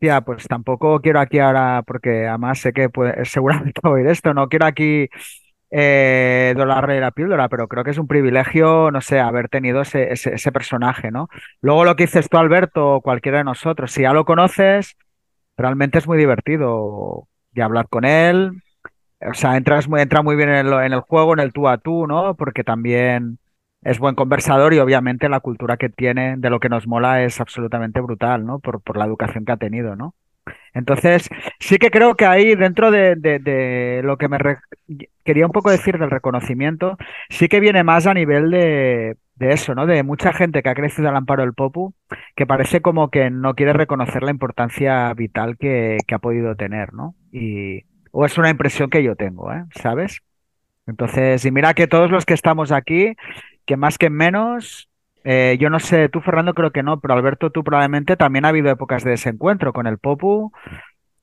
ya, 0.00 0.20
pues 0.22 0.48
tampoco 0.48 1.00
quiero 1.00 1.20
aquí 1.20 1.38
ahora, 1.38 1.84
porque 1.86 2.26
además 2.26 2.58
sé 2.58 2.72
que 2.72 2.90
puede, 2.90 3.24
seguramente 3.24 3.80
oír 3.84 4.08
esto, 4.08 4.34
no 4.34 4.48
quiero 4.48 4.66
aquí 4.66 5.08
eh, 5.70 6.54
de 6.56 7.00
la 7.00 7.10
píldora, 7.12 7.48
pero 7.48 7.68
creo 7.68 7.84
que 7.84 7.92
es 7.92 7.98
un 7.98 8.08
privilegio, 8.08 8.90
no 8.90 9.00
sé, 9.00 9.20
haber 9.20 9.48
tenido 9.48 9.82
ese, 9.82 10.12
ese, 10.12 10.34
ese, 10.34 10.50
personaje, 10.50 11.12
¿no? 11.12 11.28
Luego 11.60 11.84
lo 11.84 11.94
que 11.94 12.06
dices 12.06 12.28
tú, 12.28 12.36
Alberto, 12.36 12.96
o 12.96 13.00
cualquiera 13.00 13.38
de 13.38 13.44
nosotros, 13.44 13.92
si 13.92 14.02
ya 14.02 14.12
lo 14.12 14.24
conoces, 14.24 14.96
realmente 15.56 15.98
es 15.98 16.08
muy 16.08 16.18
divertido 16.18 17.28
de 17.52 17.62
hablar 17.62 17.88
con 17.88 18.04
él. 18.04 18.60
O 19.20 19.34
sea, 19.34 19.56
entras 19.56 19.88
muy, 19.88 20.00
entra 20.00 20.22
muy 20.22 20.34
bien 20.34 20.48
en 20.48 20.66
el, 20.66 20.72
en 20.72 20.92
el 20.92 21.00
juego, 21.00 21.32
en 21.32 21.40
el 21.40 21.52
tú 21.52 21.68
a 21.68 21.78
tú, 21.78 22.08
¿no? 22.08 22.34
Porque 22.34 22.64
también 22.64 23.38
es 23.82 23.98
buen 23.98 24.14
conversador 24.14 24.74
y 24.74 24.78
obviamente 24.78 25.28
la 25.28 25.40
cultura 25.40 25.76
que 25.76 25.88
tiene 25.88 26.36
de 26.38 26.50
lo 26.50 26.60
que 26.60 26.68
nos 26.68 26.86
mola 26.86 27.22
es 27.22 27.40
absolutamente 27.40 28.00
brutal, 28.00 28.44
¿no? 28.44 28.58
Por, 28.58 28.96
la 28.96 29.04
educación 29.04 29.44
que 29.44 29.52
ha 29.52 29.56
tenido, 29.56 29.96
¿no? 29.96 30.14
Entonces, 30.74 31.28
sí 31.58 31.78
que 31.78 31.90
creo 31.90 32.14
que 32.16 32.26
ahí, 32.26 32.54
dentro 32.54 32.90
de, 32.90 34.00
lo 34.04 34.16
que 34.16 34.28
me 34.28 34.38
quería 35.24 35.46
un 35.46 35.52
poco 35.52 35.70
decir 35.70 35.98
del 35.98 36.10
reconocimiento, 36.10 36.98
sí 37.30 37.48
que 37.48 37.60
viene 37.60 37.82
más 37.82 38.06
a 38.06 38.14
nivel 38.14 38.50
de, 38.50 39.16
eso, 39.38 39.74
¿no? 39.74 39.86
De 39.86 40.02
mucha 40.02 40.32
gente 40.32 40.62
que 40.62 40.68
ha 40.68 40.74
crecido 40.74 41.08
al 41.08 41.16
amparo 41.16 41.42
del 41.42 41.54
Popu, 41.54 41.94
que 42.34 42.46
parece 42.46 42.80
como 42.80 43.10
que 43.10 43.30
no 43.30 43.54
quiere 43.54 43.72
reconocer 43.72 44.22
la 44.22 44.30
importancia 44.30 45.12
vital 45.14 45.56
que, 45.58 45.98
que 46.06 46.14
ha 46.14 46.18
podido 46.18 46.56
tener, 46.56 46.92
¿no? 46.92 47.14
Y, 47.32 47.84
o 48.12 48.24
es 48.24 48.38
una 48.38 48.50
impresión 48.50 48.90
que 48.90 49.02
yo 49.02 49.14
tengo, 49.14 49.52
¿eh? 49.52 49.64
¿Sabes? 49.74 50.22
Entonces, 50.86 51.44
y 51.44 51.50
mira 51.50 51.74
que 51.74 51.86
todos 51.86 52.10
los 52.10 52.24
que 52.24 52.34
estamos 52.34 52.72
aquí, 52.72 53.14
que 53.66 53.76
más 53.76 53.98
que 53.98 54.10
menos, 54.10 54.88
Eh, 55.28 55.56
yo 55.60 55.70
no 55.70 55.80
sé, 55.80 56.08
tú 56.08 56.20
Fernando 56.20 56.54
creo 56.54 56.70
que 56.72 56.84
no, 56.84 57.00
pero 57.00 57.14
Alberto 57.14 57.50
tú 57.50 57.64
probablemente 57.64 58.16
también 58.16 58.44
ha 58.44 58.50
habido 58.50 58.70
épocas 58.70 59.02
de 59.04 59.10
desencuentro 59.10 59.72
con 59.72 59.86
el 59.88 59.98
Popu, 59.98 60.52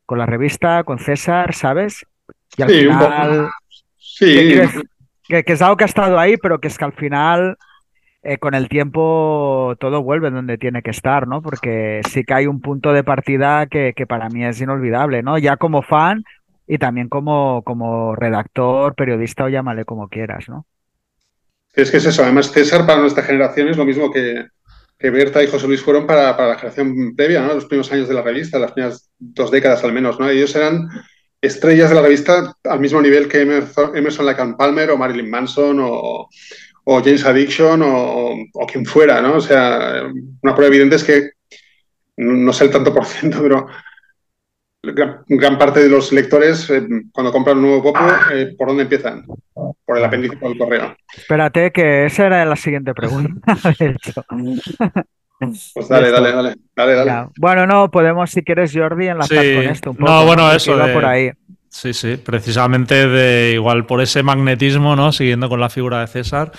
con 0.05 0.19
la 0.19 0.25
revista, 0.27 0.83
con 0.85 0.99
César, 0.99 1.53
¿sabes? 1.55 2.05
Y 2.57 2.63
al 2.63 2.71
Sí, 2.71 2.73
final, 2.73 3.53
que 5.43 5.53
es 5.53 5.61
algo 5.61 5.77
que 5.77 5.83
ha 5.83 5.87
estado 5.87 6.19
ahí, 6.19 6.37
pero 6.37 6.59
que 6.59 6.67
es 6.67 6.77
que 6.77 6.85
al 6.85 6.93
final, 6.93 7.57
eh, 8.23 8.37
con 8.39 8.55
el 8.55 8.69
tiempo, 8.69 9.75
todo 9.79 10.03
vuelve 10.03 10.31
donde 10.31 10.57
tiene 10.57 10.83
que 10.83 10.91
estar, 10.91 11.27
¿no? 11.27 11.41
Porque 11.41 12.01
sí 12.09 12.23
que 12.25 12.33
hay 12.35 12.47
un 12.47 12.61
punto 12.61 12.93
de 12.93 13.03
partida 13.05 13.67
que, 13.67 13.93
que 13.95 14.07
para 14.07 14.29
mí 14.29 14.45
es 14.45 14.61
inolvidable, 14.61 15.23
¿no? 15.23 15.37
Ya 15.39 15.57
como 15.57 15.81
fan 15.83 16.23
y 16.67 16.77
también 16.79 17.09
como, 17.09 17.63
como 17.63 18.15
redactor, 18.15 18.95
periodista 18.95 19.45
o 19.45 19.49
llámale 19.49 19.85
como 19.85 20.09
quieras, 20.09 20.49
¿no? 20.49 20.65
Es 21.73 21.91
que 21.91 21.97
es 21.97 22.05
eso. 22.05 22.23
Además, 22.23 22.51
César 22.51 22.85
para 22.85 23.01
nuestra 23.01 23.23
generación 23.23 23.69
es 23.69 23.77
lo 23.77 23.85
mismo 23.85 24.11
que, 24.11 24.45
que 24.97 25.09
Berta 25.09 25.43
y 25.43 25.47
José 25.47 25.67
Luis 25.67 25.81
fueron 25.81 26.05
para, 26.07 26.35
para 26.37 26.49
la 26.49 26.55
generación 26.55 27.15
previa, 27.15 27.41
¿no? 27.41 27.55
Los 27.55 27.65
primeros 27.65 27.91
años 27.91 28.07
de 28.07 28.13
la 28.13 28.21
revista, 28.21 28.59
las 28.59 28.71
primeras 28.71 29.09
dos 29.19 29.51
décadas 29.51 29.83
al 29.83 29.93
menos, 29.93 30.19
¿no? 30.19 30.29
Ellos 30.29 30.55
eran 30.55 30.87
estrellas 31.41 31.89
de 31.89 31.95
la 31.95 32.01
revista 32.01 32.55
al 32.63 32.79
mismo 32.79 33.01
nivel 33.01 33.27
que 33.27 33.41
Emerson, 33.41 33.97
Emerson 33.97 34.25
Lake 34.25 34.41
and 34.41 34.57
Palmer 34.57 34.91
o 34.91 34.97
Marilyn 34.97 35.29
Manson 35.29 35.79
o, 35.81 36.29
o 36.85 37.01
James 37.03 37.25
Addiction 37.25 37.81
o, 37.81 38.35
o 38.53 38.67
quien 38.67 38.85
fuera, 38.85 39.21
¿no? 39.21 39.35
O 39.35 39.41
sea, 39.41 40.03
una 40.41 40.55
prueba 40.55 40.73
evidente 40.73 40.95
es 40.95 41.03
que 41.03 41.31
no 42.17 42.53
sé 42.53 42.65
el 42.65 42.71
tanto 42.71 42.93
por 42.93 43.05
ciento, 43.05 43.39
pero 43.43 43.67
gran, 44.83 45.23
gran 45.27 45.57
parte 45.57 45.81
de 45.81 45.89
los 45.89 46.11
lectores, 46.11 46.69
eh, 46.69 46.85
cuando 47.13 47.31
compran 47.31 47.57
un 47.57 47.63
nuevo 47.63 47.83
Popo, 47.83 47.99
eh, 48.33 48.53
¿por 48.57 48.67
dónde 48.67 48.83
empiezan? 48.83 49.25
Por 49.53 49.97
el 49.97 50.03
apéndice 50.03 50.37
o 50.41 50.51
el 50.51 50.57
correo. 50.57 50.95
Espérate, 51.15 51.71
que 51.71 52.05
esa 52.05 52.25
era 52.27 52.45
la 52.45 52.55
siguiente 52.55 52.93
pregunta, 52.93 53.57
de 53.79 53.85
hecho. 53.87 54.23
Pues 55.73 55.89
dale, 55.89 56.09
dale, 56.11 56.31
dale, 56.31 56.55
dale, 56.75 56.93
dale. 56.95 57.05
Ya. 57.11 57.29
Bueno, 57.37 57.65
no, 57.67 57.91
podemos, 57.91 58.29
si 58.31 58.43
quieres, 58.43 58.71
Jordi, 58.73 59.07
enlazar 59.07 59.43
Sí. 59.43 59.55
con 59.55 59.63
esto 59.65 59.91
un 59.91 59.97
No, 59.97 60.05
poco. 60.05 60.25
bueno, 60.25 60.43
Porque 60.43 60.57
eso 60.57 60.77
de- 60.77 60.93
por 60.93 61.05
ahí. 61.05 61.31
Sí, 61.69 61.91
sí, 61.93 62.17
precisamente 62.17 63.07
de 63.07 63.53
igual 63.53 63.85
por 63.87 63.99
ese 64.01 64.21
magnetismo, 64.21 64.95
¿no? 64.95 65.11
Siguiendo 65.11 65.49
con 65.49 65.59
la 65.59 65.69
figura 65.71 66.01
de 66.01 66.07
César, 66.07 66.51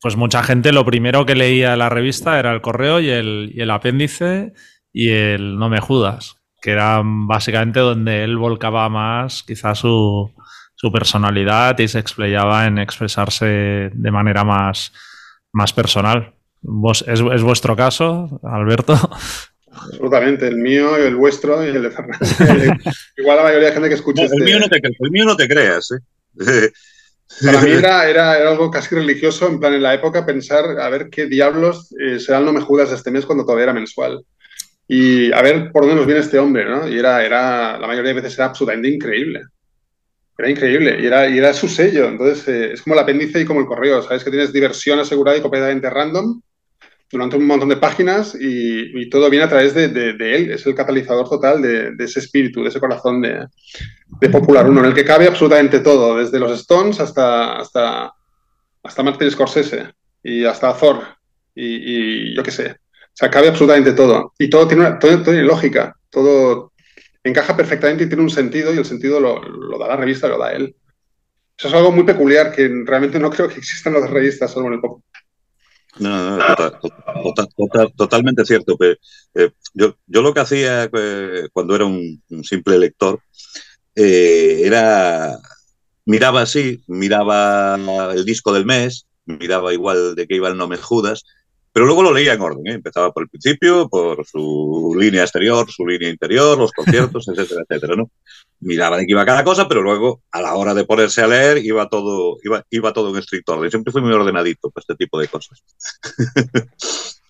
pues 0.00 0.16
mucha 0.16 0.42
gente 0.42 0.72
lo 0.72 0.84
primero 0.86 1.26
que 1.26 1.34
leía 1.34 1.74
en 1.74 1.78
la 1.80 1.90
revista 1.90 2.38
era 2.38 2.50
el 2.52 2.62
correo 2.62 3.00
y 3.00 3.10
el, 3.10 3.52
y 3.54 3.60
el 3.60 3.70
apéndice 3.70 4.54
y 4.94 5.10
el 5.10 5.58
No 5.58 5.68
me 5.68 5.78
judas, 5.80 6.39
que 6.60 6.70
eran 6.72 7.26
básicamente 7.26 7.80
donde 7.80 8.24
él 8.24 8.36
volcaba 8.36 8.88
más 8.88 9.42
quizás 9.42 9.78
su, 9.78 10.30
su 10.74 10.92
personalidad 10.92 11.78
y 11.78 11.88
se 11.88 11.98
explayaba 11.98 12.66
en 12.66 12.78
expresarse 12.78 13.90
de 13.92 14.10
manera 14.10 14.44
más, 14.44 14.92
más 15.52 15.72
personal. 15.72 16.34
¿Vos, 16.62 17.04
es, 17.06 17.20
es 17.20 17.42
vuestro 17.42 17.74
caso, 17.74 18.40
Alberto? 18.42 18.94
Absolutamente. 19.72 20.48
El 20.48 20.56
mío, 20.56 20.96
el 20.96 21.16
vuestro 21.16 21.64
y 21.64 21.68
el 21.68 21.82
de 21.82 21.90
Fernando. 21.90 22.26
Igual 23.16 23.36
la 23.36 23.42
mayoría 23.42 23.68
de 23.68 23.72
gente 23.74 23.88
que 23.88 23.94
escucha 23.94 24.22
No, 24.22 24.26
este- 24.26 24.36
el, 24.38 24.44
mío 24.44 24.58
no 24.58 24.68
te, 24.68 24.80
el 24.84 25.10
mío 25.10 25.24
no 25.24 25.36
te 25.36 25.48
creas, 25.48 25.90
¿eh? 25.92 26.00
Para 27.44 27.60
mí 27.60 27.70
era, 27.70 28.08
era, 28.10 28.38
era 28.38 28.50
algo 28.50 28.70
casi 28.70 28.94
religioso, 28.94 29.46
en 29.46 29.60
plan, 29.60 29.72
en 29.72 29.82
la 29.82 29.94
época, 29.94 30.26
pensar 30.26 30.64
a 30.80 30.88
ver 30.90 31.08
qué 31.10 31.26
diablos 31.26 31.94
eh, 31.98 32.18
será 32.18 32.38
el 32.38 32.44
No 32.44 32.52
Me 32.52 32.60
Judas 32.60 32.90
de 32.90 32.96
este 32.96 33.10
mes 33.12 33.24
cuando 33.24 33.44
todavía 33.44 33.64
era 33.64 33.72
mensual. 33.72 34.24
Y 34.92 35.32
a 35.32 35.40
ver 35.40 35.70
por 35.70 35.82
dónde 35.82 35.94
nos 35.94 36.04
viene 36.04 36.20
este 36.20 36.36
hombre, 36.40 36.64
¿no? 36.64 36.88
Y 36.88 36.98
era, 36.98 37.24
era 37.24 37.78
la 37.78 37.86
mayoría 37.86 38.08
de 38.12 38.20
veces 38.20 38.36
era 38.36 38.46
absolutamente 38.46 38.88
increíble. 38.88 39.42
Era 40.36 40.50
increíble 40.50 40.98
y 41.00 41.06
era, 41.06 41.28
y 41.28 41.38
era 41.38 41.54
su 41.54 41.68
sello. 41.68 42.08
Entonces, 42.08 42.48
eh, 42.48 42.72
es 42.72 42.82
como 42.82 42.96
el 42.96 43.00
apéndice 43.00 43.40
y 43.40 43.44
como 43.44 43.60
el 43.60 43.66
correo, 43.66 44.02
¿sabes? 44.02 44.24
Que 44.24 44.30
tienes 44.30 44.52
diversión 44.52 44.98
asegurada 44.98 45.38
y 45.38 45.42
completamente 45.42 45.88
random 45.88 46.40
durante 47.08 47.36
un 47.36 47.46
montón 47.46 47.68
de 47.68 47.76
páginas 47.76 48.36
y, 48.38 49.08
todo 49.08 49.30
viene 49.30 49.44
a 49.44 49.48
través 49.48 49.74
de, 49.74 49.84
él. 49.84 50.50
Es 50.50 50.66
el 50.66 50.74
catalizador 50.74 51.28
total 51.28 51.62
de, 51.62 51.94
ese 52.04 52.18
espíritu, 52.18 52.64
de 52.64 52.70
ese 52.70 52.80
corazón 52.80 53.22
de, 53.22 53.46
de 54.20 54.28
Popular 54.28 54.68
Uno, 54.68 54.80
en 54.80 54.86
el 54.86 54.94
que 54.94 55.04
cabe 55.04 55.28
absolutamente 55.28 55.78
todo, 55.78 56.16
desde 56.16 56.40
los 56.40 56.50
Stones 56.50 56.98
hasta, 56.98 57.58
hasta, 57.58 58.12
hasta 58.82 59.02
Martin 59.04 59.30
Scorsese 59.30 59.94
y 60.20 60.44
hasta 60.44 60.76
Thor 60.76 61.04
y, 61.54 62.32
y 62.32 62.34
yo 62.34 62.42
qué 62.42 62.50
sé. 62.50 62.76
Sea, 63.20 63.30
cabe 63.30 63.48
absolutamente 63.48 63.92
todo. 63.92 64.32
Y 64.38 64.48
todo 64.48 64.66
tiene, 64.66 64.82
una- 64.86 64.98
todo, 64.98 65.10
todo 65.12 65.24
tiene 65.24 65.42
lógica, 65.42 65.94
todo 66.08 66.72
encaja 67.22 67.54
perfectamente 67.54 68.04
y 68.04 68.08
tiene 68.08 68.22
un 68.22 68.30
sentido 68.30 68.72
y 68.72 68.78
el 68.78 68.84
sentido 68.86 69.20
lo, 69.20 69.42
lo 69.42 69.78
da 69.78 69.88
la 69.88 69.96
revista, 69.96 70.26
lo 70.26 70.38
da 70.38 70.52
él. 70.52 70.74
Eso 71.58 71.68
es 71.68 71.74
algo 71.74 71.92
muy 71.92 72.04
peculiar 72.04 72.50
que 72.50 72.66
realmente 72.86 73.18
no 73.18 73.28
creo 73.28 73.46
que 73.46 73.58
existan 73.58 73.92
las 73.92 74.08
revistas 74.08 74.50
solo 74.50 74.68
en 74.68 74.72
el 74.74 74.80
pop. 74.80 75.02
No, 75.98 76.38
no, 76.38 76.46
total- 76.46 76.78
total- 77.22 77.48
total- 77.54 77.92
totalmente 77.94 78.44
cierto. 78.46 78.76
Pero, 78.78 78.96
eh, 79.34 79.50
yo, 79.74 79.96
yo 80.06 80.22
lo 80.22 80.32
que 80.32 80.40
hacía 80.40 80.84
eh, 80.90 81.48
cuando 81.52 81.74
era 81.76 81.84
un, 81.84 82.22
un 82.30 82.44
simple 82.44 82.78
lector 82.78 83.20
eh, 83.94 84.62
era 84.64 85.36
miraba 86.06 86.42
así, 86.42 86.82
miraba 86.86 87.76
el 88.14 88.24
disco 88.24 88.52
del 88.54 88.64
mes, 88.64 89.06
miraba 89.26 89.74
igual 89.74 90.14
de 90.14 90.26
qué 90.26 90.36
iba 90.36 90.48
el 90.48 90.56
No 90.56 90.68
Me 90.68 90.78
Judas, 90.78 91.24
pero 91.72 91.86
luego 91.86 92.02
lo 92.02 92.12
leía 92.12 92.34
en 92.34 92.40
orden. 92.40 92.66
¿eh? 92.66 92.72
Empezaba 92.74 93.12
por 93.12 93.22
el 93.22 93.28
principio, 93.28 93.88
por 93.88 94.26
su 94.26 94.96
línea 94.98 95.22
exterior, 95.22 95.70
su 95.70 95.86
línea 95.86 96.10
interior, 96.10 96.58
los 96.58 96.72
conciertos, 96.72 97.28
etcétera, 97.28 97.62
etcétera. 97.68 97.96
¿no? 97.96 98.10
Miraba 98.60 98.96
de 98.96 99.06
qué 99.06 99.12
iba 99.12 99.24
cada 99.24 99.44
cosa, 99.44 99.68
pero 99.68 99.82
luego 99.82 100.22
a 100.32 100.40
la 100.42 100.54
hora 100.54 100.74
de 100.74 100.84
ponerse 100.84 101.22
a 101.22 101.28
leer 101.28 101.58
iba 101.58 101.88
todo, 101.88 102.36
iba, 102.42 102.64
iba 102.70 102.92
todo 102.92 103.10
en 103.10 103.16
estricto 103.16 103.54
orden. 103.54 103.70
Siempre 103.70 103.92
fui 103.92 104.02
muy 104.02 104.12
ordenadito 104.12 104.70
para 104.70 104.82
este 104.82 104.96
tipo 104.96 105.18
de 105.18 105.28
cosas. 105.28 105.62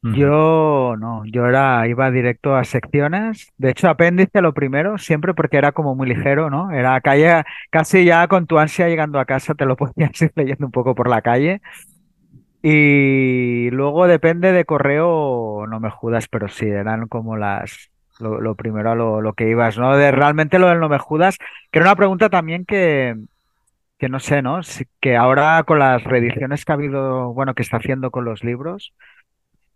Yo 0.00 0.94
no, 0.96 1.24
yo 1.26 1.46
era, 1.46 1.86
iba 1.88 2.10
directo 2.12 2.54
a 2.54 2.62
secciones. 2.62 3.48
De 3.56 3.70
hecho, 3.70 3.88
apéndice 3.88 4.40
lo 4.40 4.54
primero, 4.54 4.96
siempre 4.96 5.34
porque 5.34 5.56
era 5.56 5.72
como 5.72 5.96
muy 5.96 6.08
ligero, 6.08 6.50
¿no? 6.50 6.70
Era 6.70 7.00
calle, 7.00 7.42
casi 7.70 8.04
ya 8.04 8.28
con 8.28 8.46
tu 8.46 8.58
ansia 8.58 8.88
llegando 8.88 9.18
a 9.18 9.24
casa 9.24 9.54
te 9.54 9.66
lo 9.66 9.76
podías 9.76 10.22
ir 10.22 10.32
leyendo 10.36 10.66
un 10.66 10.72
poco 10.72 10.94
por 10.94 11.08
la 11.08 11.20
calle. 11.20 11.60
Y 12.62 13.70
luego 13.70 14.06
depende 14.08 14.52
de 14.52 14.64
correo, 14.64 15.66
no 15.68 15.78
me 15.80 15.90
judas, 15.90 16.26
pero 16.28 16.48
sí, 16.48 16.66
eran 16.66 17.06
como 17.08 17.36
las, 17.36 17.90
lo, 18.18 18.54
primero 18.56 18.90
a 18.90 18.94
lo, 18.96 19.20
lo 19.20 19.32
que 19.34 19.48
ibas, 19.48 19.78
¿no? 19.78 19.96
De 19.96 20.10
realmente 20.10 20.58
lo 20.58 20.68
del 20.68 20.80
no 20.80 20.88
me 20.88 20.98
judas, 20.98 21.38
que 21.70 21.78
era 21.78 21.86
una 21.88 21.96
pregunta 21.96 22.28
también 22.30 22.64
que, 22.64 23.14
que 23.98 24.08
no 24.10 24.20
sé, 24.20 24.42
¿no? 24.42 24.62
Si- 24.64 24.86
que 25.00 25.16
ahora 25.16 25.62
con 25.64 25.78
las 25.80 26.04
reediciones 26.04 26.64
que 26.64 26.72
ha 26.72 26.76
habido, 26.76 27.32
bueno, 27.34 27.54
que 27.54 27.62
está 27.62 27.78
haciendo 27.78 28.10
con 28.12 28.24
los 28.26 28.44
libros. 28.44 28.94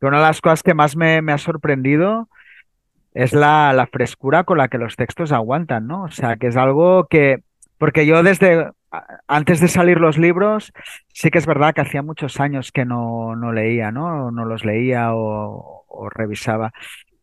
Que 0.01 0.07
una 0.07 0.19
de 0.19 0.25
las 0.25 0.41
cosas 0.41 0.63
que 0.63 0.75
más 0.75 0.97
me, 0.97 1.23
me 1.23 1.33
ha 1.33 1.39
sorprendido 1.39 2.29
es 3.15 3.33
la, 3.33 3.73
la 3.75 3.87
frescura 3.87 4.45
con 4.45 4.59
la 4.59 4.69
que 4.69 4.79
los 4.79 4.97
textos 4.97 5.33
aguantan, 5.33 5.87
¿no? 5.87 6.05
O 6.05 6.11
sea, 6.11 6.37
que 6.37 6.49
es 6.49 6.57
algo 6.57 7.07
que, 7.09 7.43
porque 7.79 8.07
yo 8.07 8.23
desde 8.23 8.71
antes 9.27 9.61
de 9.61 9.69
salir 9.69 9.99
los 9.99 10.19
libros, 10.19 10.73
sí 11.09 11.31
que 11.31 11.39
es 11.39 11.47
verdad 11.47 11.75
que 11.75 11.81
hacía 11.81 12.03
muchos 12.03 12.41
años 12.41 12.73
que 12.73 12.85
no, 12.85 13.35
no 13.37 13.53
leía, 13.53 13.91
¿no? 13.91 14.31
No 14.31 14.45
los 14.45 14.65
leía 14.65 15.15
o, 15.15 16.09
revisaba. 16.15 16.73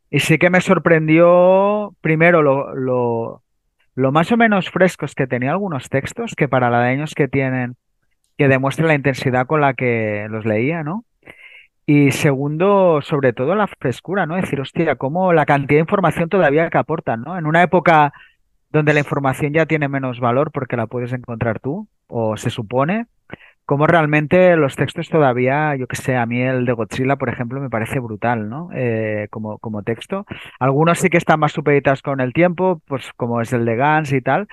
Y 0.09 0.20
sí 0.20 0.38
que 0.38 0.49
me 0.49 0.61
sorprendió, 0.61 1.95
primero, 2.01 2.41
lo, 2.41 2.74
lo, 3.95 4.11
más 4.11 4.32
o 4.32 4.38
menos 4.38 4.72
frescos 4.72 5.13
que 5.13 5.28
tenía 5.28 5.51
algunos 5.51 5.89
textos, 5.89 6.34
que 6.36 6.47
para 6.47 6.70
la 6.70 6.82
de 6.82 6.89
años 6.89 7.13
que 7.13 7.28
tienen, 7.28 7.76
que 8.38 8.47
demuestran 8.47 8.88
la 8.88 8.95
intensidad 8.95 9.45
con 9.45 9.61
la 9.61 9.74
que 9.74 10.28
los 10.30 10.45
leía, 10.45 10.84
¿no? 10.84 11.05
Y 11.86 12.11
segundo, 12.11 13.01
sobre 13.01 13.34
todo 13.34 13.55
la 13.55 13.67
frescura, 13.67 14.26
¿no? 14.26 14.38
Es 14.38 14.43
decir, 14.43 14.61
hostia, 14.61 14.95
cómo 14.95 15.34
la 15.34 15.45
cantidad 15.45 15.78
de 15.78 15.82
información 15.82 16.30
todavía 16.30 16.70
que 16.70 16.78
aportan, 16.78 17.22
¿no? 17.22 17.38
En 17.38 17.45
una 17.45 17.63
época 17.63 18.13
donde 18.72 18.93
la 18.93 18.99
información 18.99 19.53
ya 19.53 19.65
tiene 19.65 19.88
menos 19.88 20.20
valor 20.20 20.51
porque 20.51 20.78
la 20.78 20.88
puedes 20.88 21.13
encontrar 21.13 21.59
tú, 21.59 21.88
o 22.07 22.38
se 22.38 22.49
supone, 22.49 23.07
cómo 23.65 23.86
realmente 23.86 24.55
los 24.55 24.76
textos 24.76 25.09
todavía, 25.09 25.76
yo 25.76 25.86
que 25.88 25.95
sé, 25.95 26.15
a 26.15 26.26
mí 26.26 26.41
el 26.41 26.65
de 26.65 26.74
Godzilla, 26.74 27.17
por 27.17 27.30
ejemplo, 27.30 27.61
me 27.61 27.70
parece 27.70 27.99
brutal, 27.99 28.49
¿no? 28.49 28.70
Eh, 28.74 29.28
como, 29.30 29.59
como 29.59 29.84
texto. 29.84 30.26
Algunos 30.59 30.97
sí 30.97 31.09
que 31.09 31.17
están 31.17 31.39
más 31.39 31.51
supeditados 31.51 32.01
con 32.01 32.20
el 32.20 32.34
tiempo, 32.34 32.82
pues 32.88 33.11
como 33.15 33.41
es 33.41 33.53
el 33.53 33.65
de 33.65 33.76
Gans 33.76 34.11
y 34.11 34.22
tal, 34.22 34.47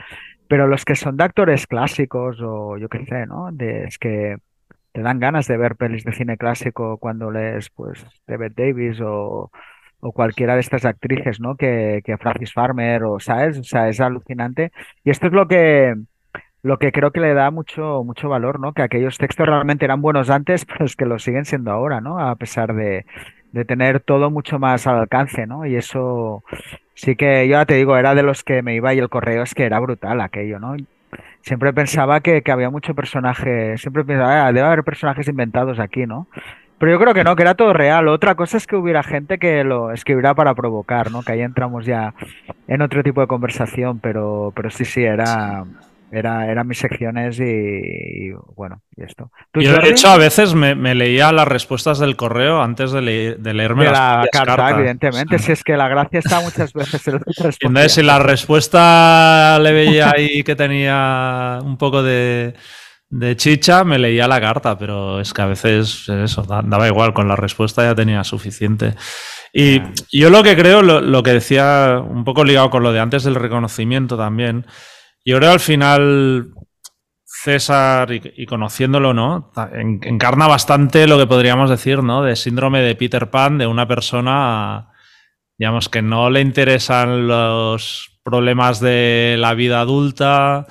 pero 0.48 0.66
los 0.66 0.84
que 0.84 0.96
son 0.96 1.16
de 1.16 1.24
actores 1.24 1.66
clásicos 1.66 2.40
o 2.42 2.76
yo 2.76 2.88
qué 2.90 3.06
sé, 3.06 3.26
¿no? 3.26 3.50
De, 3.52 3.84
es 3.84 3.98
que 3.98 4.36
te 4.92 5.00
dan 5.00 5.18
ganas 5.18 5.46
de 5.46 5.56
ver 5.56 5.76
pelis 5.76 6.04
de 6.04 6.12
cine 6.12 6.36
clásico 6.36 6.98
cuando 6.98 7.30
lees, 7.30 7.70
pues, 7.70 8.04
David 8.26 8.52
Davis 8.54 9.00
o, 9.02 9.50
o 10.07 10.12
cualquiera 10.12 10.54
de 10.54 10.61
estas 10.61 10.84
actrices, 10.84 11.40
¿no? 11.40 11.57
Que, 11.57 12.00
que 12.04 12.16
Francis 12.18 12.52
Farmer 12.52 13.04
o, 13.04 13.18
¿sabes? 13.20 13.59
O 13.59 13.64
sea, 13.64 13.88
es 13.88 14.00
alucinante. 14.00 14.72
Y 15.04 15.11
esto 15.11 15.26
es 15.26 15.32
lo 15.32 15.48
que, 15.48 15.94
lo 16.62 16.78
que 16.78 16.92
creo 16.92 17.11
que 17.11 17.20
le 17.20 17.34
da 17.34 17.50
mucho, 17.50 18.02
mucho 18.04 18.28
valor, 18.28 18.61
¿no? 18.61 18.72
Que 18.72 18.82
aquellos 18.82 19.18
textos 19.18 19.46
realmente 19.46 19.84
eran 19.84 20.02
buenos 20.02 20.30
antes, 20.30 20.64
pero 20.66 20.84
es 20.84 20.96
que 20.96 21.07
lo 21.07 21.18
siguen 21.18 21.44
siendo 21.44 21.70
ahora, 21.72 22.00
¿no? 22.00 22.20
A 22.20 22.36
pesar 22.36 22.74
de, 22.74 23.04
de 23.52 23.64
tener 23.64 24.00
todo 24.00 24.30
mucho 24.30 24.59
más 24.59 24.86
al 24.86 24.98
alcance, 24.98 25.46
¿no? 25.46 25.66
Y 25.66 25.76
eso 25.76 26.44
sí 26.94 27.16
que 27.16 27.46
yo 27.48 27.52
ya 27.52 27.66
te 27.66 27.74
digo, 27.74 27.96
era 27.96 28.14
de 28.14 28.22
los 28.22 28.44
que 28.44 28.62
me 28.62 28.74
iba 28.74 28.94
y 28.94 28.98
el 28.98 29.09
correo 29.09 29.42
es 29.42 29.54
que 29.54 29.64
era 29.64 29.80
brutal 29.80 30.20
aquello, 30.20 30.59
¿no? 30.61 30.76
Siempre 31.40 31.72
pensaba 31.72 32.20
que, 32.20 32.42
que 32.42 32.52
había 32.52 32.70
mucho 32.70 32.94
personaje, 32.94 33.76
siempre 33.78 34.04
pensaba, 34.04 34.46
"Ah, 34.46 34.52
debe 34.52 34.66
haber 34.66 34.84
personajes 34.84 35.28
inventados 35.28 35.78
aquí, 35.78 36.07
¿no? 36.07 36.28
Pero 36.78 36.92
yo 36.92 36.98
creo 36.98 37.14
que 37.14 37.24
no, 37.24 37.34
que 37.36 37.42
era 37.42 37.54
todo 37.54 37.72
real. 37.72 38.06
Otra 38.08 38.34
cosa 38.34 38.56
es 38.58 38.66
que 38.66 38.76
hubiera 38.76 39.02
gente 39.02 39.38
que 39.38 39.64
lo 39.64 39.92
escribiera 39.92 40.34
para 40.34 40.54
provocar, 40.54 41.10
¿no? 41.10 41.22
Que 41.22 41.32
ahí 41.32 41.40
entramos 41.40 41.86
ya 41.86 42.14
en 42.68 42.82
otro 42.82 43.02
tipo 43.02 43.20
de 43.22 43.26
conversación, 43.26 43.98
pero, 44.00 44.52
pero 44.54 44.68
sí, 44.70 44.84
sí, 44.84 45.02
era, 45.02 45.64
era, 46.10 46.46
eran 46.50 46.68
mis 46.68 46.78
secciones 46.78 47.40
y, 47.40 47.44
y 47.44 48.32
bueno, 48.54 48.82
y 48.94 49.04
esto. 49.04 49.30
¿Tú, 49.52 49.60
Yo, 49.60 49.72
de 49.72 49.88
hecho, 49.88 50.08
a 50.08 50.18
veces 50.18 50.54
me, 50.54 50.74
me 50.74 50.94
leía 50.94 51.32
las 51.32 51.48
respuestas 51.48 51.98
del 51.98 52.14
correo 52.16 52.60
antes 52.60 52.92
de, 52.92 53.00
le- 53.00 53.34
de 53.36 53.54
leerme 53.54 53.84
de 53.84 53.90
las 53.92 53.98
la 54.00 54.28
carta, 54.30 54.56
cartas. 54.56 54.78
evidentemente. 54.78 55.38
Si 55.38 55.52
es 55.52 55.64
que 55.64 55.76
la 55.78 55.88
gracia 55.88 56.18
está 56.18 56.40
muchas 56.40 56.72
veces 56.74 57.08
en 57.08 57.14
entonces, 57.60 57.92
si 57.92 58.02
la 58.02 58.18
respuesta 58.18 59.58
le 59.60 59.72
veía 59.72 60.10
ahí 60.10 60.42
que 60.42 60.54
tenía 60.56 61.58
un 61.62 61.76
poco 61.78 62.02
de, 62.02 62.54
de 63.09 63.36
chicha, 63.36 63.84
me 63.84 63.98
leía 63.98 64.26
la 64.28 64.40
carta, 64.40 64.76
pero 64.78 65.20
es 65.20 65.32
que 65.32 65.42
a 65.42 65.46
veces 65.46 66.09
eso, 66.09 66.42
da- 66.42 66.62
daba 66.62 66.88
igual, 66.88 67.14
con 67.14 67.28
la 67.28 67.36
respuesta 67.36 67.82
ya 67.84 67.94
tenía 67.94 68.24
suficiente. 68.24 68.94
Y 69.52 69.80
yo 70.12 70.28
lo 70.30 70.42
que 70.42 70.57
creo, 70.57 70.82
lo, 70.82 71.00
lo 71.00 71.22
que 71.22 71.32
decía, 71.32 72.00
un 72.04 72.24
poco 72.24 72.44
ligado 72.44 72.70
con 72.70 72.82
lo 72.82 72.92
de 72.92 73.00
antes 73.00 73.24
del 73.24 73.36
reconocimiento 73.36 74.16
también, 74.16 74.66
yo 75.24 75.38
creo 75.38 75.52
al 75.52 75.61
final 75.61 76.48
César, 77.24 78.12
y, 78.12 78.22
y 78.36 78.46
conociéndolo, 78.46 79.14
¿no? 79.14 79.52
En- 79.72 80.00
encarna 80.02 80.46
bastante 80.46 81.07
lo 81.07 81.18
que 81.18 81.26
podríamos 81.26 81.70
decir, 81.70 82.02
¿no? 82.02 82.22
De 82.22 82.36
síndrome 82.36 82.80
de 82.82 82.94
Peter 82.96 83.30
Pan, 83.30 83.59
de 83.59 83.66
una 83.66 83.86
persona 83.88 84.88
digamos 85.59 85.88
que 85.88 86.02
no 86.02 86.28
le 86.28 86.40
interesan 86.42 87.26
los 87.28 88.20
problemas 88.22 88.78
de 88.80 89.36
la 89.38 89.54
vida 89.54 89.80
adulta, 89.80 90.66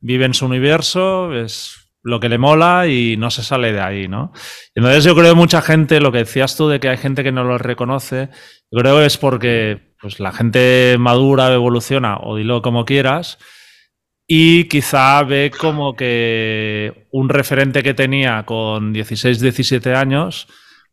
vive 0.00 0.24
en 0.24 0.34
su 0.34 0.46
universo, 0.46 1.32
es 1.32 1.88
lo 2.02 2.20
que 2.20 2.28
le 2.28 2.38
mola 2.38 2.86
y 2.86 3.16
no 3.16 3.30
se 3.30 3.42
sale 3.42 3.72
de 3.72 3.80
ahí, 3.80 4.08
¿no? 4.08 4.32
Entonces 4.74 5.04
yo 5.04 5.14
creo 5.14 5.30
que 5.30 5.36
mucha 5.36 5.62
gente, 5.62 6.00
lo 6.00 6.12
que 6.12 6.18
decías 6.18 6.56
tú 6.56 6.68
de 6.68 6.80
que 6.80 6.88
hay 6.88 6.96
gente 6.96 7.22
que 7.22 7.32
no 7.32 7.44
lo 7.44 7.58
reconoce, 7.58 8.30
yo 8.70 8.80
creo 8.80 8.98
que 8.98 9.06
es 9.06 9.16
porque 9.16 9.94
pues, 10.00 10.20
la 10.20 10.32
gente 10.32 10.96
madura 10.98 11.52
evoluciona, 11.52 12.18
o 12.18 12.36
dilo 12.36 12.62
como 12.62 12.84
quieras, 12.84 13.38
y 14.26 14.64
quizá 14.64 15.22
ve 15.22 15.50
como 15.50 15.96
que 15.96 17.08
un 17.10 17.28
referente 17.28 17.82
que 17.82 17.94
tenía 17.94 18.44
con 18.44 18.92
16, 18.92 19.40
17 19.40 19.94
años, 19.94 20.46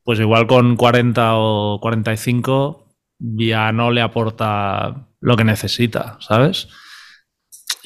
pues 0.03 0.19
igual 0.19 0.47
con 0.47 0.75
40 0.75 1.31
o 1.35 1.79
45 1.81 2.85
ya 3.19 3.71
no 3.71 3.91
le 3.91 4.01
aporta 4.01 5.09
lo 5.19 5.35
que 5.35 5.43
necesita, 5.43 6.17
¿sabes? 6.21 6.69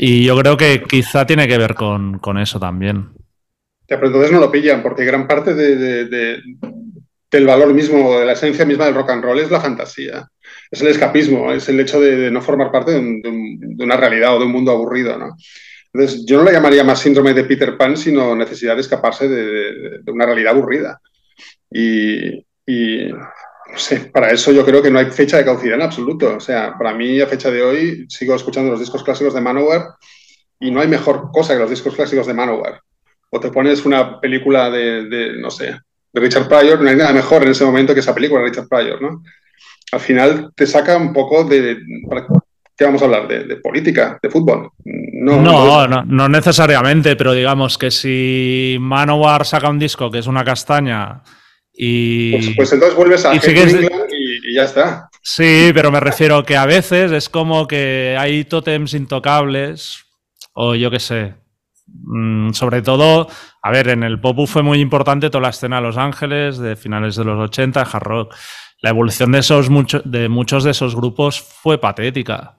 Y 0.02 0.24
yo 0.24 0.38
creo 0.40 0.56
que 0.56 0.82
quizá 0.88 1.26
tiene 1.26 1.46
que 1.46 1.58
ver 1.58 1.76
con, 1.76 2.20
con 2.20 2.38
eso 2.38 2.58
también. 2.58 3.10
Ya, 3.90 3.98
pero 3.98 4.08
entonces 4.08 4.32
no 4.32 4.40
lo 4.40 4.50
pillan, 4.50 4.82
porque 4.82 5.04
gran 5.04 5.28
parte 5.28 5.54
de- 5.54 5.76
de- 5.76 6.06
de- 6.06 6.40
del 7.30 7.46
valor 7.46 7.74
mismo, 7.74 8.18
de 8.18 8.26
la 8.26 8.32
esencia 8.32 8.64
misma 8.66 8.86
del 8.86 8.96
rock 8.96 9.10
and 9.10 9.24
roll 9.24 9.40
es 9.40 9.52
la 9.52 9.60
fantasía. 9.60 10.26
Es 10.72 10.82
el 10.82 10.88
escapismo, 10.88 11.52
es 11.52 11.68
el 11.68 11.80
hecho 11.82 12.00
de, 12.00 12.32
no 12.32 12.42
formar 12.42 12.72
parte 12.72 12.98
un- 12.98 13.22
un- 13.26 13.78
de 13.78 13.84
una 13.84 13.98
realidad 13.98 14.36
o 14.36 14.40
de 14.40 14.46
un 14.46 14.52
mundo 14.54 14.72
aburrido, 14.72 15.18
¿no? 15.18 15.36
Entonces, 15.92 16.24
yo 16.26 16.38
no 16.38 16.44
le 16.46 16.54
llamaría 16.54 16.84
más 16.86 17.00
síndrome 17.02 17.34
de 17.34 17.44
Peter 17.44 17.76
Pan, 17.76 17.98
sino 17.98 18.36
necesidad 18.38 18.76
de 18.76 18.82
escaparse 18.82 19.28
de 19.28 20.12
una 20.12 20.26
realidad 20.26 20.54
aburrida. 20.54 21.02
Y, 21.70 22.46
y, 22.66 23.12
no 23.72 23.78
sé, 23.78 24.00
para 24.12 24.32
eso 24.32 24.52
yo 24.52 24.66
creo 24.66 24.82
que 24.82 24.92
no 24.92 25.00
hay 25.00 25.08
fecha 25.08 25.38
de 25.38 25.46
caducidad 25.46 25.76
en 25.76 25.84
absoluto. 25.84 26.36
O 26.36 26.40
sea, 26.40 26.76
para 26.78 26.94
mí, 26.94 27.20
a 27.22 27.28
fecha 27.28 27.52
de 27.52 27.62
hoy, 27.62 28.06
sigo 28.10 28.36
escuchando 28.36 28.72
los 28.72 28.80
discos 28.80 29.04
clásicos 29.04 29.34
de 29.34 29.42
Manowar 29.42 29.88
y 30.60 30.72
no 30.72 30.82
hay 30.82 30.88
mejor 30.88 31.32
cosa 31.32 31.54
que 31.54 31.60
los 31.60 31.70
discos 31.70 31.96
clásicos 31.96 32.28
de 32.28 32.34
Manowar 32.34 32.82
o 33.30 33.40
te 33.40 33.52
pones 33.52 33.86
una 33.86 34.20
película 34.20 34.70
de, 34.70 35.08
de, 35.08 35.40
no 35.40 35.52
sé, 35.52 35.76
de 36.12 36.22
Richard 36.22 36.48
Pryor, 36.48 36.82
no 36.82 36.90
hay 36.90 36.96
nada 36.96 37.14
mejor 37.14 37.44
en 37.44 37.50
ese 37.50 37.66
momento 37.66 37.94
que 37.94 38.00
esa 38.00 38.16
película 38.16 38.42
de 38.42 38.50
Richard 38.50 38.68
Pryor, 38.68 39.02
¿no? 39.02 39.24
Al 39.92 40.00
final 40.00 40.52
te 40.56 40.68
saca 40.68 40.98
un 40.98 41.14
poco 41.14 41.44
de... 41.44 41.80
¿para 42.08 42.26
¿Qué 42.76 42.86
vamos 42.86 43.02
a 43.02 43.06
hablar? 43.06 43.28
De, 43.28 43.44
de 43.44 43.58
política, 43.58 44.18
de 44.22 44.30
fútbol. 44.30 44.72
No, 44.86 45.42
no, 45.42 46.06
no 46.06 46.30
necesariamente, 46.30 47.18
pero 47.18 47.34
digamos 47.34 47.78
que 47.78 47.92
si 47.92 48.78
Manowar 48.80 49.46
saca 49.46 49.70
un 49.70 49.78
disco 49.78 50.10
que 50.10 50.20
es 50.20 50.28
una 50.28 50.46
castaña 50.46 51.22
y... 51.82 52.32
pues, 52.34 52.50
pues 52.58 52.74
entonces 52.74 52.98
vuelves 52.98 53.26
a 53.26 53.34
y 53.34 53.40
sigues- 53.40 53.74
y, 53.74 54.52
y 54.52 54.56
ya 54.56 54.64
está. 54.66 55.10
Sí, 55.24 55.72
pero 55.74 55.92
me 55.92 56.00
refiero 56.02 56.44
que 56.44 56.58
a 56.58 56.66
veces 56.66 57.12
es 57.14 57.30
como 57.30 57.68
que 57.68 58.18
hay 58.20 58.44
tótems 58.44 58.94
intocables, 58.94 60.04
o 60.54 60.76
yo 60.76 60.92
qué 60.92 61.00
sé. 61.00 61.36
Mm, 61.88 62.52
sobre 62.52 62.82
todo, 62.82 63.28
a 63.62 63.72
ver, 63.72 63.88
en 63.90 64.04
el 64.04 64.20
pop 64.20 64.46
fue 64.48 64.62
muy 64.62 64.80
importante 64.82 65.30
toda 65.30 65.44
la 65.44 65.50
escena 65.50 65.78
de 65.78 65.84
Los 65.84 65.98
Ángeles, 65.98 66.58
de 66.58 66.76
finales 66.76 67.16
de 67.16 67.24
los 67.24 67.40
80, 67.40 67.82
hard 67.82 68.04
rock. 68.04 68.36
La 68.82 68.90
evolución 68.90 69.32
de, 69.32 69.40
esos 69.40 69.70
mucho- 69.70 70.02
de 70.04 70.28
muchos 70.30 70.64
de 70.66 70.72
esos 70.72 70.96
grupos 70.96 71.40
fue 71.42 71.80
patética. 71.80 72.58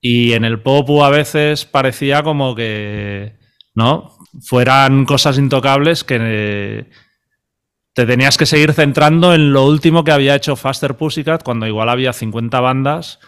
Y 0.00 0.32
en 0.32 0.44
el 0.44 0.60
pop 0.62 0.88
a 1.02 1.10
veces 1.10 1.64
parecía 1.64 2.22
como 2.22 2.54
que, 2.54 3.38
¿no? 3.74 4.16
Fueran 4.42 5.04
cosas 5.04 5.36
intocables 5.38 6.04
que 6.04 6.16
eh, 6.20 6.90
te 7.94 8.06
tenías 8.06 8.36
que 8.38 8.46
seguir 8.46 8.72
centrando 8.72 9.34
en 9.34 9.52
lo 9.52 9.64
último 9.66 10.04
que 10.04 10.12
había 10.12 10.34
hecho 10.36 10.56
Faster 10.56 10.96
Pussycat, 10.96 11.42
cuando 11.42 11.66
igual 11.66 11.88
había 11.88 12.12
50 12.12 12.60
bandas 12.60 13.18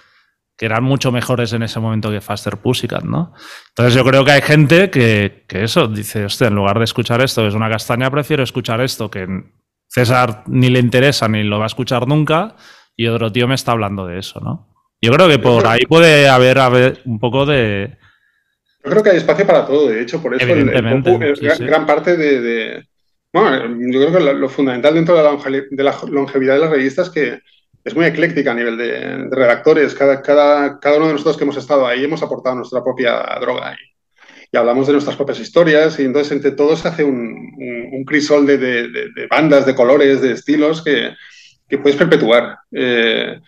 que 0.57 0.67
eran 0.67 0.85
mucho 0.85 1.11
mejores 1.11 1.53
en 1.55 1.63
ese 1.63 1.81
momento 1.81 2.11
que 2.11 2.21
Faster 2.21 2.59
Pussycat, 2.59 3.03
¿no? 3.05 3.33
Entonces 3.71 3.95
yo 3.95 4.05
creo 4.05 4.25
que 4.25 4.33
hay 4.33 4.43
gente 4.43 4.91
que, 4.91 5.45
que 5.49 5.65
eso, 5.65 5.89
dice, 5.89 6.27
hostia, 6.27 6.49
en 6.49 6.55
lugar 6.55 6.79
de 6.79 6.85
escuchar 6.85 7.21
esto, 7.23 7.43
que 7.43 7.49
es 7.49 7.55
una 7.55 7.71
castaña, 7.71 8.11
prefiero 8.11 8.43
escuchar 8.45 8.81
esto, 8.81 9.11
que 9.11 9.27
César 9.89 10.45
ni 10.47 10.69
le 10.69 10.79
interesa 10.79 11.27
ni 11.27 11.43
lo 11.43 11.59
va 11.59 11.65
a 11.65 11.67
escuchar 11.67 12.07
nunca, 12.07 12.55
y 12.95 13.07
otro 13.09 13.33
tío 13.33 13.49
me 13.49 13.55
está 13.57 13.73
hablando 13.73 14.07
de 14.07 14.19
eso, 14.19 14.41
¿no? 14.41 14.69
Yo 15.01 15.11
creo 15.13 15.27
que 15.27 15.39
por 15.41 15.67
ahí 15.67 15.81
puede 15.89 16.29
haber, 16.29 16.59
haber 16.61 17.01
un 17.07 17.19
poco 17.19 17.45
de... 17.45 17.97
Yo 18.85 18.91
creo 18.91 19.03
que 19.03 19.11
hay 19.11 19.17
espacio 19.17 19.47
para 19.47 19.67
todo, 19.67 19.89
de 19.89 20.03
hecho, 20.03 20.23
por 20.23 20.35
eso 20.35 20.45
el, 20.45 20.51
el 20.51 20.59
Evidentemente, 20.61 21.11
popu 21.11 21.25
es 21.25 21.39
sí, 21.39 21.45
gran, 21.47 21.57
sí. 21.57 21.65
gran 21.65 21.87
parte 21.87 22.17
de, 22.17 22.41
de- 22.41 22.85
Bueno, 23.33 23.77
yo 23.91 24.01
creo 24.01 24.13
que 24.13 24.21
lo, 24.21 24.33
lo 24.35 24.49
fundamental 24.49 24.95
dentro 24.95 25.17
de 25.17 25.23
la, 25.23 25.65
de 25.71 25.83
la 25.83 25.97
longevidad 26.11 26.55
de 26.55 26.61
la 26.61 26.69
revista 26.71 27.03
es 27.03 27.11
que 27.11 27.41
es 27.85 27.95
muy 27.97 28.05
ecléctica 28.05 28.53
a 28.53 28.55
nivel 28.55 28.77
de, 28.77 28.91
de 28.91 29.29
redactores. 29.37 29.95
Cada, 29.95 30.21
cada, 30.23 30.79
cada 30.79 30.99
uno 30.99 31.07
de 31.07 31.13
nosotros 31.15 31.37
que 31.37 31.45
hemos 31.45 31.57
estado 31.57 31.87
ahí 31.87 32.05
hemos 32.05 32.23
aportado 32.23 32.57
nuestra 32.57 32.85
propia 32.85 33.23
droga 33.41 33.73
y, 33.73 34.55
y 34.55 34.57
hablamos 34.57 34.87
de 34.87 34.93
nuestras 34.93 35.17
propias 35.17 35.41
historias 35.41 35.99
y 35.99 36.05
entonces 36.05 36.33
entre 36.33 36.53
todos 36.53 36.81
se 36.81 36.89
hace 36.89 37.05
un, 37.05 37.17
un, 37.17 37.89
un 37.93 38.05
crisol 38.05 38.47
de- 38.47 38.59
de 38.59 39.27
bandas, 39.31 39.65
de 39.65 39.75
colores, 39.75 40.21
de 40.21 40.33
estilos 40.33 40.83
que, 40.85 41.15
que 41.69 41.79
puedes 41.79 41.97
perpetuar. 41.97 42.59
Eh, 42.71 43.41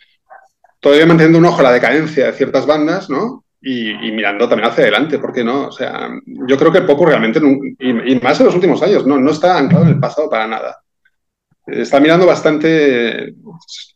todavía 0.80 1.06
manteniendo 1.06 1.38
un 1.38 1.44
ojo 1.46 1.60
a 1.60 1.64
la 1.64 1.72
decadencia 1.72 2.26
de 2.26 2.32
ciertas 2.32 2.66
bandas, 2.66 3.10
¿no? 3.10 3.43
Y, 3.66 4.08
y 4.08 4.12
mirando 4.12 4.46
también 4.48 4.68
hacia 4.68 4.82
adelante, 4.82 5.18
¿por 5.18 5.32
qué 5.32 5.42
no? 5.42 5.68
O 5.68 5.72
sea, 5.72 6.10
yo 6.26 6.58
creo 6.58 6.70
que 6.70 6.78
el 6.78 6.86
poco 6.86 7.06
realmente, 7.06 7.40
y, 7.78 8.12
y 8.12 8.20
más 8.20 8.38
en 8.40 8.46
los 8.46 8.54
últimos 8.54 8.82
años, 8.82 9.06
no, 9.06 9.18
no 9.18 9.30
está 9.30 9.56
anclado 9.58 9.84
en 9.84 9.90
el 9.92 10.00
pasado 10.00 10.28
para 10.28 10.46
nada. 10.46 10.76
Está 11.66 11.98
mirando 11.98 12.26
bastante, 12.26 13.34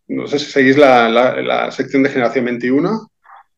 no 0.08 0.26
sé 0.26 0.38
si 0.38 0.46
seguís 0.50 0.78
la, 0.78 1.08
la- 1.10 1.36
la 1.42 1.70
sección 1.70 2.02
de 2.02 2.08
Generación 2.08 2.46
21, 2.46 3.08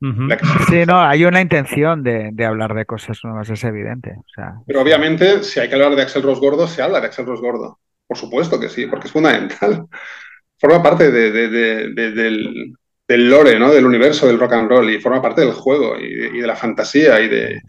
Ujú. 0.02 0.22
la 0.22 0.36
que- 0.36 0.46
Sí, 0.68 0.82
no, 0.84 1.00
hay 1.00 1.24
una 1.24 1.40
intención 1.40 2.02
de, 2.02 2.30
de 2.32 2.44
hablar 2.44 2.74
de 2.74 2.86
cosas 2.86 3.20
nuevas, 3.22 3.48
es 3.50 3.62
evidente. 3.62 4.16
O 4.18 4.24
sea, 4.34 4.54
pero 4.66 4.80
obviamente 4.82 5.44
si 5.44 5.60
hay 5.60 5.68
que 5.68 5.76
hablar 5.76 5.94
de 5.94 6.02
Axel 6.02 6.22
Rose 6.24 6.40
Gordo, 6.40 6.66
se 6.66 6.82
habla 6.82 7.00
de 7.00 7.06
Axel 7.06 7.26
Rose 7.26 7.40
Gordo. 7.42 7.78
Por 8.08 8.16
supuesto 8.16 8.58
que 8.58 8.68
sí, 8.68 8.86
porque 8.86 9.06
es 9.06 9.12
fundamental. 9.12 9.86
Forma 10.58 10.82
parte 10.82 11.10
de- 11.12 11.30
de- 11.30 12.10
del, 12.10 12.74
del 13.10 13.28
lore, 13.28 13.58
¿no? 13.58 13.72
Del 13.72 13.86
universo 13.86 14.28
del 14.28 14.38
rock 14.38 14.52
and 14.52 14.70
roll 14.70 14.88
y 14.88 15.00
forma 15.00 15.20
parte 15.20 15.40
del 15.40 15.50
juego 15.50 15.98
y 15.98 16.38
de, 16.40 16.46
la 16.46 16.54
fantasía 16.54 17.20
y, 17.20 17.28
de, 17.28 17.60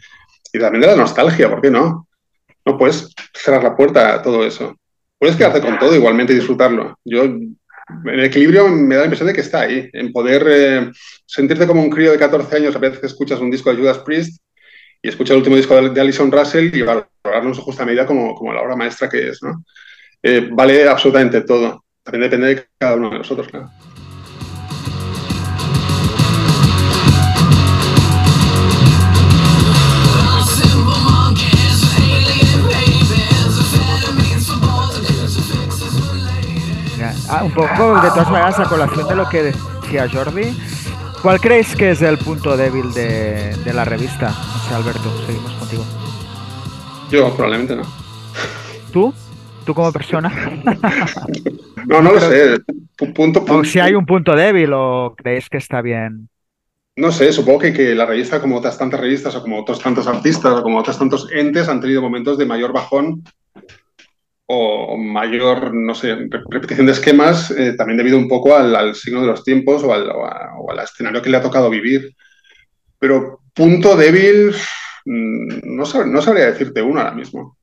y 0.54 0.60
también 0.60 0.82
de 0.82 0.88
la 0.88 0.96
nostalgia, 0.96 1.50
¿por 1.50 1.60
qué 1.62 1.72
no? 1.72 2.08
No 2.64 2.78
puedes 2.78 3.12
cerrar 3.34 3.64
la 3.64 3.76
puerta 3.76 4.14
a 4.14 4.22
todo 4.22 4.46
eso. 4.46 4.78
Puedes 5.18 5.36
quedarte 5.36 5.60
con 5.60 5.80
todo 5.80 5.96
igualmente 5.96 6.32
y 6.32 6.36
disfrutarlo. 6.36 6.96
Yo, 7.04 7.24
el 7.24 8.24
equilibrio 8.24 8.68
me 8.68 8.94
da 8.94 9.02
la 9.02 9.06
impresión 9.08 9.30
de 9.30 9.34
que 9.34 9.42
está 9.42 9.62
ahí, 9.62 9.90
en 9.94 10.14
poder 10.14 10.46
eh, 10.48 10.92
sentirte 11.26 11.66
como 11.66 11.82
un 11.82 11.90
crío 11.90 12.12
de 12.12 12.20
14 12.20 12.58
años 12.58 12.76
a 12.76 12.80
veces 12.80 13.00
que 13.00 13.08
escuchas 13.08 13.40
un 13.40 13.50
disco 13.50 13.72
de 13.72 13.82
Judas 13.82 13.98
Priest 13.98 14.44
y 15.02 15.10
escuchas 15.10 15.32
el 15.32 15.38
último 15.38 15.56
disco 15.56 15.76
de, 15.76 15.90
de 15.90 16.02
Alison 16.02 16.32
Russell 16.32 16.70
y 16.72 16.84
valorarlo 16.84 17.50
en 17.50 17.56
su 17.56 17.64
justa 17.64 17.84
medida 17.84 18.06
como, 18.06 18.36
como 18.36 18.54
la 18.54 18.62
obra 18.62 18.76
maestra 18.76 19.10
que 19.10 19.30
es. 19.30 19.40
Eh, 20.22 20.50
vale 20.52 20.88
absolutamente 20.88 21.42
todo. 21.42 21.84
También 22.04 22.30
depende 22.30 22.54
de 22.54 22.68
cada 22.78 22.96
uno 22.96 23.10
de 23.10 23.18
nosotros, 23.18 23.48
claro. 23.48 23.72
Ah, 37.34 37.44
un 37.46 37.52
poco, 37.52 38.02
de 38.02 38.10
todas 38.10 38.30
maneras, 38.30 38.60
a 38.60 38.66
colación 38.66 39.08
de 39.08 39.16
lo 39.16 39.30
que 39.30 39.44
decía 39.44 40.08
Jordi, 40.12 40.54
¿cuál 41.22 41.40
creéis 41.40 41.76
que 41.76 41.92
es 41.92 42.02
el 42.02 42.18
punto 42.18 42.58
débil 42.58 42.94
de, 42.94 43.56
de 43.64 43.74
la 43.74 43.86
revista? 43.86 44.30
O 44.30 44.68
sea, 44.68 44.78
Alberto, 44.78 45.10
seguimos 45.26 45.52
contigo. 45.54 45.86
Yo 47.10 47.34
probablemente 47.34 47.76
no. 47.76 47.84
¿Tú? 48.92 49.14
tú 49.66 49.74
como 49.74 49.92
persona. 49.92 50.30
No, 51.88 52.00
no 52.02 52.12
lo 52.14 52.20
sé. 52.22 52.58
Pu- 52.98 53.12
Punto, 53.14 53.40
o 53.40 53.46
punto- 53.46 53.64
si 53.68 53.80
hay 53.80 53.96
un 53.96 54.06
punto 54.06 54.36
débil 54.36 54.72
o 54.74 55.16
creéis 55.18 55.50
que 55.50 55.58
está 55.58 55.82
bien. 55.82 56.30
No 56.96 57.12
sé, 57.12 57.34
supongo 57.34 57.58
que, 57.60 57.74
que 57.74 57.96
la 57.96 58.06
revista, 58.06 58.40
como 58.40 58.58
otras 58.58 58.78
tantas 58.78 59.00
revistas, 59.00 59.34
o 59.36 59.42
como 59.42 59.60
otros 59.60 59.80
tantos 59.82 60.06
artistas, 60.06 60.54
o 60.60 60.62
como 60.64 60.78
otros 60.78 60.98
tantos 61.00 61.28
entes, 61.34 61.68
han 61.68 61.82
tenido 61.82 62.02
momentos 62.02 62.38
de 62.38 62.46
mayor 62.46 62.72
bajón 62.72 63.24
o 64.54 64.98
mayor, 64.98 65.74
no 65.74 65.96
sé, 65.96 66.16
re- 66.16 66.44
repetición 66.50 66.86
de 66.86 66.92
esquemas, 66.94 67.52
eh, 67.52 67.74
también 67.78 67.98
debido 67.98 68.18
un 68.18 68.28
poco 68.28 68.56
al, 68.56 68.76
al 68.76 68.96
signo 68.96 69.22
de 69.22 69.28
los 69.28 69.44
tiempos 69.44 69.84
o 69.84 69.94
al, 69.94 70.10
o 70.10 70.26
a- 70.26 70.54
o 70.60 70.72
al 70.72 70.80
escenario 70.80 71.22
que 71.22 71.30
le 71.30 71.38
ha 71.38 71.42
tocado 71.42 71.70
vivir. 71.70 72.16
Pero 73.00 73.40
punto 73.54 73.96
débil, 73.96 74.54
mm, 75.06 75.76
no, 75.76 75.84
sab- 75.86 76.06
no 76.06 76.22
sabría 76.22 76.46
decirte 76.52 76.82
uno 76.82 77.00
ahora 77.00 77.14
mismo. 77.14 77.58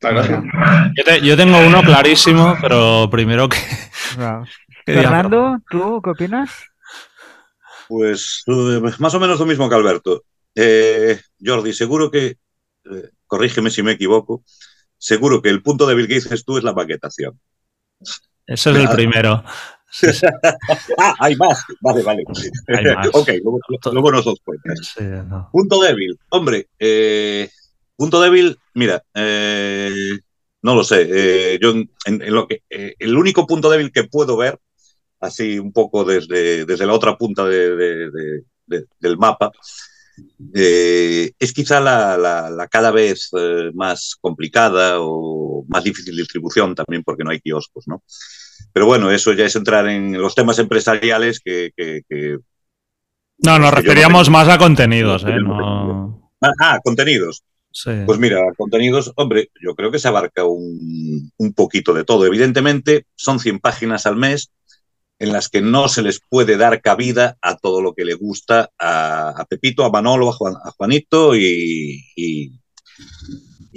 La. 0.00 0.12
Yo, 0.96 1.04
te- 1.04 1.20
yo 1.22 1.36
tengo 1.36 1.58
uno 1.66 1.82
clarísimo, 1.82 2.56
pero 2.60 3.08
primero 3.10 3.48
que. 3.48 3.56
Fernando, 4.86 5.58
¿tú 5.68 6.00
qué 6.02 6.10
opinas? 6.10 6.50
Pues 7.88 8.44
eh, 8.46 8.80
más 8.98 9.14
o 9.14 9.20
menos 9.20 9.38
lo 9.40 9.46
mismo 9.46 9.68
que 9.68 9.74
Alberto. 9.74 10.22
Eh, 10.54 11.20
Jordi, 11.44 11.72
seguro 11.72 12.10
que, 12.10 12.26
eh, 12.26 13.10
corrígeme 13.26 13.70
si 13.70 13.82
me 13.82 13.92
equivoco, 13.92 14.42
seguro 14.98 15.42
que 15.42 15.48
el 15.50 15.62
punto 15.62 15.86
débil 15.86 16.06
que 16.08 16.14
dices 16.14 16.44
tú 16.44 16.58
es 16.58 16.64
la 16.64 16.72
maquetación. 16.72 17.38
Ese 18.46 18.70
es 18.70 18.76
el 18.76 18.88
primero. 18.90 19.42
Sí, 19.90 20.06
sí, 20.12 20.26
Ah, 20.98 21.14
hay 21.20 21.36
más. 21.36 21.62
Vale, 21.80 22.02
vale. 22.02 22.24
Hay 22.68 22.84
más. 22.94 23.08
ok, 23.12 23.28
luego, 23.42 23.58
luego 23.92 24.12
nos 24.12 24.24
dos 24.24 24.38
cuentas. 24.44 24.94
sí, 24.96 25.04
no. 25.04 25.48
Punto 25.52 25.80
débil. 25.80 26.18
Hombre, 26.30 26.68
eh, 26.78 27.48
punto 27.96 28.20
débil, 28.20 28.58
mira, 28.74 29.02
eh, 29.14 30.18
no 30.62 30.74
lo 30.74 30.84
sé. 30.84 31.06
eh, 31.10 31.58
yo 31.60 31.70
en, 31.70 31.88
en 32.06 32.34
lo 32.34 32.46
que 32.46 32.62
el 32.70 33.16
único 33.16 33.46
punto 33.46 33.70
débil 33.70 33.90
que 33.92 34.04
puedo 34.04 34.36
ver, 34.36 34.58
así 35.20 35.58
un 35.58 35.72
poco 35.72 36.04
desde, 36.04 36.64
desde 36.66 36.86
la 36.86 36.92
otra 36.92 37.16
punta 37.16 37.44
de- 37.44 37.74
de- 37.76 38.10
de- 38.10 38.42
de- 38.66 38.84
del 39.00 39.16
mapa, 39.16 39.50
eh, 40.54 41.32
es 41.38 41.52
quizá 41.52 41.80
la, 41.80 42.16
la- 42.16 42.50
la 42.50 42.68
cada 42.68 42.90
vez 42.90 43.30
eh, 43.38 43.70
más 43.74 44.16
complicada 44.20 44.96
o 45.00 45.64
más 45.68 45.84
difícil 45.84 46.16
distribución 46.16 46.74
también 46.74 47.02
porque 47.04 47.24
no 47.24 47.30
hay 47.30 47.40
kioscos, 47.40 47.86
¿no? 47.88 48.02
Pero 48.72 48.86
bueno, 48.86 49.10
eso 49.10 49.32
ya 49.32 49.44
es 49.46 49.56
entrar 49.56 49.88
en 49.88 50.20
los 50.20 50.34
temas 50.34 50.58
empresariales 50.58 51.40
que, 51.40 51.70
que- 51.76 52.02
que- 52.08 52.38
No, 53.38 53.58
nos 53.58 53.58
Que 53.58 53.60
yo 53.60 53.60
no 53.60 53.70
referíamos 53.70 54.30
más 54.30 54.48
a 54.48 54.58
contenidos, 54.58 55.24
¿eh? 55.24 55.36
no. 55.42 56.30
Ah, 56.42 56.52
ah, 56.60 56.80
contenidos. 56.82 57.42
Sí. 57.70 57.90
Pues 58.06 58.18
mira, 58.18 58.40
contenidos, 58.56 59.12
hombre, 59.16 59.50
yo 59.62 59.74
creo 59.74 59.90
que 59.90 59.98
se 59.98 60.08
abarca 60.08 60.44
un, 60.44 61.30
un 61.36 61.52
poquito 61.52 61.92
de 61.92 62.04
todo. 62.04 62.24
Evidentemente, 62.24 63.04
son 63.16 63.38
100 63.38 63.58
páginas 63.60 64.06
al 64.06 64.16
mes 64.16 64.50
en 65.18 65.32
las 65.32 65.48
que 65.48 65.62
no 65.62 65.88
se 65.88 66.02
les 66.02 66.20
puede 66.28 66.56
dar 66.56 66.80
cabida 66.82 67.36
a 67.40 67.56
todo 67.56 67.80
lo 67.82 67.94
que 67.94 68.04
le 68.04 68.14
gusta 68.14 68.70
a, 68.78 69.46
Pepito, 69.48 69.84
a 69.84 69.90
Manolo, 69.90 70.28
a, 70.28 70.32
Juan- 70.32 70.56
a 70.62 70.70
Juanito 70.72 71.34
y, 71.36 72.02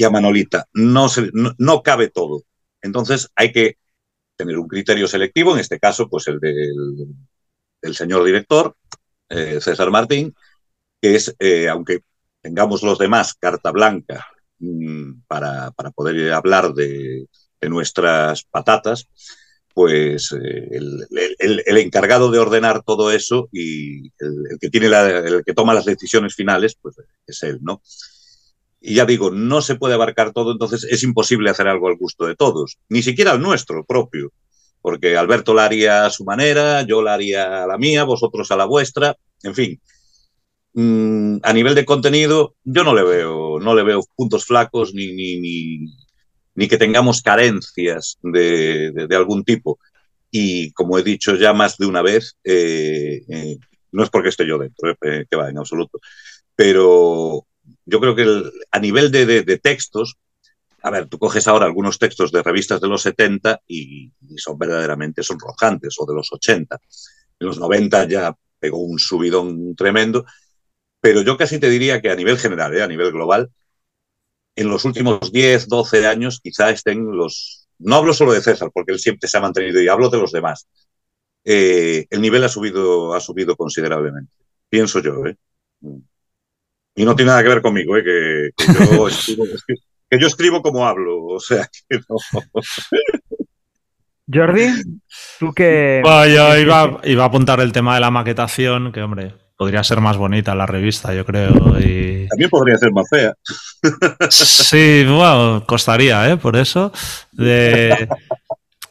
a 0.03 0.09
Manolita. 0.09 0.65
No, 0.73 1.09
se- 1.09 1.29
no, 1.33 1.53
no 1.57 1.83
cabe 1.83 2.09
todo. 2.09 2.43
Entonces 2.81 3.29
hay 3.35 3.51
que 3.51 3.77
tener 4.37 4.57
un 4.59 4.67
criterio 4.67 5.07
selectivo, 5.07 5.53
en 5.53 5.59
este 5.59 5.79
caso, 5.79 6.09
pues 6.09 6.27
el 6.27 6.39
del, 6.39 7.15
señor 7.93 8.23
director, 8.23 8.75
eh, 9.29 9.59
César 9.61 9.91
Martín, 9.91 10.33
que 11.01 11.15
es, 11.15 11.35
eh, 11.39 11.69
aunque 11.69 12.01
tengamos 12.41 12.83
los 12.83 12.99
demás 12.99 13.33
carta 13.35 13.71
blanca 13.71 14.27
mm, 14.59 15.21
para, 15.27 15.71
para 15.71 15.91
poder 15.91 16.33
hablar 16.33 16.73
de 16.73 17.27
nuestras 17.69 18.43
patatas, 18.45 19.09
pues 19.79 20.33
eh, 20.33 20.67
el, 20.71 21.63
el- 21.65 21.77
encargado 21.77 22.29
de 22.31 22.39
ordenar 22.39 22.83
todo 22.83 23.13
eso 23.13 23.47
y 23.53 24.07
el, 24.19 24.57
que 24.59 24.69
tiene 24.69 24.87
el 24.87 25.41
que 25.45 25.53
toma 25.53 25.73
las 25.73 25.85
decisiones 25.85 26.35
finales, 26.35 26.75
pues 26.81 26.97
es 27.25 27.43
él, 27.43 27.59
¿no? 27.61 27.81
Y 28.81 28.95
ya 28.95 29.05
digo, 29.05 29.31
no 29.31 29.61
se 29.61 29.75
puede 29.75 29.93
abarcar 29.93 30.33
todo, 30.33 30.51
entonces 30.51 30.83
es 30.83 31.01
imposible 31.03 31.49
hacer 31.49 31.69
algo 31.69 31.87
al 31.87 31.95
gusto 31.95 32.25
de 32.25 32.35
todos, 32.35 32.77
ni 32.89 33.01
siquiera 33.03 33.31
al 33.31 33.41
nuestro 33.41 33.85
propio, 33.85 34.33
porque 34.81 35.15
Alberto 35.15 35.53
la 35.53 35.63
haría 35.63 36.05
a 36.05 36.09
su 36.09 36.25
manera, 36.25 36.81
yo 36.81 37.01
la 37.01 37.13
haría 37.13 37.63
a 37.63 37.67
la 37.67 37.77
mía, 37.77 38.03
vosotros 38.03 38.51
a 38.51 38.57
la 38.57 38.65
vuestra, 38.65 39.15
en 39.43 39.55
fin. 39.55 39.79
Mm, 40.73 41.37
a 41.43 41.53
nivel 41.53 41.75
de 41.75 41.85
contenido, 41.85 42.55
yo 42.65 42.83
no 42.83 42.93
le 42.93 43.03
veo, 43.03 43.59
no 43.61 43.73
le 43.75 43.83
veo 43.83 44.01
puntos 44.17 44.45
flacos 44.45 44.93
ni, 44.93 45.13
ni, 45.13 45.79
ni 46.59 46.67
que 46.69 46.77
tengamos 46.77 47.21
carencias 47.23 48.19
de, 48.23 48.91
de- 48.93 49.07
de 49.07 49.15
algún 49.15 49.43
tipo. 49.45 49.79
Y 50.31 50.71
como 50.73 50.97
he 50.99 51.03
dicho 51.03 51.35
ya 51.35 51.53
más 51.53 51.77
de 51.77 51.87
una 51.87 52.01
vez, 52.03 52.37
eh, 52.45 53.21
eh, 53.29 53.57
no 53.93 54.03
es 54.03 54.09
porque 54.11 54.29
esté 54.29 54.47
yo 54.47 54.59
dentro, 54.59 54.91
eh, 55.03 55.25
que 55.29 55.37
va, 55.37 55.49
en 55.49 55.57
absoluto, 55.59 55.99
pero 56.55 57.45
yo 57.85 57.99
creo 58.01 58.15
que 58.15 58.23
el- 58.23 58.51
a 58.71 58.79
nivel 58.79 59.11
de, 59.11 59.25
de- 59.27 59.43
de 59.43 59.57
textos, 59.59 60.15
a 60.83 60.91
ver, 60.91 61.07
tú 61.07 61.19
coges 61.19 61.47
ahora 61.47 61.65
algunos 61.65 61.99
textos 61.99 62.31
de 62.31 62.43
revistas 62.43 62.81
de 62.81 62.87
los 62.87 63.01
70 63.03 63.61
y, 63.67 64.11
y 64.21 64.37
son 64.37 64.57
verdaderamente 64.57 65.23
sonrojantes, 65.23 65.95
o 65.99 66.05
de 66.05 66.15
los 66.15 66.31
80. 66.33 66.79
En 67.39 67.47
los 67.47 67.59
90 67.59 68.07
ya 68.07 68.35
pegó 68.59 68.79
un 68.79 68.99
subidón 68.99 69.75
tremendo, 69.75 70.25
pero 71.01 71.21
yo 71.21 71.37
casi 71.37 71.59
te 71.59 71.69
diría 71.69 72.01
que 72.01 72.11
a 72.11 72.15
nivel 72.15 72.37
general, 72.37 72.75
¿eh? 72.75 72.83
a 72.83 72.87
nivel 72.87 73.11
global, 73.11 73.49
en 74.59 74.67
los 74.67 74.83
últimos 74.83 75.31
10, 75.31 75.69
12 75.69 76.05
años 76.05 76.41
quizá 76.43 76.69
estén 76.69 77.05
los... 77.15 77.67
No 77.79 77.95
hablo 77.95 78.13
solo 78.13 78.33
de 78.33 78.41
César, 78.41 78.69
porque 78.73 78.91
él 78.91 78.99
siempre 78.99 79.29
se 79.29 79.37
ha 79.37 79.41
mantenido, 79.41 79.81
y 79.81 79.87
hablo 79.87 80.09
de 80.09 80.17
los 80.17 80.33
demás. 80.33 80.67
Eh, 81.45 82.05
el 82.09 82.21
nivel 82.21 82.43
ha 82.43 82.49
subido, 82.49 83.13
ha 83.13 83.21
subido 83.21 83.55
considerablemente, 83.55 84.33
pienso 84.67 84.99
yo. 84.99 85.25
¿eh? 85.25 85.37
Y 86.93 87.05
no 87.05 87.15
tiene 87.15 87.31
nada 87.31 87.41
que 87.41 87.49
ver 87.49 87.61
conmigo, 87.61 87.95
¿eh? 87.95 88.03
que, 88.03 88.49
que 88.57 88.73
yo 88.73 89.07
escribo, 89.07 89.45
que 90.09 90.19
yo 90.19 90.27
escribo 90.27 90.61
como 90.61 90.85
hablo, 90.85 91.23
o 91.23 91.39
sea 91.39 91.69
que 91.89 91.99
no. 92.09 92.17
Jordi, 94.31 94.67
tú 95.39 95.53
que... 95.53 96.01
Bueno, 96.03 96.27
yo 96.27 96.57
iba, 96.57 96.99
iba 97.05 97.23
a 97.23 97.27
apuntar 97.27 97.61
el 97.61 97.71
tema 97.71 97.95
de 97.95 98.01
la 98.01 98.11
maquetación, 98.11 98.91
que 98.91 99.01
hombre, 99.01 99.35
podría 99.59 99.83
ser 99.83 99.99
más 99.99 100.15
bonita 100.15 100.55
la 100.55 100.65
revista, 100.65 101.13
yo 101.13 101.25
creo. 101.25 101.51
Y... 101.77 102.27
También 102.29 102.49
podría 102.49 102.77
ser 102.77 102.93
más 102.93 103.09
fea. 103.09 103.33
Sí, 104.29 105.03
bueno, 105.05 105.65
costaría, 105.67 106.29
¿eh? 106.31 106.37
Por 106.37 106.55
eso. 106.55 106.93
De... 107.33 108.07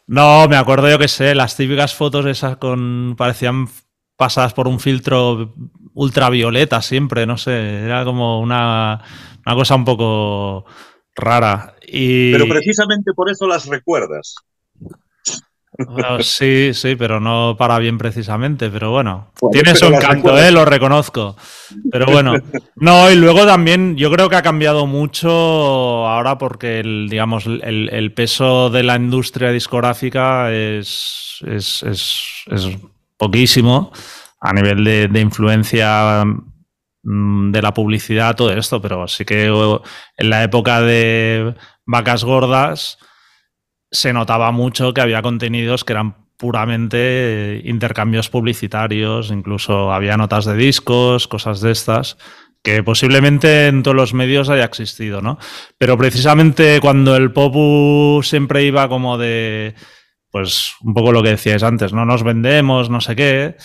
No, 0.05 0.47
me 0.47 0.57
acuerdo 0.57 0.87
yo 0.87 0.99
que 0.99 1.07
sé, 1.07 1.33
las 1.33 1.57
típicas 1.57 1.95
fotos 1.95 2.27
esas 2.27 2.57
con. 2.57 3.15
parecían 3.17 3.67
pasadas 4.15 4.53
por 4.53 4.67
un 4.67 4.79
filtro 4.79 5.55
ultravioleta 5.95 6.83
siempre, 6.83 7.25
no 7.25 7.35
sé. 7.35 7.85
Era 7.85 8.05
como 8.05 8.39
una, 8.39 9.01
una 9.43 9.55
cosa 9.55 9.73
un 9.73 9.85
poco 9.85 10.65
rara. 11.15 11.73
Y... 11.87 12.31
Pero 12.31 12.47
precisamente 12.47 13.11
por 13.15 13.31
eso 13.31 13.47
las 13.47 13.65
recuerdas. 13.65 14.35
Bueno, 15.87 16.21
sí, 16.21 16.73
sí, 16.73 16.95
pero 16.95 17.19
no 17.19 17.55
para 17.57 17.79
bien 17.79 17.97
precisamente. 17.97 18.69
Pero 18.69 18.91
bueno, 18.91 19.31
Bueno, 19.39 19.53
tiene 19.53 19.75
su 19.75 19.85
encanto. 19.85 20.37
¿eh? 20.37 20.51
Lo 20.51 20.65
reconozco. 20.65 21.35
Pero 21.91 22.07
bueno, 22.07 22.33
no, 22.75 23.09
y 23.09 23.15
luego 23.15 23.45
también 23.45 23.95
yo 23.95 24.11
creo 24.11 24.29
que 24.29 24.35
ha 24.35 24.41
cambiado 24.41 24.85
mucho 24.87 25.29
ahora 26.07 26.37
porque 26.37 26.79
el, 26.79 27.07
digamos, 27.09 27.45
el, 27.45 27.89
el 27.91 28.13
peso 28.13 28.69
de 28.69 28.83
la 28.83 28.95
industria 28.95 29.51
discográfica 29.51 30.51
es, 30.51 31.43
es, 31.47 31.83
es, 31.83 32.43
es 32.51 32.77
poquísimo 33.17 33.91
a 34.41 34.53
nivel 34.53 34.83
de, 34.83 35.07
de 35.07 35.19
influencia 35.19 36.23
mm, 37.03 37.51
de 37.51 37.61
la 37.61 37.73
publicidad, 37.73 38.35
todo 38.35 38.51
esto, 38.51 38.81
pero 38.81 39.07
sí 39.07 39.25
que 39.25 39.49
oh, 39.49 39.81
en 40.17 40.29
la 40.29 40.43
época 40.43 40.81
de 40.81 41.53
vacas 41.85 42.23
gordas 42.23 42.97
se 43.91 44.13
notaba 44.13 44.51
mucho 44.51 44.93
que 44.93 45.01
había 45.01 45.21
contenidos 45.21 45.83
que 45.83 45.93
eran 45.93 46.15
puramente 46.37 46.97
eh, 46.97 47.61
intercambios 47.65 48.29
publicitarios, 48.29 49.29
incluso 49.29 49.91
había 49.91 50.15
notas 50.15 50.45
de 50.45 50.55
discos, 50.55 51.27
cosas 51.27 51.59
de 51.59 51.71
estas, 51.71 52.17
que 52.63 52.81
posiblemente 52.81 53.67
en 53.67 53.83
todos 53.83 53.95
los 53.95 54.13
medios 54.13 54.49
haya 54.49 54.63
existido, 54.63 55.21
¿no? 55.21 55.37
Pero 55.77 55.97
precisamente 55.97 56.79
cuando 56.81 57.15
el 57.15 57.33
Popu 57.33 58.21
siempre 58.23 58.63
iba 58.63 58.87
como 58.87 59.17
de, 59.17 59.75
pues 60.31 60.75
un 60.81 60.93
poco 60.93 61.11
lo 61.11 61.23
que 61.23 61.29
decíais 61.29 61.63
antes, 61.63 61.91
no 61.91 62.05
nos 62.05 62.23
vendemos, 62.23 62.89
no 62.89 63.01
sé 63.01 63.15
qué, 63.17 63.57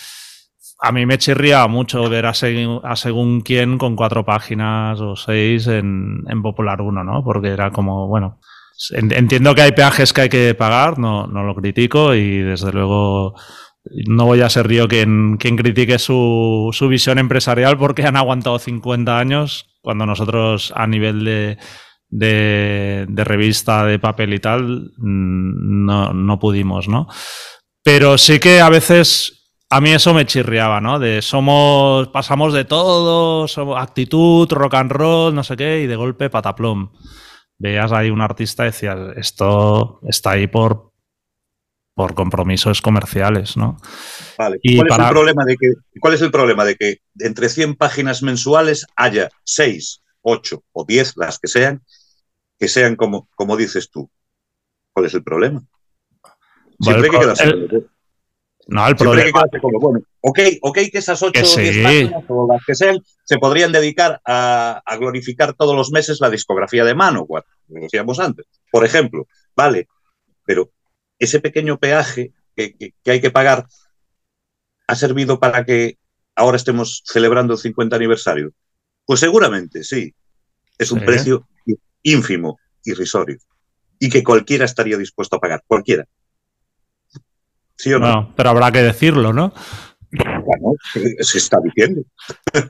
a 0.81 0.91
mí 0.91 1.05
me 1.05 1.17
chirría 1.17 1.65
mucho 1.67 2.09
ver 2.09 2.25
a, 2.25 2.33
según, 2.33 2.81
a 2.83 2.97
según 2.97 3.39
quién 3.41 3.77
con 3.77 3.95
cuatro 3.95 4.25
páginas 4.25 4.99
o 4.99 5.15
seis 5.15 5.67
en, 5.67 6.23
en 6.27 6.41
Popular 6.41 6.81
1, 6.81 7.03
¿no? 7.05 7.23
Porque 7.23 7.49
era 7.49 7.71
como, 7.71 8.07
bueno, 8.07 8.39
Entiendo 8.91 9.55
que 9.55 9.61
hay 9.61 9.71
peajes 9.71 10.11
que 10.11 10.21
hay 10.21 10.29
que 10.29 10.53
pagar, 10.53 10.99
no, 10.99 11.27
no 11.27 11.43
lo 11.43 11.55
critico 11.55 12.13
y 12.13 12.39
desde 12.39 12.71
luego 12.71 13.35
no 14.07 14.25
voy 14.25 14.41
a 14.41 14.49
ser 14.49 14.69
yo 14.69 14.87
quien, 14.87 15.37
quien 15.37 15.55
critique 15.55 15.99
su, 15.99 16.69
su, 16.73 16.87
visión 16.87 17.19
empresarial 17.19 17.77
porque 17.77 18.03
han 18.03 18.17
aguantado 18.17 18.59
50 18.59 19.17
años 19.17 19.67
cuando 19.81 20.05
nosotros 20.05 20.73
a 20.75 20.87
nivel 20.87 21.23
de, 21.23 21.57
de, 22.09 23.05
de 23.07 23.23
revista 23.23 23.85
de 23.85 23.99
papel 23.99 24.33
y 24.33 24.39
tal, 24.39 24.91
mm, 24.97 25.85
no, 25.85 26.13
no 26.13 26.39
pudimos, 26.39 26.87
¿no? 26.87 27.07
Pero 27.83 28.17
sí 28.17 28.39
que 28.39 28.61
a 28.61 28.69
veces 28.69 29.35
a 29.69 29.81
mí 29.81 29.91
eso 29.91 30.13
me 30.13 30.25
chirriaba, 30.25 30.81
¿no? 30.81 30.99
De 30.99 31.21
somos, 31.21 32.07
pasamos 32.09 32.53
de 32.53 32.65
todo, 32.65 33.47
somos 33.47 33.81
actitud, 33.81 34.51
rock 34.51 34.73
and 34.75 34.91
roll, 34.91 35.35
no 35.35 35.43
sé 35.43 35.55
qué, 35.55 35.81
y 35.81 35.87
de 35.87 35.95
golpe 35.95 36.29
pataplom. 36.29 36.89
Veías 37.57 37.91
ahí 37.91 38.09
un 38.09 38.21
artista 38.21 38.63
y 38.63 38.67
decías, 38.67 38.97
esto 39.15 39.99
está 40.07 40.31
ahí 40.31 40.47
por, 40.47 40.91
por 41.93 42.13
compromisos 42.13 42.81
comerciales, 42.81 43.55
¿no? 43.55 43.77
Vale. 44.37 44.59
Y 44.61 44.75
¿Cuál, 44.77 44.87
para- 44.89 45.03
es 45.03 45.09
el 45.09 45.13
problema 45.13 45.45
de 45.45 45.55
que, 45.57 45.73
¿Cuál 45.99 46.13
es 46.13 46.21
el 46.21 46.31
problema 46.31 46.65
de 46.65 46.75
que 46.75 46.97
entre 47.19 47.49
100 47.49 47.75
páginas 47.75 48.21
mensuales 48.23 48.85
haya 48.95 49.29
6, 49.45 50.01
8 50.21 50.63
o 50.73 50.83
10, 50.85 51.13
las 51.15 51.39
que 51.39 51.47
sean, 51.47 51.81
que 52.59 52.67
sean 52.67 52.95
como, 52.95 53.29
como 53.35 53.55
dices 53.55 53.89
tú? 53.89 54.09
¿Cuál 54.91 55.05
es 55.05 55.13
el 55.13 55.23
problema? 55.23 55.63
Bueno, 56.79 56.99
Siempre 56.99 57.05
hay 57.05 57.11
que 57.11 57.19
quedarse 57.19 57.43
el- 57.45 57.89
No, 58.67 58.87
el 58.87 58.97
siempre 58.97 59.21
hay 59.21 59.31
que 59.31 59.59
problema. 59.59 59.79
bueno. 59.79 60.05
Ok, 60.21 60.39
ok 60.61 60.75
que 60.91 60.97
esas 60.97 61.21
8 61.21 61.31
Que 61.33 61.41
o 61.41 61.55
10 61.61 61.75
sí. 61.75 61.83
páginas 61.83 62.23
o 62.27 62.47
las 62.51 62.65
que 62.65 62.73
sean 62.75 62.99
se 63.23 63.37
podrían 63.37 63.71
dedicar 63.71 64.19
a, 64.25 64.81
a 64.85 64.97
glorificar 64.97 65.53
todos 65.53 65.75
los 65.75 65.91
meses 65.91 66.19
la 66.19 66.29
discografía 66.29 66.83
de 66.83 66.95
Manowar, 66.95 67.43
como 67.67 67.81
decíamos 67.81 68.19
antes. 68.19 68.45
Por 68.71 68.83
ejemplo, 68.85 69.27
vale, 69.55 69.87
pero 70.45 70.71
ese 71.19 71.39
pequeño 71.39 71.77
peaje 71.77 72.31
que, 72.55 72.75
que- 72.75 72.93
que 73.03 73.11
hay 73.11 73.21
que 73.21 73.31
pagar 73.31 73.65
ha 74.87 74.95
servido 74.95 75.39
para 75.39 75.65
que 75.65 75.97
ahora 76.35 76.57
estemos 76.57 77.01
celebrando 77.05 77.53
el 77.53 77.59
50 77.59 77.95
aniversario. 77.95 78.51
Pues 79.05 79.19
seguramente 79.19 79.83
sí. 79.83 80.13
Es 80.77 80.91
un 80.91 80.99
Sí. 80.99 81.05
precio 81.05 81.47
ínfimo, 82.03 82.59
irrisorio, 82.83 83.37
y 83.99 84.09
que 84.09 84.23
cualquiera 84.23 84.65
estaría 84.65 84.97
dispuesto 84.97 85.37
a 85.37 85.39
pagar, 85.39 85.63
cualquiera. 85.65 86.05
¿Sí 87.77 87.93
o 87.93 87.99
no? 87.99 88.05
Bueno, 88.05 88.33
pero 88.35 88.49
habrá 88.49 88.71
que 88.71 88.81
decirlo, 88.81 89.33
¿no? 89.33 89.53
Bueno, 90.11 90.73
se 91.19 91.37
está 91.37 91.57
diciendo. 91.63 92.01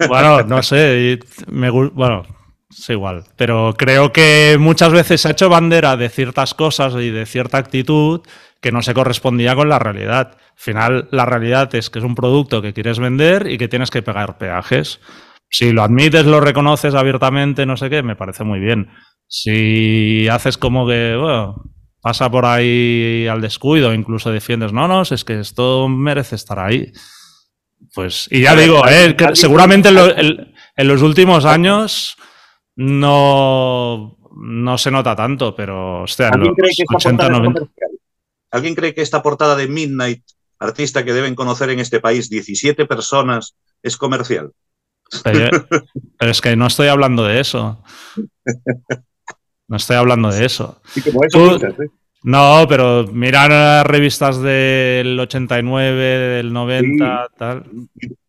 Bueno, 0.08 0.44
no 0.44 0.64
sé. 0.64 1.20
Me, 1.48 1.70
bueno, 1.70 2.24
es 2.70 2.90
igual. 2.90 3.24
Pero 3.36 3.76
creo 3.78 4.12
que 4.12 4.58
muchas 4.60 4.92
veces 4.92 5.22
se 5.22 5.28
ha 5.28 5.32
hecho 5.32 5.50
bandera 5.50 5.96
de 5.98 6.10
ciertas 6.10 6.54
cosas 6.54 6.94
y 6.96 7.12
de 7.12 7.26
cierta 7.26 7.58
actitud 7.58 8.22
que 8.62 8.72
no 8.72 8.82
se 8.82 8.94
correspondía 8.94 9.56
con 9.56 9.70
la 9.70 9.80
realidad. 9.80 10.32
Al 10.34 10.40
final, 10.56 11.08
la 11.12 11.26
realidad 11.26 11.74
es 11.76 11.90
que 11.90 12.00
es 12.00 12.06
un 12.06 12.16
producto 12.16 12.62
que 12.62 12.74
quieres 12.74 13.00
vender 13.00 13.48
y 13.48 13.58
que 13.58 13.68
tienes 13.68 13.92
que 13.92 14.02
pagar 14.02 14.38
peajes. 14.38 15.00
Si 15.50 15.72
lo 15.72 15.84
admites, 15.84 16.26
lo 16.26 16.40
reconoces 16.40 16.96
abiertamente, 16.96 17.66
no 17.66 17.78
sé 17.78 17.90
qué, 17.90 18.02
me 18.02 18.16
parece 18.16 18.44
muy 18.44 18.60
bien. 18.60 18.90
Si 19.28 20.28
haces 20.28 20.58
como 20.58 20.88
que, 20.88 21.16
bueno, 21.16 21.64
pasa 22.06 22.30
por 22.30 22.46
ahí 22.46 23.26
al 23.28 23.42
descuido, 23.42 23.92
incluso 23.92 24.30
defiendes, 24.30 24.72
no, 24.72 24.88
no, 24.88 25.02
es 25.02 25.26
que 25.26 25.40
esto 25.40 25.90
merece 25.90 26.36
estar 26.36 26.60
ahí. 26.60 26.92
Pues, 27.96 28.28
y 28.30 28.42
ya 28.44 28.56
digo, 28.56 28.88
eh, 28.88 29.16
que 29.18 29.36
seguramente 29.36 29.90
en, 29.90 29.96
lo- 29.96 30.16
en- 30.16 30.54
en 30.76 30.88
los 30.88 31.02
últimos 31.02 31.46
años 31.46 32.16
no, 32.76 34.18
no 34.38 34.78
se 34.78 34.92
nota 34.92 35.16
tanto, 35.16 35.56
pero 35.56 36.04
hostia, 36.04 36.28
en 36.28 36.34
¿Alguien 36.36 36.50
los 36.50 36.58
cree, 36.58 36.76
que 36.76 36.84
esta 36.84 36.96
80, 36.96 37.10
portada 37.24 37.26
es 37.26 37.40
90. 37.40 37.60
comercial? 37.60 37.90
¿Alguien 38.52 38.76
cree 38.76 38.94
que 38.94 39.02
esta 39.02 39.24
portada 39.24 39.56
de 39.56 39.68
Midnight, 39.68 40.24
artista 40.60 41.04
que 41.04 41.12
deben 41.14 41.34
conocer 41.34 41.72
en 41.72 41.80
este 41.80 42.00
país 42.00 42.30
17 42.30 42.86
personas, 42.86 43.56
es 43.82 43.98
comercial? 43.98 44.52
Pero, 45.24 45.66
pero 46.20 46.32
es 46.32 46.40
que 46.40 46.56
no 46.56 46.68
estoy 46.68 46.88
hablando 46.88 47.24
de 47.24 47.40
eso. 47.40 47.82
No 49.68 49.78
estoy 49.78 49.96
hablando 49.98 50.32
de 50.32 50.46
eso. 50.46 50.82
Y 50.96 51.02
como 51.02 51.24
eso 51.24 51.38
Tú- 51.38 51.52
muchas, 51.52 51.80
¿eh? 51.80 51.90
No, 52.28 52.66
pero 52.68 53.06
mirar 53.14 53.52
las 53.52 53.86
revistas 53.86 54.42
del 54.42 55.20
89, 55.20 55.96
del 56.02 56.52
90, 56.52 57.28
tal. 57.38 57.64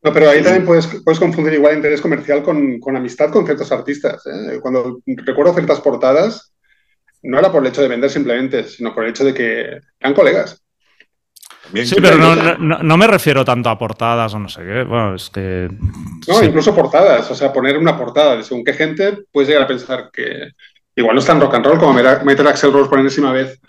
No, 0.02 0.12
pero 0.12 0.28
ahí 0.28 0.42
también 0.42 0.66
puedes, 0.66 0.86
puedes 1.02 1.18
confundir 1.18 1.54
igual 1.54 1.76
interés 1.76 2.02
comercial 2.02 2.42
con, 2.42 2.78
con 2.78 2.94
amistad 2.94 3.30
con 3.30 3.46
ciertos 3.46 3.72
artistas. 3.72 4.22
¿eh? 4.26 4.58
Cuando 4.60 4.98
recuerdo 5.24 5.54
ciertas 5.54 5.80
portadas, 5.80 6.52
no 7.22 7.38
era 7.38 7.50
por 7.50 7.62
el 7.62 7.68
hecho 7.70 7.80
de 7.80 7.88
vender 7.88 8.10
simplemente, 8.10 8.64
sino 8.64 8.94
por 8.94 9.04
el 9.04 9.10
hecho 9.10 9.24
de 9.24 9.32
que 9.32 9.78
eran 9.98 10.12
colegas. 10.14 10.62
También- 11.64 11.86
Sí, 11.86 11.96
pero 11.98 12.18
no, 12.18 12.36
no, 12.58 12.82
no 12.82 12.96
me 12.98 13.06
refiero 13.06 13.46
tanto 13.46 13.70
a 13.70 13.78
portadas 13.78 14.34
o 14.34 14.38
no 14.38 14.50
sé 14.50 14.60
qué. 14.62 14.82
Bueno, 14.84 15.14
es 15.14 15.30
que. 15.30 15.70
No, 16.28 16.34
sí. 16.34 16.44
incluso 16.44 16.74
portadas. 16.74 17.30
O 17.30 17.34
sea, 17.34 17.50
poner 17.50 17.78
una 17.78 17.96
portada 17.96 18.36
de 18.36 18.44
según 18.44 18.62
qué 18.62 18.74
gente, 18.74 19.20
puedes 19.32 19.48
llegar 19.48 19.64
a 19.64 19.68
pensar 19.68 20.10
que 20.12 20.50
igual 20.96 21.14
no 21.14 21.20
es 21.20 21.26
tan 21.26 21.40
rock 21.40 21.54
and 21.54 21.66
roll 21.66 21.78
como 21.78 21.92
meter 21.92 22.46
a 22.46 22.50
Axel 22.50 22.72
Rose 22.72 22.90
por 22.90 22.98
enésima 22.98 23.32
vez. 23.32 23.60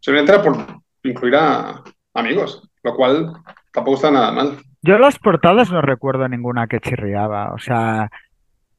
Simplemente 0.00 0.32
era 0.32 0.42
por 0.42 0.56
incluir 1.04 1.36
a 1.36 1.82
amigos, 2.14 2.68
lo 2.82 2.94
cual 2.96 3.32
tampoco 3.72 3.96
está 3.96 4.10
nada 4.10 4.32
mal. 4.32 4.58
Yo 4.82 4.98
las 4.98 5.18
portadas 5.18 5.70
no 5.70 5.80
recuerdo 5.80 6.26
ninguna 6.28 6.66
que 6.66 6.80
chirriaba. 6.80 7.52
O 7.52 7.58
sea, 7.58 8.10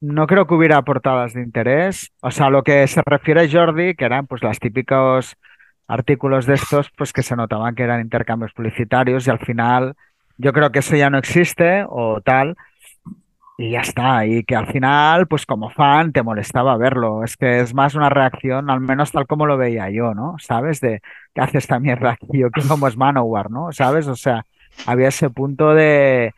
no 0.02 0.28
creo 0.28 0.46
que 0.46 0.54
hubiera 0.54 0.82
portadas 0.82 1.34
de 1.34 1.42
interés. 1.42 2.12
O 2.22 2.30
sea, 2.30 2.50
lo 2.50 2.64
que 2.64 2.86
se 2.88 3.02
refiere 3.06 3.50
Jordi, 3.50 3.96
que 3.96 4.04
eran 4.04 4.28
pues 4.28 4.44
las 4.44 4.60
típicos 4.60 5.38
artículos 5.88 6.46
de 6.46 6.56
estos, 6.56 6.90
pues 6.98 7.14
que 7.14 7.24
se 7.24 7.36
notaban 7.36 7.76
que 7.76 7.84
eran 7.84 8.02
intercambios 8.02 8.52
publicitarios 8.54 9.28
y 9.28 9.30
al 9.30 9.40
final 9.40 9.96
yo 10.38 10.52
creo 10.52 10.72
que 10.72 10.80
eso 10.80 10.96
ya 10.96 11.10
no 11.10 11.18
existe 11.18 11.86
o 11.88 12.20
tal. 12.22 12.58
Y 13.56 13.72
ya 13.72 13.82
está, 13.82 14.26
y 14.26 14.44
que 14.44 14.56
al 14.56 14.66
final, 14.68 15.28
pues 15.28 15.46
como 15.46 15.70
fan, 15.70 16.12
te 16.12 16.24
molestaba 16.24 16.76
verlo. 16.78 17.24
Es 17.24 17.38
que 17.38 17.60
es 17.60 17.74
más 17.76 17.94
una 17.94 18.10
reacción, 18.10 18.70
al 18.72 18.80
menos 18.82 19.12
tal 19.12 19.28
como 19.28 19.46
lo 19.46 19.58
veía 19.58 19.90
yo, 19.92 20.16
¿no? 20.16 20.36
¿Sabes? 20.40 20.80
De 20.82 21.02
qué 21.36 21.42
hace 21.42 21.60
esta 21.60 21.80
mierda 21.80 22.12
aquí, 22.14 22.40
yo 22.40 22.50
que 22.50 22.62
como 22.68 22.88
es 22.88 22.98
Manowar, 22.98 23.52
¿no? 23.52 23.72
¿Sabes? 23.72 24.08
O 24.08 24.16
sea, 24.16 24.44
había 24.88 25.10
ese 25.10 25.30
punto 25.30 25.74
de, 25.76 26.34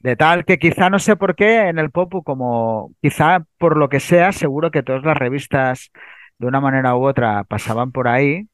de 0.00 0.16
tal 0.16 0.44
que 0.46 0.58
quizá 0.58 0.90
no 0.90 0.98
sé 1.00 1.16
por 1.16 1.36
qué 1.36 1.68
en 1.68 1.78
el 1.78 1.90
Popu, 1.90 2.22
como 2.24 2.92
quizá 3.02 3.44
por 3.58 3.76
lo 3.76 3.88
que 3.90 4.00
sea, 4.00 4.32
seguro 4.32 4.70
que 4.70 4.82
todas 4.84 5.04
las 5.04 5.16
revistas 5.18 5.90
de 6.38 6.46
una 6.48 6.60
manera 6.60 6.96
u 6.96 7.06
otra 7.06 7.44
pasaban 7.44 7.92
por 7.92 8.08
ahí. 8.08 8.48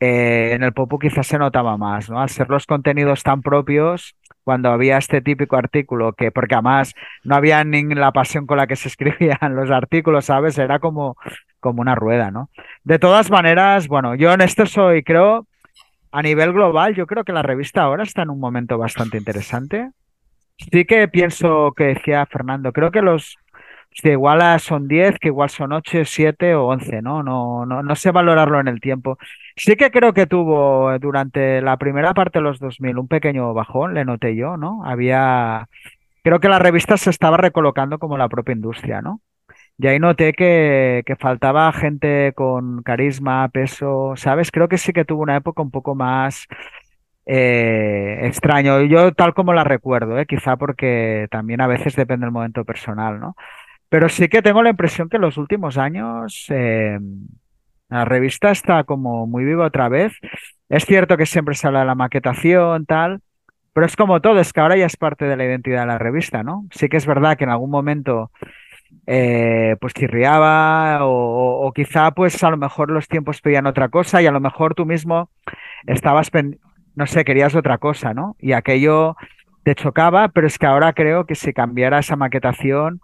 eh, 0.00 0.52
en 0.54 0.62
el 0.62 0.72
Popu 0.72 0.98
quizás 0.98 1.26
se 1.26 1.38
notaba 1.38 1.76
más, 1.76 2.10
¿no? 2.10 2.20
Al 2.20 2.28
ser 2.30 2.48
los 2.50 2.66
contenidos 2.66 3.22
tan 3.22 3.42
propios, 3.42 4.16
cuando 4.46 4.70
había 4.70 4.96
este 4.96 5.20
típico 5.22 5.56
artículo 5.56 6.12
que, 6.12 6.30
porque 6.30 6.54
además 6.54 6.94
no 7.24 7.34
había 7.34 7.64
ni 7.64 7.82
la 7.96 8.12
pasión 8.12 8.46
con 8.46 8.58
la 8.58 8.68
que 8.68 8.76
se 8.76 8.86
escribían 8.94 9.56
los 9.56 9.72
artículos, 9.72 10.26
¿sabes? 10.26 10.56
Era 10.56 10.78
como, 10.78 11.16
como 11.58 11.80
una 11.80 11.96
rueda, 11.96 12.30
¿no? 12.30 12.48
De 12.84 13.00
todas 13.00 13.28
maneras, 13.28 13.88
bueno, 13.88 14.14
yo 14.14 14.32
en 14.32 14.42
esto 14.42 14.64
soy, 14.64 15.02
creo, 15.02 15.48
a 16.12 16.22
nivel 16.22 16.52
global, 16.52 16.94
yo 16.94 17.08
creo 17.08 17.24
que 17.24 17.32
la 17.32 17.42
revista 17.42 17.82
ahora 17.82 18.04
está 18.04 18.22
en 18.22 18.30
un 18.30 18.38
momento 18.38 18.78
bastante 18.78 19.18
interesante. 19.18 19.90
Sí 20.58 20.84
que 20.84 21.08
pienso 21.08 21.72
que 21.76 21.84
decía 21.86 22.24
Fernando, 22.26 22.72
creo 22.72 22.92
que 22.92 23.02
los, 23.02 23.38
igual 24.04 24.60
son 24.60 24.88
10, 24.88 25.18
que 25.18 25.28
igual 25.28 25.50
son 25.50 25.72
8, 25.72 26.04
7 26.04 26.54
o 26.54 26.66
11, 26.66 27.02
¿no? 27.02 27.22
No, 27.22 27.64
no, 27.66 27.82
no 27.82 27.96
sé 27.96 28.10
valorarlo 28.10 28.60
en 28.60 28.68
el 28.68 28.80
tiempo. 28.80 29.18
Sí 29.56 29.76
que 29.76 29.90
creo 29.90 30.12
que 30.12 30.26
tuvo 30.26 30.92
eh, 30.92 30.98
durante 30.98 31.60
la 31.62 31.76
primera 31.78 32.14
parte 32.14 32.38
de 32.38 32.42
los 32.44 32.58
2000 32.58 32.98
un 32.98 33.08
pequeño 33.08 33.54
bajón, 33.54 33.94
le 33.94 34.04
noté 34.04 34.36
yo, 34.36 34.56
¿no? 34.56 34.84
Había, 34.84 35.68
creo 36.22 36.40
que 36.40 36.48
la 36.48 36.58
revista 36.58 36.96
se 36.96 37.10
estaba 37.10 37.36
recolocando 37.38 37.98
como 37.98 38.18
la 38.18 38.28
propia 38.28 38.54
industria, 38.54 39.02
¿no? 39.02 39.20
Y 39.78 39.88
ahí 39.88 39.98
noté 39.98 40.32
que, 40.34 41.02
que 41.06 41.16
faltaba 41.16 41.72
gente 41.72 42.32
con 42.34 42.82
carisma, 42.82 43.48
peso, 43.50 44.14
¿sabes? 44.16 44.50
Creo 44.50 44.68
que 44.68 44.78
sí 44.78 44.92
que 44.92 45.04
tuvo 45.04 45.22
una 45.22 45.36
época 45.36 45.62
un 45.62 45.70
poco 45.70 45.94
más 45.94 46.46
eh, 47.26 48.20
extraño. 48.22 48.82
Yo 48.82 49.12
tal 49.12 49.34
como 49.34 49.52
la 49.52 49.64
recuerdo, 49.64 50.18
¿eh? 50.18 50.26
Quizá 50.26 50.56
porque 50.56 51.26
también 51.30 51.60
a 51.60 51.66
veces 51.66 51.96
depende 51.96 52.26
del 52.26 52.32
momento 52.32 52.64
personal, 52.64 53.20
¿no? 53.20 53.36
Pero 53.88 54.08
sí 54.08 54.28
que 54.28 54.42
tengo 54.42 54.62
la 54.62 54.70
impresión 54.70 55.08
que 55.08 55.16
en 55.16 55.22
los 55.22 55.36
últimos 55.36 55.78
años 55.78 56.46
eh, 56.50 56.98
la 57.88 58.04
revista 58.04 58.50
está 58.50 58.84
como 58.84 59.26
muy 59.26 59.44
viva 59.44 59.66
otra 59.66 59.88
vez. 59.88 60.12
Es 60.68 60.84
cierto 60.84 61.16
que 61.16 61.26
siempre 61.26 61.54
se 61.54 61.66
habla 61.66 61.80
de 61.80 61.86
la 61.86 61.94
maquetación, 61.94 62.86
tal, 62.86 63.20
pero 63.72 63.86
es 63.86 63.94
como 63.94 64.20
todo, 64.20 64.40
es 64.40 64.52
que 64.52 64.60
ahora 64.60 64.76
ya 64.76 64.86
es 64.86 64.96
parte 64.96 65.26
de 65.26 65.36
la 65.36 65.44
identidad 65.44 65.80
de 65.82 65.86
la 65.86 65.98
revista, 65.98 66.42
¿no? 66.42 66.66
Sí 66.70 66.88
que 66.88 66.96
es 66.96 67.06
verdad 67.06 67.36
que 67.36 67.44
en 67.44 67.50
algún 67.50 67.70
momento 67.70 68.30
eh, 69.06 69.76
pues 69.80 69.94
chirriaba 69.94 71.00
o, 71.02 71.70
quizá 71.74 72.10
pues 72.12 72.42
a 72.42 72.50
lo 72.50 72.56
mejor 72.56 72.90
los 72.90 73.06
tiempos 73.06 73.40
pedían 73.40 73.66
otra 73.66 73.88
cosa 73.88 74.22
y 74.22 74.26
a 74.26 74.32
lo 74.32 74.40
mejor 74.40 74.74
tú 74.74 74.86
mismo 74.86 75.30
estabas, 75.86 76.30
no 76.94 77.06
sé, 77.06 77.24
querías 77.24 77.54
otra 77.54 77.78
cosa, 77.78 78.14
¿no? 78.14 78.36
Y 78.38 78.52
aquello 78.52 79.16
te 79.62 79.74
chocaba, 79.74 80.28
pero 80.28 80.46
es 80.46 80.58
que 80.58 80.66
ahora 80.66 80.92
creo 80.92 81.26
que 81.26 81.34
si 81.34 81.52
cambiara 81.52 81.98
esa 81.98 82.16
maquetación 82.16 83.00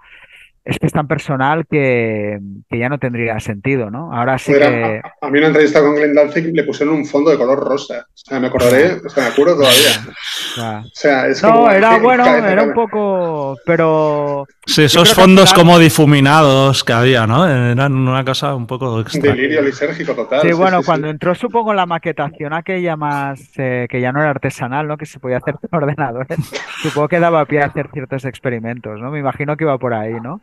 es 0.64 0.78
que 0.78 0.86
es 0.86 0.93
tan 0.93 1.09
personal 1.09 1.66
que, 1.68 2.39
que 2.70 2.78
ya 2.78 2.89
no 2.89 2.98
tendría 2.98 3.39
sentido, 3.40 3.90
¿no? 3.90 4.12
Ahora 4.14 4.39
sí 4.39 4.52
que... 4.52 5.02
a, 5.05 5.26
a- 5.26 5.30
mí 5.30 5.39
una 5.39 5.48
entrevista 5.48 5.80
con 5.80 5.94
Glenn 5.97 6.14
Danzig 6.14 6.55
le 6.55 6.62
pusieron 6.64 6.94
un 6.94 7.05
fondo 7.06 7.30
de 7.30 7.36
color 7.39 7.59
rosa. 7.59 8.06
O 8.09 8.16
sea, 8.16 8.39
me 8.39 8.47
acordaré, 8.47 8.94
o 9.05 9.09
sea, 9.09 9.24
me 9.24 9.28
acuerdo 9.30 9.56
todavía. 9.56 9.90
o 10.09 10.55
sea, 10.55 10.78
O 10.80 10.90
sea, 10.93 11.26
es 11.28 11.43
No, 11.43 11.52
como, 11.52 11.70
era 11.70 11.90
¿qué 11.97 12.01
bueno, 12.01 12.24
era 12.26 12.62
un 12.62 12.74
poco, 12.74 13.56
pero 13.66 14.47
Sí, 14.66 14.84
esos 14.84 15.09
que 15.09 15.20
fondos 15.20 15.52
como 15.52 15.78
difuminados 15.80 16.84
que 16.84 16.93
había, 16.93 17.26
¿no? 17.26 17.47
Eran 17.48 17.94
una 17.94 18.24
cosa 18.24 18.55
un 18.55 18.66
poco 18.68 18.94
Un 18.94 19.01
extra. 19.01 19.32
delirio 19.32 19.60
lisérgico 19.62 20.14
total. 20.14 20.43
Sí, 20.43 20.52
bueno, 20.52 20.78
sí, 20.80 20.86
cuando 20.86 21.09
sí. 21.09 21.10
entró 21.10 21.34
supongo 21.34 21.74
la 21.74 21.86
maquetación 21.86 22.52
aquella 22.52 22.94
más, 22.97 23.40
eh, 23.56 23.86
que 23.90 24.01
ya 24.01 24.12
no 24.12 24.20
era 24.20 24.30
artesanal, 24.30 24.86
¿no? 24.86 24.97
Que 24.97 25.06
se 25.06 25.18
podía 25.18 25.39
hacer 25.39 25.55
con 25.55 25.68
ordenadores, 25.82 26.39
supongo 26.82 27.09
que 27.09 27.18
daba 27.18 27.44
pie 27.47 27.62
a 27.62 27.66
hacer 27.66 27.89
ciertos 27.93 28.24
experimentos, 28.24 29.01
¿no? 29.01 29.10
Me 29.10 29.18
imagino 29.18 29.56
que 29.56 29.64
iba 29.64 29.76
por 29.78 29.94
ahí, 29.94 30.14
¿no? 30.22 30.40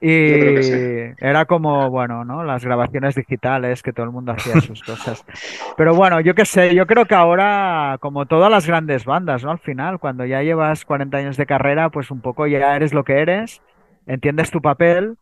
Y 0.00 1.14
era 1.18 1.46
como, 1.46 1.88
bueno, 1.88 2.24
¿no? 2.26 2.44
Las 2.44 2.64
grabaciones 2.64 3.14
digitales, 3.14 3.82
que 3.82 3.92
todo 3.92 4.04
el 4.04 4.12
mundo 4.12 4.32
hacía 4.32 4.60
sus 4.60 4.82
cosas. 4.82 5.24
Pero 5.78 5.94
bueno, 5.94 6.20
yo 6.20 6.34
qué 6.34 6.44
sé, 6.44 6.74
yo 6.74 6.86
creo 6.86 7.06
que 7.06 7.14
ahora, 7.14 7.96
como 8.00 8.26
todas 8.26 8.50
las 8.50 8.66
grandes 8.66 9.06
bandas, 9.06 9.42
¿no? 9.42 9.50
Al 9.50 9.60
final, 9.60 9.98
cuando 9.98 10.26
ya 10.26 10.42
llevas 10.42 10.84
40 10.84 11.16
años 11.16 11.36
de 11.38 11.46
carrera, 11.46 11.88
pues 11.88 12.10
un 12.10 12.20
poco 12.20 12.46
ya 12.46 12.76
eres 12.76 12.92
lo 12.92 13.04
que 13.04 13.20
eres, 13.20 13.62
entiendes 14.06 14.50
tu 14.50 14.60
papel 14.60 15.16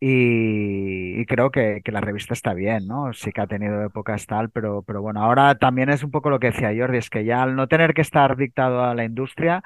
y, 0.00 1.20
y 1.20 1.26
creo 1.26 1.50
que, 1.50 1.80
que 1.84 1.92
la 1.92 2.00
revista 2.00 2.34
está 2.34 2.54
bien, 2.54 2.86
¿no? 2.86 3.12
Sí 3.12 3.32
que 3.32 3.40
ha 3.40 3.46
tenido 3.46 3.82
épocas 3.84 4.26
tal, 4.26 4.50
pero, 4.50 4.82
pero 4.82 5.02
bueno, 5.02 5.22
ahora 5.22 5.56
también 5.56 5.88
es 5.90 6.02
un 6.02 6.10
poco 6.10 6.30
lo 6.30 6.38
que 6.38 6.52
decía 6.52 6.72
Jordi, 6.76 6.98
es 6.98 7.10
que 7.10 7.24
ya 7.24 7.42
al 7.42 7.56
no 7.56 7.66
tener 7.66 7.94
que 7.94 8.02
estar 8.02 8.36
dictado 8.36 8.82
a 8.84 8.94
la 8.94 9.04
industria, 9.04 9.62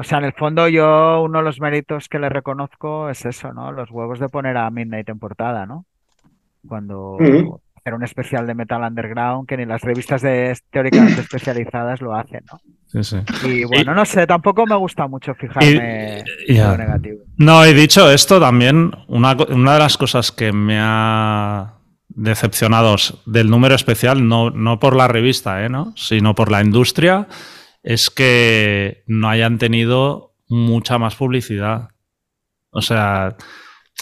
o 0.00 0.04
sea, 0.04 0.18
en 0.18 0.24
el 0.24 0.32
fondo 0.32 0.68
yo 0.68 1.22
uno 1.22 1.38
de 1.38 1.44
los 1.44 1.60
méritos 1.60 2.08
que 2.08 2.18
le 2.18 2.28
reconozco 2.28 3.08
es 3.10 3.24
eso, 3.24 3.52
¿no? 3.52 3.70
Los 3.72 3.90
huevos 3.90 4.18
de 4.18 4.28
poner 4.28 4.56
a 4.56 4.70
Midnight 4.70 5.08
en 5.08 5.18
portada, 5.18 5.66
¿no? 5.66 5.84
Cuando 6.66 7.16
hacer 7.76 7.94
un 7.94 8.02
especial 8.02 8.46
de 8.46 8.54
metal 8.54 8.82
underground 8.82 9.48
que 9.48 9.56
ni 9.56 9.64
las 9.64 9.80
revistas 9.80 10.20
de, 10.22 10.56
teóricamente 10.70 11.20
especializadas 11.22 12.00
lo 12.00 12.14
hacen, 12.14 12.42
¿no? 12.50 12.60
Sí, 12.86 13.04
sí. 13.04 13.16
Y 13.46 13.64
bueno, 13.64 13.94
no 13.94 14.04
sé, 14.04 14.26
tampoco 14.26 14.66
me 14.66 14.74
gusta 14.76 15.06
mucho 15.06 15.34
fijarme 15.34 16.24
y- 16.46 16.56
en 16.56 16.70
lo 16.70 16.76
negativo. 16.76 17.18
No, 17.36 17.64
y 17.66 17.72
dicho 17.72 18.10
esto, 18.10 18.40
también 18.40 18.90
una 19.06 19.34
de 19.34 19.78
las 19.78 19.96
cosas 19.96 20.32
que 20.32 20.52
me 20.52 20.78
ha 20.80 21.74
decepcionado 22.08 22.96
del 23.26 23.48
número 23.48 23.74
especial, 23.74 24.26
no, 24.26 24.50
no 24.50 24.78
por 24.80 24.96
la 24.96 25.08
revista, 25.08 25.64
¿eh? 25.64 25.68
¿no? 25.68 25.92
sino 25.96 26.34
por 26.34 26.50
la 26.50 26.62
industria, 26.62 27.28
es 27.82 28.10
que 28.10 29.04
no 29.06 29.28
hayan 29.28 29.58
tenido 29.58 30.34
mucha 30.48 30.98
más 30.98 31.16
publicidad. 31.16 31.90
O 32.70 32.82
sea, 32.82 33.36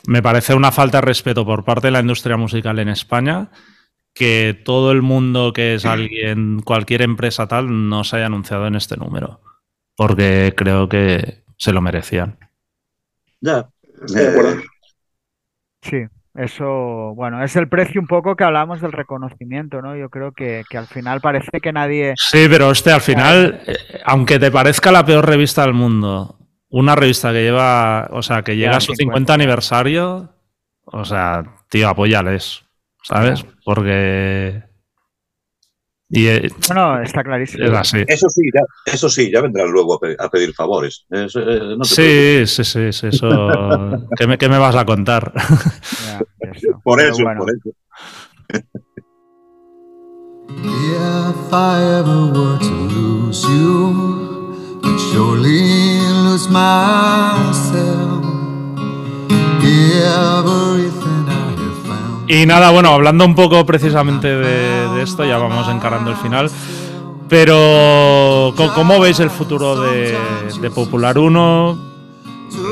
me 0.07 0.23
parece 0.23 0.55
una 0.55 0.73
falta 0.73 0.99
de 0.99 1.03
respeto 1.03 1.45
por 1.45 1.65
parte 1.65 1.89
de 1.89 1.93
la 1.93 2.01
industria 2.01 2.37
musical 2.37 2.79
en 2.79 2.89
España 2.89 3.51
que 4.15 4.61
todo 4.65 4.91
el 4.91 5.01
mundo 5.01 5.53
que 5.53 5.75
es 5.75 5.85
alguien, 5.85 6.61
cualquier 6.61 7.03
empresa 7.03 7.47
tal, 7.47 7.89
no 7.89 8.03
se 8.03 8.17
haya 8.17 8.27
anunciado 8.27 8.67
en 8.67 8.75
este 8.75 8.97
número. 8.97 9.41
Porque 9.95 10.55
creo 10.57 10.89
que 10.89 11.45
se 11.57 11.73
lo 11.73 11.81
merecían. 11.81 12.37
Ya. 13.41 13.69
Estoy 14.05 14.23
de 14.23 14.29
acuerdo. 14.29 14.51
Eh, 14.61 14.65
Sí, 15.81 16.05
eso, 16.39 17.15
bueno, 17.17 17.43
es 17.43 17.57
el 17.57 17.69
precio 17.69 18.01
un 18.01 18.07
poco 18.07 18.37
que 18.37 18.45
hablamos 18.45 18.81
del 18.81 18.93
reconocimiento, 18.93 19.83
¿no? 19.83 19.97
Yo 19.97 20.09
creo 20.09 20.33
que, 20.33 20.63
que 20.71 20.79
al 20.79 20.87
final 20.87 21.21
parece 21.21 21.61
que 21.61 21.73
nadie... 21.73 22.15
Sí, 22.17 22.47
pero 22.49 22.71
este, 22.71 22.93
al 22.93 23.01
final, 23.01 23.61
eh, 23.67 23.77
aunque 24.05 24.39
te 24.39 24.53
parezca 24.53 24.93
la 24.93 25.05
peor 25.05 25.27
revista 25.27 25.63
del 25.63 25.75
mundo, 25.75 26.39
una 26.69 26.95
revista 26.95 27.33
que 27.33 27.43
lleva, 27.43 28.09
o 28.13 28.23
sea, 28.23 28.43
que 28.43 28.57
llega 28.57 28.77
a 28.77 28.81
su 28.81 28.95
50. 28.95 29.03
50 29.03 29.35
aniversario, 29.35 30.33
o 30.85 31.05
sea, 31.05 31.43
tío, 31.69 31.89
apóyales, 31.89 32.65
¿sabes? 33.03 33.45
Porque... 33.65 34.68
Y 36.11 36.27
eh, 36.27 36.49
Bueno, 36.69 37.03
está 37.03 37.23
clarísimo. 37.23 37.65
es 37.67 37.73
así. 37.73 37.99
Eso 38.07 38.29
sí, 38.31 38.43
ya, 38.55 38.63
eso 38.93 39.09
sí, 39.11 39.31
ya 39.31 39.43
vendrán 39.43 39.71
luego 39.71 39.95
a, 39.97 40.01
pe- 40.01 40.17
a 40.19 40.29
pedir 40.31 40.55
favores. 40.55 41.05
Eso, 41.11 41.41
eh, 41.41 41.77
no 41.77 41.85
Sí, 41.85 42.47
sí, 42.47 42.65
sí, 42.65 42.93
sí, 42.93 43.07
eso... 43.09 43.29
¿Qué 44.17 44.27
me, 44.27 44.39
qué 44.39 44.49
me 44.49 44.57
vas 44.59 44.75
a 44.77 44.85
contar? 44.87 45.33
Ya, 46.07 46.23
eso. 46.51 46.81
Por 46.83 47.01
eso, 47.03 47.23
bueno, 47.23 47.41
por 47.41 47.51
eso. 47.51 47.71
If 50.51 51.53
I 51.53 51.83
ever 52.01 52.33
were 52.33 52.59
to 52.59 52.75
lose 52.95 53.43
you, 53.45 54.55
I'd 54.83 54.99
surely 55.13 56.01
lose 56.25 56.49
myself. 56.49 58.25
Everything. 59.63 61.08
Y 62.29 62.45
nada, 62.45 62.71
bueno, 62.71 62.91
hablando 62.91 63.25
un 63.25 63.35
poco 63.35 63.65
precisamente 63.65 64.29
de, 64.29 65.03
esto, 65.03 65.25
ya 65.25 65.39
vamos 65.39 65.67
encarando 65.69 66.11
el 66.11 66.17
final. 66.17 66.51
Pero, 67.27 68.53
¿cómo 68.75 69.01
veis 69.01 69.19
el 69.21 69.31
futuro 69.31 69.81
de, 69.81 70.15
Popular 70.75 71.19
1? 71.19 71.89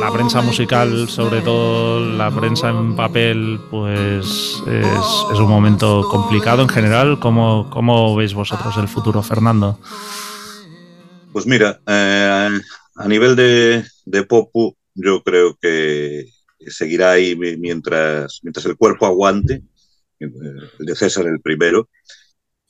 La 0.01 0.13
prensa 0.13 0.43
musical, 0.43 1.09
sobre 1.09 1.41
todo 1.41 2.01
la 2.01 2.31
prensa 2.31 2.69
en 2.69 2.95
papel, 2.97 3.59
pues 3.71 4.63
es, 4.67 5.41
un 5.41 5.49
momento 5.49 6.07
complicado 6.11 6.61
en 6.61 6.69
general. 6.69 7.19
¿Cómo, 7.19 7.71
¿Cómo 7.71 8.15
veis 8.15 8.35
vosotros 8.35 8.77
el 8.77 8.89
futuro, 8.89 9.23
Fernando? 9.23 9.79
Pues 11.33 11.47
mira, 11.47 11.81
eh, 11.87 12.61
a 12.95 13.09
nivel 13.09 13.35
de, 13.37 13.85
de 14.05 14.27
yo 14.97 15.23
creo 15.23 15.57
que 15.61 16.36
seguirá 16.71 17.13
ahí 17.13 17.37
mi- 17.37 17.57
mientras, 17.57 18.41
mientras 18.43 18.67
el 18.67 18.77
cuerpo 18.77 19.07
aguante, 19.07 19.63
eh, 20.21 20.31
el 20.79 20.87
de 20.87 20.97
César 20.97 21.27
el 21.27 21.41
primero. 21.41 21.89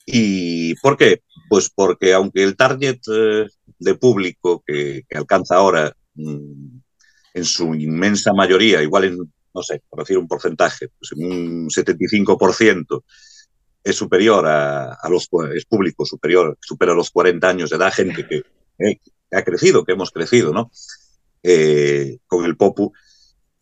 ¿Y 0.05 0.75
por 0.75 0.97
qué? 0.97 1.21
Pues 1.49 1.69
porque 1.69 2.13
aunque 2.13 2.43
el 2.43 2.55
target 2.55 2.99
eh, 3.13 3.47
de 3.79 3.95
público 3.95 4.63
que, 4.65 5.03
alcanza 5.15 5.55
ahora, 5.55 5.93
mm, 6.15 6.79
en 7.33 7.45
su 7.45 7.75
inmensa 7.75 8.33
mayoría, 8.33 8.81
igual 8.81 9.03
en, 9.05 9.17
no 9.53 9.61
sé, 9.61 9.81
por 9.89 9.99
decir 9.99 10.17
un 10.17 10.27
porcentaje, 10.27 10.89
pues 10.97 11.11
en 11.15 11.31
un 11.31 11.69
75%, 11.69 13.03
es 13.83 13.95
superior 13.95 14.45
a, 14.47 14.97
los 15.09 15.29
es 15.55 15.65
público 15.65 16.05
superior, 16.05 16.57
supera 16.61 16.93
los 16.93 17.11
40 17.11 17.49
años 17.49 17.69
de 17.69 17.77
edad, 17.77 17.93
gente 17.93 18.27
que, 18.27 18.43
eh, 18.79 18.97
ha 19.31 19.43
crecido, 19.43 19.83
que 19.85 19.93
hemos 19.93 20.11
crecido, 20.11 20.53
¿no? 20.53 20.71
Eh, 21.43 22.17
con 22.27 22.45
el 22.45 22.57
Popu. 22.57 22.91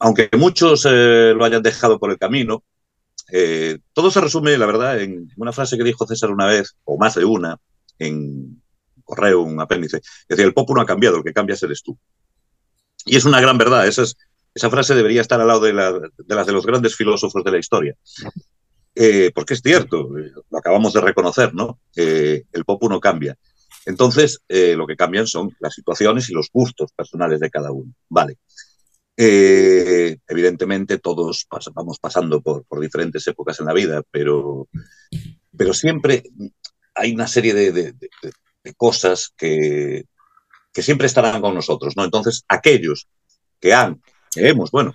Aunque 0.06 0.30
muchos 0.38 0.86
eh, 0.88 1.34
lo 1.36 1.44
hayan 1.44 1.64
dejado 1.64 1.98
por 1.98 2.11
el 2.11 2.19
camino, 2.19 2.64
eh, 3.32 3.80
todo 3.91 4.11
se 4.11 4.22
resume, 4.22 4.56
la 4.56 4.68
verdad, 4.68 5.02
en 5.02 5.27
una 5.36 5.52
frase 5.52 5.77
que 5.80 5.84
dijo 5.84 6.06
César 6.06 6.30
una 6.30 6.45
vez, 6.45 6.76
o 6.84 6.95
más 6.99 7.15
de 7.15 7.26
una, 7.26 7.57
en 7.98 8.61
correo, 9.03 9.41
un 9.41 9.60
apéndice. 9.60 10.02
Decía, 10.30 10.45
el 10.45 10.53
Popu 10.53 10.76
no 10.76 10.82
ha 10.82 10.86
cambiado, 10.86 11.18
el 11.18 11.23
que 11.23 11.34
cambias 11.34 11.64
eres 11.64 11.82
tú. 11.82 11.98
Y 13.06 13.15
es 13.15 13.26
una 13.26 13.41
gran 13.41 13.57
verdad, 13.57 13.88
esa, 13.88 14.03
es- 14.03 14.15
frase 14.69 14.94
debería 14.94 15.22
estar 15.22 15.41
al 15.41 15.48
lado 15.48 15.61
de, 15.61 15.73
la- 15.73 15.91
de 15.91 16.36
las 16.36 16.45
de 16.45 16.53
los 16.53 16.68
grandes 16.68 16.95
filósofos 16.95 17.44
de 17.44 17.52
la 17.52 17.57
historia. 17.57 17.95
Eh, 18.94 19.32
porque 19.34 19.56
es 19.56 19.61
cierto, 19.61 20.07
lo 20.52 20.57
acabamos 20.60 20.94
de 20.94 21.02
reconocer, 21.02 21.53
¿no? 21.56 21.80
El 21.95 22.64
Popu 22.64 22.90
no 22.90 22.99
cambia. 22.99 23.36
Entonces, 23.88 24.40
lo 24.48 24.86
que 24.86 24.95
cambian 24.95 25.26
son 25.26 25.49
las 25.60 25.73
situaciones 25.73 26.30
y 26.30 26.34
los 26.34 26.49
gustos 26.53 26.91
personales 26.95 27.40
de 27.40 27.49
cada 27.49 27.72
uno. 27.72 27.91
Vale. 28.07 28.38
Eh, 29.18 30.18
evidentemente, 30.28 30.98
todos 31.00 31.48
vamos 31.74 32.00
pasando 32.00 32.42
por, 32.42 32.66
diferentes 32.82 33.26
épocas 33.28 33.60
en 33.60 33.68
la 33.68 33.74
vida, 33.74 34.04
pero, 34.12 34.68
pero 35.56 35.74
siempre 35.74 36.24
hay 36.94 37.14
una 37.14 37.28
serie 37.28 37.54
de, 37.54 37.96
cosas 38.76 39.32
que, 39.38 40.06
que 40.74 40.82
siempre 40.82 41.08
estarán 41.08 41.42
con 41.42 41.54
nosotros, 41.54 41.96
¿no? 41.96 42.04
Entonces, 42.04 42.44
aquellos 42.48 43.08
que 43.60 43.74
han, 43.74 44.02
que 44.32 44.50
hemos, 44.50 44.72
bueno, 44.72 44.94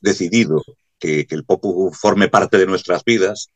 decidido 0.00 0.62
que, 0.98 1.26
el 1.30 1.44
Popu 1.44 1.92
forme 1.92 2.28
parte 2.28 2.58
de 2.58 2.66
nuestras 2.66 3.02
vidas, 3.04 3.48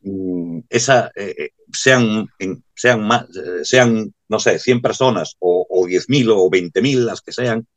mm, 0.00 0.60
esa, 0.68 1.12
eh, 1.14 1.34
eh, 1.38 1.50
sean, 1.72 2.26
sean, 2.74 3.06
más, 3.06 3.26
sean, 3.62 4.12
no 4.28 4.38
sé, 4.40 4.58
100 4.58 4.82
personas 4.82 5.36
o, 5.38 5.66
o 5.68 5.86
10.000 5.86 6.30
o 6.30 6.50
20.000, 6.50 7.04
las 7.04 7.20
que 7.20 7.32
sean, 7.32 7.68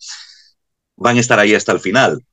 van 0.99 1.17
a 1.17 1.19
estar 1.21 1.39
ahí 1.39 1.55
hasta 1.55 1.71
el 1.71 1.79
final. 1.79 2.23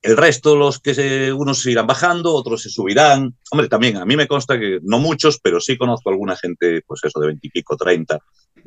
El 0.00 0.16
resto, 0.16 0.54
los 0.54 0.78
que 0.78 1.32
unos 1.32 1.66
irán 1.66 1.86
bajando, 1.86 2.32
otros 2.32 2.62
se 2.62 2.70
subirán. 2.70 3.36
Hombre, 3.50 3.68
también 3.68 3.96
a 3.96 4.04
mí 4.04 4.16
me 4.16 4.28
consta 4.28 4.58
que 4.58 4.78
no 4.82 5.00
muchos, 5.00 5.40
pero 5.42 5.60
sí 5.60 5.76
conozco 5.76 6.08
alguna 6.08 6.36
gente, 6.36 6.82
pues 6.86 7.00
eso, 7.02 7.18
de 7.18 7.26
20 7.26 7.46
y 7.46 7.50
pico, 7.50 7.76
30, 7.76 8.18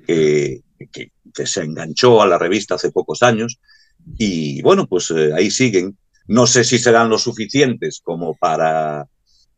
que, 0.06 0.62
que, 0.92 1.12
se 1.46 1.62
enganchó 1.62 2.22
a 2.22 2.28
la 2.28 2.38
revista 2.38 2.76
hace 2.76 2.92
pocos 2.92 3.24
años. 3.24 3.60
Y 4.18 4.62
bueno, 4.62 4.88
pues 4.88 5.10
eh, 5.12 5.32
ahí 5.34 5.50
siguen. 5.50 5.98
No 6.28 6.48
sé 6.48 6.66
si 6.66 6.78
serán 6.78 7.10
lo 7.10 7.18
suficientes 7.18 8.02
como 8.04 8.36
para, 8.36 9.08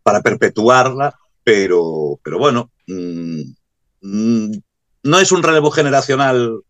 para 0.04 0.22
perpetuarla, 0.22 1.16
pero, 1.44 2.20
pero 2.24 2.38
bueno, 2.38 2.72
mm, 2.88 3.42
mm, 4.02 4.52
no 5.04 5.20
es 5.20 5.32
un 5.32 5.44
relevo 5.44 5.72
generacional 5.72 6.62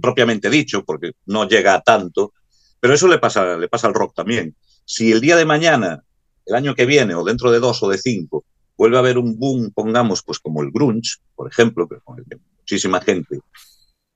propiamente 0.00 0.50
dicho, 0.50 0.84
porque 0.84 1.12
no 1.26 1.48
llega 1.48 1.74
a 1.74 1.82
tanto, 1.82 2.32
pero 2.80 2.94
eso 2.94 3.08
le 3.08 3.18
pasa, 3.18 3.56
le 3.56 3.68
pasa 3.68 3.86
al 3.86 3.94
rock 3.94 4.14
también. 4.14 4.56
Si 4.84 5.12
el 5.12 5.20
día 5.20 5.36
de 5.36 5.44
mañana, 5.44 6.02
el 6.46 6.54
año 6.54 6.74
que 6.74 6.86
viene, 6.86 7.14
o 7.14 7.24
dentro 7.24 7.50
de 7.50 7.60
dos 7.60 7.82
o 7.82 7.88
de 7.88 7.98
cinco, 7.98 8.44
vuelve 8.76 8.96
a 8.96 9.00
haber 9.00 9.18
un 9.18 9.38
boom, 9.38 9.70
pongamos, 9.72 10.22
pues 10.22 10.38
como 10.38 10.62
el 10.62 10.70
grunge, 10.70 11.18
por 11.34 11.50
ejemplo, 11.50 11.88
que 11.88 11.96
con 12.02 12.18
el 12.18 12.24
que 12.24 12.36
muchísima 12.58 13.00
gente 13.00 13.40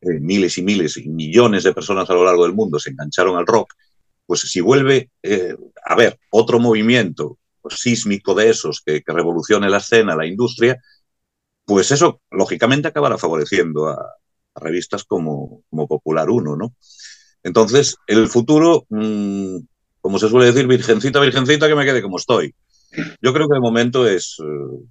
eh, 0.01 0.21
miles 0.21 0.59
y 0.59 0.63
miles 0.63 0.97
y 0.97 1.09
millones 1.09 1.65
de 1.65 1.73
personas 1.73 2.09
a 2.11 2.15
lo 2.15 2.25
largo 2.25 2.45
del 2.45 2.55
mundo 2.55 2.79
se 2.79 2.91
engancharon 2.91 3.37
al 3.37 3.47
rock, 3.47 3.75
pues 4.27 4.41
si 4.41 4.61
vuelve 4.61 5.11
eh, 5.23 5.55
a 5.87 5.93
haber 5.93 6.19
otro 6.31 6.59
movimiento 6.59 7.39
sísmico 7.69 8.35
de 8.35 8.51
esos 8.51 8.81
que, 8.85 9.03
que, 9.03 9.13
revolucione 9.13 9.71
la 9.71 9.79
escena, 9.79 10.15
la 10.15 10.27
industria, 10.27 10.81
pues 11.65 11.91
eso 11.91 12.21
lógicamente 12.31 12.89
acabará 12.89 13.19
favoreciendo 13.19 13.89
a, 13.89 13.97
a 14.57 14.61
revistas 14.61 15.05
como, 15.05 15.63
como, 15.71 15.87
Popular 15.87 16.31
1, 16.31 16.57
¿no? 16.57 16.75
Entonces, 17.43 17.97
el 18.07 18.29
futuro, 18.29 18.87
mmm, 18.89 19.59
como 20.01 20.19
se 20.19 20.29
suele 20.29 20.47
decir, 20.47 20.67
virgencita, 20.67 21.21
virgencita, 21.21 21.69
que 21.69 21.75
me 21.75 21.85
quede 21.85 22.03
como 22.03 22.17
estoy. 22.17 22.55
Yo 23.21 23.33
creo 23.33 23.49
que 23.49 23.55
de 23.55 23.61
momento 23.61 24.09
es, 24.09 24.39
uh, 24.39 24.87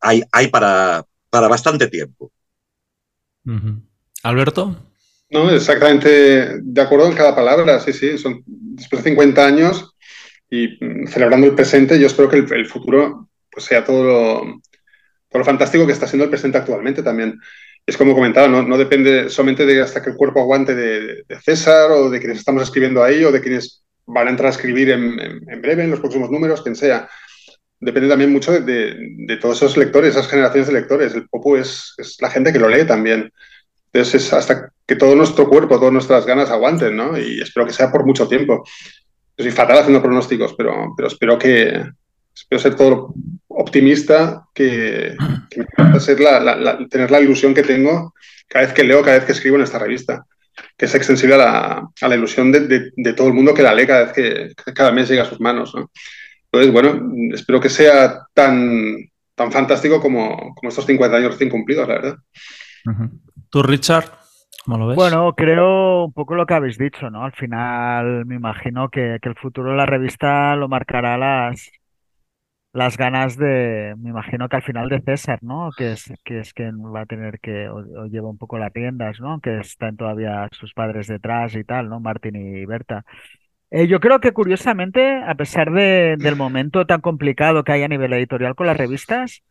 hay, 0.00 0.22
hay 0.32 0.48
para, 0.48 1.04
para 1.30 1.48
bastante 1.48 1.88
tiempo. 1.88 2.32
Uh 3.44 3.52
-huh. 3.52 3.82
Alberto. 4.22 4.76
No, 5.30 5.50
exactamente 5.50 6.60
de 6.62 6.80
acuerdo 6.80 7.06
en 7.06 7.14
cada 7.14 7.34
palabra, 7.34 7.80
sí, 7.80 7.92
sí. 7.92 8.18
Son 8.18 8.42
después 8.46 9.04
de 9.04 9.10
50 9.10 9.46
años 9.46 9.94
y 10.50 10.78
celebrando 11.06 11.46
el 11.46 11.54
presente, 11.54 12.00
yo 12.00 12.06
espero 12.06 12.28
que 12.28 12.36
el, 12.36 12.52
el 12.52 12.66
futuro 12.66 13.28
pues, 13.50 13.66
sea 13.66 13.84
todo 13.84 14.04
lo, 14.04 14.40
todo 15.28 15.38
lo, 15.38 15.44
fantástico 15.44 15.86
que 15.86 15.92
está 15.92 16.06
siendo 16.06 16.24
el 16.24 16.30
presente 16.30 16.58
actualmente 16.58 17.02
también. 17.02 17.38
Es 17.88 17.96
como 17.96 18.14
comentaba, 18.14 18.48
no, 18.48 18.76
depende 18.76 19.30
solamente 19.30 19.64
de 19.64 19.80
hasta 19.80 20.02
que 20.02 20.10
el 20.10 20.16
cuerpo 20.16 20.40
aguante 20.40 20.74
de, 20.74 21.24
César 21.40 21.90
o 21.90 22.10
de 22.10 22.18
quienes 22.18 22.36
estamos 22.36 22.62
escribiendo 22.62 23.02
ahí 23.02 23.24
o 23.24 23.32
de 23.32 23.40
quienes 23.40 23.82
van 24.04 24.26
a 24.26 24.30
entrar 24.30 24.48
a 24.48 24.50
escribir 24.50 24.90
en, 24.90 25.62
breve, 25.62 25.84
en 25.84 25.90
los 25.90 26.00
próximos 26.00 26.30
números, 26.30 26.60
quien 26.60 26.76
sea. 26.76 27.08
Depende 27.80 28.10
también 28.10 28.30
mucho 28.30 28.52
de, 28.60 29.38
todos 29.40 29.56
esos 29.56 29.78
lectores, 29.78 30.10
esas 30.10 30.28
generaciones 30.28 30.66
de 30.66 30.74
lectores. 30.74 31.14
El 31.14 31.30
Popu 31.30 31.56
es, 31.56 31.94
la 32.20 32.28
gente 32.28 32.52
que 32.52 32.58
lo 32.58 32.68
lee 32.68 32.84
también. 32.86 33.32
Entonces, 33.90 34.22
es 34.22 34.32
hasta 34.34 34.70
que 34.86 34.96
todo 34.96 35.16
nuestro 35.16 35.48
cuerpo, 35.48 35.78
todas 35.78 35.94
nuestras 35.94 36.26
ganas 36.26 36.50
aguanten, 36.50 36.94
¿no? 36.94 37.18
Y 37.18 37.40
espero 37.40 37.64
que 37.64 37.72
sea 37.72 37.90
por 37.90 38.04
mucho 38.04 38.28
tiempo. 38.28 38.64
Yo 39.38 39.44
soy 39.44 39.50
fatal 39.50 39.78
haciendo 39.78 40.02
pronósticos, 40.02 40.52
pero 40.52 40.94
espero 41.06 41.38
que 41.38 41.84
espero 42.40 42.60
ser 42.60 42.74
todo 42.76 43.14
optimista, 43.48 44.46
que, 44.54 45.16
que 45.50 45.64
me 45.82 46.00
ser 46.00 46.20
la, 46.20 46.38
la, 46.40 46.56
la, 46.56 46.88
tener 46.88 47.10
la 47.10 47.20
ilusión 47.20 47.54
que 47.54 47.62
tengo 47.62 48.14
cada 48.46 48.64
vez 48.64 48.74
que 48.74 48.84
leo, 48.84 49.02
cada 49.02 49.16
vez 49.18 49.26
que 49.26 49.32
escribo 49.32 49.56
en 49.56 49.62
esta 49.62 49.78
revista, 49.78 50.24
que 50.76 50.86
es 50.86 50.94
extensible 50.94 51.34
a 51.34 51.38
la, 51.38 51.88
a 52.00 52.08
la 52.08 52.14
ilusión 52.14 52.50
de, 52.50 52.60
de, 52.60 52.92
de, 52.96 53.12
todo 53.12 53.28
el 53.28 53.34
mundo 53.34 53.52
que 53.52 53.62
la 53.62 53.74
lee 53.74 53.86
cada 53.86 54.04
vez 54.04 54.12
que, 54.12 54.52
que 54.64 54.72
cada 54.72 54.92
mes 54.92 55.08
llega 55.08 55.22
a 55.22 55.26
sus 55.26 55.40
manos, 55.40 55.74
¿no? 55.74 55.90
Entonces, 56.50 56.72
bueno, 56.72 57.12
espero 57.34 57.60
que 57.60 57.68
sea 57.68 58.26
tan, 58.32 58.96
tan 59.34 59.52
fantástico 59.52 60.00
como, 60.00 60.54
como 60.54 60.70
estos 60.70 60.86
50 60.86 61.16
años 61.16 61.32
recién 61.32 61.50
cumplidos, 61.50 61.86
la 61.86 61.94
verdad. 61.94 62.16
¿Tú, 63.50 63.62
Richard? 63.62 64.06
¿Cómo 64.64 64.78
lo 64.78 64.86
ves? 64.86 64.96
Bueno, 64.96 65.34
creo 65.36 66.04
un 66.04 66.12
poco 66.14 66.34
lo 66.34 66.46
que 66.46 66.54
habéis 66.54 66.78
dicho, 66.78 67.10
¿no? 67.10 67.24
Al 67.24 67.32
final 67.32 68.24
me 68.24 68.36
imagino 68.36 68.88
que, 68.88 69.18
que 69.20 69.28
el 69.28 69.34
futuro 69.34 69.72
de 69.72 69.76
la 69.76 69.84
revista 69.84 70.56
lo 70.56 70.68
marcará 70.68 71.18
las, 71.18 71.70
las 72.72 72.96
ganas 72.96 73.36
de, 73.36 73.94
me 73.98 74.10
imagino 74.10 74.48
que 74.48 74.56
al 74.56 74.62
final 74.62 74.88
de 74.88 75.00
César, 75.00 75.38
¿no? 75.42 75.70
Que 75.76 75.92
es, 75.92 76.12
que 76.24 76.40
es 76.40 76.52
quien 76.52 76.76
va 76.94 77.02
a 77.02 77.06
tener 77.06 77.40
que, 77.40 77.68
o, 77.68 78.06
lleva 78.06 78.28
un 78.28 78.38
poco 78.38 78.58
las 78.58 78.72
riendas, 78.72 79.20
¿no? 79.20 79.40
Que 79.40 79.58
están 79.60 79.96
todavía 79.96 80.48
sus 80.52 80.74
padres 80.74 81.06
detrás 81.08 81.54
y 81.54 81.64
tal, 81.64 81.88
¿no? 81.88 82.00
Martín 82.00 82.36
y 82.36 82.66
Berta. 82.66 83.04
Eh, 83.70 83.86
yo 83.88 84.00
creo 84.00 84.20
que 84.20 84.32
curiosamente, 84.32 85.22
a 85.22 85.34
pesar 85.34 85.72
de, 85.72 86.16
del 86.18 86.36
momento 86.36 86.86
tan 86.86 87.00
complicado 87.00 87.64
que 87.64 87.72
hay 87.72 87.82
a 87.82 87.88
nivel 87.88 88.12
editorial 88.14 88.54
con 88.54 88.66
las 88.66 88.76
revistas, 88.76 89.42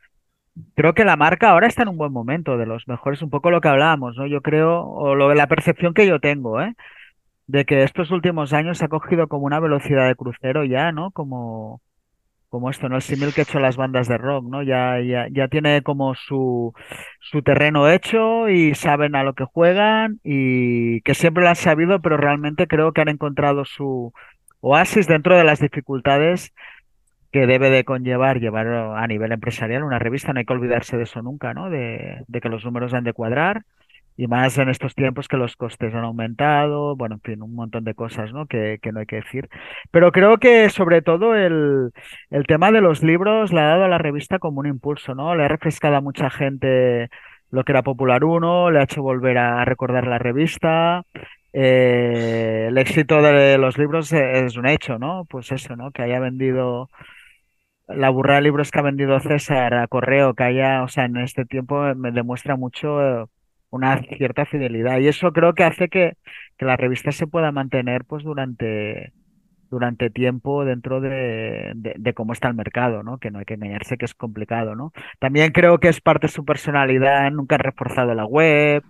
creo 0.76 0.94
que 0.94 1.06
la 1.06 1.16
marca 1.18 1.52
ahora 1.52 1.68
está 1.68 1.84
en 1.84 1.90
un 1.90 1.98
buen 1.98 2.12
momento, 2.14 2.58
de 2.58 2.66
los 2.66 2.88
mejores, 2.88 3.22
un 3.22 3.30
poco 3.30 3.52
lo 3.52 3.62
que 3.62 3.68
hablábamos, 3.70 4.18
¿no? 4.18 4.28
Yo 4.28 4.42
creo, 4.42 4.84
o 4.86 5.16
lo, 5.16 5.34
la 5.34 5.48
percepción 5.48 5.94
que 5.94 6.08
yo 6.08 6.20
tengo, 6.20 6.62
¿eh? 6.62 6.76
De 7.48 7.66
que 7.66 7.84
estos 7.84 8.12
últimos 8.12 8.54
años 8.54 8.80
se 8.80 8.86
ha 8.86 8.90
cogido 8.90 9.28
como 9.28 9.46
una 9.46 9.60
velocidad 9.60 10.08
de 10.08 10.16
crucero 10.16 10.66
ya, 10.66 10.92
¿no? 10.92 11.12
Como, 11.12 11.82
como 12.50 12.70
esto, 12.70 12.90
¿no? 12.90 12.96
El 12.98 13.02
símil 13.02 13.34
que 13.34 13.42
he 13.42 13.44
hecho 13.44 13.60
las 13.60 13.78
bandas 13.78 14.08
de 14.08 14.18
rock, 14.18 14.46
¿no? 14.50 14.64
Ya, 14.64 15.00
ya, 15.02 15.28
ya 15.32 15.48
tiene 15.48 15.82
como 15.84 16.16
su, 16.16 16.74
su 17.20 17.42
terreno 17.42 17.90
hecho 17.90 18.50
y 18.50 18.76
saben 18.76 19.16
a 19.16 19.24
lo 19.24 19.34
que 19.34 19.46
juegan 19.46 20.20
y 20.24 21.02
que 21.02 21.14
siempre 21.14 21.44
lo 21.44 21.50
han 21.50 21.56
sabido, 21.56 22.02
pero 22.02 22.18
realmente 22.18 22.68
creo 22.68 22.94
que 22.94 23.02
han 23.02 23.10
encontrado 23.10 23.66
su 23.66 24.14
oasis 24.62 25.08
dentro 25.08 25.38
de 25.38 25.44
las 25.44 25.60
dificultades 25.60 26.54
que 27.32 27.46
debe 27.46 27.70
de 27.70 27.84
conllevar 27.84 28.40
llevar 28.40 28.68
a 28.68 29.06
nivel 29.08 29.32
empresarial 29.32 29.84
una 29.84 30.00
revista, 30.00 30.34
no 30.34 30.40
hay 30.40 30.46
que 30.46 30.54
olvidarse 30.54 30.98
de 30.98 31.04
eso 31.04 31.22
nunca, 31.22 31.54
¿no? 31.54 31.70
De, 31.70 32.24
de 32.28 32.42
que 32.42 32.50
los 32.50 32.64
números 32.66 32.94
han 32.94 33.04
de 33.04 33.14
cuadrar 33.14 33.64
y 34.18 34.28
más 34.28 34.58
en 34.58 34.70
estos 34.70 34.96
tiempos 34.96 35.28
que 35.28 35.38
los 35.38 35.56
costes 35.56 35.94
han 35.94 36.04
aumentado, 36.04 36.96
bueno, 36.96 37.16
en 37.16 37.22
fin, 37.22 37.42
un 37.44 37.54
montón 37.56 37.84
de 37.84 37.94
cosas, 37.94 38.34
¿no? 38.34 38.48
Que, 38.48 38.80
que 38.82 38.92
no 38.92 39.00
hay 39.00 39.06
que 39.06 39.18
decir. 39.18 39.48
Pero 39.92 40.12
creo 40.12 40.38
que 40.40 40.70
sobre 40.70 41.04
todo 41.04 41.36
el, 41.36 41.92
el, 42.32 42.48
tema 42.48 42.72
de 42.72 42.82
los 42.82 43.04
libros 43.04 43.54
le 43.54 43.62
ha 43.62 43.68
dado 43.68 43.86
a 43.86 43.88
la 43.88 44.00
revista 44.00 44.40
como 44.40 44.60
un 44.60 44.68
impulso, 44.68 45.14
¿no? 45.16 45.36
Le 45.36 45.44
ha 45.46 45.48
refrescado 45.48 45.98
a 45.98 46.02
mucha 46.02 46.30
gente 46.32 47.10
lo 47.52 47.64
que 47.64 47.72
era 47.74 47.84
Popular 47.84 48.24
1, 48.24 48.72
le 48.72 48.80
ha 48.80 48.84
hecho 48.84 49.04
volver 49.04 49.38
a 49.38 49.64
recordar 49.66 50.08
la 50.08 50.18
revista. 50.20 51.04
Eh, 51.54 52.66
el 52.70 52.78
éxito 52.78 53.22
de 53.22 53.58
los 53.58 53.78
libros 53.78 54.12
es 54.14 54.58
un 54.58 54.68
hecho, 54.68 54.98
¿no? 55.00 55.26
Pues 55.30 55.52
eso, 55.52 55.76
¿no? 55.76 55.92
Que 55.92 56.04
haya 56.04 56.20
vendido 56.20 56.90
la 57.88 58.10
burra 58.10 58.36
de 58.36 58.42
libros 58.42 58.72
que 58.72 58.80
ha 58.80 58.82
vendido 58.82 59.20
César 59.20 59.74
a 59.76 59.88
correo, 59.88 60.34
que 60.34 60.44
haya, 60.44 60.84
o 60.84 60.88
sea, 60.88 61.06
en 61.06 61.18
este 61.18 61.46
tiempo 61.46 61.82
me 61.96 62.12
demuestra 62.12 62.56
mucho 62.58 63.30
una 63.70 64.02
cierta 64.18 64.46
fidelidad. 64.46 65.00
Y 65.00 65.08
eso 65.08 65.32
creo 65.32 65.54
que 65.54 65.64
hace 65.64 65.90
que, 65.90 66.14
que 66.58 66.66
la 66.66 66.78
revista 66.78 67.12
se 67.12 67.28
pueda 67.28 67.52
mantener 67.52 68.06
pues 68.06 68.24
durante, 68.24 69.14
durante 69.70 70.10
tiempo 70.10 70.66
dentro 70.66 71.02
de, 71.02 71.74
de, 71.76 72.14
cómo 72.14 72.34
está 72.34 72.48
el 72.48 72.56
mercado, 72.56 73.04
¿no? 73.04 73.18
Que 73.18 73.32
no 73.32 73.40
hay 73.40 73.46
que 73.46 73.56
engañarse 73.56 73.98
que 73.98 74.06
es 74.06 74.14
complicado, 74.14 74.76
¿no? 74.76 74.94
También 75.20 75.52
creo 75.52 75.80
que 75.80 75.90
es 75.90 76.02
parte 76.02 76.28
de 76.28 76.34
su 76.34 76.46
personalidad, 76.46 77.32
nunca 77.32 77.56
ha 77.56 77.60
reforzado 77.60 78.14
la 78.14 78.26
web, 78.26 78.84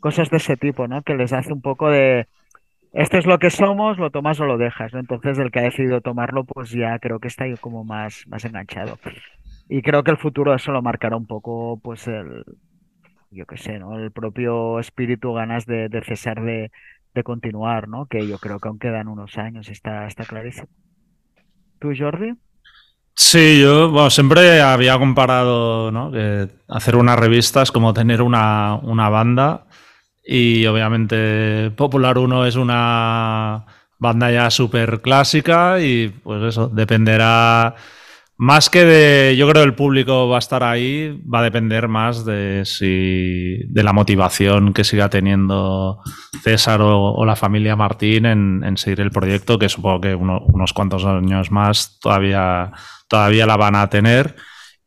cosas 0.00 0.30
de 0.30 0.38
ese 0.38 0.56
tipo, 0.56 0.88
¿no? 0.88 1.02
Que 1.02 1.14
les 1.14 1.32
hace 1.32 1.52
un 1.52 1.60
poco 1.60 1.90
de 1.90 2.26
esto 2.92 3.18
es 3.18 3.26
lo 3.26 3.38
que 3.38 3.50
somos, 3.50 3.98
lo 3.98 4.10
tomas 4.10 4.40
o 4.40 4.46
lo 4.46 4.56
dejas, 4.56 4.94
¿no? 4.94 5.00
Entonces 5.00 5.38
el 5.38 5.50
que 5.50 5.58
ha 5.58 5.64
decidido 5.64 6.00
tomarlo, 6.00 6.44
pues 6.44 6.70
ya 6.70 6.98
creo 6.98 7.18
que 7.20 7.28
está 7.28 7.44
ahí 7.44 7.54
como 7.60 7.84
más, 7.84 8.24
más 8.26 8.44
enganchado. 8.46 8.98
Y 9.68 9.82
creo 9.82 10.02
que 10.02 10.12
el 10.12 10.16
futuro 10.16 10.54
eso 10.54 10.72
lo 10.72 10.80
marcará 10.80 11.16
un 11.16 11.26
poco, 11.26 11.78
pues 11.82 12.06
el, 12.08 12.44
yo 13.30 13.46
qué 13.46 13.56
sé, 13.56 13.78
¿no? 13.78 13.98
El 13.98 14.10
propio 14.12 14.78
espíritu, 14.80 15.32
ganas 15.32 15.66
de, 15.66 15.88
de 15.88 16.02
cesar 16.02 16.42
de, 16.42 16.70
de, 17.14 17.22
continuar, 17.22 17.88
¿no? 17.88 18.06
Que 18.06 18.26
yo 18.26 18.38
creo 18.38 18.58
que 18.60 18.68
aún 18.68 18.78
quedan 18.78 19.08
unos 19.08 19.38
años, 19.38 19.68
está, 19.68 20.06
está 20.06 20.24
clarísimo. 20.24 20.68
¿Tú, 21.78 21.92
Jordi? 21.96 22.34
Sí, 23.18 23.60
yo 23.62 23.90
bueno, 23.90 24.10
siempre 24.10 24.60
había 24.60 24.98
comparado 24.98 25.90
¿no? 25.90 26.12
que 26.12 26.48
hacer 26.68 26.96
unas 26.96 27.18
revistas 27.18 27.72
como 27.72 27.94
tener 27.94 28.20
una, 28.20 28.74
una 28.74 29.08
banda 29.08 29.64
y 30.22 30.66
obviamente 30.66 31.70
Popular 31.70 32.18
1 32.18 32.44
es 32.44 32.56
una 32.56 33.64
banda 33.98 34.30
ya 34.30 34.50
súper 34.50 35.00
clásica 35.00 35.80
y 35.80 36.08
pues 36.08 36.42
eso, 36.42 36.68
dependerá 36.68 37.74
más 38.38 38.68
que 38.68 38.84
de, 38.84 39.36
yo 39.36 39.48
creo 39.48 39.62
el 39.62 39.74
público 39.74 40.28
va 40.28 40.36
a 40.36 40.38
estar 40.40 40.62
ahí, 40.62 41.18
va 41.22 41.38
a 41.38 41.44
depender 41.44 41.88
más 41.88 42.24
de 42.26 42.64
si 42.66 43.62
de 43.68 43.82
la 43.82 43.94
motivación 43.94 44.74
que 44.74 44.84
siga 44.84 45.08
teniendo 45.08 46.00
César 46.42 46.82
o, 46.82 47.14
o 47.14 47.24
la 47.24 47.36
familia 47.36 47.76
Martín 47.76 48.26
en, 48.26 48.62
en, 48.62 48.76
seguir 48.76 49.00
el 49.00 49.10
proyecto, 49.10 49.58
que 49.58 49.70
supongo 49.70 50.02
que 50.02 50.14
uno, 50.14 50.40
unos 50.52 50.74
cuantos 50.74 51.04
años 51.06 51.50
más 51.50 51.98
todavía, 51.98 52.72
todavía 53.08 53.46
la 53.46 53.56
van 53.56 53.74
a 53.76 53.88
tener. 53.88 54.36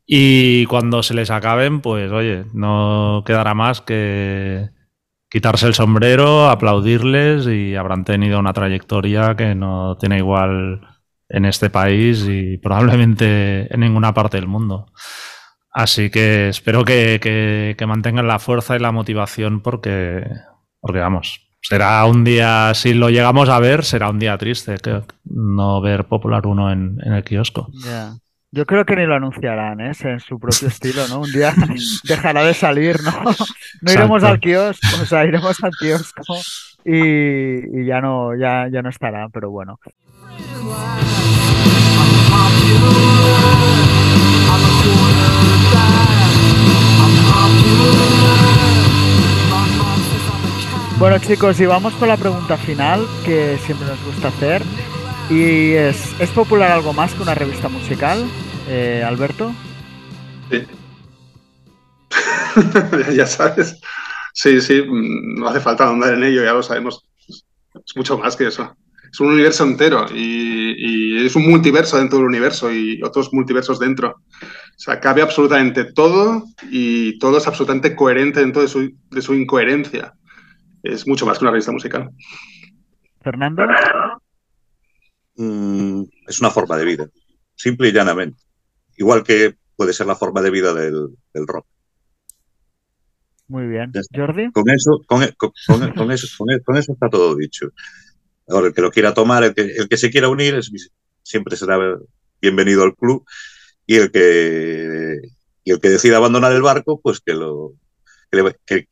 Y 0.05 0.65
cuando 0.65 1.01
se 1.03 1.13
les 1.13 1.31
acaben, 1.31 1.81
pues 1.81 2.11
oye, 2.11 2.45
no 2.53 3.23
quedará 3.26 3.53
más 3.55 3.81
que 3.81 4.69
quitarse 5.30 5.67
el 5.67 5.76
sombrero, 5.76 6.49
aplaudirles 6.49 7.47
y 7.47 7.76
habrán 7.76 8.03
tenido 8.03 8.39
una 8.39 8.53
trayectoria 8.53 9.35
que 9.35 9.55
no 9.55 9.97
tiene 9.97 10.17
igual 10.17 10.81
en 11.30 11.45
este 11.45 11.69
país 11.69 12.26
y 12.27 12.57
probablemente 12.57 13.73
en 13.73 13.80
ninguna 13.80 14.14
parte 14.14 14.38
del 14.38 14.47
mundo. 14.47 14.88
Así 15.72 16.10
que 16.10 16.49
espero 16.49 16.84
que, 16.84 17.19
que, 17.22 17.76
que 17.77 17.85
mantengan 17.85 18.27
la 18.27 18.39
fuerza 18.39 18.76
y 18.76 18.80
la 18.80 18.91
motivación 18.91 19.61
porque, 19.61 20.26
porque, 20.81 20.99
vamos, 20.99 21.47
será 21.61 22.03
un 22.06 22.23
día, 22.23 22.73
si 22.73 22.93
lo 22.93 23.10
llegamos 23.10 23.49
a 23.49 23.60
ver, 23.60 23.85
será 23.85 24.10
un 24.10 24.19
día 24.19 24.38
triste 24.38 24.77
que 24.77 25.03
no 25.26 25.80
ver 25.80 26.06
Popular 26.06 26.47
1 26.47 26.72
en, 26.72 26.97
en 27.03 27.14
el 27.14 27.23
kiosco. 27.23 27.69
Yeah. 27.84 28.15
Yo 28.51 28.65
creo 28.65 28.84
que 28.84 28.95
ni 28.95 29.06
lo 29.06 29.14
anunciarán, 29.15 29.80
¿eh? 29.80 29.91
en 30.03 30.19
su 30.19 30.39
propio 30.39 30.68
estilo, 30.69 31.07
¿no? 31.07 31.19
Un 31.19 31.31
día 31.31 31.53
dejará 32.03 32.43
de 32.43 32.53
salir, 32.53 33.01
¿no? 33.03 33.11
No 33.81 33.91
iremos 33.93 34.23
Exacto. 34.23 34.27
al 34.27 34.39
kiosco, 34.39 34.88
o 35.01 35.06
sea, 35.06 35.26
iremos 35.26 35.64
al 35.64 35.72
kiosco 35.80 36.35
y, 36.84 37.81
y 37.81 37.85
ya 37.85 38.01
no, 38.01 38.35
ya, 38.35 38.68
ya 38.69 38.81
no 38.81 38.89
estará, 38.89 39.30
pero 39.30 39.51
bueno. 39.51 39.80
Bueno 50.99 51.18
chicos, 51.20 51.60
y 51.61 51.66
vamos 51.66 51.94
con 51.94 52.10
la 52.10 52.18
pregunta 52.18 52.57
final 52.57 53.07
que 53.24 53.57
siempre 53.60 53.88
nos 53.88 54.03
gusta 54.03 54.28
hacer. 54.28 54.61
Y 55.30 55.72
es, 55.72 56.14
¿es 56.20 56.30
popular 56.32 56.72
algo 56.72 56.91
más 56.91 57.14
que 57.14 57.22
una 57.22 57.34
revista 57.36 57.70
musical, 57.70 58.26
eh, 58.68 59.02
Alberto? 59.07 59.53
Sí. 60.52 60.68
ya 63.16 63.26
sabes. 63.26 63.80
Sí, 64.34 64.60
sí, 64.60 64.82
mm, 64.82 65.40
no 65.40 65.48
hace 65.48 65.61
falta 65.61 65.90
andar 65.90 66.16
en 66.16 66.24
ello, 66.24 66.44
ya 66.44 66.53
lo 66.53 66.64
sabemos. 66.64 67.02
Es 67.30 67.95
mucho 67.95 68.18
más 68.18 68.36
que 68.36 68.48
eso. 68.48 68.76
Es 69.11 69.19
un 69.19 69.27
universo 69.34 69.64
entero 69.64 70.06
y, 70.14 70.76
y 71.22 71.26
es 71.26 71.36
un 71.36 71.49
multiverso 71.49 71.98
dentro 71.98 72.18
del 72.19 72.27
universo 72.27 72.72
y 72.72 73.02
otros 73.03 73.34
multiversos 73.34 73.80
dentro. 73.80 74.22
O 74.41 74.81
sea, 74.81 74.99
cabe 74.99 75.22
absolutamente 75.22 75.86
todo 75.94 76.44
y 76.69 77.18
todo 77.19 77.38
es 77.38 77.48
absolutamente 77.48 77.95
coherente 77.95 78.40
dentro 78.40 78.61
de 78.61 78.68
su, 78.68 78.91
de 79.10 79.22
su 79.22 79.34
incoherencia. 79.34 80.14
Es 80.84 81.07
mucho 81.07 81.26
más 81.26 81.38
que 81.38 81.45
una 81.45 81.52
revista 81.52 81.72
musical. 81.72 82.10
Fernando. 83.22 83.64
Mm, 85.36 86.03
es 86.27 86.40
una 86.40 86.49
forma 86.52 86.77
de 86.77 86.86
vida, 86.86 87.07
simple 87.56 87.90
y 87.90 87.91
llanamente. 87.91 88.41
Igual 88.98 89.23
que 89.23 89.56
puede 89.76 89.94
ser 89.94 90.07
la 90.07 90.15
forma 90.15 90.41
de 90.41 90.52
vida 90.52 90.73
del, 90.73 91.07
del 91.34 91.48
rock. 91.48 91.65
Muy 93.48 93.65
bien. 93.68 93.91
Jordi. 94.14 94.52
Con 94.52 94.69
eso, 94.69 95.02
con, 95.07 95.22
con- 95.38 95.52
con- 95.68 95.91
con 95.94 96.11
eso, 96.11 96.27
con, 96.38 96.48
con 96.64 96.77
eso 96.77 96.94
está 96.94 97.10
todo 97.10 97.36
dicho. 97.36 97.69
El 98.49 98.73
que 98.73 98.81
lo 98.81 98.91
quiera 98.91 99.13
tomar, 99.13 99.43
el 99.43 99.53
que, 99.53 99.61
el 99.61 99.88
que 99.88 99.97
se 99.97 100.09
quiera 100.09 100.30
unir, 100.30 100.59
siempre 101.23 101.55
será 101.55 101.77
bienvenido 102.41 102.84
al 102.84 102.95
club. 102.95 103.26
Y 103.85 103.95
el 103.97 104.11
que, 104.11 105.17
y 105.63 105.71
el 105.71 105.80
que 105.80 105.89
decida 105.89 106.17
abandonar 106.17 106.51
el 106.53 106.61
barco, 106.61 106.99
pues 107.01 107.19
que 107.21 107.34
lo 107.34 107.73
que 108.31 108.38
le, 108.43 108.55
que- 108.65 108.88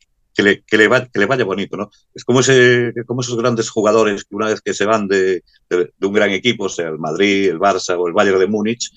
le- 1.16 1.26
vaya 1.26 1.44
bonito, 1.44 1.76
¿no? 1.76 1.90
Es 2.14 2.24
como, 2.24 2.40
ese, 2.40 2.92
como 3.06 3.20
esos 3.22 3.36
grandes 3.36 3.70
jugadores 3.70 4.24
que 4.24 4.36
una 4.36 4.48
vez 4.48 4.60
que 4.60 4.74
se 4.74 4.84
van 4.86 5.08
de, 5.08 5.42
de- 5.68 5.92
un 6.00 6.12
gran 6.12 6.30
equipo, 6.30 6.68
sea 6.68 6.88
el 6.88 6.98
Madrid, 6.98 7.48
el 7.50 7.58
Barça 7.58 7.96
o 7.98 8.06
el 8.08 8.14
Bayern 8.14 8.38
de 8.38 8.46
Múnich, 8.46 8.90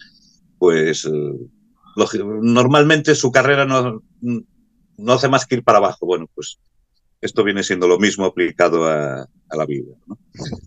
pues 0.59 1.05
eh, 1.05 1.11
normalmente 2.41 3.15
su 3.15 3.31
carrera 3.31 3.65
no, 3.65 4.01
no 4.97 5.13
hace 5.13 5.27
más 5.27 5.45
que 5.45 5.55
ir 5.55 5.63
para 5.63 5.79
abajo. 5.79 6.05
Bueno, 6.05 6.27
pues 6.33 6.59
esto 7.21 7.43
viene 7.43 7.63
siendo 7.63 7.87
lo 7.87 7.99
mismo 7.99 8.25
aplicado 8.25 8.85
a, 8.87 9.21
a 9.21 9.55
la 9.55 9.65
vida, 9.65 9.93
¿no? 10.07 10.17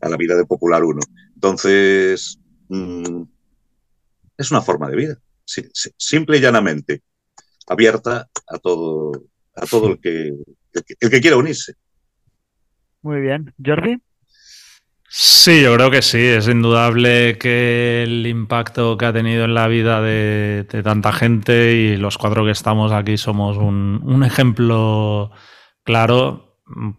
a 0.00 0.08
la 0.08 0.16
vida 0.16 0.36
de 0.36 0.44
Popular 0.46 0.84
1. 0.84 1.00
Entonces, 1.34 2.38
mm, 2.68 3.22
es 4.38 4.50
una 4.50 4.62
forma 4.62 4.88
de 4.88 4.96
vida, 4.96 5.18
si- 5.44 5.68
si- 5.72 5.90
simple 5.96 6.38
y 6.38 6.40
llanamente, 6.40 7.02
abierta 7.66 8.28
a 8.46 8.58
todo, 8.58 9.12
a 9.56 9.66
todo 9.66 9.88
el 9.92 10.00
que, 10.00 10.28
el 10.28 10.84
que, 10.84 10.94
el 11.00 11.10
que 11.10 11.20
quiera 11.20 11.36
unirse. 11.36 11.74
Muy 13.02 13.20
bien. 13.20 13.52
Jordi. 13.64 13.98
Sí, 15.08 15.62
yo 15.62 15.74
creo 15.74 15.90
que 15.90 16.02
sí. 16.02 16.18
Es 16.18 16.48
indudable 16.48 17.38
que 17.38 18.02
el 18.02 18.26
impacto 18.26 18.96
que 18.98 19.06
ha 19.06 19.12
tenido 19.12 19.44
en 19.44 19.54
la 19.54 19.68
vida 19.68 20.00
de, 20.02 20.66
de 20.68 20.82
tanta 20.82 21.12
gente 21.12 21.72
y 21.74 21.96
los 21.96 22.18
cuatro 22.18 22.44
que 22.44 22.50
estamos 22.50 22.90
aquí 22.92 23.16
somos 23.16 23.56
un, 23.56 24.00
un 24.04 24.24
ejemplo 24.24 25.30
claro. 25.84 26.43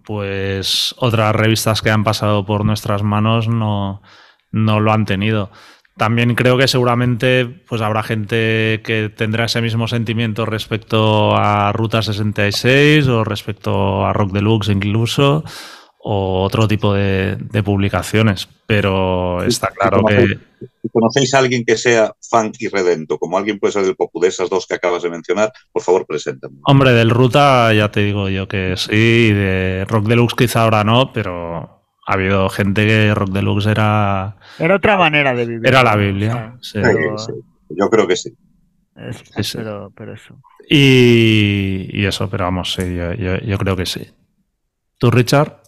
Pues 0.03 0.93
otras 0.97 1.35
revistas 1.35 1.81
que 1.81 1.89
han 1.89 2.03
pasado 2.03 2.45
por 2.45 2.65
nuestras 2.65 3.01
manos 3.03 3.47
no, 3.47 4.01
no 4.51 4.79
lo 4.79 4.91
han 4.91 5.05
tenido. 5.05 5.51
También 5.97 6.35
creo 6.35 6.57
que 6.57 6.67
seguramente 6.67 7.45
pues 7.45 7.81
habrá 7.81 8.03
gente 8.03 8.81
que 8.83 9.09
tendrá 9.15 9.45
ese 9.45 9.61
mismo 9.61 9.87
sentimiento 9.87 10.45
respecto 10.45 11.35
a 11.37 11.71
Ruta 11.71 12.01
66 12.01 13.07
o 13.07 13.23
respecto 13.23 14.05
a 14.05 14.11
Rock 14.11 14.33
Deluxe 14.33 14.73
incluso 14.73 15.45
o 16.07 16.43
otro 16.43 16.67
tipo 16.67 16.93
de, 16.93 17.35
de 17.35 17.63
publicaciones, 17.63 18.47
pero 18.67 19.41
está 19.43 19.69
claro 19.69 20.03
que 20.05 20.37
Si 20.59 20.89
conocéis 20.89 21.33
a 21.33 21.39
alguien 21.39 21.63
que 21.65 21.77
sea 21.77 22.13
fan 22.29 22.51
y 22.59 22.67
redento, 22.67 23.17
como 23.17 23.39
alguien 23.39 23.57
puede 23.57 23.73
ser 23.73 23.85
del 23.85 23.95
Popu, 23.95 24.19
de 24.19 24.27
esas 24.27 24.47
dos 24.51 24.67
que 24.67 24.75
acabas 24.75 25.01
de 25.01 25.09
mencionar, 25.09 25.51
por 25.71 25.81
favor, 25.81 26.05
preséntame. 26.05 26.57
Hombre, 26.63 26.91
del 26.91 27.09
Ruta 27.09 27.73
ya 27.73 27.89
te 27.89 28.01
digo 28.01 28.29
yo 28.29 28.47
que 28.47 28.75
sí, 28.77 29.33
de 29.33 29.83
Rock 29.89 30.05
Deluxe 30.07 30.35
quizá 30.37 30.61
ahora 30.61 30.83
no, 30.83 31.11
pero 31.11 31.81
ha 32.05 32.13
habido 32.13 32.49
gente 32.49 32.85
que 32.85 33.11
Rock 33.15 33.31
Deluxe 33.31 33.65
era, 33.71 34.37
Era 34.59 34.75
otra 34.75 34.97
manera 34.97 35.33
de 35.33 35.45
vivir. 35.47 35.67
era 35.67 35.81
la. 35.83 35.95
Biblia. 35.95 36.53
O 36.59 36.63
sea, 36.63 36.83
sí. 36.83 36.87
pero- 36.93 37.17
Sí, 37.17 37.31
Yo 37.69 37.89
creo 37.89 38.07
que 38.07 38.15
sí. 38.15 38.31
es- 38.95 39.23
Sí, 39.35 39.43
sí. 39.43 39.57
Pero, 39.57 39.91
pero 39.97 40.13
eso. 40.13 40.35
Y, 40.69 41.89
y 41.91 42.05
eso, 42.05 42.29
pero 42.29 42.43
vamos, 42.43 42.73
sí, 42.73 42.95
yo, 42.95 43.11
yo- 43.13 43.39
yo 43.39 43.57
creo 43.57 43.75
que 43.75 43.87
sí. 43.87 44.07
¿Tú, 44.99 45.09
Richard? 45.09 45.61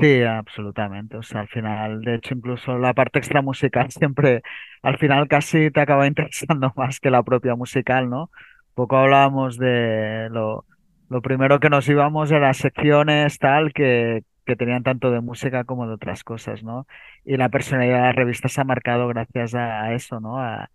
Sí, 0.00 0.22
absolutamente. 0.22 1.16
O 1.16 1.22
sea, 1.22 1.42
al 1.42 1.48
final, 1.48 2.00
de 2.02 2.16
hecho, 2.16 2.34
incluso 2.34 2.78
la 2.78 2.94
parte 2.94 3.18
extra 3.20 3.42
musical 3.42 3.90
siempre, 3.92 4.42
al 4.82 4.98
final 4.98 5.28
casi 5.28 5.70
te 5.70 5.80
acaba 5.80 6.06
interesando 6.08 6.72
más 6.76 7.00
que 7.00 7.10
la 7.10 7.22
propia 7.22 7.54
musical, 7.54 8.10
¿no? 8.10 8.30
Poco 8.74 8.96
hablábamos 8.96 9.56
de 9.56 10.28
lo, 10.30 10.66
lo 11.08 11.22
primero 11.22 11.60
que 11.60 11.70
nos 11.70 11.88
íbamos 11.88 12.32
era 12.32 12.52
secciones 12.54 13.38
tal 13.38 13.72
que, 13.72 14.24
que 14.46 14.56
tenían 14.56 14.82
tanto 14.82 15.10
de 15.12 15.20
música 15.20 15.64
como 15.64 15.86
de 15.86 15.94
otras 15.94 16.24
cosas, 16.24 16.64
¿no? 16.64 16.86
Y 17.24 17.36
la 17.36 17.48
personalidad 17.50 17.98
de 17.98 18.02
la 18.02 18.12
revista 18.12 18.48
se 18.48 18.60
ha 18.60 18.64
marcado 18.64 19.06
gracias 19.08 19.54
a, 19.54 19.94
eso, 19.94 20.18
¿no? 20.20 20.38
A, 20.40 20.70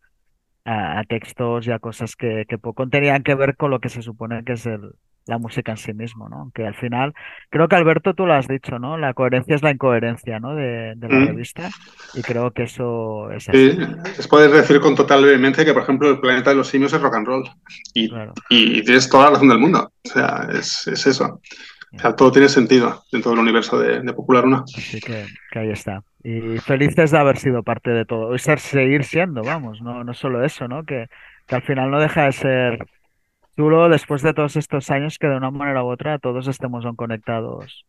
a, 0.66 1.04
textos 1.06 1.68
y 1.68 1.72
a 1.72 1.80
cosas 1.80 2.16
que 2.16 2.46
poco 2.62 2.88
tenían 2.90 3.24
que 3.24 3.36
ver 3.36 3.58
con 3.58 3.72
lo 3.72 3.80
que 3.80 3.90
se 3.90 4.02
supone 4.02 4.44
que 4.46 4.54
es 4.54 4.66
el, 4.66 4.94
la 5.30 5.38
música 5.38 5.72
en 5.72 5.78
sí 5.78 5.94
mismo, 5.94 6.28
¿no? 6.28 6.52
Que 6.54 6.66
al 6.68 6.76
final 6.76 7.14
Creo 7.50 7.68
que 7.68 7.76
Alberto 7.76 8.14
tú 8.14 8.26
lo 8.26 8.34
has 8.34 8.48
dicho, 8.48 8.78
¿no? 8.80 8.98
La 8.98 9.14
coherencia 9.14 9.56
es 9.56 9.64
la 9.64 9.72
incoherencia, 9.72 10.40
¿no? 10.40 10.54
De, 10.56 10.94
de 10.96 11.08
la 11.08 11.16
Mm. 11.20 11.28
revista. 11.28 11.70
Y 12.14 12.22
creo 12.22 12.52
que 12.52 12.64
eso 12.64 13.32
es 13.32 13.48
así. 13.50 13.72
Sí, 13.72 13.80
es 14.20 14.28
poder 14.28 14.52
decir 14.52 14.80
con 14.82 14.96
total 14.96 15.24
vehemencia 15.24 15.64
que, 15.64 15.74
por 15.74 15.84
ejemplo, 15.84 16.10
el 16.10 16.20
planeta 16.20 16.50
de 16.50 16.58
los 16.58 16.68
simios 16.68 16.92
es 16.94 17.02
rock 17.02 17.16
and 17.16 17.28
roll. 17.28 17.44
Y, 17.94 18.10
Claro. 18.10 18.34
y 18.50 18.84
tienes 18.84 19.10
toda 19.10 19.26
la 19.26 19.30
razón 19.32 19.48
del 19.50 19.60
mundo. 19.60 19.92
O 20.06 20.10
sea, 20.10 20.48
es, 20.54 20.86
es 20.88 21.08
eso. 21.08 21.40
O 21.96 22.00
sea, 22.00 22.16
todo 22.16 22.32
tiene 22.32 22.50
sentido 22.50 23.04
dentro 23.12 23.32
del 23.32 23.40
universo 23.40 23.80
de, 23.80 24.02
de 24.02 24.14
Popular 24.14 24.46
1. 24.46 24.64
Así 24.78 25.00
que, 25.00 25.26
que 25.52 25.60
ahí 25.60 25.70
está. 25.72 26.04
Y 26.24 26.60
felices 26.60 27.10
de 27.12 27.18
haber 27.18 27.38
sido 27.38 27.64
parte 27.64 27.90
de 27.90 28.06
todo. 28.06 28.36
Y 28.36 28.40
ser, 28.40 28.60
seguir 28.60 29.04
siendo, 29.06 29.42
vamos. 29.42 29.82
No, 29.82 30.04
no 30.04 30.14
solo 30.14 30.44
eso, 30.44 30.68
¿no? 30.68 30.84
Que, 30.84 31.08
que 31.48 31.56
al 31.56 31.64
final 31.64 31.90
no 31.90 32.00
deja 32.00 32.26
de 32.26 32.32
ser 32.34 32.86
chulo 33.60 33.90
después 33.90 34.22
de 34.22 34.34
todos 34.34 34.56
estos 34.56 34.90
años 34.90 35.18
que 35.20 35.28
de 35.28 35.36
una 35.36 35.52
manera 35.52 35.84
u 35.84 35.88
otra 35.92 36.18
todos 36.18 36.48
estemos 36.48 36.86
conectados 36.96 37.86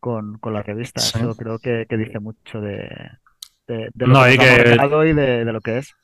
con, 0.00 0.38
con 0.38 0.52
la 0.54 0.62
revista. 0.62 1.00
Sí. 1.00 1.18
Eso 1.18 1.36
creo 1.36 1.60
que, 1.60 1.86
que 1.88 1.96
dice 1.96 2.18
mucho 2.18 2.60
de, 2.60 2.88
de, 3.68 3.90
de 3.94 4.06
lo 4.06 4.12
No, 4.14 4.24
que 4.24 4.34
y 4.34 4.36
nos 4.38 4.46
que- 4.46 5.08
y 5.10 5.12
de, 5.12 5.44
de 5.44 5.52
lo 5.52 5.60
que 5.60 5.78
es. 5.78 5.94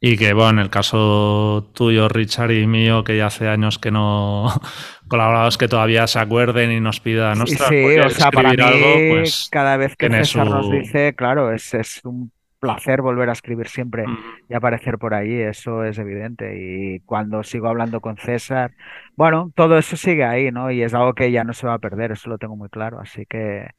Y 0.00 0.16
que, 0.18 0.32
bueno, 0.34 0.50
en 0.50 0.58
el 0.58 0.70
caso 0.70 1.70
tuyo, 1.74 2.08
Richard, 2.08 2.50
y 2.50 2.66
mío, 2.66 3.02
que 3.04 3.16
ya 3.16 3.26
hace 3.26 3.48
años 3.48 3.78
que 3.78 3.90
no 3.92 4.46
colaboramos, 5.08 5.56
que 5.56 5.68
todavía 5.68 6.06
se 6.08 6.18
acuerden 6.18 6.70
y 6.72 6.80
nos 6.80 7.00
pidan, 7.00 7.38
Y 7.38 7.42
"Ostras, 7.42 7.68
sí, 7.68 7.82
¿podrías 7.82 8.06
o 8.06 8.10
sea, 8.18 8.30
para 8.30 8.50
mí, 8.52 8.56
algo?", 8.62 9.14
pues, 9.14 9.48
cada 9.50 9.76
vez 9.76 9.96
que 9.96 10.10
César 10.10 10.50
nos 10.50 10.66
su- 10.66 10.72
dice, 10.72 11.14
claro, 11.14 11.52
es, 11.52 11.72
es 11.72 12.00
un 12.04 12.30
placer 12.58 13.02
volver 13.02 13.28
a 13.28 13.32
escribir 13.32 13.68
siempre 13.68 14.04
y 14.48 14.54
aparecer 14.54 14.98
por 14.98 15.14
ahí, 15.14 15.40
eso 15.40 15.84
es 15.84 15.98
evidente. 15.98 16.56
Y 16.58 17.00
cuando 17.00 17.42
sigo 17.42 17.68
hablando 17.68 18.00
con 18.00 18.16
César, 18.16 18.72
bueno, 19.16 19.52
todo 19.54 19.78
eso 19.78 19.96
sigue 19.96 20.24
ahí, 20.24 20.50
¿no? 20.50 20.70
Y 20.70 20.82
es 20.82 20.94
algo 20.94 21.14
que 21.14 21.30
ya 21.30 21.44
no 21.44 21.52
se 21.52 21.66
va 21.66 21.74
a 21.74 21.78
perder, 21.78 22.12
eso 22.12 22.30
lo 22.30 22.38
tengo 22.38 22.56
muy 22.56 22.68
claro. 22.68 23.00
Así 23.00 23.26
que, 23.26 23.70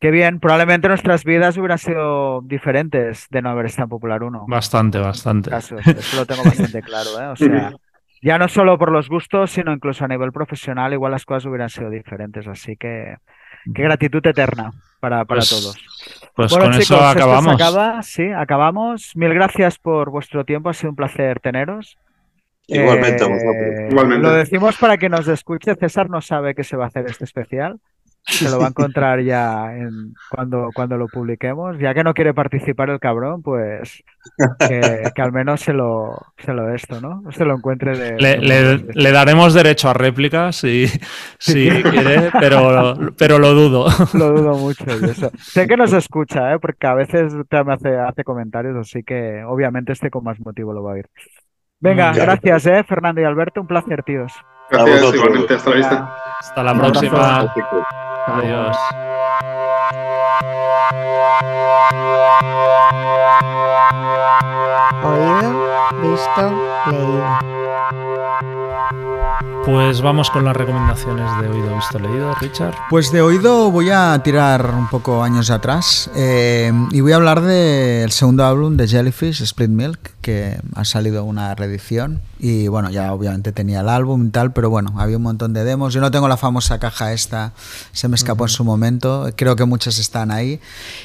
qué 0.00 0.10
bien, 0.10 0.40
probablemente 0.40 0.88
nuestras 0.88 1.24
vidas 1.24 1.56
hubieran 1.56 1.78
sido 1.78 2.42
diferentes 2.42 3.26
de 3.30 3.42
no 3.42 3.50
haber 3.50 3.66
estado 3.66 3.84
en 3.84 3.90
Popular 3.90 4.22
1. 4.22 4.46
bastante, 4.48 4.98
bastante. 4.98 5.50
casos, 5.50 5.86
eso 5.86 6.16
lo 6.16 6.26
tengo 6.26 6.42
bastante 6.44 6.82
claro, 6.82 7.20
¿eh? 7.20 7.26
O 7.26 7.36
sea, 7.36 7.72
ya 8.22 8.38
no 8.38 8.48
solo 8.48 8.78
por 8.78 8.92
los 8.92 9.08
gustos, 9.08 9.50
sino 9.50 9.72
incluso 9.72 10.04
a 10.04 10.08
nivel 10.08 10.32
profesional, 10.32 10.92
igual 10.92 11.12
las 11.12 11.24
cosas 11.24 11.46
hubieran 11.46 11.70
sido 11.70 11.90
diferentes. 11.90 12.46
Así 12.46 12.76
que, 12.76 13.16
qué 13.74 13.82
gratitud 13.82 14.24
eterna 14.26 14.72
para, 15.00 15.24
para 15.24 15.38
Pues, 15.40 15.50
todos. 15.50 15.76
Pues 16.34 16.50
Bueno, 16.52 16.64
con 16.66 16.72
chicos, 16.74 16.84
eso 16.84 16.94
esto 16.94 17.12
se 17.12 17.18
acabamos. 17.18 17.54
acaba, 17.54 18.02
sí, 18.02 18.22
acabamos. 18.36 19.12
Mil 19.16 19.34
gracias 19.34 19.78
por 19.78 20.10
vuestro 20.10 20.44
tiempo, 20.44 20.70
ha 20.70 20.74
sido 20.74 20.90
un 20.90 20.96
placer 20.96 21.40
teneros. 21.40 21.98
Igualmente 22.66 23.24
Eh. 23.24 23.88
Igualmente. 23.90 24.22
Lo 24.22 24.32
decimos 24.32 24.76
para 24.76 24.96
que 24.96 25.08
nos 25.08 25.26
escuche. 25.26 25.74
César 25.74 26.08
no 26.08 26.20
sabe 26.20 26.54
que 26.54 26.62
se 26.62 26.76
va 26.76 26.84
a 26.84 26.88
hacer 26.88 27.06
este 27.06 27.24
especial. 27.24 27.80
Se 28.22 28.48
lo 28.50 28.58
va 28.58 28.66
a 28.66 28.68
encontrar 28.70 29.20
ya 29.22 29.74
en, 29.74 30.14
cuando, 30.30 30.68
cuando 30.74 30.96
lo 30.96 31.08
publiquemos. 31.08 31.78
Ya 31.78 31.94
que 31.94 32.04
no 32.04 32.14
quiere 32.14 32.34
participar 32.34 32.90
el 32.90 33.00
cabrón, 33.00 33.42
pues 33.42 34.02
que, 34.58 35.02
que 35.14 35.22
al 35.22 35.32
menos 35.32 35.60
se 35.60 35.72
lo, 35.72 36.16
se 36.38 36.52
lo 36.52 36.72
esto, 36.74 37.00
¿no? 37.00 37.22
Se 37.32 37.44
lo 37.44 37.54
encuentre 37.56 37.96
de. 37.98 38.16
Le, 38.20 38.38
le- 38.38 38.84
le 38.92 39.12
daremos 39.12 39.54
derecho 39.54 39.88
a 39.88 39.94
réplica 39.94 40.52
si, 40.52 40.86
si 41.38 41.68
quiere, 41.82 42.30
pero, 42.38 42.94
pero 43.16 43.38
lo 43.38 43.52
dudo. 43.54 43.86
Lo 44.14 44.30
dudo 44.32 44.56
mucho 44.56 44.84
eso. 44.84 45.30
Sé 45.38 45.66
que 45.66 45.76
nos 45.76 45.92
escucha, 45.92 46.52
¿eh? 46.54 46.58
porque 46.58 46.86
a 46.86 46.94
veces 46.94 47.32
te 47.48 47.56
hace, 47.56 47.96
hace 47.96 48.24
comentarios, 48.24 48.76
así 48.76 49.02
que 49.02 49.42
obviamente 49.44 49.92
este 49.92 50.10
con 50.10 50.24
más 50.24 50.38
motivo 50.40 50.72
lo 50.72 50.82
va 50.82 50.92
a 50.92 50.94
oír. 50.94 51.06
Venga, 51.80 52.12
ya. 52.12 52.24
gracias, 52.24 52.66
¿eh? 52.66 52.84
Fernando 52.86 53.20
y 53.22 53.24
Alberto, 53.24 53.60
un 53.60 53.66
placer, 53.66 54.02
tíos. 54.02 54.32
Gracias, 54.70 55.14
igualmente. 55.14 55.54
Hasta 55.54 55.70
la 55.70 55.76
vista. 55.76 56.16
Hasta 56.40 56.62
la 56.62 56.72
Un 56.72 58.09
Adiós. 58.32 58.76
Oído, 65.02 65.50
visto, 66.00 66.90
leído. 66.92 67.49
Pues 69.70 70.02
vamos 70.02 70.30
con 70.30 70.44
las 70.44 70.56
recomendaciones 70.56 71.30
de 71.40 71.48
oído, 71.48 71.76
visto, 71.76 72.00
leído, 72.00 72.34
Richard. 72.34 72.74
Pues 72.90 73.12
de 73.12 73.22
oído 73.22 73.70
voy 73.70 73.90
a 73.90 74.20
tirar 74.24 74.74
un 74.74 74.88
poco 74.88 75.22
años 75.22 75.48
atrás 75.48 76.10
eh, 76.16 76.72
y 76.90 77.00
voy 77.00 77.12
a 77.12 77.16
hablar 77.16 77.40
del 77.40 78.10
segundo 78.10 78.44
álbum 78.44 78.76
de 78.76 78.88
Jellyfish, 78.88 79.42
Split 79.42 79.70
Milk, 79.70 80.14
que 80.22 80.60
ha 80.74 80.84
salido 80.84 81.22
una 81.22 81.54
reedición 81.54 82.20
y 82.40 82.66
bueno, 82.66 82.90
ya 82.90 83.12
obviamente 83.14 83.52
tenía 83.52 83.82
el 83.82 83.88
álbum 83.88 84.26
y 84.26 84.30
tal, 84.30 84.52
pero 84.52 84.70
bueno, 84.70 84.92
había 84.98 85.18
un 85.18 85.22
montón 85.22 85.52
de 85.52 85.62
demos. 85.62 85.94
Yo 85.94 86.00
no 86.00 86.10
tengo 86.10 86.26
la 86.26 86.36
famosa 86.36 86.80
caja 86.80 87.12
esta, 87.12 87.52
se 87.92 88.08
me 88.08 88.16
escapó 88.16 88.46
en 88.46 88.50
su 88.50 88.64
momento, 88.64 89.30
creo 89.36 89.54
que 89.54 89.66
muchas 89.66 90.00
están 90.00 90.32
ahí. 90.32 90.60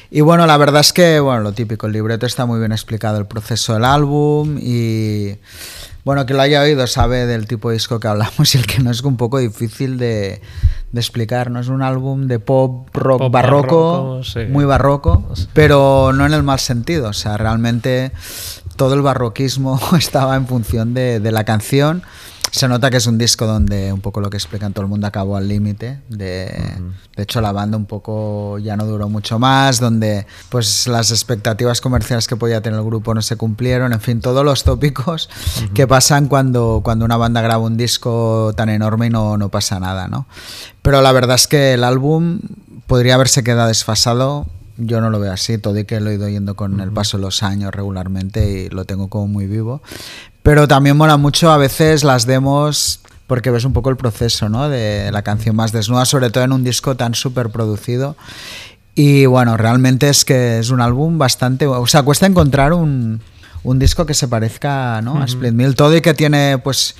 Y 0.10 0.22
bueno, 0.22 0.48
la 0.48 0.58
verdad 0.58 0.82
es 0.82 0.92
que, 0.92 1.20
bueno, 1.20 1.42
lo 1.42 1.52
típico, 1.52 1.86
el 1.86 1.94
libreto 1.94 2.26
está 2.26 2.48
muy 2.48 2.58
bien 2.58 2.72
explicado, 2.72 3.20
el 3.20 3.28
proceso 3.28 3.76
del 3.76 3.86
álbum 3.86 4.58
y... 4.60 5.38
Bueno, 6.06 6.28
que 6.28 6.36
lo 6.36 6.42
haya 6.44 6.62
oído 6.62 6.86
sabe 6.86 7.26
del 7.26 7.48
tipo 7.48 7.70
de 7.70 7.74
disco 7.74 8.00
que 8.00 8.08
hablamos 8.08 8.54
y 8.54 8.60
el 8.60 8.68
que 8.68 8.80
no 8.80 8.92
es 8.92 9.02
un 9.02 9.18
poco 9.18 9.40
difícil 9.40 9.98
de, 9.98 10.40
de 10.92 11.02
explicar. 11.02 11.50
No 11.50 11.60
es 11.60 11.68
un 11.68 11.82
álbum 11.82 12.28
de 12.28 12.38
pop 12.38 12.88
rock 12.94 13.18
Pop 13.18 13.32
barroco, 13.34 13.92
barroco, 13.92 14.24
sí. 14.24 14.42
muy 14.48 14.66
barroco, 14.66 15.24
pero 15.54 16.14
no 16.14 16.28
en 16.28 16.34
el 16.34 16.44
mal 16.44 16.60
sentido. 16.60 17.10
O 17.10 17.14
sea, 17.14 17.38
realmente 17.38 18.12
todo 18.76 18.94
el 18.94 19.02
barroquismo 19.02 19.80
estaba 19.98 20.36
en 20.36 20.46
función 20.46 20.94
de, 20.94 21.20
de 21.20 21.32
la 21.32 21.44
canción. 21.44 22.04
Se 22.52 22.68
nota 22.70 22.90
que 22.90 22.98
es 22.98 23.08
un 23.08 23.18
disco 23.18 23.46
donde 23.46 23.92
un 23.92 24.00
poco 24.00 24.22
lo 24.22 24.30
que 24.30 24.38
explican 24.38 24.72
todo 24.72 24.84
el 24.84 24.90
mundo 24.90 25.08
acabó 25.08 25.36
al 25.36 25.48
límite. 25.48 26.00
De, 26.08 26.46
de 27.16 27.24
hecho, 27.24 27.42
la 27.42 27.52
banda 27.52 27.76
un 27.76 27.86
poco 27.86 28.60
ya 28.60 28.78
no 28.78 28.86
duró 28.86 29.10
mucho 29.10 29.40
más, 29.40 29.80
donde 29.80 30.26
pues 30.50 30.88
las 30.88 31.12
expectativas 31.12 31.82
comerciales 31.82 32.28
que 32.28 32.38
podía 32.38 32.62
tener 32.62 32.80
el 32.80 32.86
grupo 32.86 33.14
no 33.14 33.22
se 33.22 33.36
cumplieron. 33.36 33.92
En 33.92 34.00
fin, 34.00 34.22
todos 34.22 34.46
los 34.46 34.64
tópicos 34.64 35.30
que 35.74 35.86
pasan 35.86 36.28
cuando, 36.28 36.82
cuando 36.84 37.04
una 37.04 37.18
banda 37.18 37.42
graba 37.42 37.64
un 37.64 37.76
disco 37.76 38.54
tan 38.56 38.70
enorme 38.70 39.08
y 39.08 39.10
no, 39.10 39.38
no 39.38 39.50
pasa 39.50 39.80
nada, 39.80 40.08
¿no? 40.08 40.26
Pero 40.82 41.02
la 41.02 41.12
verdad 41.12 41.36
es 41.36 41.48
que 41.48 41.74
el 41.74 41.84
álbum 41.84 42.40
podría 42.88 43.16
haberse 43.16 43.44
quedado 43.44 43.68
desfasado. 43.68 44.48
Yo 44.78 45.00
no 45.00 45.10
lo 45.10 45.20
veo 45.20 45.32
así, 45.32 45.58
todo 45.58 45.78
y 45.80 45.86
que 45.86 46.00
lo 46.00 46.10
he 46.10 46.16
ido 46.16 46.26
oyendo 46.26 46.56
con 46.56 46.80
el 46.82 46.92
paso 46.92 47.18
de 47.18 47.22
los 47.22 47.44
años 47.44 47.74
regularmente 47.74 48.52
y 48.52 48.70
lo 48.70 48.86
tengo 48.86 49.08
como 49.10 49.28
muy 49.28 49.48
vivo. 49.48 49.82
Pero 50.46 50.68
también 50.68 50.96
mola 50.96 51.18
mucho 51.18 51.52
a 51.52 51.58
veces 51.58 52.04
las 52.04 52.26
demos 52.26 53.00
porque 53.28 53.50
ves 53.50 53.66
un 53.66 53.74
poco 53.74 53.90
el 53.90 53.98
proceso 53.98 54.48
¿no? 54.48 54.70
de 54.70 55.10
la 55.12 55.24
canción 55.24 55.56
más 55.56 55.72
desnuda, 55.72 56.06
sobre 56.06 56.30
todo 56.30 56.44
en 56.44 56.52
un 56.54 56.64
disco 56.64 56.96
tan 56.96 57.16
súper 57.16 57.50
producido. 57.50 58.16
Y 58.94 59.26
bueno, 59.26 59.58
realmente 59.58 60.08
es 60.08 60.24
que 60.24 60.60
es 60.60 60.70
un 60.70 60.80
álbum 60.82 61.18
bastante... 61.18 61.66
O 61.66 61.88
sea, 61.88 62.04
cuesta 62.04 62.28
encontrar 62.28 62.74
un, 62.74 63.22
un 63.64 63.80
disco 63.80 64.06
que 64.06 64.14
se 64.14 64.28
parezca 64.28 65.02
¿no? 65.02 65.20
a 65.20 65.26
Split 65.26 65.54
Mill. 65.54 65.74
Todo 65.76 65.96
y 65.98 66.02
que 66.02 66.14
tiene 66.14 66.60
pues 66.64 66.96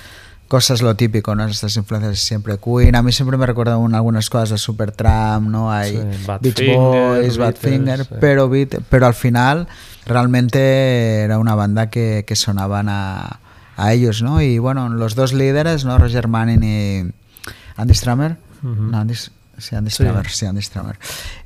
cosas 0.48 0.82
lo 0.82 0.96
típico, 0.96 1.34
¿no? 1.36 1.46
Estas 1.46 1.76
influencias 1.76 2.18
siempre 2.18 2.58
Queen. 2.58 2.96
A 2.96 3.02
mí 3.02 3.12
siempre 3.12 3.38
me 3.38 3.46
recuerdan 3.46 3.78
un- 3.78 3.94
algunas 3.94 4.28
cosas 4.28 4.50
de 4.50 4.58
Supertramp, 4.58 5.48
¿no? 5.48 5.70
Hay 5.72 5.92
Sí, 5.92 6.02
Beach 6.40 6.76
Boys, 6.76 7.36
Beatles, 7.38 8.00
sí. 8.00 8.14
pero, 8.20 8.50
Beat- 8.50 8.82
pero 8.90 9.06
al 9.06 9.14
final 9.14 9.66
realmente 10.06 11.20
era 11.20 11.38
una 11.38 11.54
banda 11.54 11.90
que, 11.90 12.24
que 12.26 12.36
sonaban 12.36 12.88
a, 12.88 13.40
a 13.76 13.92
ellos, 13.92 14.22
¿no? 14.22 14.40
Y 14.40 14.58
bueno, 14.58 14.88
los 14.88 15.14
dos 15.14 15.32
líderes, 15.32 15.84
¿no? 15.84 15.98
Roger 15.98 16.28
Manning 16.28 16.62
y 16.62 17.12
Andy 17.76 17.94
Stramer. 17.94 18.36
No, 18.62 18.98
Andy, 18.98 19.14
sí, 19.14 19.76
Andy 19.76 19.90
Sí. 19.90 20.02
Stramer, 20.02 20.28
sí, 20.30 20.46
Andy 20.46 20.62
Stramer. 20.62 20.98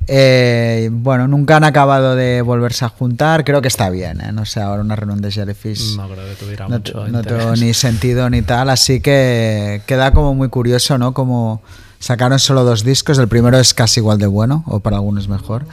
Eh, 0.07 0.89
bueno, 0.91 1.27
nunca 1.27 1.57
han 1.57 1.63
acabado 1.63 2.15
de 2.15 2.41
volverse 2.41 2.85
a 2.85 2.89
juntar. 2.89 3.43
Creo 3.43 3.61
que 3.61 3.67
está 3.67 3.89
bien, 3.89 4.21
¿eh? 4.21 4.31
No 4.31 4.45
sé, 4.45 4.61
ahora 4.61 4.81
una 4.81 4.95
reunión 4.95 5.21
de 5.21 5.31
Jellyfish 5.31 5.97
No 5.97 6.07
creo 6.09 6.25
que 6.27 6.35
tuviera 6.35 6.67
no, 6.67 6.77
mucho 6.77 7.07
no 7.07 7.21
tengo 7.21 7.55
ni 7.55 7.73
sentido 7.73 8.29
ni 8.29 8.41
tal, 8.41 8.69
así 8.69 9.01
que 9.01 9.81
queda 9.85 10.11
como 10.13 10.33
muy 10.33 10.49
curioso, 10.49 10.97
¿no? 10.97 11.13
Como 11.13 11.61
sacaron 11.99 12.39
solo 12.39 12.63
dos 12.63 12.83
discos, 12.83 13.17
el 13.19 13.27
primero 13.27 13.59
es 13.59 13.73
casi 13.73 13.99
igual 13.99 14.17
de 14.17 14.27
bueno, 14.27 14.63
o 14.67 14.79
para 14.79 14.95
algunos 14.97 15.27
mejor, 15.27 15.65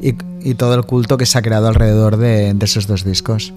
y, 0.00 0.14
y 0.44 0.54
todo 0.54 0.74
el 0.74 0.84
culto 0.84 1.16
que 1.18 1.26
se 1.26 1.38
ha 1.38 1.42
creado 1.42 1.68
alrededor 1.68 2.16
de, 2.16 2.54
de 2.54 2.64
esos 2.64 2.86
dos 2.86 3.04
discos. 3.04 3.52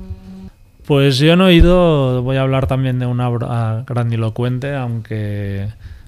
Pues 0.85 1.17
yo 1.17 1.35
no 1.35 1.47
he 1.47 1.55
ido, 1.55 2.21
voy 2.21 2.37
a 2.37 2.41
hablar 2.41 2.67
también 2.67 2.99
de 2.99 3.05
una 3.07 3.27
obra 3.29 3.83
grandilocuente, 3.87 4.75
aunque 4.75 5.67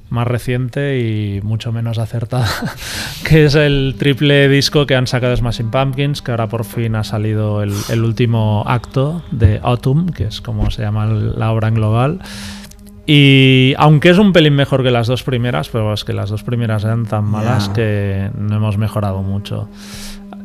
más 0.10 0.26
reciente 0.28 0.99
y 1.02 1.41
mucho 1.41 1.72
menos 1.74 1.98
acertada, 1.98 2.48
que 3.28 3.45
es 3.45 3.56
el 3.56 3.95
triple 3.98 4.48
disco 4.48 4.86
que 4.86 4.95
han 4.95 5.08
sacado 5.08 5.36
Smashing 5.36 5.70
Pumpkins, 5.72 6.22
que 6.22 6.32
ahora 6.32 6.48
por 6.48 6.64
fin 6.64 6.95
ha 6.95 7.04
salido 7.04 7.62
el, 7.64 7.74
el 7.90 8.04
último 8.04 8.64
acto 8.68 9.22
de 9.32 9.60
Autumn, 9.64 10.10
que 10.12 10.26
es 10.26 10.40
como 10.41 10.70
se 10.72 10.84
llama 10.84 11.08
la 11.08 11.52
obra 11.52 11.68
en 11.68 11.74
global. 11.74 12.20
Y 13.06 13.74
aunque 13.78 14.10
es 14.10 14.18
un 14.18 14.34
pelín 14.34 14.54
mejor 14.56 14.84
que 14.84 14.91
las 14.91 15.08
dos 15.08 15.24
primeras, 15.24 15.70
pero 15.70 15.94
es 15.94 16.04
que 16.04 16.14
las 16.14 16.30
dos 16.30 16.44
primeras 16.44 16.84
eran 16.84 17.06
tan 17.06 17.24
malas 17.26 17.68
Ya. 17.68 17.74
que 17.74 18.32
no 18.38 18.58
hemos 18.58 18.78
mejorado 18.78 19.22
mucho. 19.24 19.70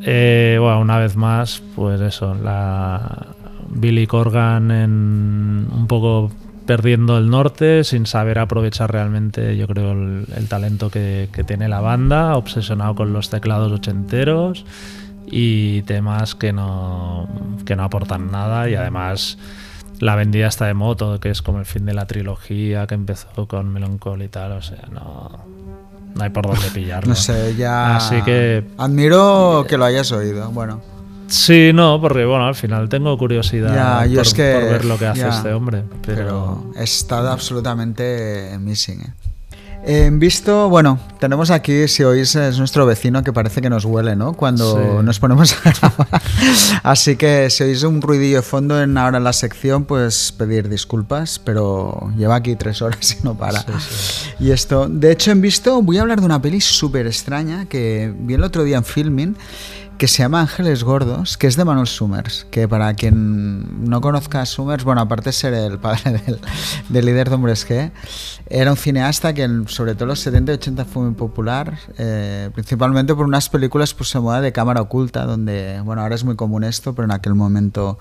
Eh, 0.05 0.59
bueno, 0.61 0.81
una 0.81 0.99
vez 0.99 1.17
más, 1.17 1.63
pues 1.77 2.01
eso, 2.01 2.35
la 2.35 3.27
Billy 3.69 4.07
Corgan 4.07 4.71
en 4.71 5.69
un 5.73 5.87
poco 5.87 6.31
perdiendo 6.67 7.19
el 7.19 7.29
norte, 7.29 7.85
sin 7.85 8.07
saber 8.07 8.39
aprovechar 8.39 8.91
realmente, 8.93 9.57
yo 9.57 9.67
creo, 9.67 9.93
el, 9.93 10.49
talento 10.49 10.91
que, 10.91 11.29
que 11.33 11.45
tiene 11.45 11.69
la 11.69 11.81
banda, 11.81 12.37
obsesionado 12.37 12.95
con 12.95 13.13
los 13.13 13.31
teclados 13.31 13.73
ochenteros 13.73 14.65
y 15.27 15.83
temas 15.83 16.35
que 16.35 16.53
no, 16.53 17.29
que 17.65 17.77
no 17.77 17.85
aportan 17.85 18.31
nada 18.31 18.69
y 18.69 18.75
además 18.75 19.39
la 19.99 20.17
vendida 20.17 20.49
está 20.49 20.67
de 20.67 20.75
moto, 20.75 21.21
que 21.21 21.31
es 21.31 21.43
como 21.43 21.59
el 21.61 21.65
fin 21.65 21.87
de 21.87 21.95
la 21.95 22.07
trilogía 22.07 22.87
que 22.87 22.95
empezó 22.95 23.47
con 23.47 23.73
Melancholy 23.73 24.25
y 24.25 24.29
tal, 24.29 24.53
o 24.53 24.63
sea, 24.63 24.89
no, 24.91 25.45
no 26.15 26.25
hay 26.25 26.31
por 26.31 26.47
dónde 26.47 26.69
pillarlo. 26.73 27.11
No 27.11 27.15
sé, 27.15 27.55
ya... 27.57 27.97
Así 27.97 28.23
que 28.23 28.65
Admiro 28.79 29.65
que 29.69 29.77
lo 29.77 29.85
hayas 29.85 30.13
oído, 30.13 30.51
bueno. 30.51 30.81
Sí, 31.29 31.71
no, 31.73 31.99
porque 31.99 32.27
bueno, 32.27 32.47
al 32.47 32.55
final 32.55 32.91
tengo 32.91 33.17
curiosidad 33.17 33.75
Ya, 33.75 34.07
yo 34.07 34.17
por, 34.17 34.27
es 34.27 34.35
que, 34.35 34.53
por 34.53 34.63
ver 34.65 34.85
lo 34.85 34.99
que 34.99 35.07
hace 35.07 35.21
ya, 35.21 35.29
este 35.31 35.53
hombre. 35.55 35.83
Pero, 36.05 36.65
Pero 36.75 36.83
estado 36.83 37.31
absolutamente 37.31 38.55
missing. 38.61 39.01
¿eh? 39.01 39.15
En 39.85 40.21
visto, 40.21 40.69
bueno, 40.69 41.01
tenemos 41.19 41.51
aquí, 41.51 41.89
si 41.89 42.05
oís, 42.05 42.37
es 42.37 42.57
nuestro 42.57 42.87
vecino 42.87 43.25
que 43.25 43.33
parece 43.33 43.61
que 43.61 43.69
nos 43.69 43.85
huele, 43.85 44.15
¿no? 44.15 44.33
Cuando 44.33 44.77
Sí. 44.77 45.05
nos 45.05 45.19
ponemos 45.19 45.53
a 45.55 45.73
grabar. 45.73 46.23
Así 46.85 47.17
que 47.17 47.51
si 47.51 47.65
oís 47.65 47.83
un 47.83 48.01
ruidillo 48.01 48.37
de 48.37 48.43
fondo 48.43 48.81
en, 48.81 48.97
ahora 48.97 49.19
en 49.19 49.25
la 49.25 49.33
sección, 49.33 49.85
pues 49.85 50.31
pedir 50.39 50.69
disculpas, 50.69 51.41
pero 51.41 52.13
lleva 52.17 52.37
aquí 52.37 52.55
tres 52.55 52.81
horas 52.81 53.17
y 53.21 53.25
no 53.25 53.35
para. 53.37 53.59
Sí, 53.61 53.67
sí. 53.81 54.31
Y 54.39 54.51
esto, 54.53 54.87
de 54.89 55.11
hecho, 55.11 55.33
en 55.33 55.41
visto, 55.41 55.83
voy 55.83 55.99
a 55.99 56.03
hablar 56.03 56.21
de 56.21 56.27
una 56.27 56.41
peli 56.41 56.61
súper 56.61 57.09
extraña 57.09 57.65
que 57.67 58.15
vi 58.17 58.35
el 58.35 58.45
otro 58.45 58.63
día 58.63 58.77
en 58.77 58.85
Filming, 58.85 59.37
que 59.99 60.09
se 60.09 60.23
llama 60.23 60.41
Ángeles 60.41 60.85
Gordos, 60.85 61.37
que 61.37 61.47
es 61.47 61.57
de 61.57 61.65
Manuel 61.65 61.87
Summers, 61.87 62.47
que 62.51 62.67
para 62.67 62.93
quien 62.95 63.89
no 63.89 64.01
conozca 64.01 64.41
a 64.41 64.47
Summers, 64.47 64.85
bueno, 64.85 65.01
aparte 65.01 65.31
de 65.31 65.33
ser 65.33 65.55
el 65.55 65.79
padre 65.79 66.21
del, 66.89 67.05
líder 67.05 67.29
de 67.29 67.35
Hombres 67.35 67.69
G, 67.69 67.93
era 68.49 68.71
un 68.71 68.77
cineasta 68.77 69.33
que 69.33 69.49
sobre 69.67 69.95
todo 69.95 70.05
en 70.05 70.09
los 70.09 70.21
70 70.21 70.53
y 70.53 70.55
80 70.57 70.85
fue 70.85 71.05
muy 71.05 71.15
popular, 71.15 71.79
eh, 71.99 72.51
principalmente 72.55 73.15
por 73.15 73.27
unas 73.27 73.49
películas 73.49 73.95
pues, 73.95 74.13
de 74.13 74.21
moda 74.21 74.41
de 74.41 74.53
cámara 74.53 74.81
oculta, 74.81 75.25
donde, 75.25 75.81
bueno, 75.85 76.03
ahora 76.03 76.15
es 76.15 76.25
muy 76.25 76.37
común 76.37 76.65
esto, 76.65 76.95
pero 76.95 77.07
en 77.07 77.13
aquel 77.13 77.35
momento... 77.35 77.99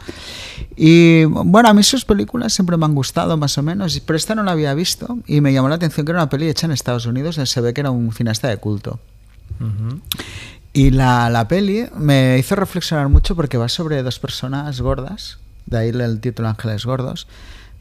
Y 0.76 1.26
bueno, 1.26 1.70
a 1.70 1.74
mí 1.74 1.84
sus 1.84 2.06
películas 2.06 2.54
siempre 2.54 2.78
me 2.78 2.86
han 2.86 2.96
gustado 2.96 3.38
más 3.38 3.58
o 3.58 3.64
menos, 3.64 4.00
pero 4.00 4.18
esta 4.18 4.36
no 4.36 4.44
la 4.44 4.54
había 4.54 4.74
visto 4.74 5.20
y 5.28 5.42
me 5.42 5.54
llamó 5.54 5.70
la 5.70 5.76
atención 5.76 6.06
que 6.06 6.12
era 6.12 6.22
una 6.22 6.30
peli 6.30 6.48
hecha 6.48 6.66
en 6.66 6.72
Estados 6.72 7.06
Unidos, 7.06 7.40
se 7.44 7.62
ve 7.62 7.74
que 7.74 7.82
era 7.82 7.92
un 7.92 8.12
cineasta 8.12 8.48
de 8.48 8.58
culto. 8.58 9.00
Y 10.74 10.92
la, 10.92 11.30
la 11.30 11.48
peli 11.48 11.86
me 11.96 12.38
hizo 12.38 12.56
reflexionar 12.56 13.10
mucho 13.10 13.36
porque 13.36 13.58
va 13.58 13.68
sobre 13.68 14.04
dos 14.04 14.20
personas 14.20 14.80
gordas, 14.80 15.38
de 15.66 15.78
ahí 15.78 15.90
el 15.90 16.20
título 16.22 16.48
Ángeles 16.48 16.86
Gordos. 16.86 17.28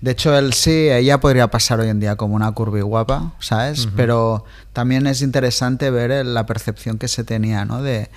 De 0.01 0.13
hecho, 0.13 0.37
él 0.37 0.55
sí, 0.55 0.89
ella 0.89 1.21
podría 1.21 1.49
pasar 1.51 1.79
hoy 1.81 1.89
en 1.89 2.01
día 2.01 2.17
como 2.17 2.35
una 2.35 2.51
curvy 2.53 2.81
guapa, 2.81 3.35
¿sabes? 3.39 3.87
Pero 3.97 4.47
también 4.73 5.07
es 5.07 5.21
interesante 5.21 5.91
ver 5.91 6.25
la 6.25 6.47
percepción 6.47 6.97
que 6.97 7.07
se 7.07 7.23
tenía, 7.23 7.67
¿no? 7.67 7.83
De, 7.83 8.09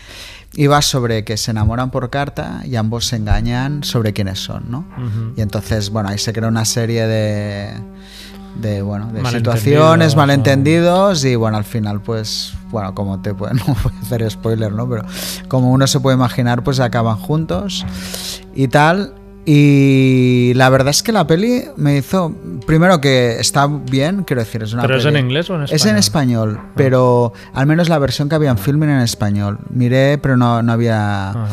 va 0.65 0.81
sobre 0.81 1.25
que 1.25 1.35
se 1.35 1.51
enamoran 1.51 1.91
por 1.91 2.09
carta 2.09 2.61
y 2.63 2.77
ambos 2.77 3.07
se 3.07 3.17
engañan 3.17 3.83
sobre 3.83 4.13
quiénes 4.13 4.39
son, 4.39 4.71
¿no? 4.71 4.87
Y 5.35 5.41
entonces, 5.41 5.89
bueno, 5.89 6.07
ahí 6.07 6.17
se 6.17 6.31
crea 6.31 6.47
una 6.47 6.63
serie 6.63 7.05
de, 7.05 7.73
de 8.55 8.81
bueno, 8.81 9.07
de 9.07 9.21
Malentendidos, 9.21 9.59
situaciones, 9.59 10.15
malentendidos 10.15 11.25
y 11.25 11.35
bueno, 11.35 11.57
al 11.57 11.63
final 11.63 12.01
pues, 12.01 12.53
bueno, 12.69 12.93
como 12.93 13.21
te 13.21 13.33
pueden, 13.33 13.57
no 13.67 13.75
voy 13.83 13.93
a 13.97 14.01
hacer 14.01 14.29
spoiler, 14.29 14.71
¿no? 14.71 14.87
Pero 14.89 15.03
como 15.47 15.71
uno 15.71 15.87
se 15.87 15.99
puede 15.99 16.15
imaginar, 16.17 16.63
pues 16.63 16.79
acaban 16.79 17.17
juntos 17.17 17.85
y 18.55 18.67
tal. 18.67 19.15
Y 19.45 20.53
la 20.55 20.69
verdad 20.69 20.89
es 20.91 21.03
que 21.03 21.11
la 21.11 21.27
peli 21.27 21.65
me 21.75 21.97
hizo, 21.97 22.33
primero 22.65 23.01
que 23.01 23.39
está 23.41 23.67
bien, 23.67 24.23
quiero 24.23 24.41
decir, 24.41 24.63
es 24.63 24.71
una 24.71 24.83
¿Pero 24.83 24.95
es 24.97 25.03
peli- 25.03 25.17
en 25.19 25.25
inglés 25.25 25.49
o 25.49 25.55
en 25.55 25.63
Es 25.63 25.85
en 25.85 25.97
español? 25.97 26.51
español, 26.51 26.71
pero 26.77 27.33
al 27.53 27.65
menos 27.65 27.89
la 27.89 27.99
versión 27.99 28.29
que 28.29 28.35
había 28.35 28.51
en 28.51 28.57
filming 28.57 28.89
en 28.89 29.01
español. 29.01 29.59
Miré, 29.69 30.17
pero 30.17 30.37
no, 30.37 30.63
no 30.63 30.71
había... 30.71 31.31
Ajá. 31.31 31.47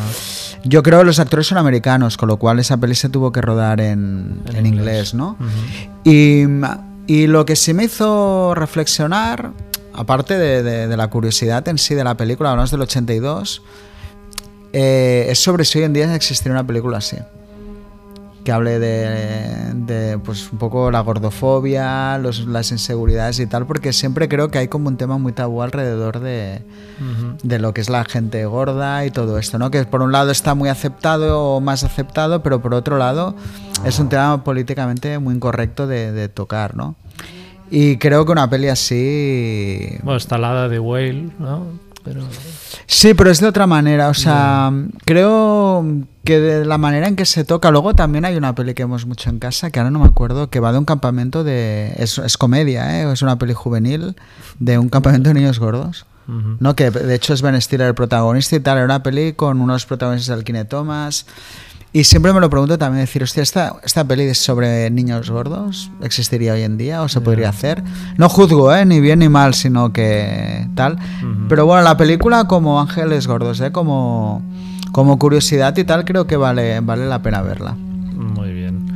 Yo 0.62 0.82
creo 0.84 1.00
que 1.00 1.04
los 1.06 1.18
actores 1.18 1.48
son 1.48 1.58
americanos, 1.58 2.16
con 2.16 2.28
lo 2.28 2.36
cual 2.36 2.60
esa 2.60 2.76
peli 2.76 2.94
se 2.94 3.08
tuvo 3.08 3.32
que 3.32 3.40
rodar 3.40 3.80
en, 3.80 4.40
En 4.46 4.56
en 4.56 4.66
inglés. 4.66 5.12
inglés, 5.12 5.14
¿no? 5.14 5.30
Ujú. 5.40 5.48
Y, 6.04 6.44
y 7.10 7.26
lo 7.26 7.44
que 7.44 7.56
sí 7.56 7.74
me 7.74 7.82
hizo 7.82 8.54
reflexionar, 8.54 9.50
aparte 9.92 10.38
de, 10.38 10.96
la 10.96 11.08
curiosidad 11.08 11.66
en 11.66 11.76
sí 11.76 11.96
de 11.96 12.04
la 12.04 12.16
película, 12.16 12.52
hablamos 12.52 12.70
del 12.70 12.82
82, 12.82 13.62
eh, 14.72 15.26
es 15.28 15.40
sobre 15.40 15.64
si 15.64 15.80
hoy 15.80 15.86
en 15.86 15.92
día 15.92 16.14
existiría 16.14 16.52
una 16.52 16.64
película 16.64 16.98
así. 16.98 17.16
Que 18.50 18.54
hable 18.54 18.80
de, 18.80 19.74
de, 19.74 20.18
pues 20.18 20.50
un 20.50 20.58
poco 20.58 20.90
la 20.90 20.98
gordofobia, 21.02 22.18
los- 22.18 22.46
las 22.46 22.72
inseguridades 22.72 23.38
y 23.38 23.46
tal, 23.46 23.64
porque 23.64 23.92
siempre 23.92 24.28
creo 24.28 24.50
que 24.50 24.58
hay 24.58 24.66
como 24.66 24.88
un 24.88 24.96
tema 24.96 25.18
muy 25.18 25.32
tabú 25.32 25.62
alrededor 25.62 26.18
de, 26.18 26.62
de 27.44 27.58
lo 27.60 27.72
que 27.72 27.80
es 27.80 27.88
la 27.88 28.04
gente 28.04 28.44
gorda 28.46 29.06
y 29.06 29.12
todo 29.12 29.38
esto, 29.38 29.56
¿no? 29.60 29.70
Que 29.70 29.84
por 29.84 30.02
un 30.02 30.10
lado 30.10 30.32
está 30.32 30.56
muy 30.56 30.68
aceptado 30.68 31.40
o 31.44 31.60
más 31.60 31.84
aceptado, 31.84 32.42
pero 32.42 32.60
por 32.60 32.74
otro 32.74 32.98
lado 32.98 33.36
es 33.84 34.00
un 34.00 34.08
tema 34.08 34.42
políticamente 34.42 35.20
muy 35.20 35.36
incorrecto 35.36 35.86
de, 35.86 36.10
de 36.10 36.28
tocar, 36.28 36.74
¿no? 36.76 36.96
Y 37.70 37.98
creo 37.98 38.26
que 38.26 38.32
una 38.32 38.50
peli 38.50 38.66
así... 38.66 39.96
Bueno, 40.02 40.16
está 40.18 40.38
la 40.38 40.68
de 40.68 40.80
Whale, 40.80 41.28
¿no? 41.38 41.66
Pero 42.02 42.22
Sí, 42.86 43.14
pero 43.14 43.30
es 43.30 43.40
de 43.40 43.46
otra 43.46 43.66
manera, 43.66 44.08
o 44.08 44.14
sea, 44.14 44.72
creo 45.04 45.84
que 46.24 46.40
de 46.40 46.64
la 46.64 46.76
manera 46.76 47.08
en 47.08 47.16
que 47.16 47.24
se 47.24 47.44
toca, 47.44 47.70
luego 47.70 47.94
también 47.94 48.24
hay 48.24 48.36
una 48.36 48.54
peli 48.54 48.74
que 48.74 48.82
vemos 48.82 49.06
mucho 49.06 49.30
en 49.30 49.38
casa, 49.38 49.70
que 49.70 49.78
ahora 49.78 49.90
no 49.90 50.00
me 50.00 50.06
acuerdo, 50.06 50.50
que 50.50 50.60
va 50.60 50.72
de 50.72 50.78
un 50.78 50.84
campamento 50.84 51.44
de... 51.44 51.94
Es, 51.96 52.18
es 52.18 52.36
comedia, 52.36 53.00
¿eh? 53.00 53.12
Es 53.12 53.22
una 53.22 53.38
peli 53.38 53.54
juvenil 53.54 54.16
de 54.58 54.78
un 54.78 54.88
campamento 54.88 55.28
de 55.28 55.34
niños 55.34 55.58
gordos. 55.58 56.06
No, 56.60 56.76
que 56.76 56.90
de 56.92 57.14
hecho 57.14 57.34
es 57.34 57.42
Ben 57.42 57.60
Stiller 57.60 57.88
el 57.88 57.94
protagonista 57.94 58.54
y 58.54 58.60
tal. 58.60 58.76
Era 58.76 58.84
una 58.84 59.02
peli 59.02 59.32
con 59.32 59.60
unos 59.60 59.84
protagonistas 59.86 60.36
del 60.36 60.44
Kine 60.44 60.64
Thomas. 60.64 61.26
Y 61.92 62.04
siempre 62.04 62.32
me 62.32 62.38
lo 62.40 62.48
pregunto 62.48 62.78
también, 62.78 63.00
decir, 63.04 63.22
hostia, 63.24 63.42
¿esta, 63.42 63.74
esta 63.84 64.04
peli 64.04 64.22
es 64.22 64.38
sobre 64.38 64.88
niños 64.90 65.28
gordos 65.28 65.90
existiría 66.02 66.52
hoy 66.52 66.62
en 66.62 66.78
día 66.78 67.02
o 67.02 67.08
se 67.08 67.20
podría 67.20 67.48
hacer? 67.48 67.82
No 68.16 68.28
juzgo, 68.28 68.72
¿eh? 68.72 68.86
Ni 68.86 69.00
bien 69.00 69.18
ni 69.18 69.28
mal, 69.28 69.54
sino 69.54 69.92
que 69.92 70.68
tal. 70.76 70.98
Pero 71.48 71.66
bueno, 71.66 71.82
la 71.82 71.96
película 71.96 72.44
como 72.44 72.80
Ángeles 72.80 73.26
Gordos, 73.26 73.60
¿eh? 73.60 73.72
Como, 73.72 74.40
como 74.92 75.18
curiosidad 75.18 75.76
y 75.78 75.82
tal, 75.84 76.04
creo 76.04 76.28
que 76.28 76.36
vale, 76.36 76.78
vale 76.78 77.06
la 77.06 77.22
pena 77.22 77.42
verla. 77.42 77.72
Muy 77.74 78.52
bien. 78.52 78.86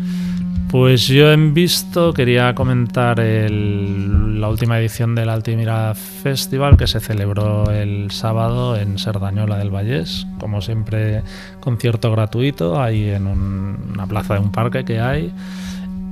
Pues 0.71 1.09
yo 1.09 1.33
en 1.33 1.53
visto 1.53 2.13
quería 2.13 2.55
comentar 2.55 3.19
el- 3.19 4.24
la 4.45 4.51
última 4.51 4.79
edición 4.79 5.15
del 5.15 5.31
Altimira 5.31 5.95
Festival 5.95 6.77
que 6.77 6.87
se 6.87 7.01
celebró 7.01 7.71
el 7.71 8.11
sábado 8.11 8.77
en 8.77 8.99
Serdañola 8.99 9.57
del 9.57 9.71
Vallés. 9.71 10.27
Como 10.39 10.61
siempre, 10.61 11.23
concierto 11.61 12.13
gratuito 12.13 12.79
ahí 12.79 13.09
en 13.09 13.27
un- 13.27 13.93
una 13.95 14.07
plaza 14.07 14.35
de 14.35 14.41
un 14.41 14.53
parque 14.53 14.85
que 14.85 15.01
hay. 15.01 15.33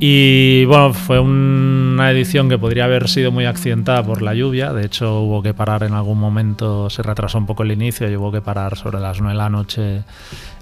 Y 0.01 0.65
bueno, 0.65 0.95
fue 0.95 1.21
una 1.21 2.11
edición 2.11 2.49
que 2.49 2.57
podría 2.57 2.87
haber 2.87 3.07
sido 3.11 3.31
muy 3.33 3.45
accidentada 3.45 4.03
por 4.03 4.23
la 4.23 4.33
lluvia. 4.33 4.73
De 4.73 4.87
hecho, 4.87 5.21
hubo 5.21 5.43
que 5.43 5.53
parar 5.53 5.83
en 5.83 5.93
algún 5.93 6.19
momento, 6.19 6.89
se 6.89 7.03
retrasó 7.03 7.37
un 7.37 7.45
poco 7.45 7.65
el 7.65 7.73
inicio 7.73 8.11
y 8.11 8.17
hubo 8.17 8.33
que 8.33 8.41
parar 8.41 8.79
sobre 8.79 8.99
las 8.99 9.21
9 9.21 9.35
de 9.35 9.39
la 9.39 9.51
noche 9.51 10.03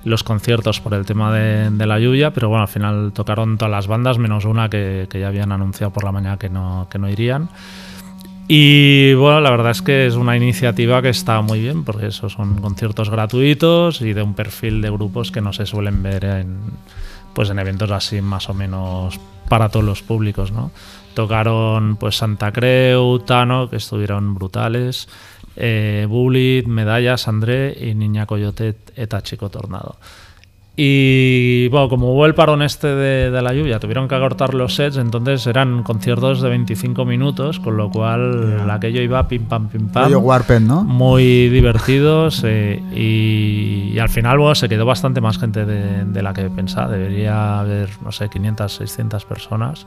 los 0.04 0.24
conciertos 0.24 0.80
por 0.80 0.94
el 0.94 1.04
tema 1.04 1.32
de, 1.32 1.86
la 1.86 1.98
lluvia. 1.98 2.32
Pero 2.32 2.48
bueno, 2.48 2.62
al 2.62 2.68
final 2.68 3.12
tocaron 3.12 3.58
todas 3.58 3.70
las 3.70 3.86
bandas, 3.86 4.18
menos 4.18 4.44
una 4.44 4.68
que, 4.68 5.06
que 5.10 5.20
ya 5.20 5.28
habían 5.28 5.52
anunciado 5.52 5.92
por 5.92 6.04
la 6.04 6.12
mañana 6.12 6.38
que 6.38 6.48
no, 6.48 6.88
que 6.90 6.98
no 6.98 7.08
irían. 7.08 7.48
Y 8.52 9.14
bueno, 9.14 9.40
la 9.40 9.50
verdad 9.50 9.70
es 9.70 9.80
que 9.80 10.08
es 10.08 10.16
una 10.16 10.36
iniciativa 10.36 11.00
que 11.02 11.10
está 11.10 11.40
muy 11.40 11.60
bien, 11.60 11.84
porque 11.84 12.08
eso 12.08 12.28
son 12.28 12.60
conciertos 12.60 13.08
gratuitos 13.08 14.02
y 14.02 14.12
de 14.12 14.22
un 14.22 14.34
perfil 14.34 14.82
de 14.82 14.90
grupos 14.90 15.30
que 15.30 15.40
no 15.40 15.52
se 15.52 15.66
suelen 15.66 16.02
ver 16.02 16.24
en, 16.24 16.58
pues 17.32 17.48
en 17.50 17.60
eventos 17.60 17.92
así 17.92 18.20
más 18.20 18.48
o 18.48 18.54
menos 18.54 19.20
para 19.48 19.68
todos 19.68 19.86
los 19.86 20.02
públicos, 20.02 20.50
¿no? 20.50 20.72
Tocaron 21.14 21.94
pues 21.94 22.16
Santa 22.16 22.50
Creu, 22.52 23.20
Tano, 23.20 23.70
que 23.70 23.76
estuvieron 23.76 24.34
brutales, 24.34 25.08
eh, 25.60 26.06
Bullet, 26.08 26.64
Medallas, 26.66 27.28
André 27.28 27.76
y 27.78 27.94
Niña 27.94 28.26
Coyote 28.26 28.74
eta 28.96 29.22
Chico 29.22 29.50
Tornado. 29.50 29.96
Y 30.82 31.68
bueno, 31.68 31.90
como 31.90 32.14
hubo 32.14 32.24
el 32.24 32.34
parón 32.34 32.62
este 32.62 32.86
de, 32.86 33.30
de 33.30 33.42
la 33.42 33.52
lluvia, 33.52 33.78
tuvieron 33.78 34.08
que 34.08 34.14
acortar 34.14 34.54
los 34.54 34.76
sets, 34.76 34.96
entonces 34.96 35.46
eran 35.46 35.82
conciertos 35.82 36.40
de 36.40 36.48
25 36.48 37.04
minutos, 37.04 37.60
con 37.60 37.76
lo 37.76 37.90
cual 37.90 38.70
aquello 38.70 39.02
iba 39.02 39.28
pim 39.28 39.44
pam 39.44 39.68
pim 39.68 39.88
pam. 39.88 40.10
Warpen, 40.24 40.66
¿no? 40.66 40.82
Muy 40.82 41.50
divertidos 41.50 42.42
eh, 42.46 42.82
y, 42.94 43.90
y 43.92 43.98
al 43.98 44.08
final 44.08 44.38
bueno, 44.38 44.54
se 44.54 44.70
quedó 44.70 44.86
bastante 44.86 45.20
más 45.20 45.38
gente 45.38 45.66
de, 45.66 46.06
de 46.06 46.22
la 46.22 46.32
que 46.32 46.48
pensaba. 46.48 46.88
Debería 46.88 47.60
haber, 47.60 47.90
no 48.02 48.10
sé, 48.10 48.30
500, 48.30 48.72
600 48.72 49.24
personas, 49.26 49.86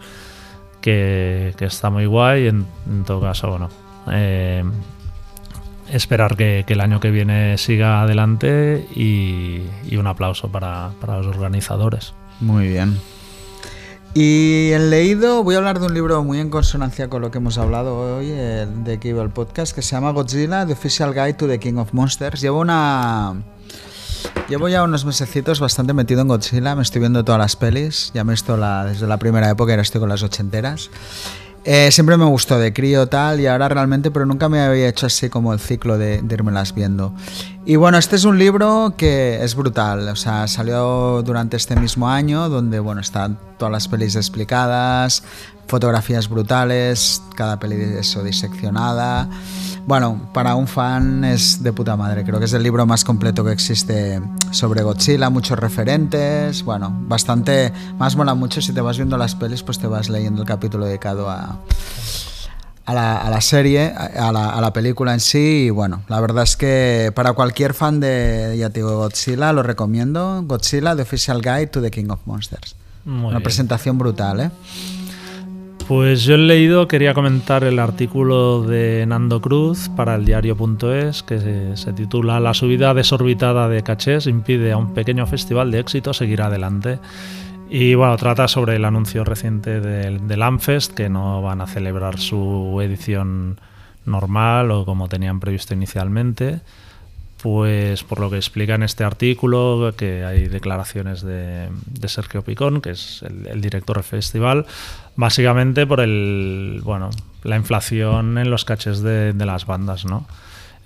que, 0.80 1.56
que 1.58 1.66
está 1.66 1.90
muy 1.90 2.06
guay. 2.06 2.50
En, 2.50 2.68
en 2.88 3.04
todo 3.04 3.20
caso, 3.20 3.50
bueno, 3.50 3.70
eh, 4.12 4.64
esperar 5.95 6.36
que, 6.36 6.64
que 6.65 6.74
el 6.74 6.82
año 6.82 6.99
que 6.99 7.11
viene 7.11 7.57
siga 7.57 8.02
adelante 8.02 8.88
y, 8.95 9.61
y 9.90 9.98
un 9.98 10.07
aplauso 10.07 10.52
para, 10.52 10.91
para 10.99 11.18
los 11.18 11.28
organizadores. 11.28 12.14
Muy 12.40 12.68
bien. 12.68 12.99
Y 14.15 14.72
en 14.74 14.91
leído 14.91 15.44
voy 15.44 15.56
a 15.56 15.57
hablar 15.57 15.80
de 15.80 15.88
un 15.88 15.94
libro 15.95 16.24
muy 16.24 16.40
en 16.40 16.52
consonancia 16.52 17.10
con 17.10 17.22
lo 17.22 17.32
que 17.32 17.40
hemos 17.40 17.57
hablado 17.57 18.18
hoy 18.18 18.30
el 18.30 18.84
de 18.84 18.99
el 19.02 19.30
podcast 19.30 19.74
que 19.74 19.82
se 19.82 19.95
llama 19.95 20.11
Godzilla, 20.11 20.68
The 20.68 20.74
Official 20.74 21.14
Guide 21.14 21.34
to 21.34 21.48
the 21.48 21.60
King 21.60 21.78
of 21.78 21.94
Monsters. 21.94 22.40
Llevo 22.40 22.60
una 22.60 23.34
llevo 24.49 24.70
ya 24.70 24.84
unos 24.84 25.03
mesecitos 25.06 25.60
bastante 25.60 25.94
metido 25.94 26.22
en 26.22 26.28
Godzilla, 26.28 26.76
me 26.76 26.84
estoy 26.84 26.99
viendo 26.99 27.24
todas 27.26 27.40
las 27.40 27.56
pelis, 27.56 28.11
ya 28.14 28.24
me 28.24 28.34
he 28.34 28.36
visto 28.36 28.56
la, 28.56 28.86
desde 28.86 29.07
la 29.07 29.18
primera 29.18 29.49
época, 29.49 29.72
ahora 29.72 29.82
estoy 29.82 29.99
con 29.99 30.10
las 30.10 30.22
ochenteras. 30.22 30.91
Eh, 31.65 31.91
siempre 31.91 32.18
me 32.18 32.26
gustó 32.26 32.60
de 32.60 32.73
crío 32.73 33.07
tal 33.07 33.40
y 33.40 33.48
ahora 33.48 33.69
realmente, 33.69 34.11
pero 34.11 34.26
nunca 34.26 34.49
me 34.49 34.60
había 34.60 34.90
hecho 34.90 35.06
así 35.06 35.30
como 35.30 35.53
el 35.53 35.60
ciclo 35.60 35.98
de, 35.98 36.22
de 36.22 36.35
irmelas 36.35 36.76
viendo. 36.76 37.14
Y 37.65 37.77
bueno, 37.77 37.98
este 37.98 38.18
es 38.18 38.26
un 38.26 38.38
libro 38.38 38.95
que 38.98 39.41
es 39.41 39.56
brutal, 39.56 40.10
o 40.10 40.15
sea, 40.18 40.48
salió 40.49 41.22
durante 41.23 41.56
este 41.56 41.77
mismo 41.77 42.10
año, 42.10 42.49
donde 42.49 42.80
bueno, 42.80 42.99
están 42.99 43.40
todas 43.57 43.72
las 43.72 43.88
pelis 43.88 44.18
explicadas, 44.18 45.23
fotografías 45.68 46.30
brutales, 46.30 47.22
cada 47.35 47.60
peli 47.60 47.76
de 47.76 47.99
eso 47.99 48.23
diseccionada. 48.23 49.30
Bueno, 49.85 50.30
para 50.34 50.56
un 50.56 50.68
fan 50.68 51.23
es 51.26 51.61
de 51.61 51.73
puta 51.73 51.98
madre, 51.98 52.23
creo 52.23 52.40
que 52.40 52.45
es 52.45 52.53
el 52.53 52.64
libro 52.64 52.85
más 52.85 53.03
completo 53.03 53.44
que 53.44 53.52
existe 53.52 54.22
sobre 54.52 54.81
Godzilla, 54.81 55.30
muchos 55.30 55.60
referentes, 55.60 56.64
bueno, 56.64 56.95
bastante, 57.07 57.73
más 57.98 58.15
mola 58.15 58.34
mucho 58.34 58.61
si 58.61 58.72
te 58.72 58.80
vas 58.81 58.98
viendo 58.98 59.18
las 59.18 59.35
pelis, 59.35 59.61
pues 59.64 59.80
te 59.80 59.88
vas 59.88 60.10
leyendo 60.10 60.41
el 60.44 60.48
capítulo 60.48 60.85
dedicado 60.85 61.30
a, 61.30 61.60
a 62.85 62.94
la, 62.94 63.18
a 63.18 63.30
la 63.30 63.41
serie, 63.41 63.94
a 63.94 64.31
la, 64.31 64.52
a 64.52 64.61
la 64.61 64.72
película 64.72 65.14
en 65.14 65.19
sí. 65.19 65.65
Y 65.65 65.69
bueno, 65.69 66.03
la 66.07 66.22
verdad 66.22 66.44
es 66.44 66.56
que 66.56 67.11
para 67.14 67.34
cualquier 67.34 67.73
fan 67.73 67.99
de 67.99 68.56
ya 68.57 68.69
te 68.69 68.80
digo, 68.80 68.95
Godzilla, 68.98 69.52
lo 69.52 69.64
recomiendo. 69.64 70.44
Godzilla, 70.45 70.95
The 70.95 71.02
Official 71.02 71.41
Guide 71.41 71.68
to 71.68 71.81
the 71.81 71.91
King 71.91 72.07
of 72.10 72.19
Monsters. 72.26 72.76
Muy 73.06 73.19
Una 73.22 73.30
bien. 73.31 73.44
presentación 73.44 73.98
brutal, 73.98 74.40
¿eh? 74.40 74.52
Pues 75.88 76.23
yo 76.23 76.35
he 76.35 76.38
leído, 76.38 76.88
quería 76.88 77.14
comentar 77.14 77.65
el 77.65 77.77
artículo 77.77 78.64
de 78.64 79.05
Nando 79.05 79.41
Cruz 79.41 79.89
para 79.89 80.15
el 80.15 80.23
diario.es 80.23 81.23
que 81.23 81.76
se, 81.76 81.93
titula 81.93 82.39
La 82.39 82.53
subida 82.53 82.93
desorbitada 82.93 83.68
de 83.68 83.84
cachés 83.84 84.27
impide 84.27 84.72
a 84.72 84.77
un 84.77 84.93
pequeño 84.93 85.27
festival 85.27 85.72
de 85.72 85.80
éxito 85.80 86.14
seguir 86.14 86.41
adelante. 86.41 86.99
Y 87.69 87.95
bueno, 87.95 88.15
trata 88.15 88.47
sobre 88.47 88.77
el 88.77 88.85
anuncio 88.85 89.26
reciente 89.26 89.81
del, 89.81 90.26
del 90.27 90.41
Amfest, 90.41 90.93
que 90.93 91.10
no 91.10 91.41
van 91.41 91.60
a 91.60 91.68
celebrar 91.68 92.18
su 92.18 92.80
edición 92.81 93.60
normal 94.05 94.72
o 94.72 94.85
como 94.85 95.10
tenían 95.10 95.39
previsto 95.39 95.73
inicialmente. 95.73 96.61
Pues 97.41 98.05
por 98.05 98.22
lo 98.22 98.30
que 98.30 98.38
explica 98.38 98.76
en 98.76 98.84
este 98.84 99.03
artículo, 99.03 99.93
que 99.97 100.23
hay 100.23 100.47
declaraciones 100.47 101.22
de, 101.23 101.68
Sergio 102.05 102.41
Picón, 102.41 102.80
que 102.80 102.91
es 102.91 103.22
el 103.22 103.60
director 103.60 103.97
del 103.97 104.05
festival, 104.05 104.65
básicamente 105.15 105.85
por 105.85 105.99
el 105.99 106.81
bueno 106.84 107.10
la 107.44 107.57
inflación 107.57 108.38
en 108.38 108.49
los 108.49 108.65
caches 108.65 109.02
de, 109.02 109.34
de 109.34 109.45
las 109.45 109.65
bandas, 109.65 110.06
¿no? 110.06 110.26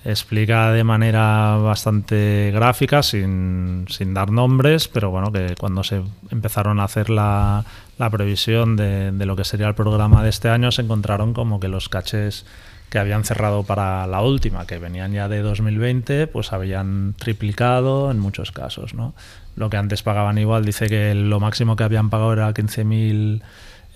Explica 0.05 0.71
de 0.71 0.83
manera 0.83 1.57
bastante 1.57 2.51
gráfica, 2.53 3.03
sin, 3.03 3.85
sin 3.89 4.13
dar 4.13 4.31
nombres, 4.31 4.87
pero 4.87 5.11
bueno, 5.11 5.31
que 5.31 5.55
cuando 5.59 5.83
se 5.83 6.01
empezaron 6.31 6.79
a 6.79 6.85
hacer 6.85 7.09
la, 7.09 7.65
la 7.97 8.09
previsión 8.09 8.75
de, 8.75 9.11
de 9.11 9.25
lo 9.25 9.35
que 9.35 9.43
sería 9.43 9.67
el 9.67 9.75
programa 9.75 10.23
de 10.23 10.29
este 10.29 10.49
año, 10.49 10.71
se 10.71 10.83
encontraron 10.83 11.33
como 11.33 11.59
que 11.59 11.67
los 11.67 11.89
caches 11.89 12.45
que 12.89 12.99
habían 12.99 13.25
cerrado 13.25 13.63
para 13.63 14.07
la 14.07 14.21
última, 14.21 14.65
que 14.65 14.77
venían 14.77 15.11
ya 15.11 15.27
de 15.27 15.41
2020, 15.41 16.27
pues 16.27 16.53
habían 16.53 17.13
triplicado 17.17 18.09
en 18.09 18.19
muchos 18.19 18.51
casos, 18.51 18.93
¿no? 18.93 19.13
Lo 19.57 19.69
que 19.69 19.77
antes 19.77 20.03
pagaban 20.03 20.37
igual, 20.37 20.63
dice 20.63 20.87
que 20.87 21.13
lo 21.15 21.39
máximo 21.39 21.75
que 21.75 21.83
habían 21.83 22.09
pagado 22.09 22.31
era 22.31 22.53
15.000 22.53 23.41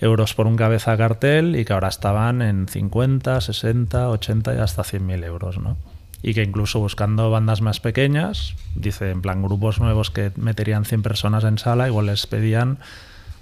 euros 0.02 0.34
por 0.34 0.46
un 0.46 0.56
cabeza 0.56 0.96
cartel 0.96 1.56
y 1.56 1.64
que 1.64 1.72
ahora 1.72 1.88
estaban 1.88 2.42
en 2.42 2.68
50, 2.68 3.40
60, 3.40 4.08
80 4.10 4.54
y 4.54 4.58
hasta 4.58 4.82
100.000 4.82 5.24
euros, 5.24 5.58
¿no? 5.58 5.76
y 6.22 6.34
que 6.34 6.42
incluso 6.42 6.78
buscando 6.78 7.30
bandas 7.30 7.60
más 7.60 7.80
pequeñas, 7.80 8.54
dice 8.74 9.10
en 9.10 9.22
plan 9.22 9.42
grupos 9.42 9.80
nuevos 9.80 10.10
que 10.10 10.30
meterían 10.36 10.84
100 10.84 11.02
personas 11.02 11.44
en 11.44 11.58
sala, 11.58 11.88
igual 11.88 12.06
les 12.06 12.26
pedían 12.26 12.78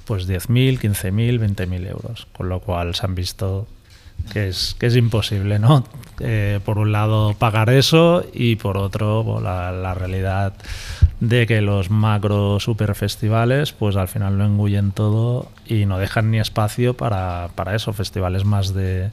pues 0.07 0.27
10.000, 0.27 0.81
15.000, 0.81 1.39
20.000 1.57 1.87
euros, 1.89 2.27
con 2.33 2.49
lo 2.49 2.61
cual 2.61 2.95
se 2.95 3.05
han 3.05 3.15
visto 3.15 3.69
que 4.33 4.49
es, 4.49 4.77
que 4.79 4.87
es 4.87 4.97
imposible, 4.97 5.59
¿no? 5.59 5.85
Eh, 6.21 6.61
por 6.65 6.79
un 6.79 6.93
lado 6.93 7.35
pagar 7.39 7.71
eso 7.71 8.25
y 8.35 8.57
por 8.57 8.77
otro 8.77 9.41
la, 9.41 9.95
realidad 9.95 10.53
de 11.21 11.47
que 11.47 11.63
los 11.63 11.91
macro 11.91 12.61
super 12.61 12.95
festivales 12.95 13.73
pues 13.73 13.97
al 13.97 14.09
final 14.09 14.37
lo 14.37 14.45
engullen 14.45 14.93
todo 14.93 15.51
y 15.67 15.87
no 15.87 15.99
dejan 15.99 16.31
ni 16.31 16.39
espacio 16.39 16.95
para, 16.95 17.49
para 17.55 17.75
eso, 17.75 17.95
festivales 17.95 18.45
más 18.45 18.75
de, 18.75 19.11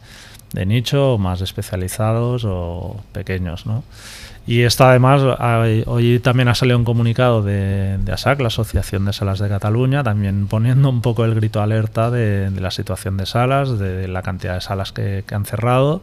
de 0.53 0.65
nicho, 0.65 1.17
más 1.17 1.41
especializados 1.41 2.43
o 2.45 3.01
pequeños, 3.13 3.65
¿no? 3.65 3.83
Y 4.47 4.61
esto 4.61 4.85
además, 4.85 5.21
hoy 5.87 6.19
también 6.19 6.47
ha 6.47 6.55
salido 6.55 6.77
un 6.77 6.85
comunicado 6.85 7.43
de, 7.43 7.99
ASAC, 8.09 8.39
la 8.39 8.47
Asociación 8.47 9.03
de 9.03 9.11
Salas 9.11 9.39
de 9.39 9.49
Cataluña, 9.49 10.03
también 10.03 10.47
poniendo 10.47 10.89
un 10.89 11.01
poco 11.01 11.25
el 11.25 11.35
grito 11.35 11.61
alerta 11.61 12.09
de, 12.09 12.49
la 12.51 12.71
situación 12.71 13.17
de 13.17 13.25
salas, 13.25 13.77
de 13.77 14.07
la 14.07 14.21
cantidad 14.21 14.55
de 14.55 14.61
salas 14.61 14.93
que, 14.93 15.25
han 15.29 15.43
cerrado 15.43 16.01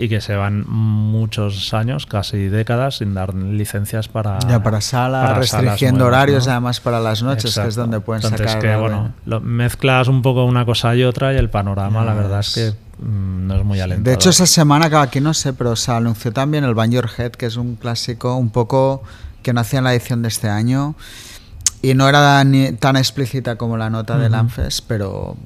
y 0.00 0.08
que 0.08 0.20
se 0.20 0.36
van 0.36 0.64
muchos 0.68 1.74
años, 1.74 2.06
casi 2.06 2.46
décadas, 2.46 2.98
sin 2.98 3.14
dar 3.14 3.34
licencias 3.34 4.06
para... 4.06 4.38
Ya, 4.48 4.62
para 4.62 4.80
salas, 4.80 5.26
para 5.26 5.40
restringiendo 5.40 6.04
salas 6.04 6.08
horarios 6.08 6.46
¿no? 6.46 6.52
además 6.52 6.78
para 6.78 7.00
las 7.00 7.24
noches, 7.24 7.46
Exacto. 7.46 7.62
que 7.62 7.68
es 7.70 7.74
donde 7.74 7.98
pueden 7.98 8.22
Entonces, 8.22 8.46
sacar... 8.46 8.62
que, 8.62 8.76
bueno, 8.76 9.12
lo, 9.26 9.40
mezclas 9.40 10.06
un 10.06 10.22
poco 10.22 10.44
una 10.44 10.64
cosa 10.64 10.94
y 10.94 11.02
otra 11.02 11.34
y 11.34 11.36
el 11.36 11.50
panorama, 11.50 11.98
yes. 11.98 12.06
la 12.06 12.14
verdad 12.14 12.38
es 12.38 12.54
que 12.54 13.04
mm, 13.04 13.46
no 13.48 13.56
es 13.56 13.64
muy 13.64 13.80
alentador. 13.80 14.04
De 14.04 14.14
hecho, 14.14 14.30
esa 14.30 14.46
semana, 14.46 14.88
aquí 15.02 15.20
no 15.20 15.34
sé, 15.34 15.52
pero 15.52 15.74
se 15.74 15.90
anunció 15.90 16.32
también 16.32 16.62
el 16.62 16.74
Bang 16.74 16.92
Your 16.92 17.10
Head, 17.18 17.32
que 17.32 17.46
es 17.46 17.56
un 17.56 17.74
clásico 17.74 18.36
un 18.36 18.50
poco 18.50 19.02
que 19.42 19.52
no 19.52 19.62
hacía 19.62 19.80
en 19.80 19.84
la 19.84 19.92
edición 19.92 20.22
de 20.22 20.28
este 20.28 20.48
año 20.48 20.94
y 21.82 21.94
no 21.94 22.08
era 22.08 22.44
ni 22.44 22.70
tan 22.70 22.96
explícita 22.96 23.56
como 23.56 23.76
la 23.76 23.90
nota 23.90 24.14
uh 24.14 24.18
-huh. 24.18 24.22
del 24.22 24.34
ANFES, 24.34 24.80
pero 24.82 25.36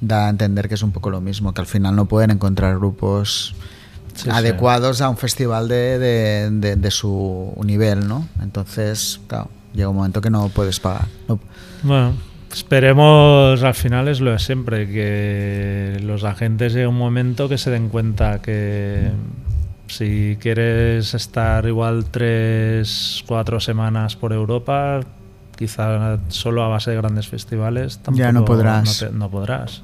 da 0.00 0.28
a 0.28 0.30
entender 0.30 0.66
que 0.66 0.76
es 0.76 0.82
un 0.82 0.92
poco 0.92 1.10
lo 1.10 1.20
mismo, 1.20 1.52
que 1.52 1.60
al 1.60 1.66
final 1.66 1.94
no 1.94 2.06
pueden 2.06 2.30
encontrar 2.30 2.78
grupos 2.78 3.54
sí, 4.22 4.30
adecuados 4.30 4.98
sí. 4.98 5.02
a 5.02 5.08
un 5.08 5.16
festival 5.16 5.68
de, 5.68 5.98
de, 5.98 6.50
de, 6.50 6.76
de, 6.76 6.90
su 6.90 7.54
nivel, 7.64 8.06
¿no? 8.06 8.28
Entonces, 8.42 9.20
claro, 9.26 9.48
llega 9.74 9.88
un 9.88 9.96
momento 9.96 10.20
que 10.20 10.30
no 10.30 10.48
puedes 10.48 10.80
pagar. 10.80 11.06
No. 11.28 11.40
Bueno, 11.82 12.14
Esperemos 12.52 13.62
al 13.62 13.74
final 13.74 14.08
es 14.08 14.20
lo 14.20 14.32
de 14.32 14.38
siempre, 14.38 14.88
que 14.88 16.00
los 16.02 16.24
agentes 16.24 16.72
llegue 16.72 16.86
un 16.86 16.96
momento 16.96 17.48
que 17.48 17.58
se 17.58 17.70
den 17.70 17.88
cuenta 17.88 18.40
que 18.40 19.10
si 19.86 20.38
quieres 20.40 21.14
estar 21.14 21.66
igual 21.66 22.06
tres, 22.06 23.22
cuatro 23.26 23.60
semanas 23.60 24.16
por 24.16 24.32
Europa, 24.32 25.00
quizá 25.56 26.18
solo 26.28 26.62
a 26.62 26.68
base 26.68 26.90
de 26.90 26.96
grandes 26.96 27.28
festivales, 27.28 27.98
tampoco 27.98 28.18
ya 28.18 28.32
no 28.32 28.44
podrás. 28.44 29.02
No, 29.02 29.08
te, 29.08 29.14
no 29.14 29.30
podrás. 29.30 29.82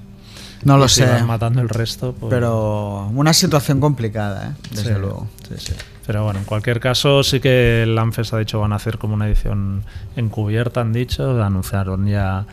No 0.64 0.78
lo 0.78 0.88
sé. 0.88 1.22
Matando 1.24 1.60
el 1.60 1.68
resto. 1.68 2.14
Pues... 2.18 2.30
Pero 2.30 3.08
una 3.14 3.32
situación 3.32 3.80
complicada, 3.80 4.48
¿eh? 4.48 4.66
desde 4.70 4.94
sí, 4.94 5.00
luego. 5.00 5.28
Sí, 5.48 5.54
sí. 5.58 5.74
Pero 6.06 6.24
bueno, 6.24 6.40
en 6.40 6.44
cualquier 6.44 6.80
caso, 6.80 7.22
sí 7.22 7.40
que 7.40 7.82
el 7.82 7.96
ANFES 7.98 8.32
ha 8.34 8.38
dicho 8.38 8.60
van 8.60 8.72
a 8.72 8.76
hacer 8.76 8.98
como 8.98 9.14
una 9.14 9.26
edición 9.26 9.84
encubierta, 10.16 10.80
han 10.80 10.92
dicho. 10.92 11.42
Anunciaron 11.42 12.06
ya 12.06 12.46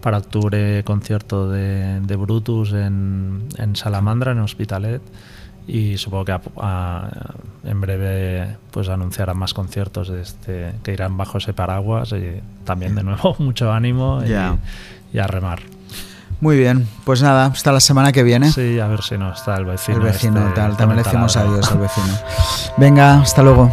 para 0.00 0.18
octubre 0.18 0.82
concierto 0.84 1.50
de, 1.50 2.00
de 2.00 2.16
Brutus 2.16 2.72
en, 2.72 3.48
en, 3.58 3.76
Salamandra, 3.76 4.32
en 4.32 4.40
Hospitalet. 4.40 5.02
Y 5.68 5.98
supongo 5.98 6.24
que 6.24 6.32
a, 6.32 6.40
a, 6.58 7.10
en 7.64 7.80
breve 7.80 8.56
pues 8.70 8.88
anunciarán 8.88 9.36
más 9.36 9.52
conciertos 9.52 10.08
de 10.08 10.22
este, 10.22 10.72
que 10.82 10.92
irán 10.92 11.16
bajo 11.16 11.38
ese 11.38 11.52
paraguas. 11.52 12.12
Y 12.12 12.40
también, 12.64 12.96
de 12.96 13.04
nuevo, 13.04 13.36
mucho 13.38 13.72
ánimo 13.72 14.22
yeah. 14.24 14.58
y, 15.12 15.16
y 15.16 15.20
a 15.20 15.26
remar. 15.28 15.60
Muy 16.40 16.58
bien, 16.58 16.86
pues 17.04 17.22
nada, 17.22 17.46
hasta 17.46 17.72
la 17.72 17.80
semana 17.80 18.12
que 18.12 18.22
viene. 18.22 18.52
Sí, 18.52 18.78
a 18.78 18.86
ver 18.86 19.02
si 19.02 19.16
no 19.16 19.32
está 19.32 19.56
el 19.56 19.64
vecino. 19.64 19.98
El 19.98 20.04
vecino, 20.04 20.40
este, 20.40 20.54
tal, 20.54 20.76
también 20.76 20.98
le 20.98 21.02
decimos 21.02 21.36
adiós 21.36 21.70
al 21.72 21.78
vecino. 21.80 22.14
Venga, 22.76 23.20
hasta 23.20 23.42
luego. 23.42 23.70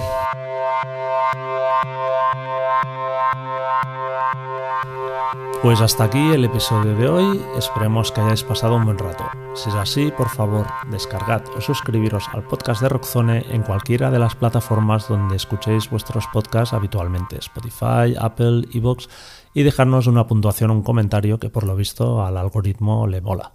Pues 5.63 5.79
hasta 5.79 6.03
aquí 6.03 6.19
el 6.33 6.43
episodio 6.43 6.93
de 6.93 7.07
hoy, 7.07 7.41
esperemos 7.57 8.11
que 8.11 8.19
hayáis 8.19 8.43
pasado 8.43 8.75
un 8.75 8.83
buen 8.83 8.97
rato. 8.97 9.23
Si 9.55 9.69
es 9.69 9.75
así, 9.75 10.11
por 10.11 10.27
favor, 10.27 10.67
descargad 10.91 11.41
o 11.55 11.61
suscribiros 11.61 12.27
al 12.33 12.43
podcast 12.43 12.81
de 12.81 12.89
Rockzone 12.89 13.45
en 13.49 13.63
cualquiera 13.63 14.11
de 14.11 14.19
las 14.19 14.35
plataformas 14.35 15.07
donde 15.07 15.37
escuchéis 15.37 15.89
vuestros 15.89 16.27
podcasts 16.33 16.73
habitualmente, 16.73 17.37
Spotify, 17.39 18.13
Apple, 18.19 18.67
Evox, 18.73 19.07
y 19.53 19.63
dejarnos 19.63 20.07
una 20.07 20.27
puntuación 20.27 20.71
o 20.71 20.73
un 20.73 20.83
comentario 20.83 21.39
que 21.39 21.49
por 21.49 21.65
lo 21.65 21.75
visto 21.75 22.25
al 22.25 22.37
algoritmo 22.37 23.07
le 23.07 23.21
mola. 23.21 23.53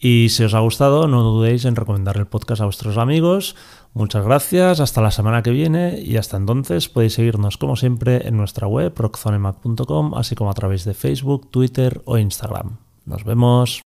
Y 0.00 0.28
si 0.28 0.44
os 0.44 0.54
ha 0.54 0.60
gustado, 0.60 1.08
no 1.08 1.22
dudéis 1.22 1.64
en 1.64 1.74
recomendar 1.74 2.16
el 2.18 2.26
podcast 2.26 2.62
a 2.62 2.66
vuestros 2.66 2.98
amigos. 2.98 3.56
Muchas 3.94 4.24
gracias, 4.24 4.78
hasta 4.78 5.02
la 5.02 5.10
semana 5.10 5.42
que 5.42 5.50
viene 5.50 6.00
y 6.00 6.16
hasta 6.16 6.36
entonces 6.36 6.88
podéis 6.88 7.14
seguirnos 7.14 7.58
como 7.58 7.74
siempre 7.74 8.28
en 8.28 8.36
nuestra 8.36 8.68
web 8.68 8.92
rockzonemac.com, 8.96 10.14
así 10.14 10.36
como 10.36 10.50
a 10.50 10.54
través 10.54 10.84
de 10.84 10.94
Facebook, 10.94 11.50
Twitter 11.50 12.00
o 12.04 12.16
Instagram. 12.16 12.76
Nos 13.06 13.24
vemos. 13.24 13.87